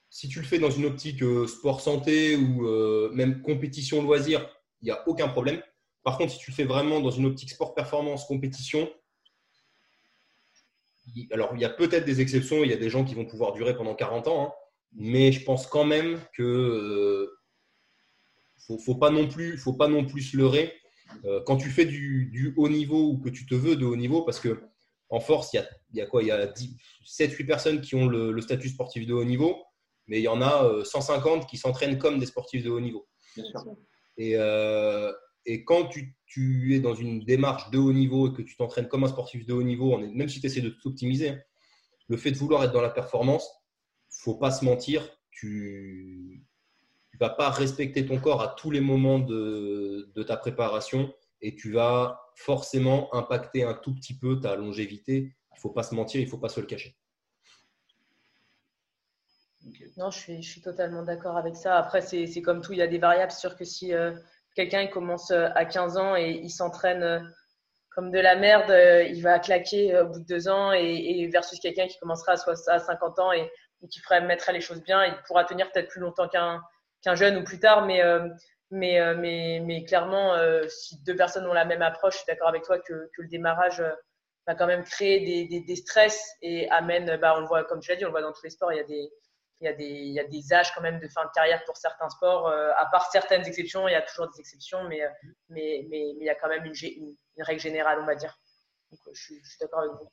[0.09, 4.47] si tu le fais dans une optique euh, sport santé ou euh, même compétition loisir,
[4.81, 5.61] il n'y a aucun problème.
[6.03, 8.89] Par contre, si tu le fais vraiment dans une optique sport performance compétition,
[11.31, 13.53] alors il y a peut-être des exceptions, il y a des gens qui vont pouvoir
[13.53, 14.51] durer pendant 40 ans, hein,
[14.93, 20.05] mais je pense quand même que ne euh, faut, pas non plus, faut pas non
[20.05, 20.73] plus se leurrer.
[21.25, 24.23] Euh, quand tu fais du, haut niveau ou que tu te veux de haut niveau,
[24.23, 24.61] parce que
[25.09, 25.61] en force, il
[25.93, 26.53] y a, quoi Il y a
[27.05, 29.57] 7-8 personnes qui ont le, statut sportif de haut niveau,
[30.07, 33.07] mais il y en a 150 euh, qui s'entraînent comme des sportifs de haut niveau.
[34.17, 35.11] Et, euh,
[35.45, 39.03] et, quand tu, es dans une démarche de haut niveau et que tu t'entraînes comme
[39.03, 41.39] un sportif de haut niveau, même si tu essaies de t'optimiser, hein,
[42.07, 43.49] le fait de vouloir être dans la performance,
[44.09, 46.45] faut pas se mentir, tu,
[47.19, 52.21] vas pas respecter ton corps à tous les moments de, ta préparation et tu vas
[52.35, 55.35] forcément impacter un tout petit peu ta longévité.
[55.55, 56.95] Il faut pas se mentir, il faut pas se le cacher.
[59.97, 61.77] Non, je suis, je suis totalement d'accord avec ça.
[61.77, 63.31] Après, c'est comme tout, il y a des variables.
[63.31, 64.13] C'est sûr que si euh,
[64.55, 67.19] quelqu'un commence euh, à 15 ans et il s'entraîne euh,
[67.89, 68.73] comme de la merde,
[69.09, 72.33] il va claquer au bout de deux ans et, versus quelqu'un qui commencera
[72.67, 73.51] à, 50 ans et,
[73.89, 77.43] qui ferait mettre les choses bien, il pourra tenir peut-être plus longtemps qu'un jeune ou
[77.43, 78.29] plus tard, mais, euh,
[78.71, 82.79] euh, clairement, euh, si deux personnes ont la même approche, je suis d'accord avec toi
[82.79, 83.83] que, le démarrage
[84.47, 87.97] va quand même créer des stress et amène, bah, on le voit, comme tu l'as
[87.97, 89.11] dit, on le voit dans tous les sports, il y a des,
[89.61, 91.63] il y, a des, il y a des âges quand même de fin de carrière
[91.65, 92.47] pour certains sports.
[92.49, 95.01] à part certaines exceptions, il y a toujours des exceptions, mais,
[95.49, 98.35] mais, mais, mais il y a quand même une, une, règle générale, on va dire.
[98.91, 100.11] Donc, je suis, je suis d'accord avec vous.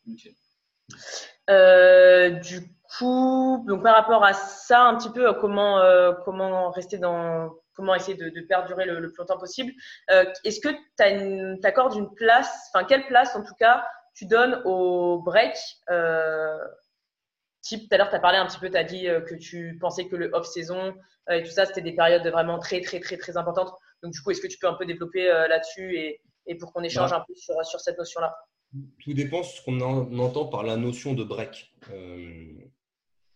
[1.50, 2.60] Euh, du
[2.96, 7.94] coup, donc par rapport à ça, un petit peu comment euh, comment rester dans comment
[7.94, 9.72] essayer de, de perdurer le, le, plus longtemps possible.
[10.10, 14.60] Euh, Est-ce que tu accordes une place, enfin quelle place en tout cas tu donnes
[14.64, 15.56] au break
[15.90, 16.58] euh,
[17.60, 19.34] Type, tout à l'heure, tu as parlé un petit peu, tu as dit euh, que
[19.34, 20.94] tu pensais que le off-saison
[21.30, 23.74] et tout ça, c'était des périodes vraiment très, très, très, très importantes.
[24.02, 26.82] Donc, du coup, est-ce que tu peux un peu développer là-dessus et, et, pour qu'on
[26.82, 28.34] échange un peu sur, sur cette notion-là?
[29.02, 31.72] Tout dépend de ce qu'on entend par la notion de break.
[31.90, 32.52] Euh,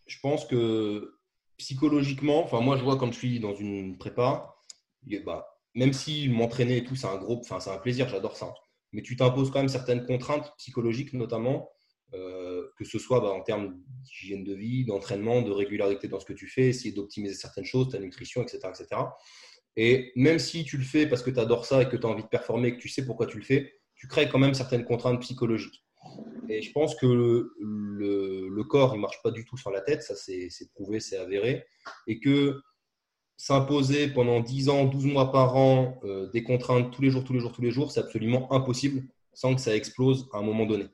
[0.07, 1.19] je pense que
[1.57, 4.55] psychologiquement, enfin moi je vois quand je suis dans une prépa,
[5.25, 8.53] bah, même si m'entraîner et tout, c'est un gros, enfin c'est un plaisir, j'adore ça.
[8.93, 11.82] Mais tu t'imposes quand même certaines contraintes psychologiques notamment, euh,
[12.13, 16.33] que ce soit bah, en termes d'hygiène de vie, d'entraînement, de régularité dans ce que
[16.33, 19.03] tu fais, essayer d'optimiser certaines choses, ta nutrition, etc., etc.
[19.77, 22.11] Et même si tu le fais parce que tu adores ça et que tu as
[22.11, 24.55] envie de performer et que tu sais pourquoi tu le fais, tu crées quand même
[24.55, 25.85] certaines contraintes psychologiques.
[26.49, 29.81] Et je pense que le, le, corps, il ne marche pas du tout sur la
[29.81, 31.65] tête, ça c'est prouvé, c'est avéré.
[32.07, 32.61] Et que
[33.37, 37.33] s'imposer pendant 10 ans, 12 mois par an, euh, des contraintes tous les jours, tous
[37.33, 40.67] les jours, tous les jours, c'est absolument impossible sans que ça explose à un moment
[40.67, 40.87] donné.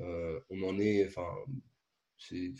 [0.00, 1.26] Euh, on en est, enfin,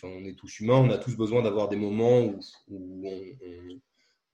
[0.03, 2.23] on est tous humains, on a tous besoin d'avoir des moments
[2.69, 3.81] où, on,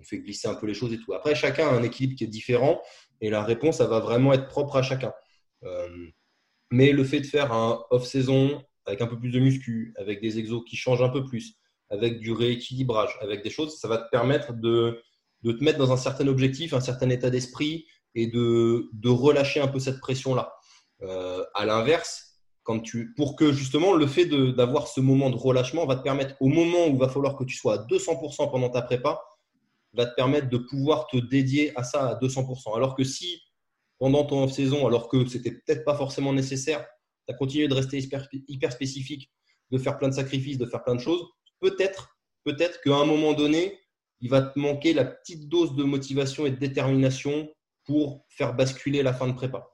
[0.02, 1.14] fait glisser un peu les choses et tout.
[1.14, 2.80] Après, chacun a un équilibre qui est différent
[3.20, 5.12] et la réponse, ça va vraiment être propre à chacun.
[5.64, 5.88] Euh,
[6.70, 10.38] mais le fait de faire un off-saison avec un peu plus de muscu, avec des
[10.38, 11.54] exos qui changent un peu plus,
[11.90, 15.02] avec du rééquilibrage, avec des choses, ça va te permettre de,
[15.42, 19.68] te mettre dans un certain objectif, un certain état d'esprit et de, de relâcher un
[19.68, 20.52] peu cette pression-là.
[21.02, 22.25] Euh, à l'inverse,
[23.16, 26.86] pour que justement le fait d'avoir ce moment de relâchement va te permettre, au moment
[26.86, 29.20] où il va falloir que tu sois à 200% pendant ta prépa,
[29.92, 32.76] va te permettre de pouvoir te dédier à ça à 200%.
[32.76, 33.40] Alors que si
[33.98, 36.86] pendant ton off-saison, alors que c'était peut-être pas forcément nécessaire,
[37.26, 39.30] tu as continué de rester hyper, spécifique,
[39.70, 41.24] de faire plein de sacrifices, de faire plein de choses,
[41.60, 43.78] peut-être peut-être qu'à un moment donné,
[44.20, 47.52] il va te manquer la petite dose de motivation et de détermination
[47.84, 49.68] pour faire basculer la fin de prépa.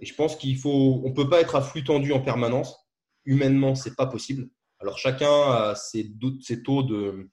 [0.00, 2.76] Et je pense qu'il faut, on peut pas être à tendu en permanence.
[3.24, 4.48] Humainement, c'est pas possible.
[4.78, 7.28] Alors chacun a ses, ses taux de,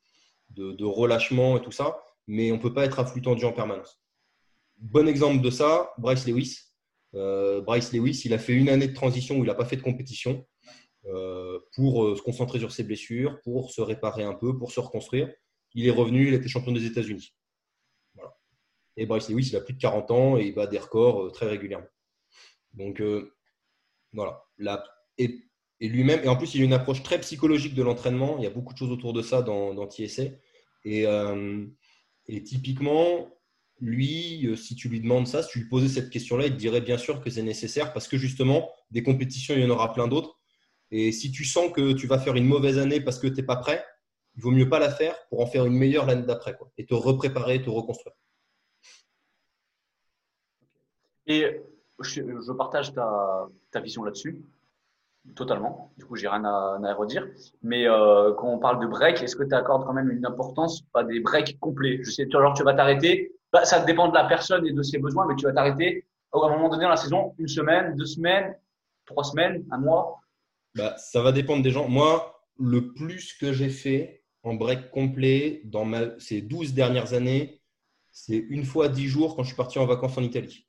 [0.83, 4.01] relâchement et tout ça, mais on peut pas être à tendu en permanence.
[4.77, 6.59] Bon exemple de ça, Bryce Lewis.
[7.13, 9.77] Euh, Bryce Lewis, il a fait une année de transition où il n'a pas fait
[9.77, 10.45] de compétition
[11.05, 14.79] euh, pour euh, se concentrer sur ses blessures, pour se réparer un peu, pour se
[14.79, 15.31] reconstruire.
[15.75, 17.33] Il est revenu, il été champion des États-Unis.
[18.97, 21.47] Et Bryce Lewis, il a plus de 40 ans et il bat des records très
[21.47, 21.87] régulièrement.
[22.75, 23.33] Donc, euh,
[24.13, 24.43] voilà.
[25.17, 25.41] et,
[25.81, 28.37] lui-même, et en plus, il a une approche très psychologique de l'entraînement.
[28.37, 29.89] Il y a beaucoup de choses autour de ça dans, dans
[30.87, 31.65] euh,
[32.27, 33.29] et typiquement,
[33.79, 36.57] lui, euh, si tu lui demandes ça, si tu lui posais cette question-là, il te
[36.57, 39.93] dirait bien sûr que c'est nécessaire parce que justement, des compétitions, il y en aura
[39.93, 40.39] plein d'autres.
[40.91, 43.43] Et si tu sens que tu vas faire une mauvaise année parce que tu n'es
[43.43, 43.83] pas prêt,
[44.35, 46.93] il vaut mieux pas la faire pour en faire une meilleure l'année d'après et te
[46.93, 48.15] repréparer, te reconstruire.
[52.01, 54.41] Je, partage ta, vision là-dessus,
[55.35, 55.91] totalement.
[55.97, 57.27] Du coup, j'ai rien à, redire.
[57.61, 60.83] Mais euh, quand on parle de break, est-ce que tu accordes quand même une importance
[60.93, 61.99] à des breaks complets?
[62.03, 63.33] Je sais, genre, tu vas t'arrêter.
[63.51, 66.05] Bah, ça dépend de la personne et de ses besoins, mais tu vas t'arrêter
[66.43, 68.55] à un moment donné dans la saison, une semaine, deux semaines,
[69.05, 70.19] trois semaines, un mois.
[70.75, 71.87] Bah, ça va dépendre des gens.
[71.87, 77.61] Moi, le plus que j'ai fait en break complet dans ma, ces 12 dernières années,
[78.11, 80.64] c'est une fois dix jours quand je suis parti en vacances en Italie.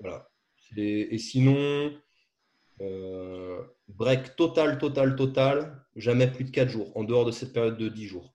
[0.00, 0.28] Voilà.
[0.76, 1.92] Et, sinon,
[2.80, 7.78] euh, break total, total, total, jamais plus de 4 jours, en dehors de cette période
[7.78, 8.34] de 10 jours.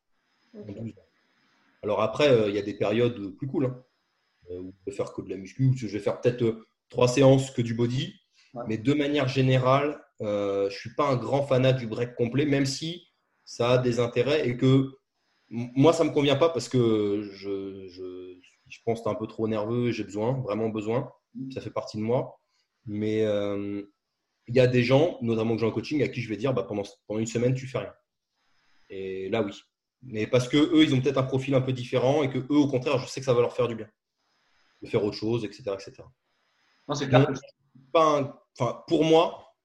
[1.84, 3.66] Alors après, euh, il y a des périodes plus cool.
[3.66, 3.84] Hein,
[4.52, 7.08] euh, où je vais faire que de la muscu, où je vais faire peut-être 3
[7.08, 8.14] séances que du body.
[8.68, 12.66] Mais de manière générale, je ne suis pas un grand fanat du break complet, même
[12.66, 13.08] si
[13.46, 14.92] ça a des intérêts et que
[15.50, 18.33] moi, ça ne me convient pas parce que je, je,
[18.74, 21.12] je pense que tu es un peu trop nerveux et j'ai besoin, vraiment besoin.
[21.54, 22.40] Ça fait partie de moi.
[22.86, 23.84] Mais euh,
[24.48, 26.54] il y a des gens, notamment que j'ai en coaching, à qui je vais dire
[26.54, 27.94] bah, pendant, pendant une semaine, tu fais rien.
[28.90, 29.54] Et là, oui.
[30.02, 32.58] Mais parce que eux, ils ont peut-être un profil un peu différent et que eux,
[32.58, 33.88] au contraire, je sais que ça va leur faire du bien.
[34.82, 35.64] De faire autre chose, etc.
[35.74, 36.04] etc.
[36.88, 37.28] Non, c'est clair.
[37.92, 39.56] Pas enfin, pour moi,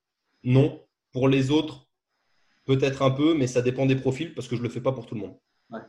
[0.45, 0.85] non.
[1.13, 1.89] Pour les autres,
[2.67, 4.93] peut-être un peu, mais ça dépend des profils parce que je ne le fais pas
[4.93, 5.39] pour tout le monde.
[5.71, 5.81] Ouais.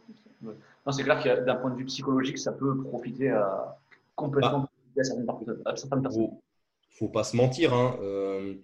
[0.41, 0.55] Non,
[0.91, 3.77] c'est clair que d'un point de vue psychologique, ça peut profiter à
[4.15, 5.69] complètement ah.
[5.69, 6.11] à certaines personnes.
[6.11, 6.41] Faut,
[6.91, 7.73] faut pas se mentir.
[7.73, 7.97] Hein.
[8.01, 8.55] Euh,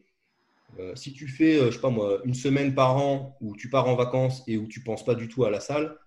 [0.79, 3.69] euh, si tu fais, euh, je sais pas moi, une semaine par an où tu
[3.69, 5.97] pars en vacances et où tu penses pas du tout à la salle,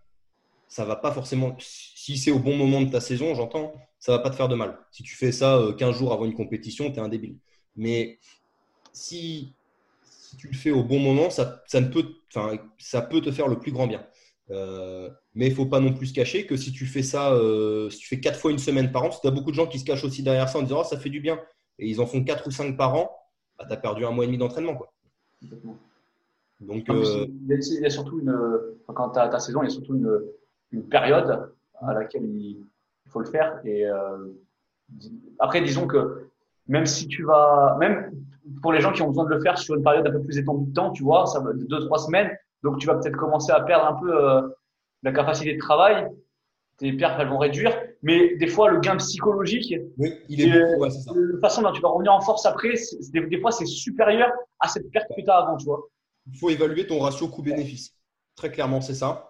[0.68, 1.56] ça va pas forcément.
[1.60, 4.54] Si c'est au bon moment de ta saison, j'entends, ça va pas te faire de
[4.54, 4.78] mal.
[4.90, 7.36] Si tu fais ça 15 jours avant une compétition, tu es un débile.
[7.76, 8.18] Mais
[8.92, 9.54] si,
[10.02, 12.04] si, tu le fais au bon moment, ça, ça, ne peut,
[12.78, 14.04] ça peut te faire le plus grand bien.
[14.50, 17.32] Euh, mais il ne faut pas non plus se cacher que si tu fais ça,
[17.32, 19.52] euh, si tu fais quatre fois une semaine par an, parce que tu as beaucoup
[19.52, 21.38] de gens qui se cachent aussi derrière ça en disant oh, ça fait du bien,
[21.78, 23.08] et ils en font quatre ou cinq par an,
[23.56, 24.74] bah, tu as perdu un mois et demi d'entraînement.
[24.74, 24.92] Quoi.
[26.60, 28.36] Donc, euh, il, y a, surtout une,
[28.88, 30.20] quand tu as ta saison, il y a surtout une,
[30.72, 31.52] une, période
[31.82, 32.64] à laquelle il,
[33.06, 33.60] faut le faire.
[33.64, 33.84] Et
[35.38, 36.26] après, disons que
[36.66, 38.10] même si tu vas, même
[38.60, 40.36] pour les gens qui ont besoin de le faire sur une période un peu plus
[40.36, 43.52] étendue de temps, tu vois, ça va deux, trois semaines, donc, tu vas peut-être commencer
[43.52, 44.48] à perdre un peu euh,
[45.02, 46.06] la capacité de travail.
[46.76, 47.76] Tes pertes, elles vont réduire.
[48.02, 51.12] Mais des fois, le gain psychologique, oui, il est beaucoup, ouais, ça.
[51.14, 52.74] la façon dont tu vas revenir en force après,
[53.12, 55.88] des, des, fois, c'est supérieur à cette perte que tu as avant, tu vois.
[56.32, 57.96] Il faut évaluer ton ratio coût-bénéfice.
[58.36, 59.28] Très clairement, c'est ça.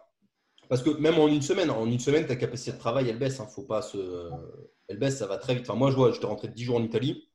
[0.68, 3.40] Parce que même en une semaine, en une semaine, ta capacité de travail, elle baisse.
[3.40, 3.46] Hein.
[3.46, 4.30] Faut pas se...
[4.88, 5.68] Elle baisse, ça va très vite.
[5.68, 7.30] Enfin, moi, je vois, j'étais rentré 10 jours en Italie.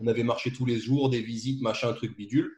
[0.00, 2.50] On avait marché tous les jours, des visites, machin, truc bidule.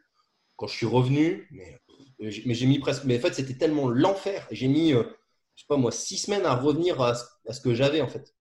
[0.55, 1.79] Quand je suis revenu, mais
[2.19, 3.03] mais j'ai mis presque.
[3.05, 4.47] Mais en fait, c'était tellement l'enfer.
[4.51, 5.03] J'ai mis, euh,
[5.55, 8.33] je sais pas moi, six semaines à revenir à ce, que j'avais en fait.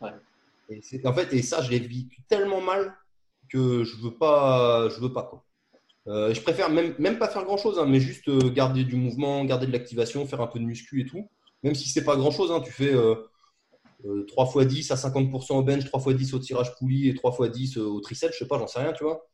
[0.00, 0.10] Ouais.
[0.68, 2.96] Et en fait, et ça, je l'ai vécu tellement mal
[3.48, 5.44] que je veux pas, je veux pas quoi.
[6.08, 8.96] Euh, je préfère même, même pas faire grand chose, hein, mais juste euh, garder du
[8.96, 11.28] mouvement, garder de l'activation, faire un peu de muscu et tout.
[11.62, 12.92] Même si c'est pas grand chose, hein, tu fais
[14.28, 17.46] 3 x 10 à 50% au bench, 3 x 10 au tirage poulie et 3
[17.46, 19.28] x 10 au tricep, je sais pas, j'en sais rien, tu vois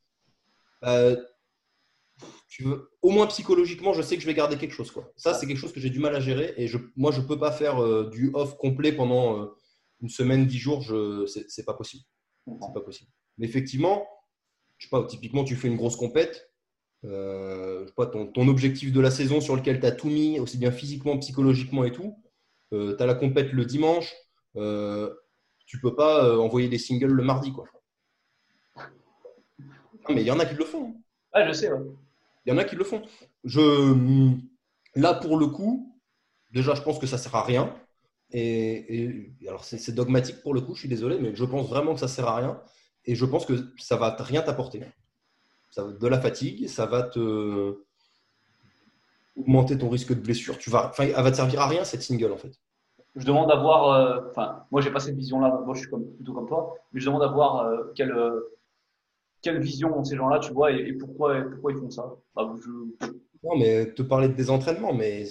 [2.49, 4.91] tu veux, au moins psychologiquement, je sais que je vais garder quelque chose.
[4.91, 5.13] Quoi.
[5.17, 6.55] Ça, c'est quelque chose que j'ai du mal à gérer.
[6.57, 9.47] Et je, moi, je ne peux pas faire euh, du off complet pendant euh,
[10.01, 10.83] une semaine, dix jours.
[10.83, 12.05] Ce n'est pas possible.
[12.47, 13.11] C'est pas possible.
[13.37, 14.07] Mais effectivement,
[14.79, 16.51] je sais pas, typiquement, tu fais une grosse compète,
[17.05, 20.57] euh, je pas, ton, objectif de la saison sur lequel tu as tout mis, aussi
[20.57, 22.17] bien physiquement, psychologiquement et tout,
[22.73, 24.15] tu as la compète le dimanche,
[24.57, 25.15] euh,
[25.67, 27.53] tu peux pas envoyer des singles le mardi.
[27.53, 27.67] Quoi.
[30.09, 30.95] mais il y en a qui le font.
[31.33, 31.71] Ah, je sais.
[32.49, 33.03] Il y en a qui le font.
[33.45, 33.95] Je,
[34.95, 35.95] là, pour le coup,
[36.51, 37.75] déjà, je pense que ça sert à rien.
[38.31, 42.01] Et, alors, c'est dogmatique pour le coup, je suis désolé, mais je pense vraiment que
[42.01, 42.59] ça sert à rien.
[43.05, 44.81] Et je pense que ça va rien t'apporter.
[45.77, 47.77] De la fatigue, ça va te
[49.37, 50.57] augmenter ton risque de blessure.
[50.57, 52.53] Tu vas, enfin, elle va te servir à rien cette single en fait.
[53.15, 56.33] Je demande à voir, euh, enfin, moi j'ai pas cette vision-là, moi je suis plutôt
[56.33, 58.58] comme toi, mais je demande à voir euh, quelle, euh,
[59.43, 62.15] quelle vision ont ces gens-là, tu vois, et, pourquoi, ils font ça?
[62.37, 65.25] Non, mais te parler de des entraînements, mais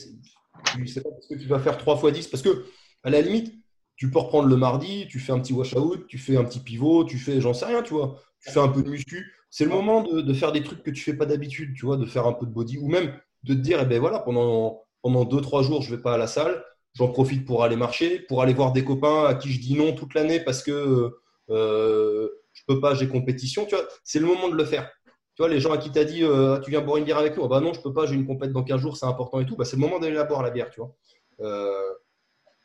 [0.76, 2.66] tu sais pas parce que tu vas faire 3 fois 10, parce que
[3.03, 3.53] à la limite,
[3.95, 7.03] tu peux reprendre le mardi, tu fais un petit wash-out, tu fais un petit pivot,
[7.03, 9.34] tu fais, j'en sais rien, tu vois, tu fais un peu de muscu.
[9.50, 12.06] C'est le moment de, faire des trucs que tu fais pas d'habitude, tu vois, de
[12.06, 13.14] faire un peu de body ou même
[13.44, 16.27] de te dire, eh ben voilà, pendant, pendant 2-3 jours, je vais pas à la
[16.27, 16.64] salle,
[16.94, 19.94] j'en profite pour aller marcher, pour aller voir des copains à qui je dis non
[19.94, 21.16] toute l'année parce que
[21.50, 24.90] euh, je peux pas, j'ai compétition, tu vois, c'est le moment de le faire.
[25.36, 27.19] Tu vois, les gens à qui tu as dit, euh, tu viens boire une bière
[27.19, 29.06] avec nous, ah bah non, je peux pas, j'ai une compète dans 15 jours, c'est
[29.06, 30.95] important et tout, bah, c'est le moment d'aller la boire la bière, tu vois.
[31.42, 31.94] Euh,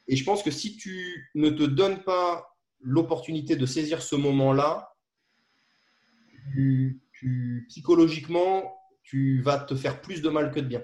[0.09, 2.49] et je pense que si tu ne te donnes pas
[2.81, 4.95] l'opportunité de saisir ce moment-là,
[7.69, 10.83] psychologiquement, tu vas te faire plus de mal que de bien.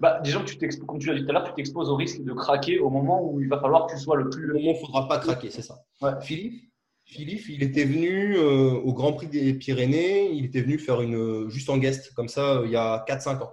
[0.00, 2.32] Bah, que tu comme tu l'as dit tout à l'heure, tu t'exposes au risque de
[2.32, 4.50] craquer au moment où il va falloir que tu sois le plus.
[4.50, 5.84] Au moment où il ne faudra pas craquer, c'est ça.
[6.20, 6.70] Philippe,
[7.06, 11.48] Philippe, il était venu euh, au Grand Prix des Pyrénées, il était venu faire une
[11.50, 13.52] juste en guest, comme ça, il y a 4-5 ans.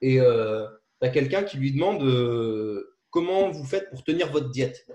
[0.00, 0.66] Et euh,
[1.00, 4.86] tu as quelqu'un qui lui demande euh, comment vous faites pour tenir votre diète?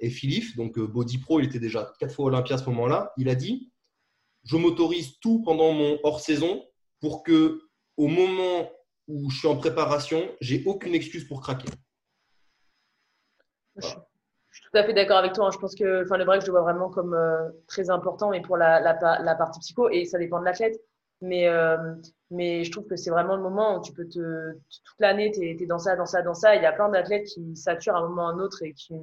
[0.00, 3.12] Et Philippe, donc euh, Body Pro, il était déjà quatre fois Olympia à ce moment-là,
[3.16, 3.72] il a dit
[4.44, 6.64] Je m'autorise tout pendant mon hors-saison
[7.00, 7.62] pour que,
[7.96, 8.70] au moment
[9.06, 11.68] où je suis en préparation, j'ai aucune excuse pour craquer.
[14.74, 15.46] Tout à fait d'accord avec toi.
[15.46, 15.50] Hein.
[15.52, 18.40] Je pense que enfin, le break, je le vois vraiment comme euh, très important, mais
[18.40, 18.94] pour la,
[19.38, 20.80] partie psycho, et ça dépend de l'athlète.
[21.20, 21.94] Mais, euh,
[22.30, 24.52] mais je trouve que c'est vraiment le moment où tu peux te.
[24.52, 26.56] Toute l'année, tu es, dans ça, dans ça, dans ça.
[26.56, 28.74] Il y a plein d'athlètes qui saturent à un moment ou à un autre et
[28.74, 28.94] qui,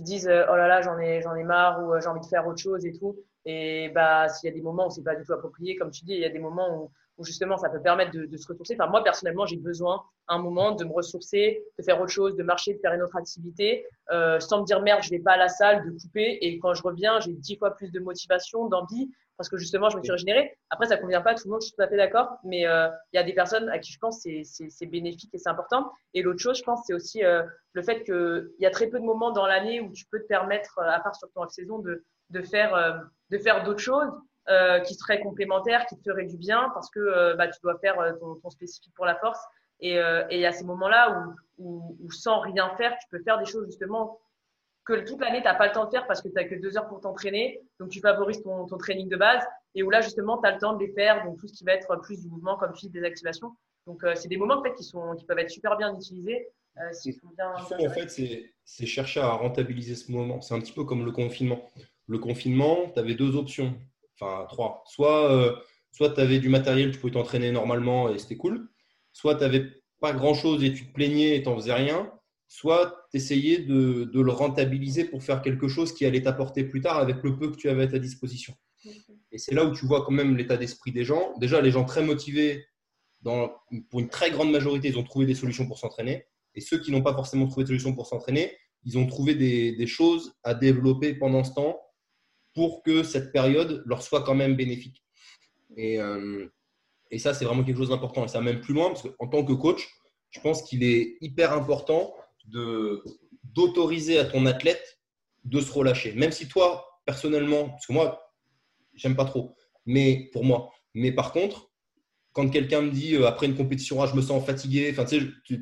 [0.00, 2.60] disent euh, Oh là là, j'en ai, ai marre ou j'ai envie de faire autre
[2.60, 3.16] chose et tout.
[3.46, 6.04] Et bah, s'il y a des moments où c'est pas du tout approprié, comme tu
[6.04, 8.46] dis, il y a des moments où, où justement ça peut permettre de, de se
[8.48, 8.76] ressourcer.
[8.78, 12.42] Enfin, moi, personnellement, j'ai besoin un moment de me ressourcer, de faire autre chose, de
[12.42, 15.36] marcher, de faire une autre activité, euh, sans me dire merde, je vais pas à
[15.36, 16.38] la salle, de couper.
[16.42, 19.98] Et quand je reviens, j'ai dix fois plus de motivation, d'envie, parce que justement, je
[19.98, 20.56] me suis régénérée.
[20.70, 22.66] Après, ça convient pas à tout le monde, je suis tout à fait d'accord, mais
[22.66, 25.50] euh, il y a des personnes à qui je pense c'est c'est bénéfique et c'est
[25.50, 25.90] important.
[26.14, 28.98] Et l'autre chose, je pense, c'est aussi euh, le fait qu'il y a très peu
[28.98, 32.04] de moments dans l'année où tu peux te permettre, à part sur ton off-saison, de,
[32.30, 34.10] de faire, de faire d'autres choses.
[34.84, 38.36] Qui seraient complémentaires, qui te feraient du bien, parce que bah, tu dois faire ton,
[38.36, 39.40] ton spécifique pour la force.
[39.80, 43.38] Et, euh, il y a ces moments-là où, où, sans rien faire, tu peux faire
[43.38, 44.18] des choses justement
[44.84, 46.54] que toute l'année, tu n'as pas le temps de faire parce que tu n'as que
[46.54, 47.60] deux heures pour t'entraîner.
[47.80, 49.42] Donc, tu favorises ton, ton, training de base.
[49.74, 51.24] Et où là, justement, tu as le temps de les faire.
[51.24, 53.56] Donc, tout ce qui va être plus du mouvement, comme dis, des activations.
[53.86, 56.48] Donc, euh, c'est des moments en fait, qui, sont, qui peuvent être super bien utilisés.
[56.78, 58.10] Euh, si en fait,
[58.64, 60.40] c'est chercher à rentabiliser ce moment.
[60.40, 61.70] C'est un petit peu comme le confinement.
[62.06, 63.74] Le confinement, tu avais deux options,
[64.18, 64.82] enfin trois.
[64.86, 65.56] Soit, euh,
[65.92, 68.68] soit tu avais du matériel, tu pouvais t'entraîner normalement et c'était cool
[69.16, 69.64] soit tu n'avais
[69.98, 72.12] pas grand-chose et tu te plaignais et tu n'en faisais rien,
[72.48, 76.98] soit tu essayais de, le rentabiliser pour faire quelque chose qui allait t'apporter plus tard
[76.98, 78.54] avec le peu que tu avais à ta disposition.
[79.32, 81.32] Et c'est là où tu vois quand même l'état d'esprit des gens.
[81.38, 82.66] Déjà, les gens très motivés,
[83.22, 83.54] dans,
[83.88, 86.26] pour une très grande majorité, ils ont trouvé des solutions pour s'entraîner.
[86.54, 88.54] Et ceux qui n'ont pas forcément trouvé de solutions pour s'entraîner,
[88.84, 91.80] ils ont trouvé des, choses à développer pendant ce temps
[92.56, 95.04] pour que cette période leur soit quand même bénéfique.
[95.76, 96.46] Et, euh,
[97.10, 98.24] et ça, c'est vraiment quelque chose d'important.
[98.24, 99.86] Et ça même plus loin, parce qu'en tant que coach,
[100.30, 102.14] je pense qu'il est hyper important
[103.54, 105.00] d'autoriser à ton athlète
[105.44, 106.14] de se relâcher.
[106.14, 108.32] Même si toi, personnellement, parce que moi,
[108.94, 109.54] j'aime pas trop,
[109.84, 110.72] mais pour moi.
[110.94, 111.70] Mais par contre,
[112.32, 115.20] quand quelqu'un me dit euh, après une compétition, ah, je me sens fatigué, enfin, tu
[115.20, 115.60] sais,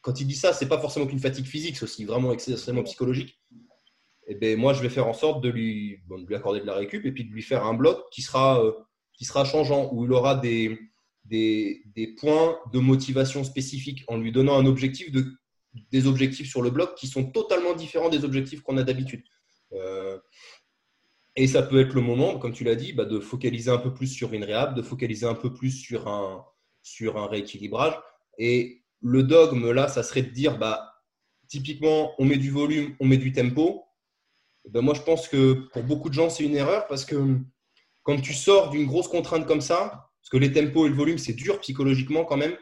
[0.00, 3.40] quand il dit ça, c'est pas forcément qu'une fatigue physique, c'est aussi vraiment extrêmement psychologique.
[4.32, 6.74] Eh ben moi, je vais faire en sorte de lui, de lui accorder de la
[6.74, 8.72] récup et puis de lui faire un bloc qui sera euh,
[9.12, 10.78] qui sera changeant, où il aura des,
[11.24, 15.34] des, points de motivation spécifiques en lui donnant un objectif de,
[15.90, 19.22] des objectifs sur le bloc qui sont totalement différents des objectifs qu'on a d'habitude.
[19.72, 20.18] Euh,
[21.36, 23.92] et ça peut être le moment, comme tu l'as dit, bah, de focaliser un peu
[23.92, 26.44] plus sur une réhab, de focaliser un peu plus sur un,
[26.82, 27.94] sur un rééquilibrage.
[28.38, 30.94] Et le dogme, là, ça serait de dire, bah,
[31.46, 33.84] typiquement, on met du volume, on met du tempo.
[34.68, 37.38] Ben moi, je pense que pour beaucoup de gens, c'est une erreur parce que
[38.02, 41.18] quand tu sors d'une grosse contrainte comme ça, parce que les tempos et le volume,
[41.18, 42.56] c'est dur psychologiquement quand même.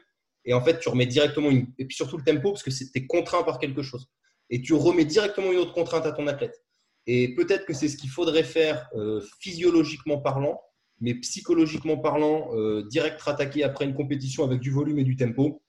[0.45, 1.73] Et en fait, tu remets directement une.
[1.79, 4.09] Et puis surtout le tempo, parce que tu es contraint par quelque chose.
[4.51, 6.65] Et tu remets directement une autre contrainte à ton athlète.
[7.07, 10.61] Et peut-être que c'est ce qu'il faudrait faire euh, physiologiquement parlant,
[11.01, 15.63] mais psychologiquement parlant, euh, direct rattaquer après une compétition avec du volume et du tempo.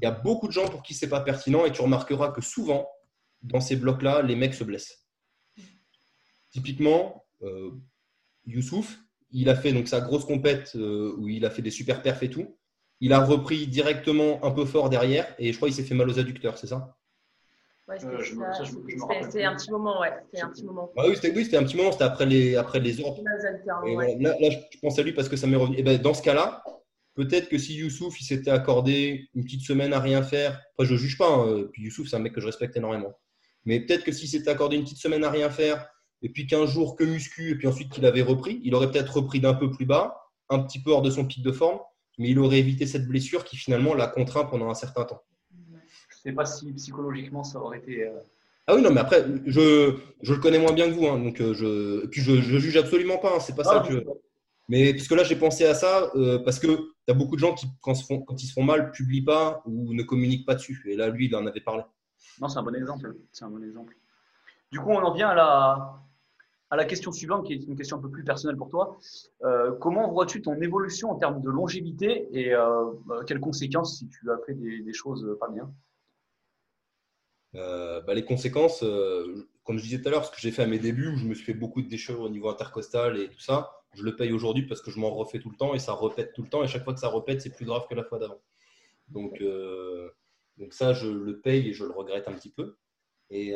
[0.00, 2.40] Il y a beaucoup de gens pour qui c'est pas pertinent et tu remarqueras que
[2.40, 2.88] souvent,
[3.42, 5.03] dans ces blocs-là, les mecs se blessent.
[6.54, 7.72] Typiquement, euh,
[8.46, 9.00] Youssouf,
[9.32, 12.22] il a fait donc sa grosse compète euh, où il a fait des super perfs
[12.22, 12.56] et tout.
[13.00, 16.08] Il a repris directement un peu fort derrière et je crois qu'il s'est fait mal
[16.08, 16.96] aux adducteurs, c'est ça?
[17.88, 20.12] Ouais, c'était un petit moment, ouais.
[20.26, 20.92] C'était un petit moment.
[20.96, 23.18] Ah oui, c'était un petit moment, c'était après les, après les Europes.
[23.24, 25.76] là, je pense à lui parce que ça m'est revenu.
[25.76, 26.62] Et ben, dans ce cas-là,
[27.14, 30.92] peut-être que si Youssouf il s'était accordé une petite semaine à rien faire, enfin, je
[30.92, 33.12] ne juge pas, hein, puis Youssouf, c'est un mec que je respecte énormément.
[33.64, 35.88] Mais peut-être que s'il s'était accordé une petite semaine à rien faire,
[36.24, 39.14] et puis 15 jours que muscu, et puis ensuite qu'il avait repris, il aurait peut-être
[39.14, 41.78] repris d'un peu plus bas, un petit peu hors de son pic de forme,
[42.18, 45.22] mais il aurait évité cette blessure qui finalement l'a contraint pendant un certain temps.
[45.50, 45.80] Je ne
[46.30, 48.08] sais pas si psychologiquement ça aurait été.
[48.08, 48.18] Euh,
[48.66, 51.42] ah oui, non, mais après, je, je le connais moins bien que vous, hein, donc
[51.42, 54.02] euh, je, et puis je, je juge absolument pas, hein, c'est pas ça ah, que.
[54.70, 57.40] Mais parce que là, j'ai pensé à ça euh, parce que tu as beaucoup de
[57.40, 60.46] gens qui, quand, se font, quand, ils se font mal, publient pas ou ne communiquent
[60.46, 60.82] pas dessus.
[60.86, 61.82] Et là, lui, il en avait parlé.
[62.40, 63.14] Non, c'est un bon exemple.
[63.30, 63.94] C'est un bon exemple.
[64.72, 66.03] Du coup, on en vient à la,
[66.74, 68.98] à la question suivante, qui est une question un peu plus personnelle pour toi.
[69.44, 74.08] Euh, comment vois-tu ton évolution en termes de longévité et euh, euh, quelles conséquences si
[74.08, 75.72] tu as fait des, choses pas bien?
[77.52, 78.80] Bah, Les conséquences,
[79.62, 81.26] comme je disais tout à l'heure, ce que j'ai fait à mes débuts, où je
[81.26, 84.32] me suis fait beaucoup de déchets au niveau intercostal et tout ça, je le paye
[84.32, 86.64] aujourd'hui parce que je m'en refais tout le temps et ça répète tout le temps.
[86.64, 88.40] Et chaque fois que ça répète, c'est plus grave que la fois d'avant.
[89.10, 89.40] Donc,
[90.58, 92.74] donc ça, je le paye et je le regrette un petit peu.
[93.30, 93.54] Et,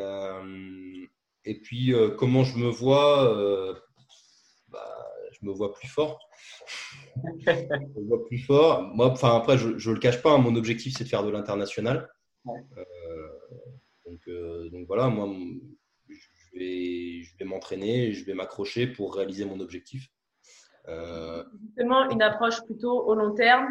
[1.45, 3.73] et puis, euh, comment je me vois euh,
[4.67, 6.19] bah, Je me vois plus fort.
[7.39, 8.81] je me vois plus fort.
[8.93, 11.31] Moi, enfin, après, je ne le cache pas, hein, mon objectif, c'est de faire de
[11.31, 12.09] l'international.
[12.47, 13.27] Euh,
[14.05, 14.29] donc,
[14.71, 15.29] donc, voilà, moi,
[16.07, 20.07] je vais, je vais m'entraîner, je vais m'accrocher pour réaliser mon objectif.
[20.87, 23.67] Justement, une approche plutôt au long terme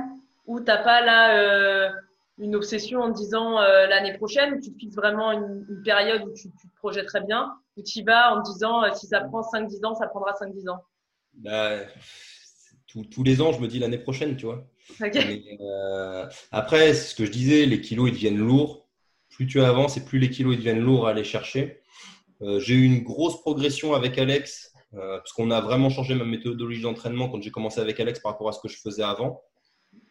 [0.46, 1.92] où tu n'as pas là
[2.38, 6.32] une obsession en disant euh, l'année prochaine, où tu te fixes vraiment une, période où
[6.32, 9.20] tu, te projettes très bien, où tu y vas en te disant euh, si ça
[9.20, 10.80] prend 5-10 ans, ça prendra 5-10 ans
[11.34, 11.78] bah,
[12.86, 14.64] tous, les ans, je me dis l'année prochaine, tu vois.
[15.02, 18.88] Euh, après, ce que je disais, les kilos, ils deviennent lourds.
[19.30, 21.82] Plus tu avances et plus les kilos, ils deviennent lourds à aller chercher.
[22.40, 27.28] j'ai eu une grosse progression avec Alex, parce qu'on a vraiment changé ma méthodologie d'entraînement
[27.28, 29.42] quand j'ai commencé avec Alex par rapport à ce que je faisais avant.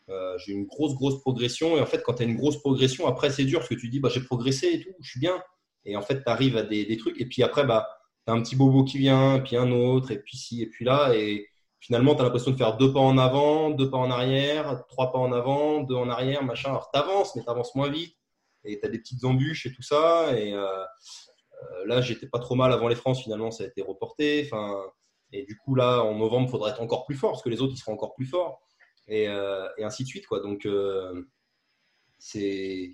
[0.10, 1.78] Euh, j'ai une grosse, grosse progression.
[1.78, 3.90] Et en fait, quand tu as une grosse progression, après, c'est dur parce que tu
[3.90, 5.42] dis, bah, j'ai progressé et tout, je suis bien.
[5.86, 7.20] Et en fait, tu arrives à des, des, trucs.
[7.20, 7.88] Et puis après, bah,
[8.26, 10.86] tu as un petit bobo qui vient, puis un autre, et puis ci, et puis
[10.86, 11.14] là.
[11.16, 11.48] Et
[11.80, 15.12] finalement, tu as l'impression de faire deux pas en avant, deux pas en arrière, trois
[15.12, 16.70] pas en avant, deux en arrière, machin.
[16.70, 18.16] Alors, tu avances, mais tu avances moins vite.
[18.64, 20.38] Et tu as des petites embûches et tout ça.
[20.38, 23.24] Et euh, euh, là, j'étais pas trop mal avant les France.
[23.24, 24.44] Finalement, ça a été reporté.
[24.46, 24.76] Enfin,
[25.32, 27.62] et du coup, là, en novembre, il faudrait être encore plus fort parce que les
[27.62, 28.62] autres, ils seront encore plus forts.
[29.10, 30.28] Euh, et, ainsi de suite.
[30.28, 30.42] Quoi.
[30.42, 31.24] Donc, euh,
[32.18, 32.92] c'est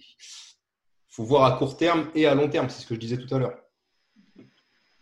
[1.09, 3.33] faut voir à court terme et à long terme, c'est ce que je disais tout
[3.33, 3.56] à l'heure.
[4.38, 4.45] Il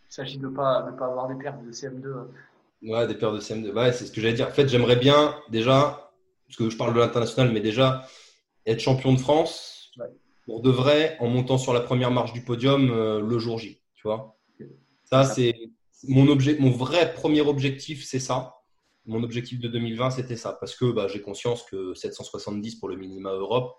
[0.10, 2.28] s'agit de ne pas, de pas avoir des pertes de CM2.
[2.84, 3.72] Ouais, des pertes de CM2.
[3.72, 4.48] Ouais, c'est ce que j'allais dire.
[4.48, 6.12] En fait, j'aimerais bien déjà,
[6.48, 8.06] parce que je parle de l'international, mais déjà
[8.66, 9.92] être champion de France
[10.46, 13.82] pour de vrai en montant sur la première marche du podium euh, le jour J.
[13.96, 14.38] Tu vois
[15.06, 15.56] Ça, c'est
[16.08, 18.61] mon, objet, mon vrai premier objectif, c'est ça
[19.06, 20.54] mon objectif de 2020, c'était ça.
[20.54, 23.76] Parce que bah, j'ai conscience que 770 pour le minima Europe,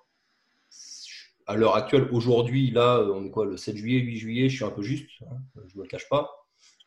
[1.46, 4.64] à l'heure actuelle, aujourd'hui, là, on est quoi, le 7 juillet, 8 juillet, je suis
[4.64, 6.30] un peu juste, hein, je ne me le cache pas.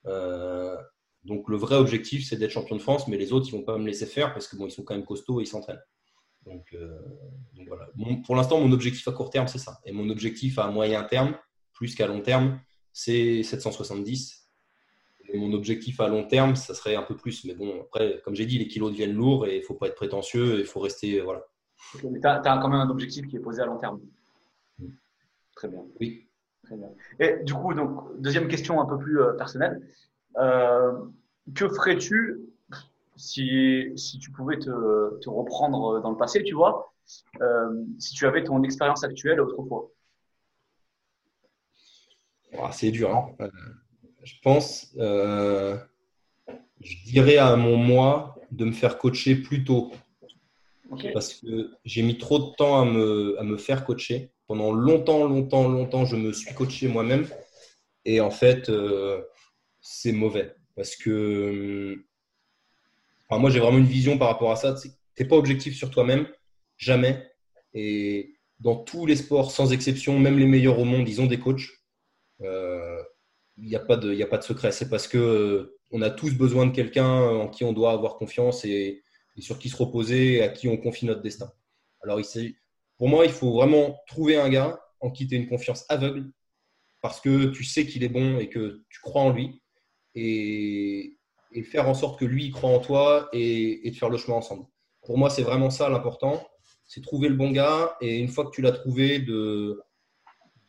[0.06, 0.78] Euh,
[1.24, 3.66] donc le vrai objectif, c'est d'être champion de France, mais les autres, ils ne vont
[3.66, 5.82] pas me laisser faire parce que bon, ils sont quand même costauds et ils s'entraînent.
[6.46, 7.00] Donc, euh,
[7.68, 7.90] voilà.
[8.24, 9.80] pour l'instant, mon objectif à court terme, c'est ça.
[9.84, 11.36] Et mon objectif à moyen terme,
[11.74, 12.62] plus qu'à long terme,
[12.94, 14.45] c'est 770
[15.36, 17.46] mon objectif à long terme, ça serait un peu plus.
[17.46, 19.88] Mais bon, après, comme j'ai dit, les kilos deviennent lourds et il ne faut pas
[19.88, 21.22] être prétentieux, il faut rester.
[21.22, 21.46] Voilà.
[22.04, 24.00] mais tu as, quand même un objectif qui est posé à long terme.
[24.80, 24.88] Mm.
[25.56, 25.84] Très bien.
[26.00, 26.28] Oui.
[26.64, 26.90] Très bien.
[27.20, 29.82] Et du coup, donc, deuxième question un peu plus euh, personnelle.
[30.38, 30.94] Euh,
[31.54, 32.42] que ferais-tu
[33.16, 36.94] si, si tu pouvais te, te, reprendre dans le passé, tu vois,
[37.42, 39.90] euh, si tu avais ton expérience actuelle autrefois?
[42.72, 43.16] C'est dur.
[43.16, 43.50] Hein
[44.26, 45.78] je pense, euh,
[46.82, 49.92] je dirais à mon moi de me faire coacher plus tôt.
[51.14, 54.32] Parce que j'ai mis trop de temps à me, à me faire coacher.
[54.48, 57.28] Pendant longtemps, longtemps, longtemps, je me suis coaché moi-même.
[58.04, 59.22] Et en fait, euh,
[59.82, 60.56] c'est mauvais.
[60.76, 62.04] Parce que
[63.32, 64.74] moi, j'ai vraiment une vision par rapport à ça.
[64.74, 64.90] Tu
[65.20, 66.28] n'es pas objectif sur toi-même,
[66.78, 67.32] jamais.
[67.74, 71.40] Et dans tous les sports, sans exception, même les meilleurs au monde, ils ont des
[71.40, 71.70] coachs.
[72.42, 73.02] Euh,
[73.58, 74.72] il n'y a, pas de, a pas de secret.
[74.72, 78.16] C'est parce que euh, on a tous besoin de quelqu'un en qui on doit avoir
[78.18, 79.04] confiance et,
[79.40, 81.52] sur qui se reposer et à qui on confie notre destin.
[82.02, 82.20] Alors,
[82.98, 86.32] pour moi, il faut vraiment trouver un gars en qui tu as une confiance aveugle
[87.02, 89.62] parce que tu sais qu'il est bon et que tu crois en lui
[90.16, 91.18] et,
[91.72, 94.66] faire en sorte que lui croit en toi et, et de faire le chemin ensemble.
[95.06, 96.46] Pour moi, c'est vraiment ça l'important.
[96.86, 99.82] C'est trouver le bon gars et une fois que tu l'as trouvé, de,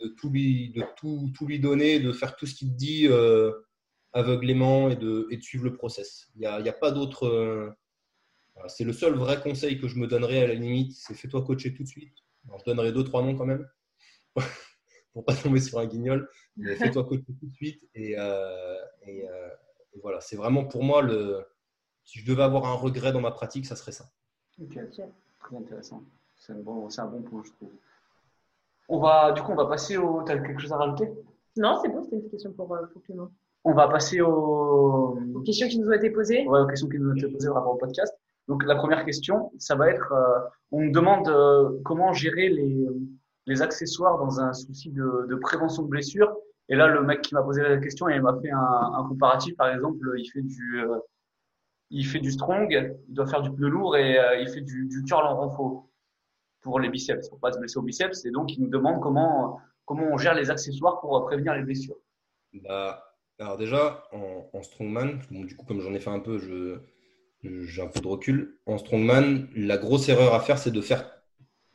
[0.01, 3.07] de tout lui, de tout, tout, lui donner, de faire tout ce qu'il te dit
[3.09, 3.53] euh,
[4.13, 6.29] aveuglément et de, et de, suivre le process.
[6.35, 7.27] Il n'y a, a, pas d'autre.
[7.27, 7.71] Euh,
[8.69, 11.75] c'est le seul vrai conseil que je me donnerais à la limite, c'est fais-toi coacher
[11.75, 12.15] tout de suite.
[12.59, 13.69] je donnerai deux, trois noms quand même,
[15.13, 16.29] pour pas tomber sur un guignol.
[16.79, 17.83] fais-toi coacher tout de suite.
[17.95, 18.77] Et, euh,
[19.07, 19.27] et,
[20.03, 21.45] voilà, c'est vraiment pour moi le.
[22.05, 24.11] Si je devais avoir un regret dans ma pratique, ça serait ça.
[24.61, 24.79] Ok,
[25.41, 26.05] très intéressant.
[26.37, 27.73] C'est un, bon, un bon point, je trouve.
[28.89, 30.23] On va, du coup, on va passer au.
[30.25, 31.11] Tu as quelque chose à rajouter?
[31.57, 33.31] Non, c'est bon, c'était une question pour, euh, pour Clément.
[33.65, 35.19] On va passer aux...
[35.35, 36.47] aux questions qui nous ont été posées.
[36.47, 38.15] Ouais, aux questions qui nous ont été posées par rapport au podcast.
[38.47, 40.39] Donc, la première question, ça va être euh,
[40.71, 42.87] on me demande euh, comment gérer les,
[43.47, 46.37] les accessoires dans un souci de, de prévention de blessures.
[46.69, 49.57] Et là, le mec qui m'a posé la question, il m'a fait un, un, comparatif.
[49.57, 50.85] Par exemple, il fait du,
[51.91, 55.03] il fait du strong, il doit faire du pneu lourd et il fait du, du
[55.05, 55.87] curl en renfort
[56.67, 58.25] pour les biceps, pour pas se blesser aux biceps.
[58.25, 61.97] Et donc, il nous demande comment, comment on gère les accessoires pour prévenir les blessures.
[62.53, 66.81] Bah, alors déjà, en, strongman, du coup, comme j'en ai fait un peu, je,
[67.45, 68.59] j'ai un peu de recul.
[68.67, 71.09] En strongman, la grosse erreur à faire, c'est de faire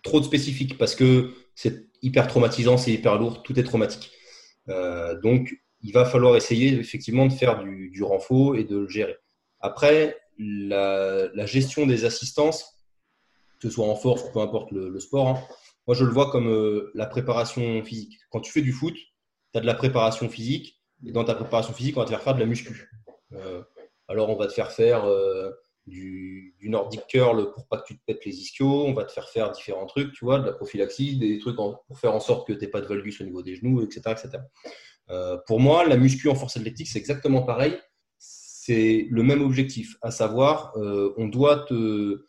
[0.04, 4.12] trop de spécifique parce que c'est hyper traumatisant, c'est hyper lourd, tout est traumatique.
[4.68, 8.90] Euh, donc, il va falloir essayer effectivement de faire du, du renfort et de le
[8.90, 9.16] gérer.
[9.62, 12.71] Après, la gestion des assistances,
[13.62, 15.28] que ce soit en force ou peu importe le, sport.
[15.28, 15.44] Hein.
[15.88, 18.20] Moi, je le vois comme euh, la préparation physique.
[18.32, 20.82] Quand tu fais du foot, tu as de la préparation physique.
[21.06, 22.90] Et dans ta préparation physique, on va te faire faire de la muscu.
[23.34, 23.62] Euh,
[24.08, 25.52] alors, on va te faire faire euh,
[25.86, 28.86] du, nordic curl pour pas que tu te pètes les ischios.
[28.86, 32.00] On va te faire faire différents trucs, tu vois, de la prophylaxie, des trucs pour
[32.00, 34.02] faire en sorte que tu n'aies pas de valgus au niveau des genoux, etc.
[34.12, 34.44] etc.
[35.48, 37.78] pour moi, la muscu en force athlétique, c'est exactement pareil.
[38.18, 40.74] C'est le même objectif, à savoir,
[41.18, 42.24] on doit te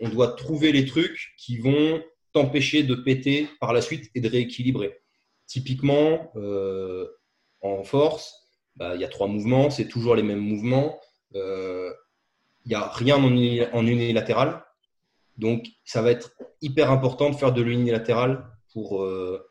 [0.00, 4.28] on doit trouver les trucs qui vont t'empêcher de péter par la suite et de
[4.28, 4.98] rééquilibrer.
[5.46, 7.06] Typiquement, euh,
[7.60, 11.00] en force, bah, il y a trois mouvements, c'est toujours les mêmes mouvements.
[11.34, 11.92] Euh,
[12.64, 14.62] il n'y a rien en, unilatéral.
[15.38, 19.44] Donc, ça va être hyper important de faire de l'unilatéral pour, euh,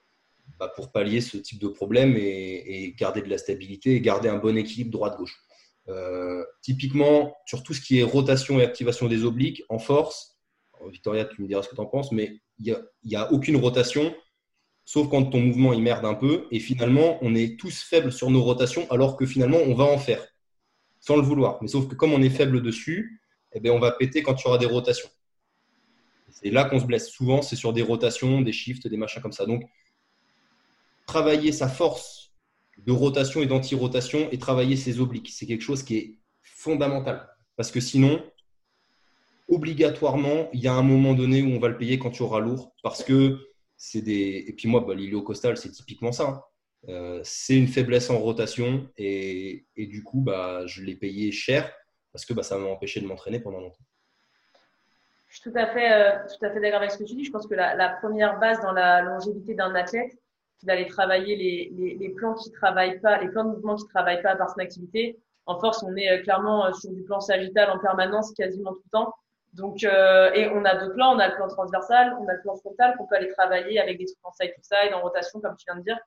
[0.60, 4.30] bah, pour pallier ce type de problème et, et, garder de la stabilité et garder
[4.30, 5.38] un bon équilibre droite-gauche.
[6.62, 10.39] typiquement, sur tout ce qui est rotation et activation des obliques, en force,
[10.88, 14.16] Victoria, tu me diras ce que tu en penses, mais il n'y a, aucune rotation,
[14.86, 16.48] sauf quand ton mouvement il merde un peu.
[16.52, 19.98] Et finalement, on est tous faibles sur nos rotations, alors que finalement, on va en
[19.98, 20.26] faire,
[21.00, 21.60] sans le vouloir.
[21.62, 23.22] Mais sauf que comme on est faible dessus,
[23.54, 25.10] eh bien, on va péter quand il y aura des rotations.
[26.30, 27.10] C'est là qu'on se blesse.
[27.10, 29.46] Souvent, c'est sur des rotations, des shifts, des machins comme ça.
[29.46, 29.64] Donc,
[31.06, 32.32] travailler sa force
[32.86, 37.28] de rotation et d'anti-rotation et travailler ses obliques, c'est quelque chose qui est fondamental.
[37.56, 38.24] Parce que sinon,
[39.50, 42.40] obligatoirement, il y a un moment donné où on va le payer quand tu auras
[42.40, 43.38] lourd parce que
[43.78, 44.46] c'est des.
[44.48, 46.28] Et puis moi, bah, l'iliocostal, c'est typiquement ça.
[46.28, 46.44] Hein.
[46.88, 51.74] Euh, c'est une faiblesse en rotation et, et du coup, bah, je l'ai payé cher
[52.12, 53.84] parce que bah, ça m'a empêché de m'entraîner pendant longtemps.
[55.28, 57.26] Je suis tout à fait, euh, fait d'accord avec ce que tu dis.
[57.26, 60.18] Je pense que la, la première base dans la longévité d'un athlète,
[60.58, 63.88] c'est d'aller travailler les, les, les, plans qui travaillent pas, les plans de mouvement qui
[63.88, 65.20] travaillent pas par son activité.
[65.46, 69.00] En force, on est euh, clairement sur du plan sagittal en permanence, quasiment tout le
[69.00, 69.14] temps.
[69.54, 72.42] Donc, euh, et on a deux plans, on a le plan transversal, on a le
[72.42, 75.42] plan frontal qu'on peut aller travailler avec des trucs en side to side, en rotation,
[75.42, 76.00] comme tu viens de dire.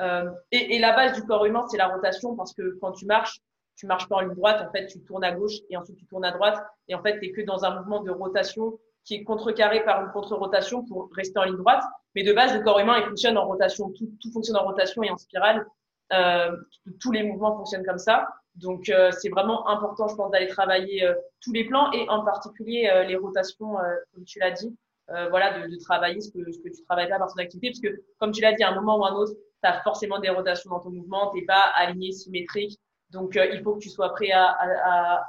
[0.00, 3.06] Euh, et, et, la base du corps humain, c'est la rotation parce que quand tu
[3.06, 3.38] marches,
[3.76, 6.06] tu marches pas en ligne droite, en fait, tu tournes à gauche et ensuite tu
[6.06, 6.58] tournes à droite.
[6.88, 10.10] Et en fait, tu que dans un mouvement de rotation qui est contrecarré par une
[10.12, 11.82] contre-rotation pour rester en ligne droite.
[12.14, 13.90] Mais de base, le corps humain, il fonctionne en rotation.
[13.90, 15.66] Tout, tout fonctionne en rotation et en spirale.
[16.12, 16.56] Euh,
[17.00, 18.28] tous les mouvements fonctionnent comme ça.
[18.60, 22.24] Donc, euh, c'est vraiment important, je pense, d'aller travailler euh, tous les plans et en
[22.24, 23.76] particulier euh, les rotations,
[24.12, 24.76] comme tu l'as dit.
[25.08, 27.70] voilà, de, travailler ce que, tu travailles pas par ton activité.
[27.70, 29.80] Parce que, comme tu l'as dit, à un moment ou à un autre, tu as
[29.82, 31.32] forcément des rotations dans ton mouvement.
[31.34, 32.78] Tu pas aligné, symétrique.
[33.08, 35.24] Donc, il faut que tu sois prêt à,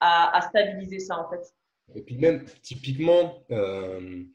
[0.00, 1.54] à, stabiliser ça, en fait.
[1.94, 4.26] Et puis même, typiquement, tu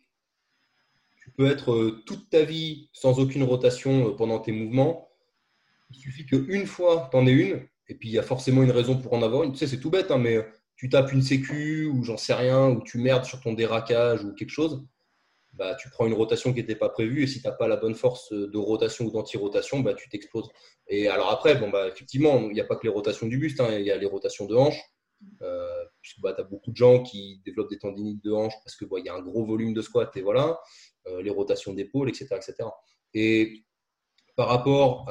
[1.36, 5.10] peux être toute ta vie sans aucune rotation pendant tes mouvements.
[5.92, 8.72] Il suffit qu'une fois, tu en aies une, et puis il y a forcément une
[8.72, 9.52] raison pour en avoir une.
[9.52, 12.70] Tu sais, c'est tout bête, hein, mais tu tapes une sécu ou j'en sais rien,
[12.70, 14.86] ou tu merdes sur ton déraquage ou quelque chose,
[15.54, 17.78] bah, tu prends une rotation qui n'était pas prévue et si tu n'as pas la
[17.78, 20.50] bonne force de rotation ou d'anti-rotation, bah, tu t'exploses.
[20.88, 23.60] Et alors après, bon, bah, effectivement, il n'y a pas que les rotations du buste,
[23.60, 24.80] hein, il y a les rotations de hanche.
[25.42, 28.76] Euh, puisque bah, tu as beaucoup de gens qui développent des tendinites de hanche parce
[28.76, 30.60] qu'il y a un gros volume de squat et voilà,
[31.08, 32.70] euh, les rotations d'épaule, etc., etc.
[33.16, 33.66] Et
[34.36, 35.08] par rapport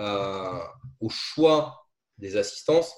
[1.00, 1.85] au choix
[2.18, 2.92] des assistances,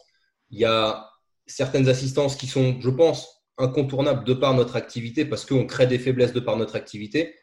[0.51, 1.11] il y a
[1.47, 5.99] certaines assistances qui sont, je pense, incontournables de par notre activité parce qu'on crée des
[5.99, 7.35] faiblesses de par notre activité.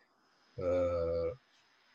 [0.59, 1.29] Euh,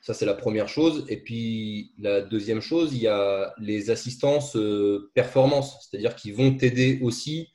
[0.03, 1.05] ça, c'est la première chose.
[1.09, 6.55] Et puis, la deuxième chose, il y a les assistances euh, performance, c'est-à-dire qui vont
[6.55, 7.49] t'aider aussi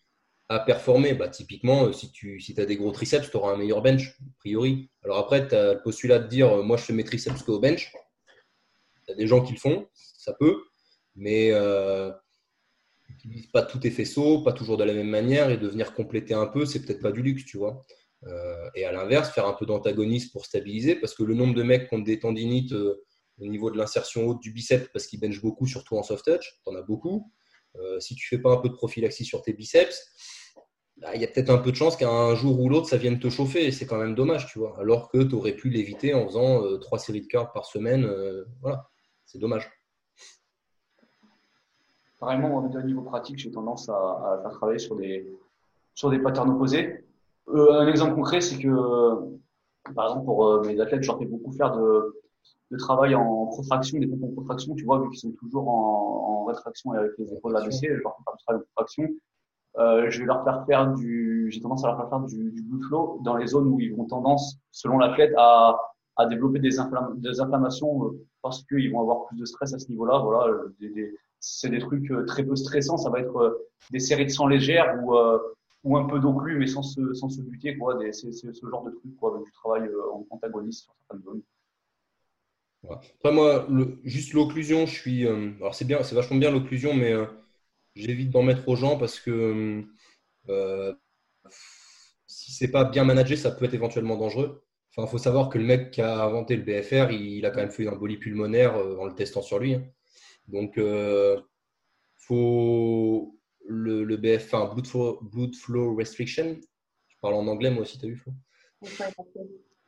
[0.50, 1.14] à performer.
[1.14, 4.10] Bah, typiquement, euh, si tu si as des gros triceps, tu auras un meilleur bench,
[4.10, 4.90] a priori.
[5.04, 7.92] Alors après, tu as le postulat de dire, moi, je fais mes triceps qu'au bench.
[9.08, 10.64] Il y a des gens qui le font, ça peut,
[11.16, 12.12] mais euh,
[13.54, 16.48] pas tous tes faisceaux, pas toujours de la même manière, et de venir compléter un
[16.48, 17.86] peu, c'est peut-être pas du luxe, tu vois.
[18.28, 21.64] Euh, et à l'inverse, faire un peu d'antagonisme pour stabiliser, parce que le nombre de
[21.64, 23.04] mecs qui ont des tendinites euh,
[23.40, 26.60] au niveau de l'insertion haute du biceps, parce qu'ils benchent beaucoup, surtout en soft touch,
[26.64, 27.32] tu en as beaucoup.
[27.76, 30.02] Euh, si tu fais pas un peu de prophylaxie sur tes biceps,
[30.98, 33.20] bah, il y a peut-être un peu de chance qu'un jour ou l'autre, ça vienne
[33.20, 34.80] te chauffer, et c'est quand même dommage, tu vois.
[34.80, 38.10] Alors que tu aurais pu l'éviter en faisant trois séries de cartes par semaine.
[38.62, 38.90] voilà,
[39.26, 39.70] c'est dommage.
[42.20, 45.28] Pareillement, au niveau pratique, j'ai tendance à, faire travailler sur des,
[45.94, 47.06] sur des patterns opposés.
[47.50, 48.70] Euh, un exemple concret, c'est que,
[49.94, 52.16] par exemple, pour euh, mes athlètes, je leur fais beaucoup faire de,
[52.72, 56.42] de travail en protraction, des pompes en protraction, tu vois, vu qu'ils sont toujours en,
[56.42, 59.10] en rétraction avec les épaules abaissées, je leur fais faire du travail en protraction.
[59.78, 62.62] Euh, je vais leur faire faire du, j'ai tendance à leur faire faire du, du
[62.62, 65.78] blood flow dans les zones où ils vont tendance, selon l'athlète, à,
[66.16, 66.70] à développer des,
[67.18, 70.20] des inflammations euh, parce qu'ils vont avoir plus de stress à ce niveau-là.
[70.20, 71.14] Voilà, des, des,
[71.46, 72.98] c'est des trucs très peu stressants.
[72.98, 75.16] Ça va être des séries de sang légères ou
[75.86, 77.98] ou un peu d'occlu, mais sans se, sans se buter, quoi.
[78.12, 81.42] C'est ce genre de truc, quoi, du travail euh, en antagoniste sur certaines zones.
[82.90, 83.68] Après, moi,
[84.04, 85.26] juste l'occlusion, je suis.
[85.26, 87.26] Euh, alors, c'est bien, c'est vachement bien l'occlusion, mais euh,
[87.96, 89.84] j'évite d'en mettre aux gens parce que
[90.50, 90.94] euh,
[92.28, 94.64] si c'est pas bien managé, ça peut être éventuellement dangereux.
[94.92, 97.60] Enfin, il faut savoir que le mec qui a inventé le BFR, il, a quand
[97.60, 99.76] même fait une embolie pulmonaire en le testant sur lui.
[99.76, 99.84] Hein.
[100.48, 101.44] Donc, il
[102.18, 103.36] faut,
[103.68, 106.60] le, le BF, enfin, blood flow, blood flow restriction.
[107.08, 108.34] Je parle en anglais, moi aussi, tu as vu, Flo?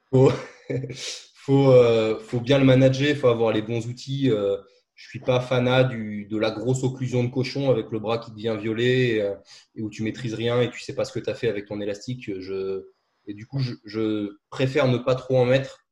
[0.10, 0.32] Faut,
[1.36, 4.32] faut, euh, faut, bien le manager, il faut avoir les bons outils.
[4.32, 4.58] Euh,
[4.95, 8.32] je suis pas fanat du, de la grosse occlusion de cochon avec le bras qui
[8.32, 9.36] devient violet et, euh,
[9.77, 11.80] où tu maîtrises rien et tu sais pas ce que tu as fait avec ton
[11.80, 12.32] élastique.
[12.40, 12.88] Je,
[13.27, 15.86] et du coup, je, je préfère ne pas trop en mettre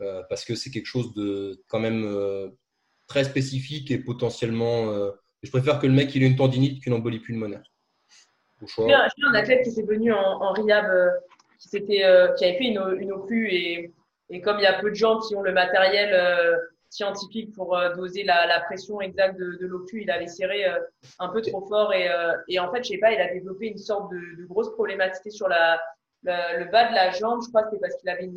[0.00, 2.48] euh, parce que c'est quelque chose de quand même euh,
[3.06, 7.20] très spécifique et potentiellement je préfère que le mec il ait une tendinite qu'une embolie
[7.20, 7.62] pulmonaire.
[8.78, 11.10] J'ai un athlète qui s'est venu en, en rehab, euh,
[11.58, 13.12] qui, euh, qui avait fait une, une
[13.50, 13.92] et,
[14.30, 16.56] et, comme il y a peu de gens qui ont le matériel euh,
[16.88, 20.66] scientifique pour doser la, pression exacte de, de il a les serré
[21.18, 22.08] un peu trop fort et,
[22.48, 25.48] et, en fait, je sais pas, il a développé une sorte de, grosse problématique sur
[25.48, 27.40] le, bas de la jambe.
[27.42, 28.30] Je crois que c'est parce qu'il avait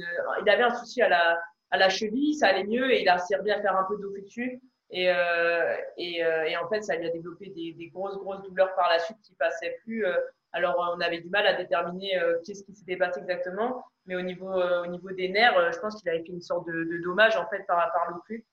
[0.48, 1.38] avait un souci à la,
[1.72, 4.22] à la cheville, ça allait mieux et il a servi à faire un peu d'occlu
[4.22, 4.62] dessus.
[4.92, 8.90] Et, euh, euh, et, en fait, ça lui a développé des, grosses, grosses douleurs par
[8.90, 10.06] la suite qui passaient plus.
[10.06, 10.16] Euh,
[10.52, 12.12] alors, on avait du mal à déterminer
[12.46, 16.10] qu'est-ce qui s'était passé exactement, mais au niveau, au niveau des nerfs, je pense qu'il
[16.10, 18.46] avait fait une sorte de, dommage en fait par, par l'occlu.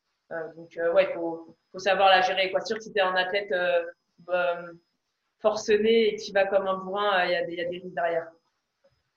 [0.56, 2.50] donc, ouais, il faut, savoir la gérer.
[2.50, 2.60] Quoi.
[2.62, 3.54] Sûr que si tu un athlète
[5.40, 8.26] forcené et qui va comme un bourrin, il y a des risques derrière.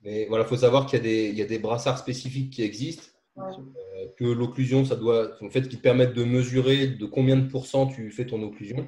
[0.02, 3.15] Mais voilà, il faut savoir qu'il y, y, a des brassards spécifiques qui existent.
[3.38, 7.50] Euh, que l'occlusion, ça doit, en fait, qui te permettent de mesurer de combien de
[7.50, 8.88] pourcents tu fais ton occlusion.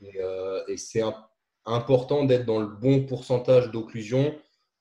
[0.00, 1.02] Et, euh, et c'est
[1.64, 4.34] important d'être dans le bon pourcentage d'occlusion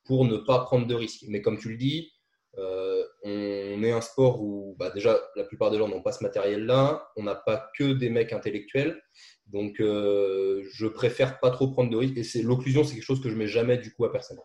[0.06, 1.26] pour ne pas prendre de risques.
[1.27, 2.11] Mais comme tu le dis,
[2.58, 6.24] euh, on est un sport où bah déjà la plupart des gens n'ont pas ce
[6.24, 7.08] matériel-là.
[7.16, 9.00] On n'a pas que des mecs intellectuels.
[9.45, 12.17] Donc euh, je préfère pas trop prendre de risques.
[12.17, 14.40] Et c'est l'occlusion, c'est quelque chose que je mets jamais du coup à personne.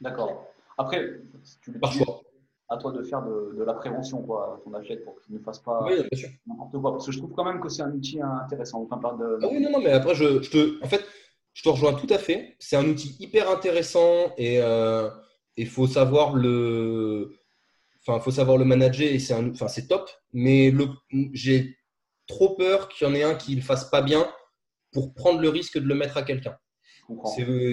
[0.00, 0.46] D'accord.
[0.78, 1.20] Après,
[1.62, 2.22] tu par choix
[2.72, 5.58] à toi de faire de, la prévention, quoi, à ton athlète pour qu'il ne fasse
[5.58, 5.86] pas
[6.46, 6.92] n'importe quoi.
[6.92, 8.86] Parce que je trouve quand même que c'est un outil intéressant.
[8.90, 9.38] Enfin, de...
[9.42, 11.04] Ah oui, non, non, mais après, je, te, en fait,
[11.52, 12.56] je te rejoins tout à fait.
[12.58, 15.10] C'est un outil hyper intéressant et il euh,
[15.66, 17.36] faut savoir le,
[18.00, 20.08] enfin, faut savoir le manager et c'est enfin, c'est top.
[20.32, 20.72] Mais
[21.32, 21.76] j'ai
[22.26, 24.26] trop peur qu'il y en ait un qui ne le fasse pas bien
[24.92, 26.56] pour prendre le risque de le mettre à quelqu'un.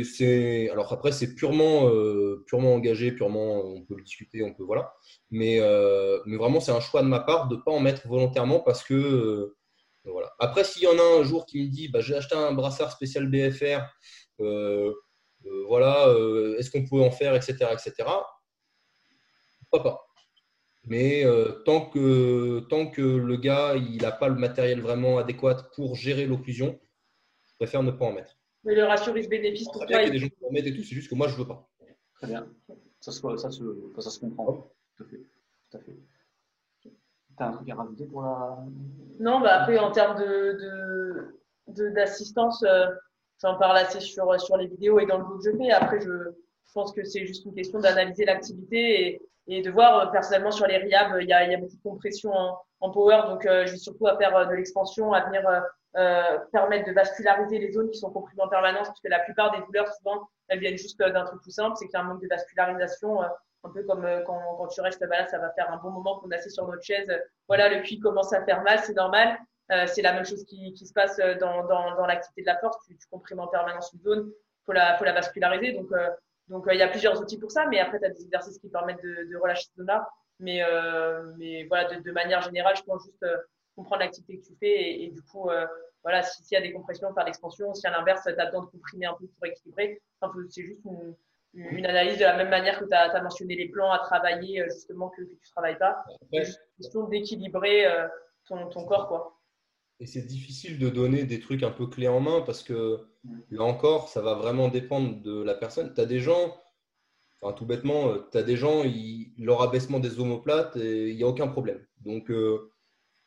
[0.03, 4.63] C'est, alors après, c'est purement, euh, purement engagé, purement, on peut le discuter, on peut,
[4.63, 4.93] voilà.
[5.31, 8.07] Mais, euh, mais vraiment, c'est un choix de ma part de ne pas en mettre
[8.07, 9.57] volontairement parce que, euh,
[10.05, 10.31] voilà.
[10.39, 12.91] Après, s'il y en a un jour qui me dit, bah, j'ai acheté un brassard
[12.91, 13.81] spécial BFR,
[14.41, 14.93] euh,
[15.67, 18.09] voilà, euh, est-ce qu'on peut en faire, etc., etc.
[19.69, 20.07] Pourquoi pas
[20.85, 21.25] Mais
[21.65, 26.25] tant, que, tant que le gars il n'a pas le matériel vraiment adéquat pour gérer
[26.25, 26.79] l'occlusion,
[27.45, 28.38] je préfère ne pas en mettre.
[28.63, 30.01] Mais le ratio risque-bénéfice pour toi.
[30.01, 31.35] Il y a des gens qui en mettent et tout, c'est juste que moi je
[31.35, 31.67] veux pas.
[32.15, 32.47] Très bien.
[32.99, 33.63] Ça se, ça se,
[33.99, 34.69] ça se comprend.
[34.97, 35.17] Tout à fait.
[35.71, 35.95] Tout à fait.
[37.37, 38.57] T'as un truc à rajouter pour la.
[39.19, 42.87] Non, bah après, en termes de, d'assistance, euh,
[43.41, 45.71] j'en parle assez sur, sur les vidéos et dans le book que je fais.
[45.71, 46.11] Après, je,
[46.73, 50.67] pense que c'est juste une question d'analyser l'activité et, et, de voir euh, personnellement sur
[50.67, 53.21] les RIAB, il y a, il y a beaucoup de compression en, en power.
[53.27, 55.41] Donc, euh, je vais surtout à faire de l'expansion, à venir
[55.93, 59.65] permettre de vasculariser les zones qui sont comprimées en permanence, parce que la plupart des
[59.65, 62.21] douleurs, souvent, elles viennent juste d'un truc tout simple, c'est qu'il y a un manque
[62.21, 63.21] de vascularisation
[63.63, 66.19] un peu comme euh, quand, quand, tu restes là, ça va faire un bon moment
[66.19, 67.09] qu'on est assis sur notre chaise.
[67.47, 69.37] Voilà, le cuit commence à faire mal, c'est normal.
[69.71, 72.47] Euh, c'est la même chose qui, qui se passe euh, dans, dans, dans l'activité de
[72.47, 72.77] la force.
[72.87, 74.31] Tu, tu, comprimes en permanence une zone,
[74.65, 75.73] faut la, faut la vasculariser.
[75.73, 76.09] Donc, euh,
[76.47, 78.69] donc il y a plusieurs outils pour ça, mais après, tu as des exercices qui
[78.69, 80.07] permettent de, de relâcher cette zone-là.
[80.41, 80.63] Mais,
[81.37, 83.25] mais voilà, de, de, manière générale, je pense juste
[83.79, 85.49] comprendre l'activité que tu fais et, et du coup,
[86.03, 87.73] voilà, s'il y a des compressions, faire l'expansion.
[87.73, 90.81] Si à l'inverse, tu as besoin de comprimer un peu pour équilibrer, enfin, c'est juste
[90.85, 91.15] une,
[91.53, 94.69] une analyse de la même manière que tu as, mentionné les plans à travailler, euh,
[94.69, 96.03] justement, que, tu ne travailles pas.
[96.31, 98.07] C'est juste une question d'équilibrer euh,
[98.47, 99.07] ton, ton, corps.
[99.07, 99.39] Quoi.
[99.99, 102.99] Et c'est difficile de donner des trucs un peu clés en main parce que
[103.49, 105.93] là encore, ça va vraiment dépendre de la personne.
[105.93, 106.55] Tu as des gens,
[107.41, 111.23] enfin, tout bêtement, euh, tu as des gens, ils, leur abaissement des omoplates, il n'y
[111.23, 111.85] a aucun problème.
[112.01, 112.31] Donc,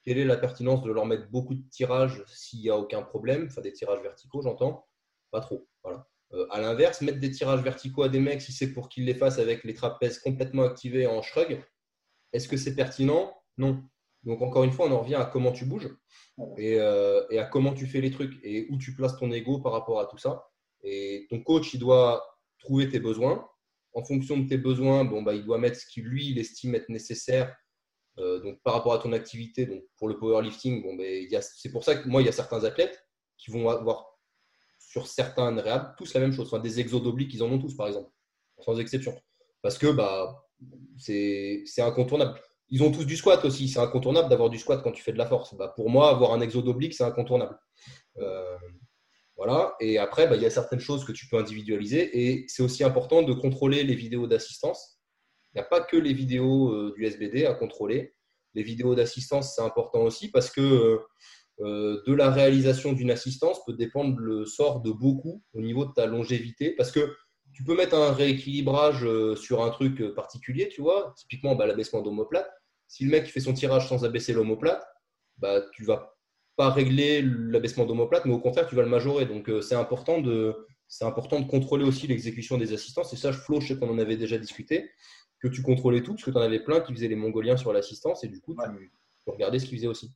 [0.04, 3.46] quelle est la pertinence de leur mettre beaucoup de tirages s'il n'y a aucun problème?
[3.48, 4.86] Enfin, des tirages verticaux, j'entends.
[5.30, 5.68] Pas trop.
[5.82, 6.08] Voilà.
[6.32, 9.14] Euh, à l'inverse, mettre des tirages verticaux à des mecs, si c'est pour qu'ils les
[9.14, 11.62] fassent avec les trapèzes complètement activés en shrug,
[12.32, 13.34] est-ce que c'est pertinent?
[13.58, 13.82] Non.
[14.24, 15.90] Donc encore une fois, on en revient à comment tu bouges
[16.58, 19.72] euh, et, à comment tu fais les trucs et où tu places ton ego par
[19.72, 20.48] rapport à tout ça.
[20.82, 22.24] Et ton coach, il doit
[22.58, 23.48] trouver tes besoins.
[23.94, 26.74] En fonction de tes besoins, bon, bah, il doit mettre ce qu'il lui il estime
[26.74, 27.54] être nécessaire
[28.18, 29.66] euh, donc par rapport à ton activité.
[29.66, 32.64] Donc pour le powerlifting, bon, ben, c'est pour ça que moi, il y a certains
[32.64, 33.06] athlètes
[33.38, 34.12] qui vont avoir
[34.78, 36.48] sur certains réhab, tous la même chose.
[36.48, 38.10] Enfin, des exos d'obliques, ils en ont tous, par exemple,
[38.58, 39.14] sans exception.
[39.62, 40.44] Parce que bah,
[40.98, 42.38] c'est incontournable.
[42.68, 43.68] Ils ont tous du squat aussi.
[43.68, 45.54] C'est incontournable d'avoir du squat quand tu fais de la force.
[45.54, 47.58] Bah, pour moi, avoir un exo d'oblique, c'est incontournable.
[48.18, 48.58] Euh,
[49.36, 49.74] voilà.
[49.80, 52.10] Et après, bah, il y a certaines choses que tu peux individualiser.
[52.12, 54.91] Et c'est aussi important de contrôler les vidéos d'assistance.
[55.54, 58.14] Il n'y a pas que les vidéos euh, du SBD à contrôler.
[58.54, 60.98] Les vidéos d'assistance, c'est important aussi parce que euh,
[61.60, 65.92] euh, de la réalisation d'une assistance peut dépendre le sort de beaucoup au niveau de
[65.92, 67.14] ta longévité parce que
[67.52, 69.06] tu peux mettre un rééquilibrage
[69.36, 72.50] sur un truc particulier, tu vois, typiquement bah, l'abaissement d'omoplate.
[72.88, 74.82] Si le mec fait son tirage sans abaisser l'omoplate,
[75.36, 76.16] bah, tu vas
[76.56, 79.26] pas régler l'abaissement d'omoplate, mais au contraire, tu vas le majorer.
[79.26, 80.66] Donc, c'est important, de,
[81.02, 83.12] important de contrôler aussi l'exécution des assistances.
[83.12, 84.88] Et ça, Flo, je sais qu'on en avait déjà discuté,
[85.42, 87.72] que tu contrôlais tout, parce que tu en avais plein qui faisaient les Mongoliens sur
[87.72, 88.92] l'assistance, et du coup, tu,
[89.24, 90.12] tu regardais ce qu'ils faisaient aussi.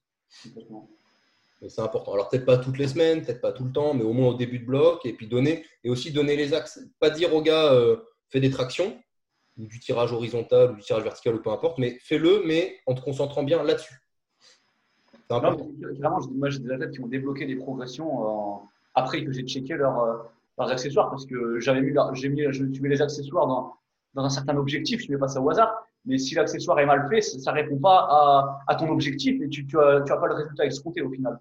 [1.69, 2.13] C'est important.
[2.13, 4.35] Alors peut-être pas toutes les semaines, peut-être pas tout le temps, mais au moins au
[4.35, 6.81] début de bloc, et puis donner, et aussi donner les axes.
[7.01, 7.97] Pas dire au gars, euh,
[8.29, 8.97] fais des tractions,
[9.59, 12.95] ou du tirage horizontal, ou du tirage vertical, ou peu importe, mais fais-le, mais en
[12.95, 13.95] te concentrant bien là-dessus.
[15.31, 18.65] Moi j'ai des athlètes qui ont débloqué des progressions euh,
[18.95, 19.79] après que j'ai checké euh,
[20.59, 23.75] leurs accessoires, parce que j'avais mis, j'ai mis, je, tu mets les accessoires dans,
[24.17, 25.73] dans un certain objectif, je ne mets pas ça au hasard.
[26.07, 29.67] Mais si l'accessoire est mal fait, ça ne répond pas à, ton objectif et tu
[29.75, 31.39] n'as tu as pas le résultat escompté au final.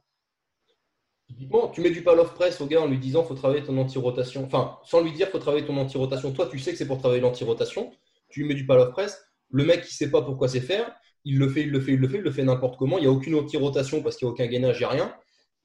[1.27, 3.77] Typiquement, tu mets du pal off press au gars en lui disant faut travailler ton
[3.77, 4.43] anti-rotation.
[4.43, 6.31] Enfin, sans lui dire faut travailler ton anti-rotation.
[6.33, 7.91] Toi, tu sais que c'est pour travailler l'anti-rotation.
[8.29, 9.23] Tu lui mets du pal off press.
[9.49, 10.93] Le mec, il sait pas pourquoi c'est faire.
[11.23, 12.97] Il le fait, il le fait, il le fait, il le fait n'importe comment.
[12.97, 15.15] Il n'y a aucune anti-rotation parce qu'il n'y a aucun gainage, il n'y a rien.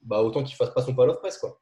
[0.01, 1.37] Bah, autant qu'il fasse pas son pal off press.
[1.37, 1.59] Quoi.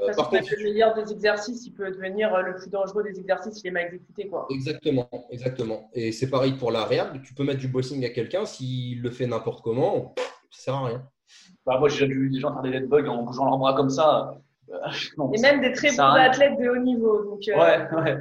[0.00, 3.18] Euh, par contre, le meilleur des exercices, il peut devenir euh, le plus dangereux des
[3.18, 4.28] exercices s'il est mal exécuté.
[4.28, 4.46] Quoi.
[4.50, 5.90] Exactement, exactement.
[5.92, 7.20] Et c'est pareil pour la réhab.
[7.22, 10.14] Tu peux mettre du bossing à quelqu'un, s'il le fait n'importe comment,
[10.50, 11.08] ça sert à rien.
[11.66, 13.74] Bah, moi, j'ai déjà vu des gens faire des dead bugs en bougeant leurs bras
[13.74, 14.40] comme ça.
[14.70, 14.76] Euh,
[15.34, 17.24] et même des très bons athlètes de haut niveau.
[17.24, 18.16] Donc, Ouais, ouais.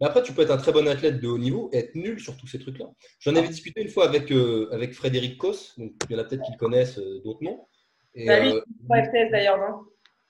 [0.00, 2.18] Mais après, tu peux être un très bon athlète de haut niveau et être nul
[2.18, 2.86] sur tous ces trucs-là.
[3.20, 4.32] J'en avais discuté une fois avec,
[4.72, 7.66] avec Frédéric Kos, donc il y en a peut-être qui le connaissent d'autres noms.
[8.14, 9.84] Et, bah, lui, FTS d'ailleurs, non?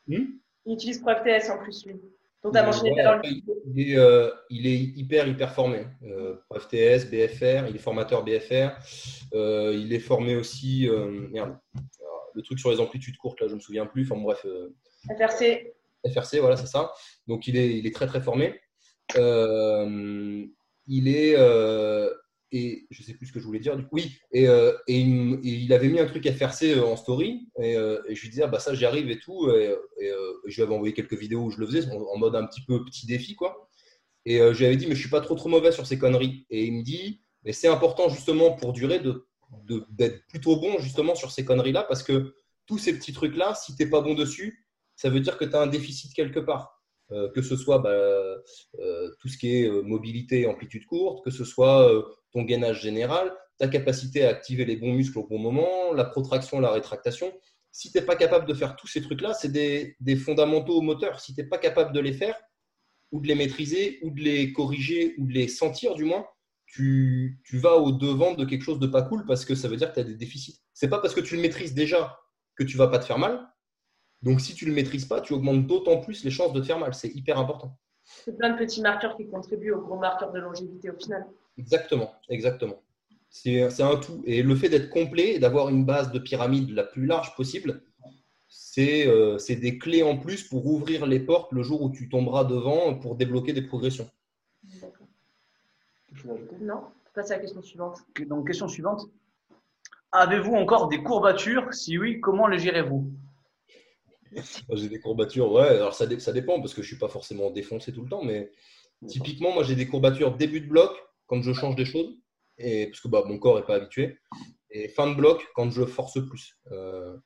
[0.09, 0.42] Hmm?
[0.67, 2.01] Il utilise ProFTS en plus, lui.
[2.43, 2.91] Dont tu as mentionné.
[3.75, 5.87] Il, euh, il, est hyper, hyper formé.
[6.03, 8.71] Euh, ProFTS, BFR, il est formateur BFR.
[9.35, 10.89] Euh, il est formé aussi.
[10.89, 11.57] Euh, merde.
[12.35, 14.11] le truc sur les amplitudes courtes, là, je ne me souviens plus.
[14.11, 14.45] Enfin, bref.
[15.19, 15.73] FRC.
[16.13, 16.93] FRC, voilà, c'est ça.
[17.29, 18.61] Donc, il est, il est très, très formé.
[19.15, 20.49] il
[20.89, 21.37] est
[22.53, 23.77] et je sais plus ce que je voulais dire.
[23.91, 28.21] Oui, et, euh, et, il, avait mis un truc FRC en story, et, et je
[28.21, 29.51] lui disais, ah, bah ça j'y arrive et tout.
[29.51, 29.75] Et,
[30.47, 32.85] je lui avais envoyé quelques vidéos où je le faisais en, mode un petit peu
[32.85, 33.69] petit défi, quoi.
[34.27, 36.47] Et je lui avais dit, mais je suis pas trop trop mauvais sur ces conneries.
[36.51, 39.27] Et il me dit, mais c'est important justement pour durer de
[39.91, 42.35] d'être plutôt bon justement sur ces conneries-là, parce que
[42.67, 44.67] tous ces petits trucs-là, si tu n'es pas bon dessus,
[44.97, 46.72] ça veut dire que tu as un déficit quelque part.
[47.13, 51.31] Euh, que ce soit bah, euh, tout ce qui est euh, mobilité amplitude courte, que
[51.31, 51.91] ce soit
[52.33, 56.61] ton gainage général, ta capacité à activer les bons muscles au bon moment, la protraction,
[56.61, 57.33] la rétractation.
[57.71, 61.21] Si tu n'es pas capable de faire tous ces trucs-là, c'est des, fondamentaux au moteur.
[61.21, 62.37] Si tu n'es pas capable de les faire,
[63.11, 66.27] ou de les maîtriser, ou de les corriger, ou de les sentir du moins,
[66.67, 69.77] tu, tu vas au devant de quelque chose de pas cool parce que ça veut
[69.77, 70.63] dire que tu as des déficits.
[70.73, 72.19] C'est pas parce que tu le maîtrises déjà
[72.57, 73.47] que tu vas pas te faire mal,
[74.23, 76.67] donc, si tu ne le maîtrises pas, tu augmentes d'autant plus les chances de te
[76.67, 76.95] faire mal.
[76.95, 77.77] C'est hyper important.
[78.05, 81.27] C'est plein de petits marqueurs qui contribuent au gros marqueur de longévité au final.
[81.59, 82.83] Exactement, exactement.
[83.31, 84.23] C'est un tout.
[84.27, 87.83] Et le fait d'être complet et d'avoir une base de pyramide la plus large possible,
[88.79, 92.45] euh, c'est des clés en plus pour ouvrir les portes le jour où tu tomberas
[92.45, 94.09] devant pour débloquer des progressions.
[94.81, 95.07] D'accord.
[96.61, 96.83] Non,
[97.15, 97.99] passe à la question suivante.
[98.27, 99.09] Donc, question suivante.
[100.13, 101.73] Avez-vous encore des courbatures?
[101.73, 103.11] Si oui, comment les gérez-vous?
[104.73, 107.51] J'ai des courbatures, ouais, alors ça, ça dépend parce que je ne suis pas forcément
[107.51, 108.51] défoncé tout le temps, mais
[109.07, 110.93] typiquement, moi j'ai des courbatures début de bloc
[111.27, 112.17] quand je change des choses,
[112.59, 114.19] et, parce que bah, mon corps n'est pas habitué,
[114.71, 116.59] et fin de bloc quand je force plus.
[116.71, 117.17] Euh,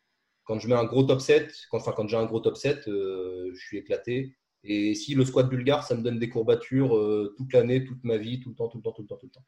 [0.44, 2.86] quand je mets un gros top set, quand, enfin quand j'ai un gros top set,
[2.88, 4.36] euh, je suis éclaté.
[4.62, 8.16] Et si le squat bulgare, ça me donne des courbatures euh, toute l'année, toute ma
[8.16, 9.44] vie, tout le temps, tout le temps, tout le temps, tout le temps.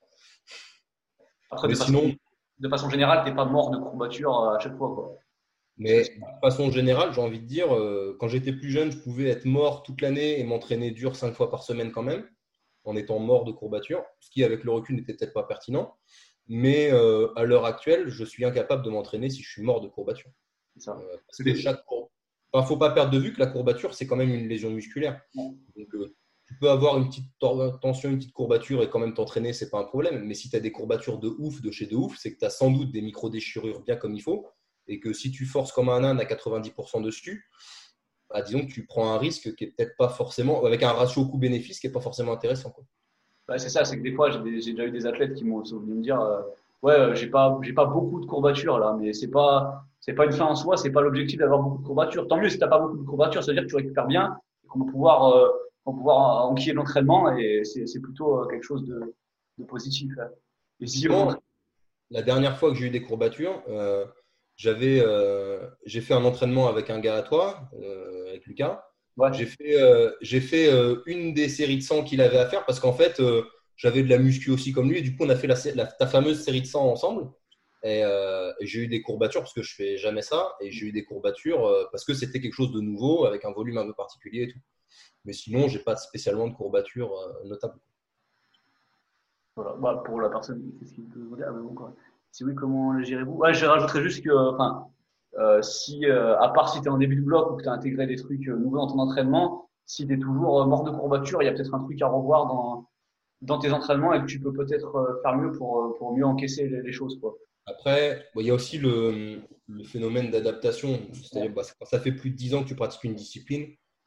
[1.51, 2.17] Après, de, sinon, façon,
[2.59, 4.95] de façon générale, tu n'es pas mort de courbatures à chaque fois.
[4.95, 5.19] Quoi.
[5.78, 9.28] Mais de façon générale, j'ai envie de dire, euh, quand j'étais plus jeune, je pouvais
[9.28, 12.28] être mort toute l'année et m'entraîner dur cinq fois par semaine quand même,
[12.84, 15.94] en étant mort de courbature, ce qui avec le recul n'était peut-être pas pertinent.
[16.48, 19.89] Mais euh, à l'heure actuelle, je suis incapable de m'entraîner si je suis mort de
[19.89, 20.31] courbature.
[20.78, 20.97] Ça.
[20.97, 21.82] Euh, parce que chaque
[22.55, 25.20] ne faut pas perdre de vue que la courbature, c'est quand même une lésion musculaire.
[25.34, 25.58] Donc,
[26.47, 29.78] tu peux avoir une petite tension, une petite courbature et quand même t'entraîner, c'est pas
[29.78, 30.24] un problème.
[30.24, 32.44] Mais si tu as des courbatures de ouf, de chez de ouf, c'est que tu
[32.47, 34.48] as sans doute des micro-déchirures bien comme il faut
[34.89, 37.49] et que si tu forces comme un âne à 90% dessus,
[38.31, 41.26] bah, disons que tu prends un risque qui est peut-être pas forcément, avec un ratio
[41.26, 42.70] coût-bénéfice qui n'est pas forcément intéressant.
[42.70, 43.58] Quoi.
[43.58, 46.02] c'est ça, c'est que des fois, j'ai, déjà eu des athlètes qui m'ont venu me
[46.02, 46.42] dire euh,
[46.83, 50.26] Ouais, euh, j'ai pas, j'ai pas beaucoup de courbatures là, mais c'est pas, c'est pas
[50.26, 52.28] une fin en soi, c'est pas l'objectif d'avoir beaucoup de courbatures.
[52.28, 54.07] Tant mieux si tu n'as pas beaucoup de courbatures, ça veut dire que tu récupères
[54.07, 55.49] bien et qu'on va pouvoir, euh,
[55.84, 60.12] pouvoir enquiller l'entraînement et c'est, plutôt quelque chose de, positif.
[60.20, 60.28] Hein.
[60.78, 61.08] Et si
[62.10, 63.60] La dernière fois que j'ai eu des courbatures,
[64.59, 68.85] j'avais, euh, j'ai fait un entraînement avec un gars à toi, euh, avec Lucas.
[69.33, 70.70] J'ai fait, euh, j'ai fait
[71.07, 73.23] une des séries de 100 qu'il avait à faire parce qu'en fait,
[73.77, 74.99] j'avais de la muscu aussi comme lui.
[74.99, 77.31] Et du coup, on a fait la, ta fameuse série de 100 ensemble.
[77.85, 78.03] Et,
[78.61, 80.53] j'ai eu des courbatures parce que je fais jamais ça.
[80.61, 83.78] Et j'ai eu des courbatures parce que c'était quelque chose de nouveau avec un volume
[83.78, 84.61] un peu particulier et tout.
[85.25, 87.12] Mais sinon, j'ai pas spécialement de courbatures
[87.45, 87.78] notables.
[89.57, 89.75] Voilà.
[89.81, 91.75] Bah, pour la personne, qu'est-ce qu'il peut dire ah, bon,
[92.32, 93.42] si oui, comment le gérez-vous?
[93.52, 94.86] Je rajouterais juste que, enfin,
[95.39, 97.68] euh, si, euh, à part si tu es en début de bloc ou que tu
[97.68, 100.90] as intégré des trucs euh, nouveaux dans ton entraînement, si tu es toujours mort de
[100.90, 102.89] courbature, il y a peut-être un truc à revoir dans,
[103.42, 106.92] dans tes entraînements et que tu peux peut-être faire mieux pour, pour mieux encaisser les,
[106.92, 107.18] choses.
[107.20, 107.36] Quoi.
[107.66, 111.00] Après, il y a aussi le, le phénomène d'adaptation.
[111.12, 113.66] C'est-à-dire, bah, ça fait plus de 10 ans que tu pratiques une discipline,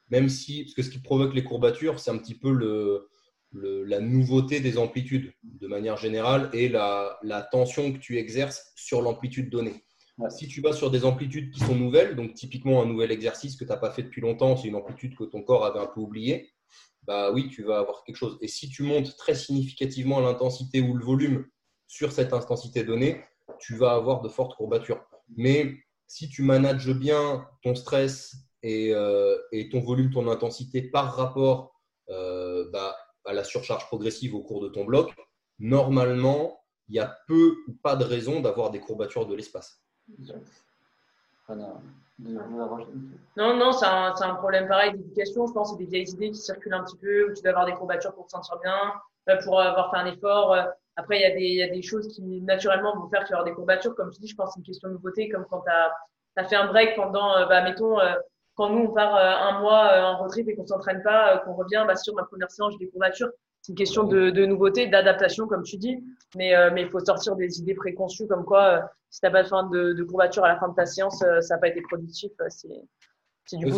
[0.09, 3.09] même si, parce que ce qui provoque les courbatures, c'est un petit peu le,
[3.53, 7.19] la nouveauté des amplitudes de manière générale et la,
[7.51, 9.83] tension que tu exerces sur l'amplitude donnée.
[10.29, 13.63] Si tu vas sur des amplitudes qui sont nouvelles, donc typiquement un nouvel exercice que
[13.63, 15.99] tu n'as pas fait depuis longtemps, c'est une amplitude que ton corps avait un peu
[15.99, 16.51] oubliée,
[17.03, 18.37] bah oui, tu vas avoir quelque chose.
[18.41, 21.47] Et si tu montes très significativement l'intensité ou le volume
[21.87, 23.23] sur cette intensité donnée,
[23.59, 25.03] tu vas avoir de fortes courbatures.
[25.35, 25.75] Mais
[26.07, 29.37] si tu manages bien ton stress et, euh,
[29.71, 31.71] ton volume, ton intensité par rapport
[32.09, 32.95] euh, bah,
[33.31, 35.13] à la surcharge progressive au cours de ton bloc,
[35.59, 39.81] normalement, il y a peu ou pas de raison d'avoir des courbatures de l'espace.
[43.37, 45.47] Non, non, c'est un, un, problème pareil d'éducation.
[45.47, 47.65] Je pense c'est des vieilles idées qui circulent un petit peu, où tu dois avoir
[47.65, 48.93] des courbatures pour te sentir bien,
[49.29, 50.53] euh, pour avoir fait un effort.
[50.53, 50.63] Euh.
[50.97, 53.31] Après, il y, a des, il y a des choses qui naturellement vont faire qu'il
[53.31, 53.95] y aura des courbatures.
[53.95, 55.91] Comme tu dis, je pense que c'est une question de nouveauté, comme quand tu as,
[56.35, 57.97] as, fait un break pendant, euh, bah, mettons,
[58.61, 61.33] quand nous, on part euh, un mois euh, en road trip et qu'on s'entraîne pas,
[61.33, 63.31] euh, qu'on revient, bah, sur ma première séance, j'ai des courbatures.
[63.63, 65.97] C'est une question de, de nouveauté, d'adaptation, comme tu dis.
[66.35, 69.69] Mais mais il faut sortir des idées préconçues comme quoi, si tu n'as pas fait
[69.71, 72.31] de, de courbature à la fin de ta séance, ça n'a pas été productif.
[72.49, 73.77] C'est du coup,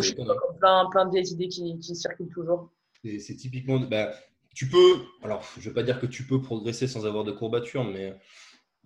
[0.58, 2.70] plein, plein de vieilles idées qui, qui circulent toujours.
[3.02, 4.12] C'est typiquement, bah,
[4.54, 7.32] tu peux, alors je ne vais pas dire que tu peux progresser sans avoir de
[7.32, 8.16] courbature, mais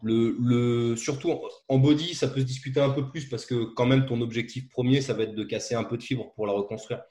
[0.02, 1.32] le, le, surtout
[1.68, 4.68] en body, ça peut se discuter un peu plus parce que quand même ton objectif
[4.68, 7.02] premier, ça va être de casser un peu de fibre pour la reconstruire.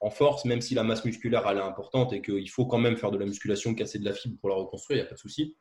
[0.00, 2.96] En force, même si la masse musculaire elle est importante et qu'il faut quand même
[2.96, 5.14] faire de la musculation, casser de la fibre pour la reconstruire, il n'y a pas
[5.14, 5.56] de souci.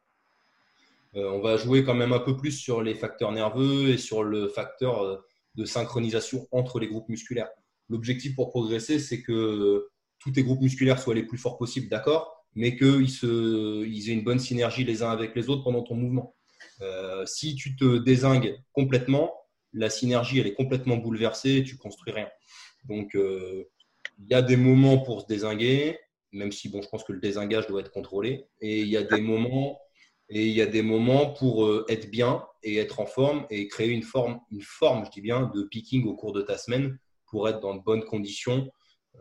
[1.16, 4.24] Euh, on va jouer quand même un peu plus sur les facteurs nerveux et sur
[4.24, 5.18] le facteur euh,
[5.56, 7.50] de synchronisation entre les groupes musculaires.
[7.90, 12.46] L'objectif pour progresser, c'est que tous tes groupes musculaires soient les plus forts possibles, d'accord,
[12.56, 16.36] mais qu'ils ils aient une bonne synergie les uns avec les autres pendant ton mouvement.
[16.82, 19.34] Euh, si tu te désingues complètement,
[19.74, 22.30] la synergie elle est complètement bouleversée et tu construis rien.
[22.86, 26.00] Donc il y a des moments pour se désinguer,
[26.32, 29.04] même si bon, je pense que le désingage doit être contrôlé, et il y a
[29.04, 29.80] des moments
[30.30, 33.68] et il y a des moments pour euh, être bien et être en forme et
[33.68, 37.00] créer une forme, une forme, je dis bien, de picking au cours de ta semaine
[37.26, 38.70] pour être dans de bonnes conditions.
[39.16, 39.20] Euh,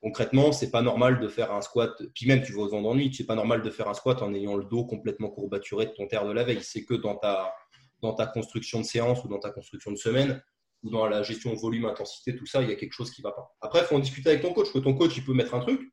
[0.00, 3.26] concrètement, c'est pas normal de faire un squat, puis même tu vas aux ennuis, c'est
[3.26, 6.26] pas normal de faire un squat en ayant le dos complètement courbaturé de ton terre
[6.26, 6.62] de la veille.
[6.62, 7.52] C'est que dans ta,
[8.00, 10.42] dans ta construction de séance ou dans ta construction de semaine
[10.82, 13.32] ou dans la gestion volume, intensité, tout ça, il y a quelque chose qui va
[13.32, 13.56] pas.
[13.60, 15.60] Après, il faut en discuter avec ton coach, que ton coach, il peut mettre un
[15.60, 15.92] truc,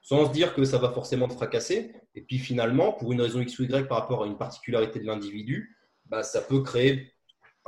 [0.00, 1.92] sans se dire que ça va forcément te fracasser.
[2.14, 5.06] Et puis finalement, pour une raison X ou Y par rapport à une particularité de
[5.06, 5.76] l'individu,
[6.06, 7.12] bah, ça peut créer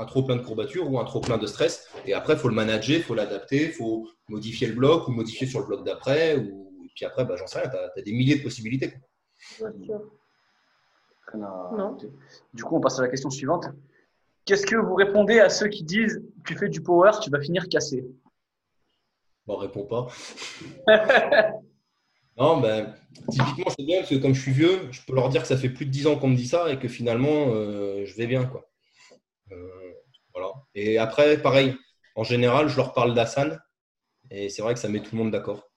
[0.01, 1.89] un trop plein de courbatures ou un trop plein de stress.
[2.07, 5.13] Et après, il faut le manager, il faut l'adapter, il faut modifier le bloc ou
[5.13, 6.37] modifier sur le bloc d'après.
[6.37, 6.73] Ou...
[6.85, 8.95] Et puis après, bah, j'en sais rien, tu as, des milliers de possibilités.
[11.35, 11.97] Non.
[12.55, 13.67] Du coup, on passe à la question suivante.
[14.47, 17.69] Qu'est-ce que vous répondez à ceux qui disent tu fais du power, tu vas finir
[17.69, 18.05] cassé?
[19.47, 20.09] Bon, réponds pas.
[22.39, 22.95] Non, ben,
[23.29, 25.59] typiquement, c'est bien parce que comme je suis vieux, je peux leur dire que ça
[25.59, 28.27] fait plus de 10 ans qu'on me dit ça et que finalement, euh, je vais
[28.27, 28.47] bien.
[28.47, 28.70] Quoi.
[30.41, 30.55] Euh, voilà.
[30.75, 31.77] Et après, pareil,
[32.15, 33.59] en général, je leur parle d'Assan
[34.31, 35.71] et c'est vrai que ça met tout le monde d'accord.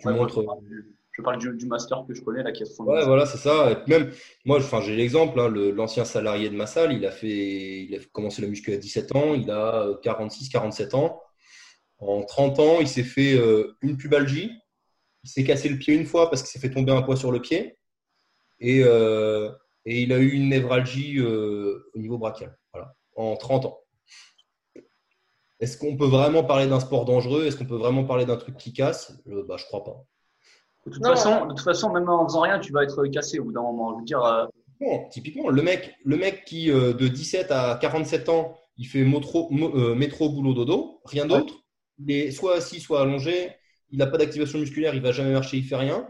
[0.00, 0.44] Tu montres.
[1.12, 3.72] Je parle du, master que je connais, là, qui a Ouais, voilà, c'est ça.
[3.72, 4.12] Et même,
[4.44, 7.98] moi, enfin, j'ai l'exemple, hein, l'ancien salarié de ma salle, il a, fait, il a
[8.12, 11.20] commencé la muscu à 17 ans, il a 46, 47 ans.
[11.98, 14.52] En 30 ans, il s'est fait euh, une pubalgie,
[15.24, 17.32] il s'est cassé le pied une fois parce qu'il s'est fait tomber un poids sur
[17.32, 17.76] le pied.
[18.60, 19.50] Et, euh,
[19.84, 23.80] et il a eu une névralgie euh, au niveau brachial, voilà, en 30 ans.
[25.60, 27.44] Est-ce qu'on peut vraiment parler d'un sport dangereux?
[27.44, 29.12] Est-ce qu'on peut vraiment parler d'un truc qui casse?
[29.28, 30.04] Euh, bah, Je crois pas.
[30.86, 33.44] De toute, façon, de toute façon, même en faisant rien, tu vas être cassé au
[33.44, 33.94] bout d'un moment.
[33.94, 34.48] Je veux dire,
[34.80, 39.48] bon, typiquement, le mec, le mec qui, de 17 à 47 ans, il fait métro,
[39.50, 41.54] boulot, dodo, rien d'autre.
[41.98, 43.50] Il est soit assis, soit allongé
[43.90, 46.06] il n'a pas d'activation musculaire, il va jamais marcher, il fait rien.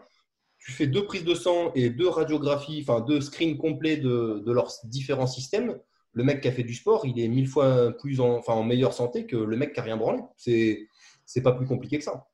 [0.58, 4.72] Tu fais deux prises de sang et deux radiographies, enfin deux screens complets de, leurs
[4.84, 5.78] différents systèmes.
[6.12, 8.64] Le mec qui a fait du sport, il est mille fois plus en, enfin, en
[8.64, 10.20] meilleure santé que le mec qui a rien branlé.
[10.36, 10.88] C'est
[11.28, 12.26] c'est pas plus compliqué que ça.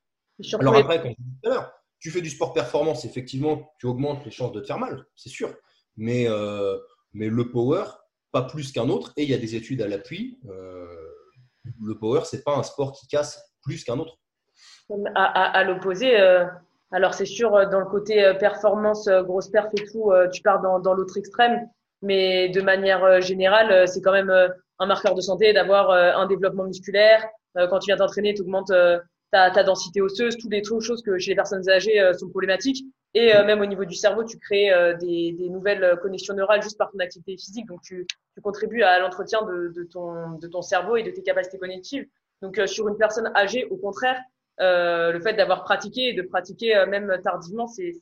[0.60, 4.30] Alors après, comme tout à l'heure, tu fais du sport performance, effectivement, tu augmentes les
[4.30, 5.52] chances de te faire mal, c'est sûr.
[5.96, 6.78] Mais, euh,
[7.12, 7.84] mais le power,
[8.30, 10.38] pas plus qu'un autre, et il y a des études à l'appui.
[10.48, 10.86] Euh,
[11.82, 14.18] le power, c'est pas un sport qui casse plus qu'un autre.
[15.16, 16.44] À, l'opposé, euh,
[16.92, 20.94] alors c'est sûr, dans le côté performance, grosse perf et tout, tu pars dans, dans
[20.94, 21.66] l'autre extrême,
[22.04, 24.32] mais de manière générale, c'est quand même
[24.78, 27.26] un marqueur de santé d'avoir un développement musculaire.
[27.54, 28.72] Quand tu viens t'entraîner, tu augmentes
[29.30, 32.84] ta, densité osseuse, toutes les choses que chez les personnes âgées sont problématiques.
[33.14, 36.98] Et même au niveau du cerveau, tu crées des, nouvelles connexions neurales juste par ton
[36.98, 37.66] activité physique.
[37.66, 38.06] Donc, tu,
[38.42, 42.06] contribues à l'entretien de, ton, cerveau et de tes capacités cognitives.
[42.42, 44.20] Donc, sur une personne âgée, au contraire,
[44.60, 47.92] euh, le fait d'avoir pratiqué et de pratiquer euh, même tardivement, c'est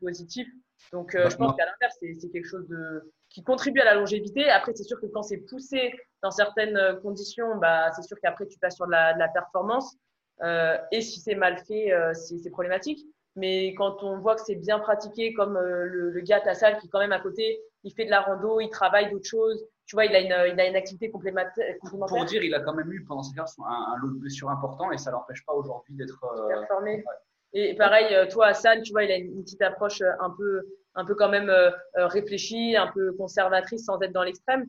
[0.00, 0.48] positif.
[0.92, 4.48] Donc, euh, je pense qu'à l'inverse, c'est quelque chose de, qui contribue à la longévité.
[4.48, 8.58] Après, c'est sûr que quand c'est poussé dans certaines conditions, bah, c'est sûr qu'après, tu
[8.58, 9.96] passes sur de la, de la performance.
[10.42, 13.06] Euh, et si c'est mal fait, euh, c'est problématique.
[13.36, 16.78] Mais quand on voit que c'est bien pratiqué, comme le, le, gars à ta salle
[16.78, 19.94] qui, quand même, à côté, il fait de la rando, il travaille d'autres choses, tu
[19.96, 21.74] vois, il a une, il a une activité complémentaire.
[21.80, 24.50] Pour dire, il a quand même eu pendant ses carrières un, un, lot de blessures
[24.50, 27.04] important et ça l'empêche pas aujourd'hui d'être euh, formé.
[27.52, 30.62] Et pareil, euh, toi, Hassan, tu vois, il a une petite approche euh, un peu,
[30.94, 34.66] un peu quand même euh, réfléchie, un peu conservatrice sans être dans l'extrême.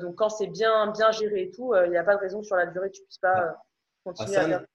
[0.00, 2.46] Donc, quand c'est bien, bien géré et tout, il n'y a pas de raison que
[2.46, 3.54] sur la durée, tu puisses pas
[4.02, 4.66] continuer Hassan, à faire.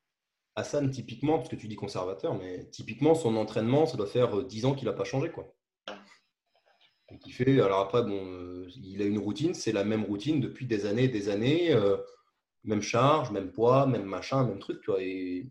[0.55, 4.63] Hassan, typiquement, parce que tu dis conservateur, mais typiquement, son entraînement, ça doit faire 10
[4.63, 5.29] ans qu'il n'a pas changé.
[5.29, 5.53] Quoi
[7.31, 11.05] fait, alors après, bon, il a une routine, c'est la même routine depuis des années
[11.05, 11.97] et des années, euh,
[12.63, 15.47] même charge, même poids, même machin, même truc, tu vois, et,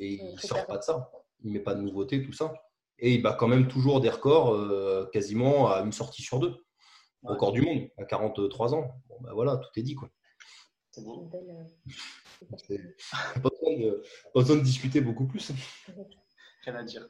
[0.00, 1.10] il ne sort pas de ça.
[1.42, 2.52] Il ne met pas de nouveauté, tout ça.
[2.98, 6.54] Et il bat quand même toujours des records euh, quasiment à une sortie sur deux.
[7.22, 8.94] Record du monde, à 43 ans.
[9.08, 10.08] Bon, ben voilà, tout est dit, quoi.
[10.90, 11.28] C'est bon.
[11.28, 11.38] Pas
[13.50, 15.52] besoin, de, pas besoin de discuter beaucoup plus.
[16.64, 17.06] Rien à dire.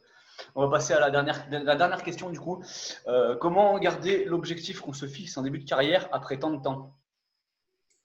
[0.55, 2.62] On va passer à la dernière, la dernière question du coup.
[3.07, 6.97] Euh, comment garder l'objectif qu'on se fixe en début de carrière après tant de temps?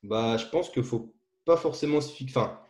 [0.03, 1.15] Bah, Je pense qu'il ne faut
[1.45, 2.37] pas forcément se fixer.
[2.37, 2.64] Enfin,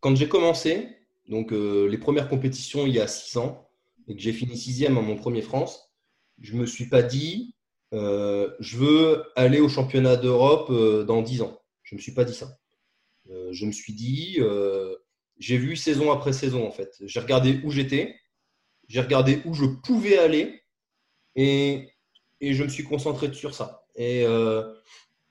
[0.00, 0.88] quand j'ai commencé,
[1.28, 3.68] donc euh, les premières compétitions il y a six ans,
[4.08, 5.92] et que j'ai fini sixième à mon premier France,
[6.40, 7.54] je ne me suis pas dit
[7.94, 10.72] euh, je veux aller au championnat d'Europe
[11.06, 11.60] dans dix ans.
[11.82, 12.58] Je ne me suis pas dit ça.
[13.28, 14.38] je me suis dit
[15.38, 16.96] j'ai vu saison après saison en fait.
[17.00, 18.16] J'ai regardé où j'étais,
[18.88, 20.62] j'ai regardé où je pouvais aller
[21.34, 21.90] et,
[22.40, 23.86] et, je me suis concentré sur ça.
[23.98, 24.74] Euh,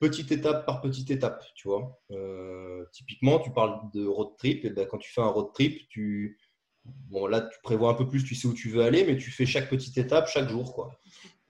[0.08, 2.00] petite étape par petite étape, tu vois.
[2.12, 4.66] Euh, typiquement, tu parles de road trip.
[4.66, 6.40] Et ben, quand tu fais un road trip, tu,
[6.84, 9.32] bon, là, tu prévois un peu plus, tu sais où tu veux aller, mais tu
[9.32, 10.74] fais chaque petite étape chaque jour.
[10.74, 10.92] Quoi.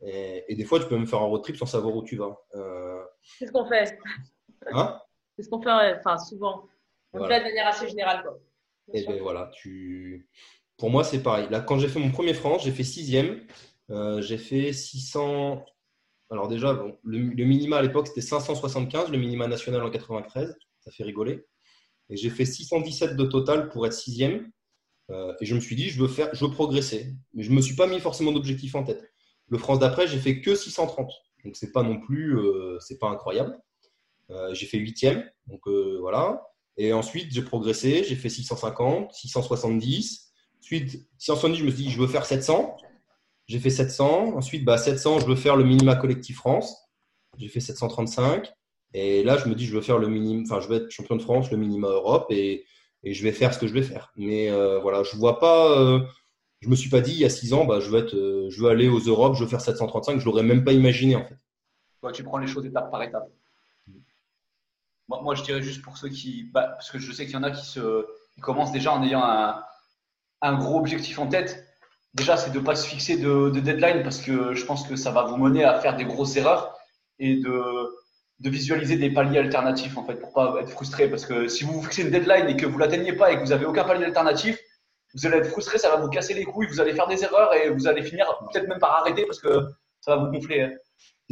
[0.02, 2.38] Et, des fois, tu peux même faire un road trip sans savoir où tu vas.
[2.56, 3.04] Euh...
[3.40, 3.98] C'est ce qu'on fait.
[4.72, 5.00] Hein?
[5.36, 6.66] C'est ce qu'on fait enfin, souvent.
[7.14, 7.36] On voilà.
[7.36, 8.24] fait de manière assez générale.
[8.24, 8.40] Quoi.
[8.94, 10.30] Et ben voilà, tu...
[10.78, 11.48] pour moi, c'est pareil.
[11.50, 13.42] Là, quand j'ai fait mon premier France, j'ai fait sixième.
[13.90, 15.66] Euh, j'ai fait 600.
[16.32, 20.56] Alors, déjà, bon, le, minima à l'époque, c'était 575, le minima national en 93.
[20.80, 21.46] Ça fait rigoler.
[22.10, 24.52] Et j'ai fait 617 de total pour être sixième.
[25.12, 27.14] Euh, et je me suis dit, je veux, faire, je veux progresser.
[27.34, 29.04] Mais je ne me suis pas mis forcément d'objectif en tête.
[29.50, 31.12] Le France d'après, j'ai fait que 630.
[31.44, 33.58] Donc, c'est pas non plus, euh, c'est pas incroyable.
[34.54, 35.24] j'ai fait huitième.
[35.48, 35.68] Donc,
[36.00, 36.42] voilà.
[36.78, 40.34] Et ensuite, j'ai progressé, j'ai fait 650, 670.
[40.60, 42.76] Ensuite, 670, je me suis dit, je veux faire 700.
[43.48, 44.36] J'ai fait 700.
[44.36, 46.76] Ensuite, bah, 700, je veux faire le minima collectif France.
[47.38, 48.52] J'ai fait 735.
[48.94, 50.08] Et là, je me dis, je veux faire le
[50.42, 52.66] enfin, je veux être champion de France, le minima Europe, et,
[53.04, 54.12] et je vais faire ce que je vais faire.
[54.16, 55.80] Mais euh, voilà, je vois pas.
[55.80, 56.00] Euh,
[56.62, 58.50] je me suis pas dit il y a 6 ans, bah, je veux être, euh,
[58.50, 60.20] je veux aller aux Europes, je veux faire 735.
[60.20, 61.38] Je l'aurais même pas imaginé en fait.
[62.14, 63.30] tu prends les choses étape par étape.
[65.08, 66.50] Moi, je dirais juste pour ceux qui.
[66.52, 68.08] Bah, parce que je sais qu'il y en a qui, se,
[68.42, 69.24] commencent déjà en ayant
[70.42, 71.64] un, gros objectif en tête.
[72.16, 75.12] Déjà, c'est de ne pas se fixer de, deadline parce que je pense que ça
[75.12, 76.74] va vous mener à faire des grosses erreurs
[77.20, 81.10] et de, visualiser des paliers alternatifs en fait pour pas être frustré.
[81.10, 83.42] Parce que si vous vous fixez une deadline et que vous l'atteignez pas et que
[83.42, 84.58] vous n'avez aucun palier alternatif,
[85.14, 87.54] vous allez être frustré, ça va vous casser les couilles, vous allez faire des erreurs
[87.54, 89.68] et vous allez finir peut-être même par arrêter parce que
[90.00, 90.62] ça va vous gonfler.
[90.62, 90.72] Hein.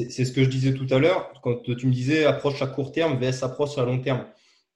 [0.09, 2.91] C'est ce que je disais tout à l'heure, quand tu me disais approche à court
[2.91, 4.25] terme vs approche à long terme.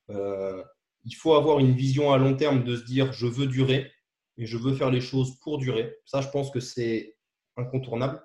[0.09, 0.63] Euh,
[1.03, 3.91] il faut avoir une vision à long terme de se dire je veux durer
[4.37, 5.95] et je veux faire les choses pour durer.
[6.05, 7.15] Ça, je pense que c'est
[7.55, 8.21] incontournable.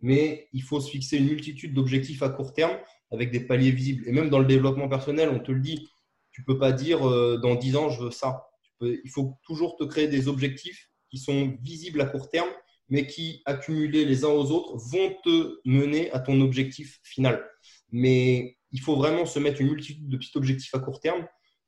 [0.00, 2.76] Mais il faut se fixer une multitude d'objectifs à court terme
[3.10, 4.06] avec des paliers visibles.
[4.06, 5.88] Et même dans le développement personnel, on te le dit,
[6.32, 8.46] tu ne peux pas dire euh, dans 10 ans, je veux ça.
[8.82, 12.50] il faut toujours te créer des objectifs qui sont visibles à court terme
[12.88, 17.44] mais qui, accumulés les uns aux autres, vont te mener à ton objectif final.
[17.90, 21.26] Mais il faut vraiment se mettre une multitude de petits objectifs à court terme.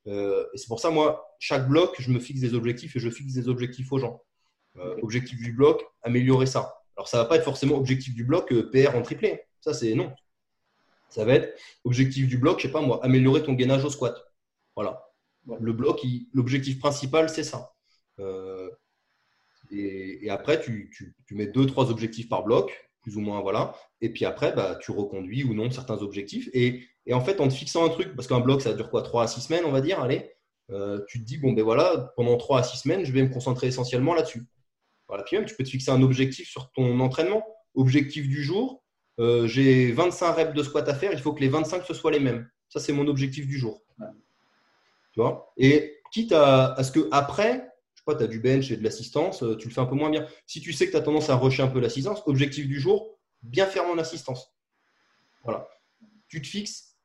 [0.09, 3.11] Euh, et c'est pour ça, moi, chaque bloc, je me fixe des objectifs et je
[3.11, 4.23] fixe des objectifs aux gens.
[4.77, 6.75] Euh, objectif du bloc, améliorer ça.
[6.97, 9.41] Alors, ça ne va pas être forcément objectif du bloc euh, PR en triplé.
[9.61, 10.13] Ça, c'est non.
[11.09, 14.17] Ça va être objectif du bloc, je sais pas moi, améliorer ton gainage au squat.
[14.75, 15.03] Voilà.
[15.61, 16.05] Le bloc,
[16.35, 17.73] l'objectif principal, c'est ça.
[19.71, 23.73] Et, après, tu, mets deux, trois objectifs par bloc, plus ou moins, voilà.
[24.01, 26.49] Et puis après, bah, tu reconduis ou non certains objectifs.
[26.53, 29.23] Et, en fait, en te fixant un truc, parce qu'un bloc, ça dure quoi Trois
[29.23, 30.33] à six semaines, on va dire, allez,
[30.73, 33.29] euh, tu te dis, bon, ben voilà, pendant trois à six semaines, je vais me
[33.29, 34.43] concentrer essentiellement là-dessus.
[35.07, 35.23] Voilà.
[35.23, 37.47] Puis même, tu peux te fixer un objectif sur ton entraînement.
[37.77, 38.83] Objectif du jour,
[39.21, 42.11] euh, j'ai 25 reps de squat à faire, il faut que les 25 ce soient
[42.11, 42.51] les mêmes.
[42.69, 43.85] Ça, c'est mon objectif du jour.
[45.13, 45.53] Tu vois?
[45.57, 47.69] Et quitte à, à ce que après,
[48.15, 50.27] tu as du bench et de l'assistance, euh, tu le fais un peu moins bien.
[50.47, 53.19] Si tu sais que tu as tendance à rusher un peu l'assistance, objectif du jour,
[53.43, 54.55] bien faire mon assistance.
[55.45, 55.69] Voilà.
[56.29, 56.97] Tu te fixes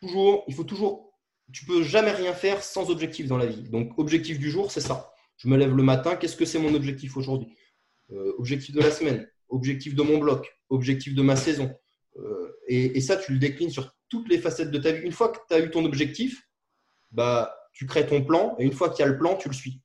[0.00, 1.12] toujours, il faut toujours,
[1.52, 3.68] tu peux jamais rien faire sans objectif dans la vie.
[3.68, 5.12] Donc, objectif du jour, c'est ça.
[5.36, 7.54] Je me lève le matin, qu'est-ce que c'est mon objectif aujourd'hui?
[8.10, 11.74] Euh, Objectif de la semaine, objectif de mon bloc, objectif de ma saison.
[12.18, 15.04] Euh, et, ça, tu le déclines sur toutes les facettes de ta vie.
[15.04, 16.48] Une fois que tu as eu ton objectif,
[17.10, 19.54] bah, tu crées ton plan et une fois qu'il y a le plan, tu le
[19.54, 19.80] suis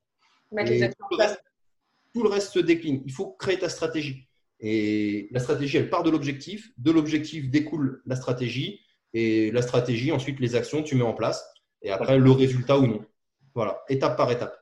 [0.52, 3.02] tout, le reste, se décline.
[3.06, 4.28] Il faut créer ta stratégie.
[4.60, 6.72] Et la stratégie, elle part de l'objectif.
[6.78, 8.82] De l'objectif découle la stratégie.
[9.14, 11.46] Et la stratégie, ensuite, les actions, tu mets en place.
[11.82, 13.06] Et après, le résultat ou non.
[13.54, 14.58] Voilà, étape par étape.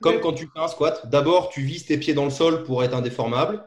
[0.00, 2.84] Comme quand tu fais un squat, d'abord, tu vises tes pieds dans le sol pour
[2.84, 3.64] être indéformable.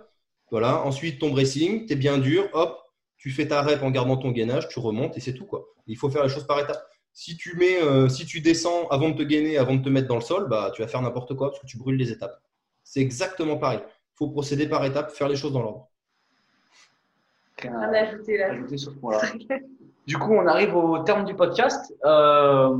[0.49, 0.81] Voilà.
[0.85, 2.49] Ensuite, ton bracing, tu es bien dur.
[2.53, 2.77] Hop,
[3.17, 5.45] tu fais ta rep en gardant ton gainage, tu remontes et c'est tout.
[5.45, 5.67] Quoi.
[5.87, 6.83] Il faut faire les choses par étapes.
[7.13, 10.07] Si tu, mets, euh, si tu descends avant de te gainer, avant de te mettre
[10.07, 12.41] dans le sol, bah, tu vas faire n'importe quoi parce que tu brûles les étapes.
[12.83, 13.79] C'est exactement pareil.
[13.83, 15.89] Il faut procéder par étapes, faire les choses dans l'ordre.
[17.99, 18.55] ajouter là.
[20.07, 21.93] du coup, on arrive au terme du podcast.
[22.05, 22.75] Euh,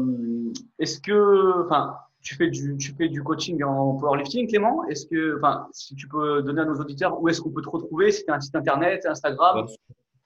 [0.80, 4.88] est-ce que, enfin, tu fais du, tu fais du coaching en powerlifting, Clément?
[4.88, 7.70] Est-ce que, enfin, si tu peux donner à nos auditeurs où est-ce qu'on peut te
[7.70, 9.68] retrouver, si tu as un site internet, Instagram?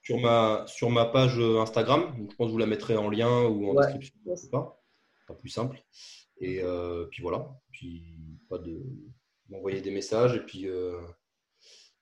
[0.05, 3.71] Sur ma, sur ma page Instagram, je pense que vous la mettrez en lien ou
[3.71, 4.13] en description.
[4.51, 4.79] Pas.
[5.27, 5.83] pas plus simple.
[6.39, 7.49] Et euh, puis voilà.
[7.71, 8.03] Puis
[8.47, 8.83] pas de
[9.49, 11.01] m'envoyer des messages et puis, euh,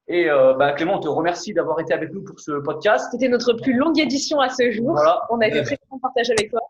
[0.09, 3.09] Et euh, bah, Clément, on te remercie d'avoir été avec nous pour ce podcast.
[3.11, 4.93] C'était notre plus longue édition à ce jour.
[4.93, 5.23] Voilà.
[5.31, 6.61] On a été très content de partager avec toi.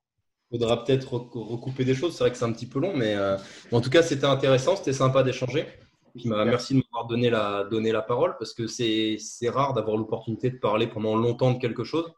[0.51, 2.17] Il faudra peut-être recouper des choses.
[2.17, 3.37] C'est vrai que c'est un petit peu long, mais euh,
[3.73, 4.77] en tout cas, c'était intéressant.
[4.77, 5.67] C'était sympa d'échanger.
[6.15, 10.59] Merci de m'avoir donné la, donné la parole parce que c'est rare d'avoir l'opportunité de
[10.59, 12.13] parler pendant longtemps de quelque chose.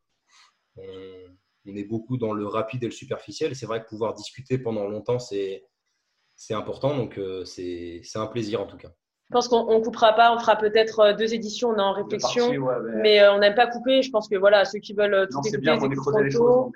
[0.77, 3.55] On, est beaucoup dans le rapide et le superficiel.
[3.55, 5.62] C'est vrai que pouvoir discuter pendant longtemps, c'est
[6.51, 6.97] important.
[6.97, 8.89] Donc, euh, c'est un plaisir en tout cas.
[9.28, 10.35] Je pense qu'on ne coupera pas.
[10.35, 11.69] On fera peut-être euh, deux éditions.
[11.69, 12.51] On est en réflexion.
[12.97, 14.02] mais, on n'aime pas couper.
[14.02, 16.73] Je pense que voilà, ceux qui veulent tout écouter, bien, ils les choses,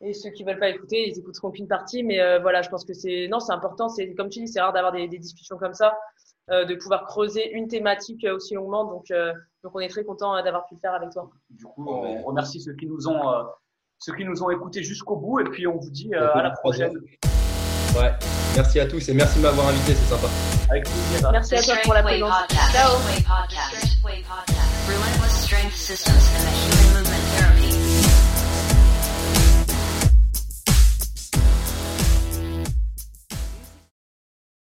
[0.00, 2.02] et ceux qui veulent pas écouter, ils écouteront qu'une partie.
[2.02, 3.88] Mais euh, voilà, je pense que c'est non, c'est important.
[3.88, 5.98] C'est comme tu dis, c'est rare d'avoir des, des, discussions comme ça,
[6.50, 8.84] euh, de pouvoir creuser une thématique euh, aussi longuement.
[8.84, 11.30] Donc, euh, donc on est très content d'avoir pu le faire avec toi.
[11.50, 13.46] Du coup, on remercie ceux qui nous ont
[13.98, 15.40] ceux qui nous ont écoutés jusqu'au bout.
[15.40, 16.96] Et puis on vous dit à la prochaine.
[17.96, 18.12] Ouais.
[18.54, 20.26] Merci à tous et merci de m'avoir invité, c'est sympa.
[20.70, 21.30] Avec plaisir.
[21.32, 22.32] Merci à toi pour la présence.
[22.72, 22.98] Ciao.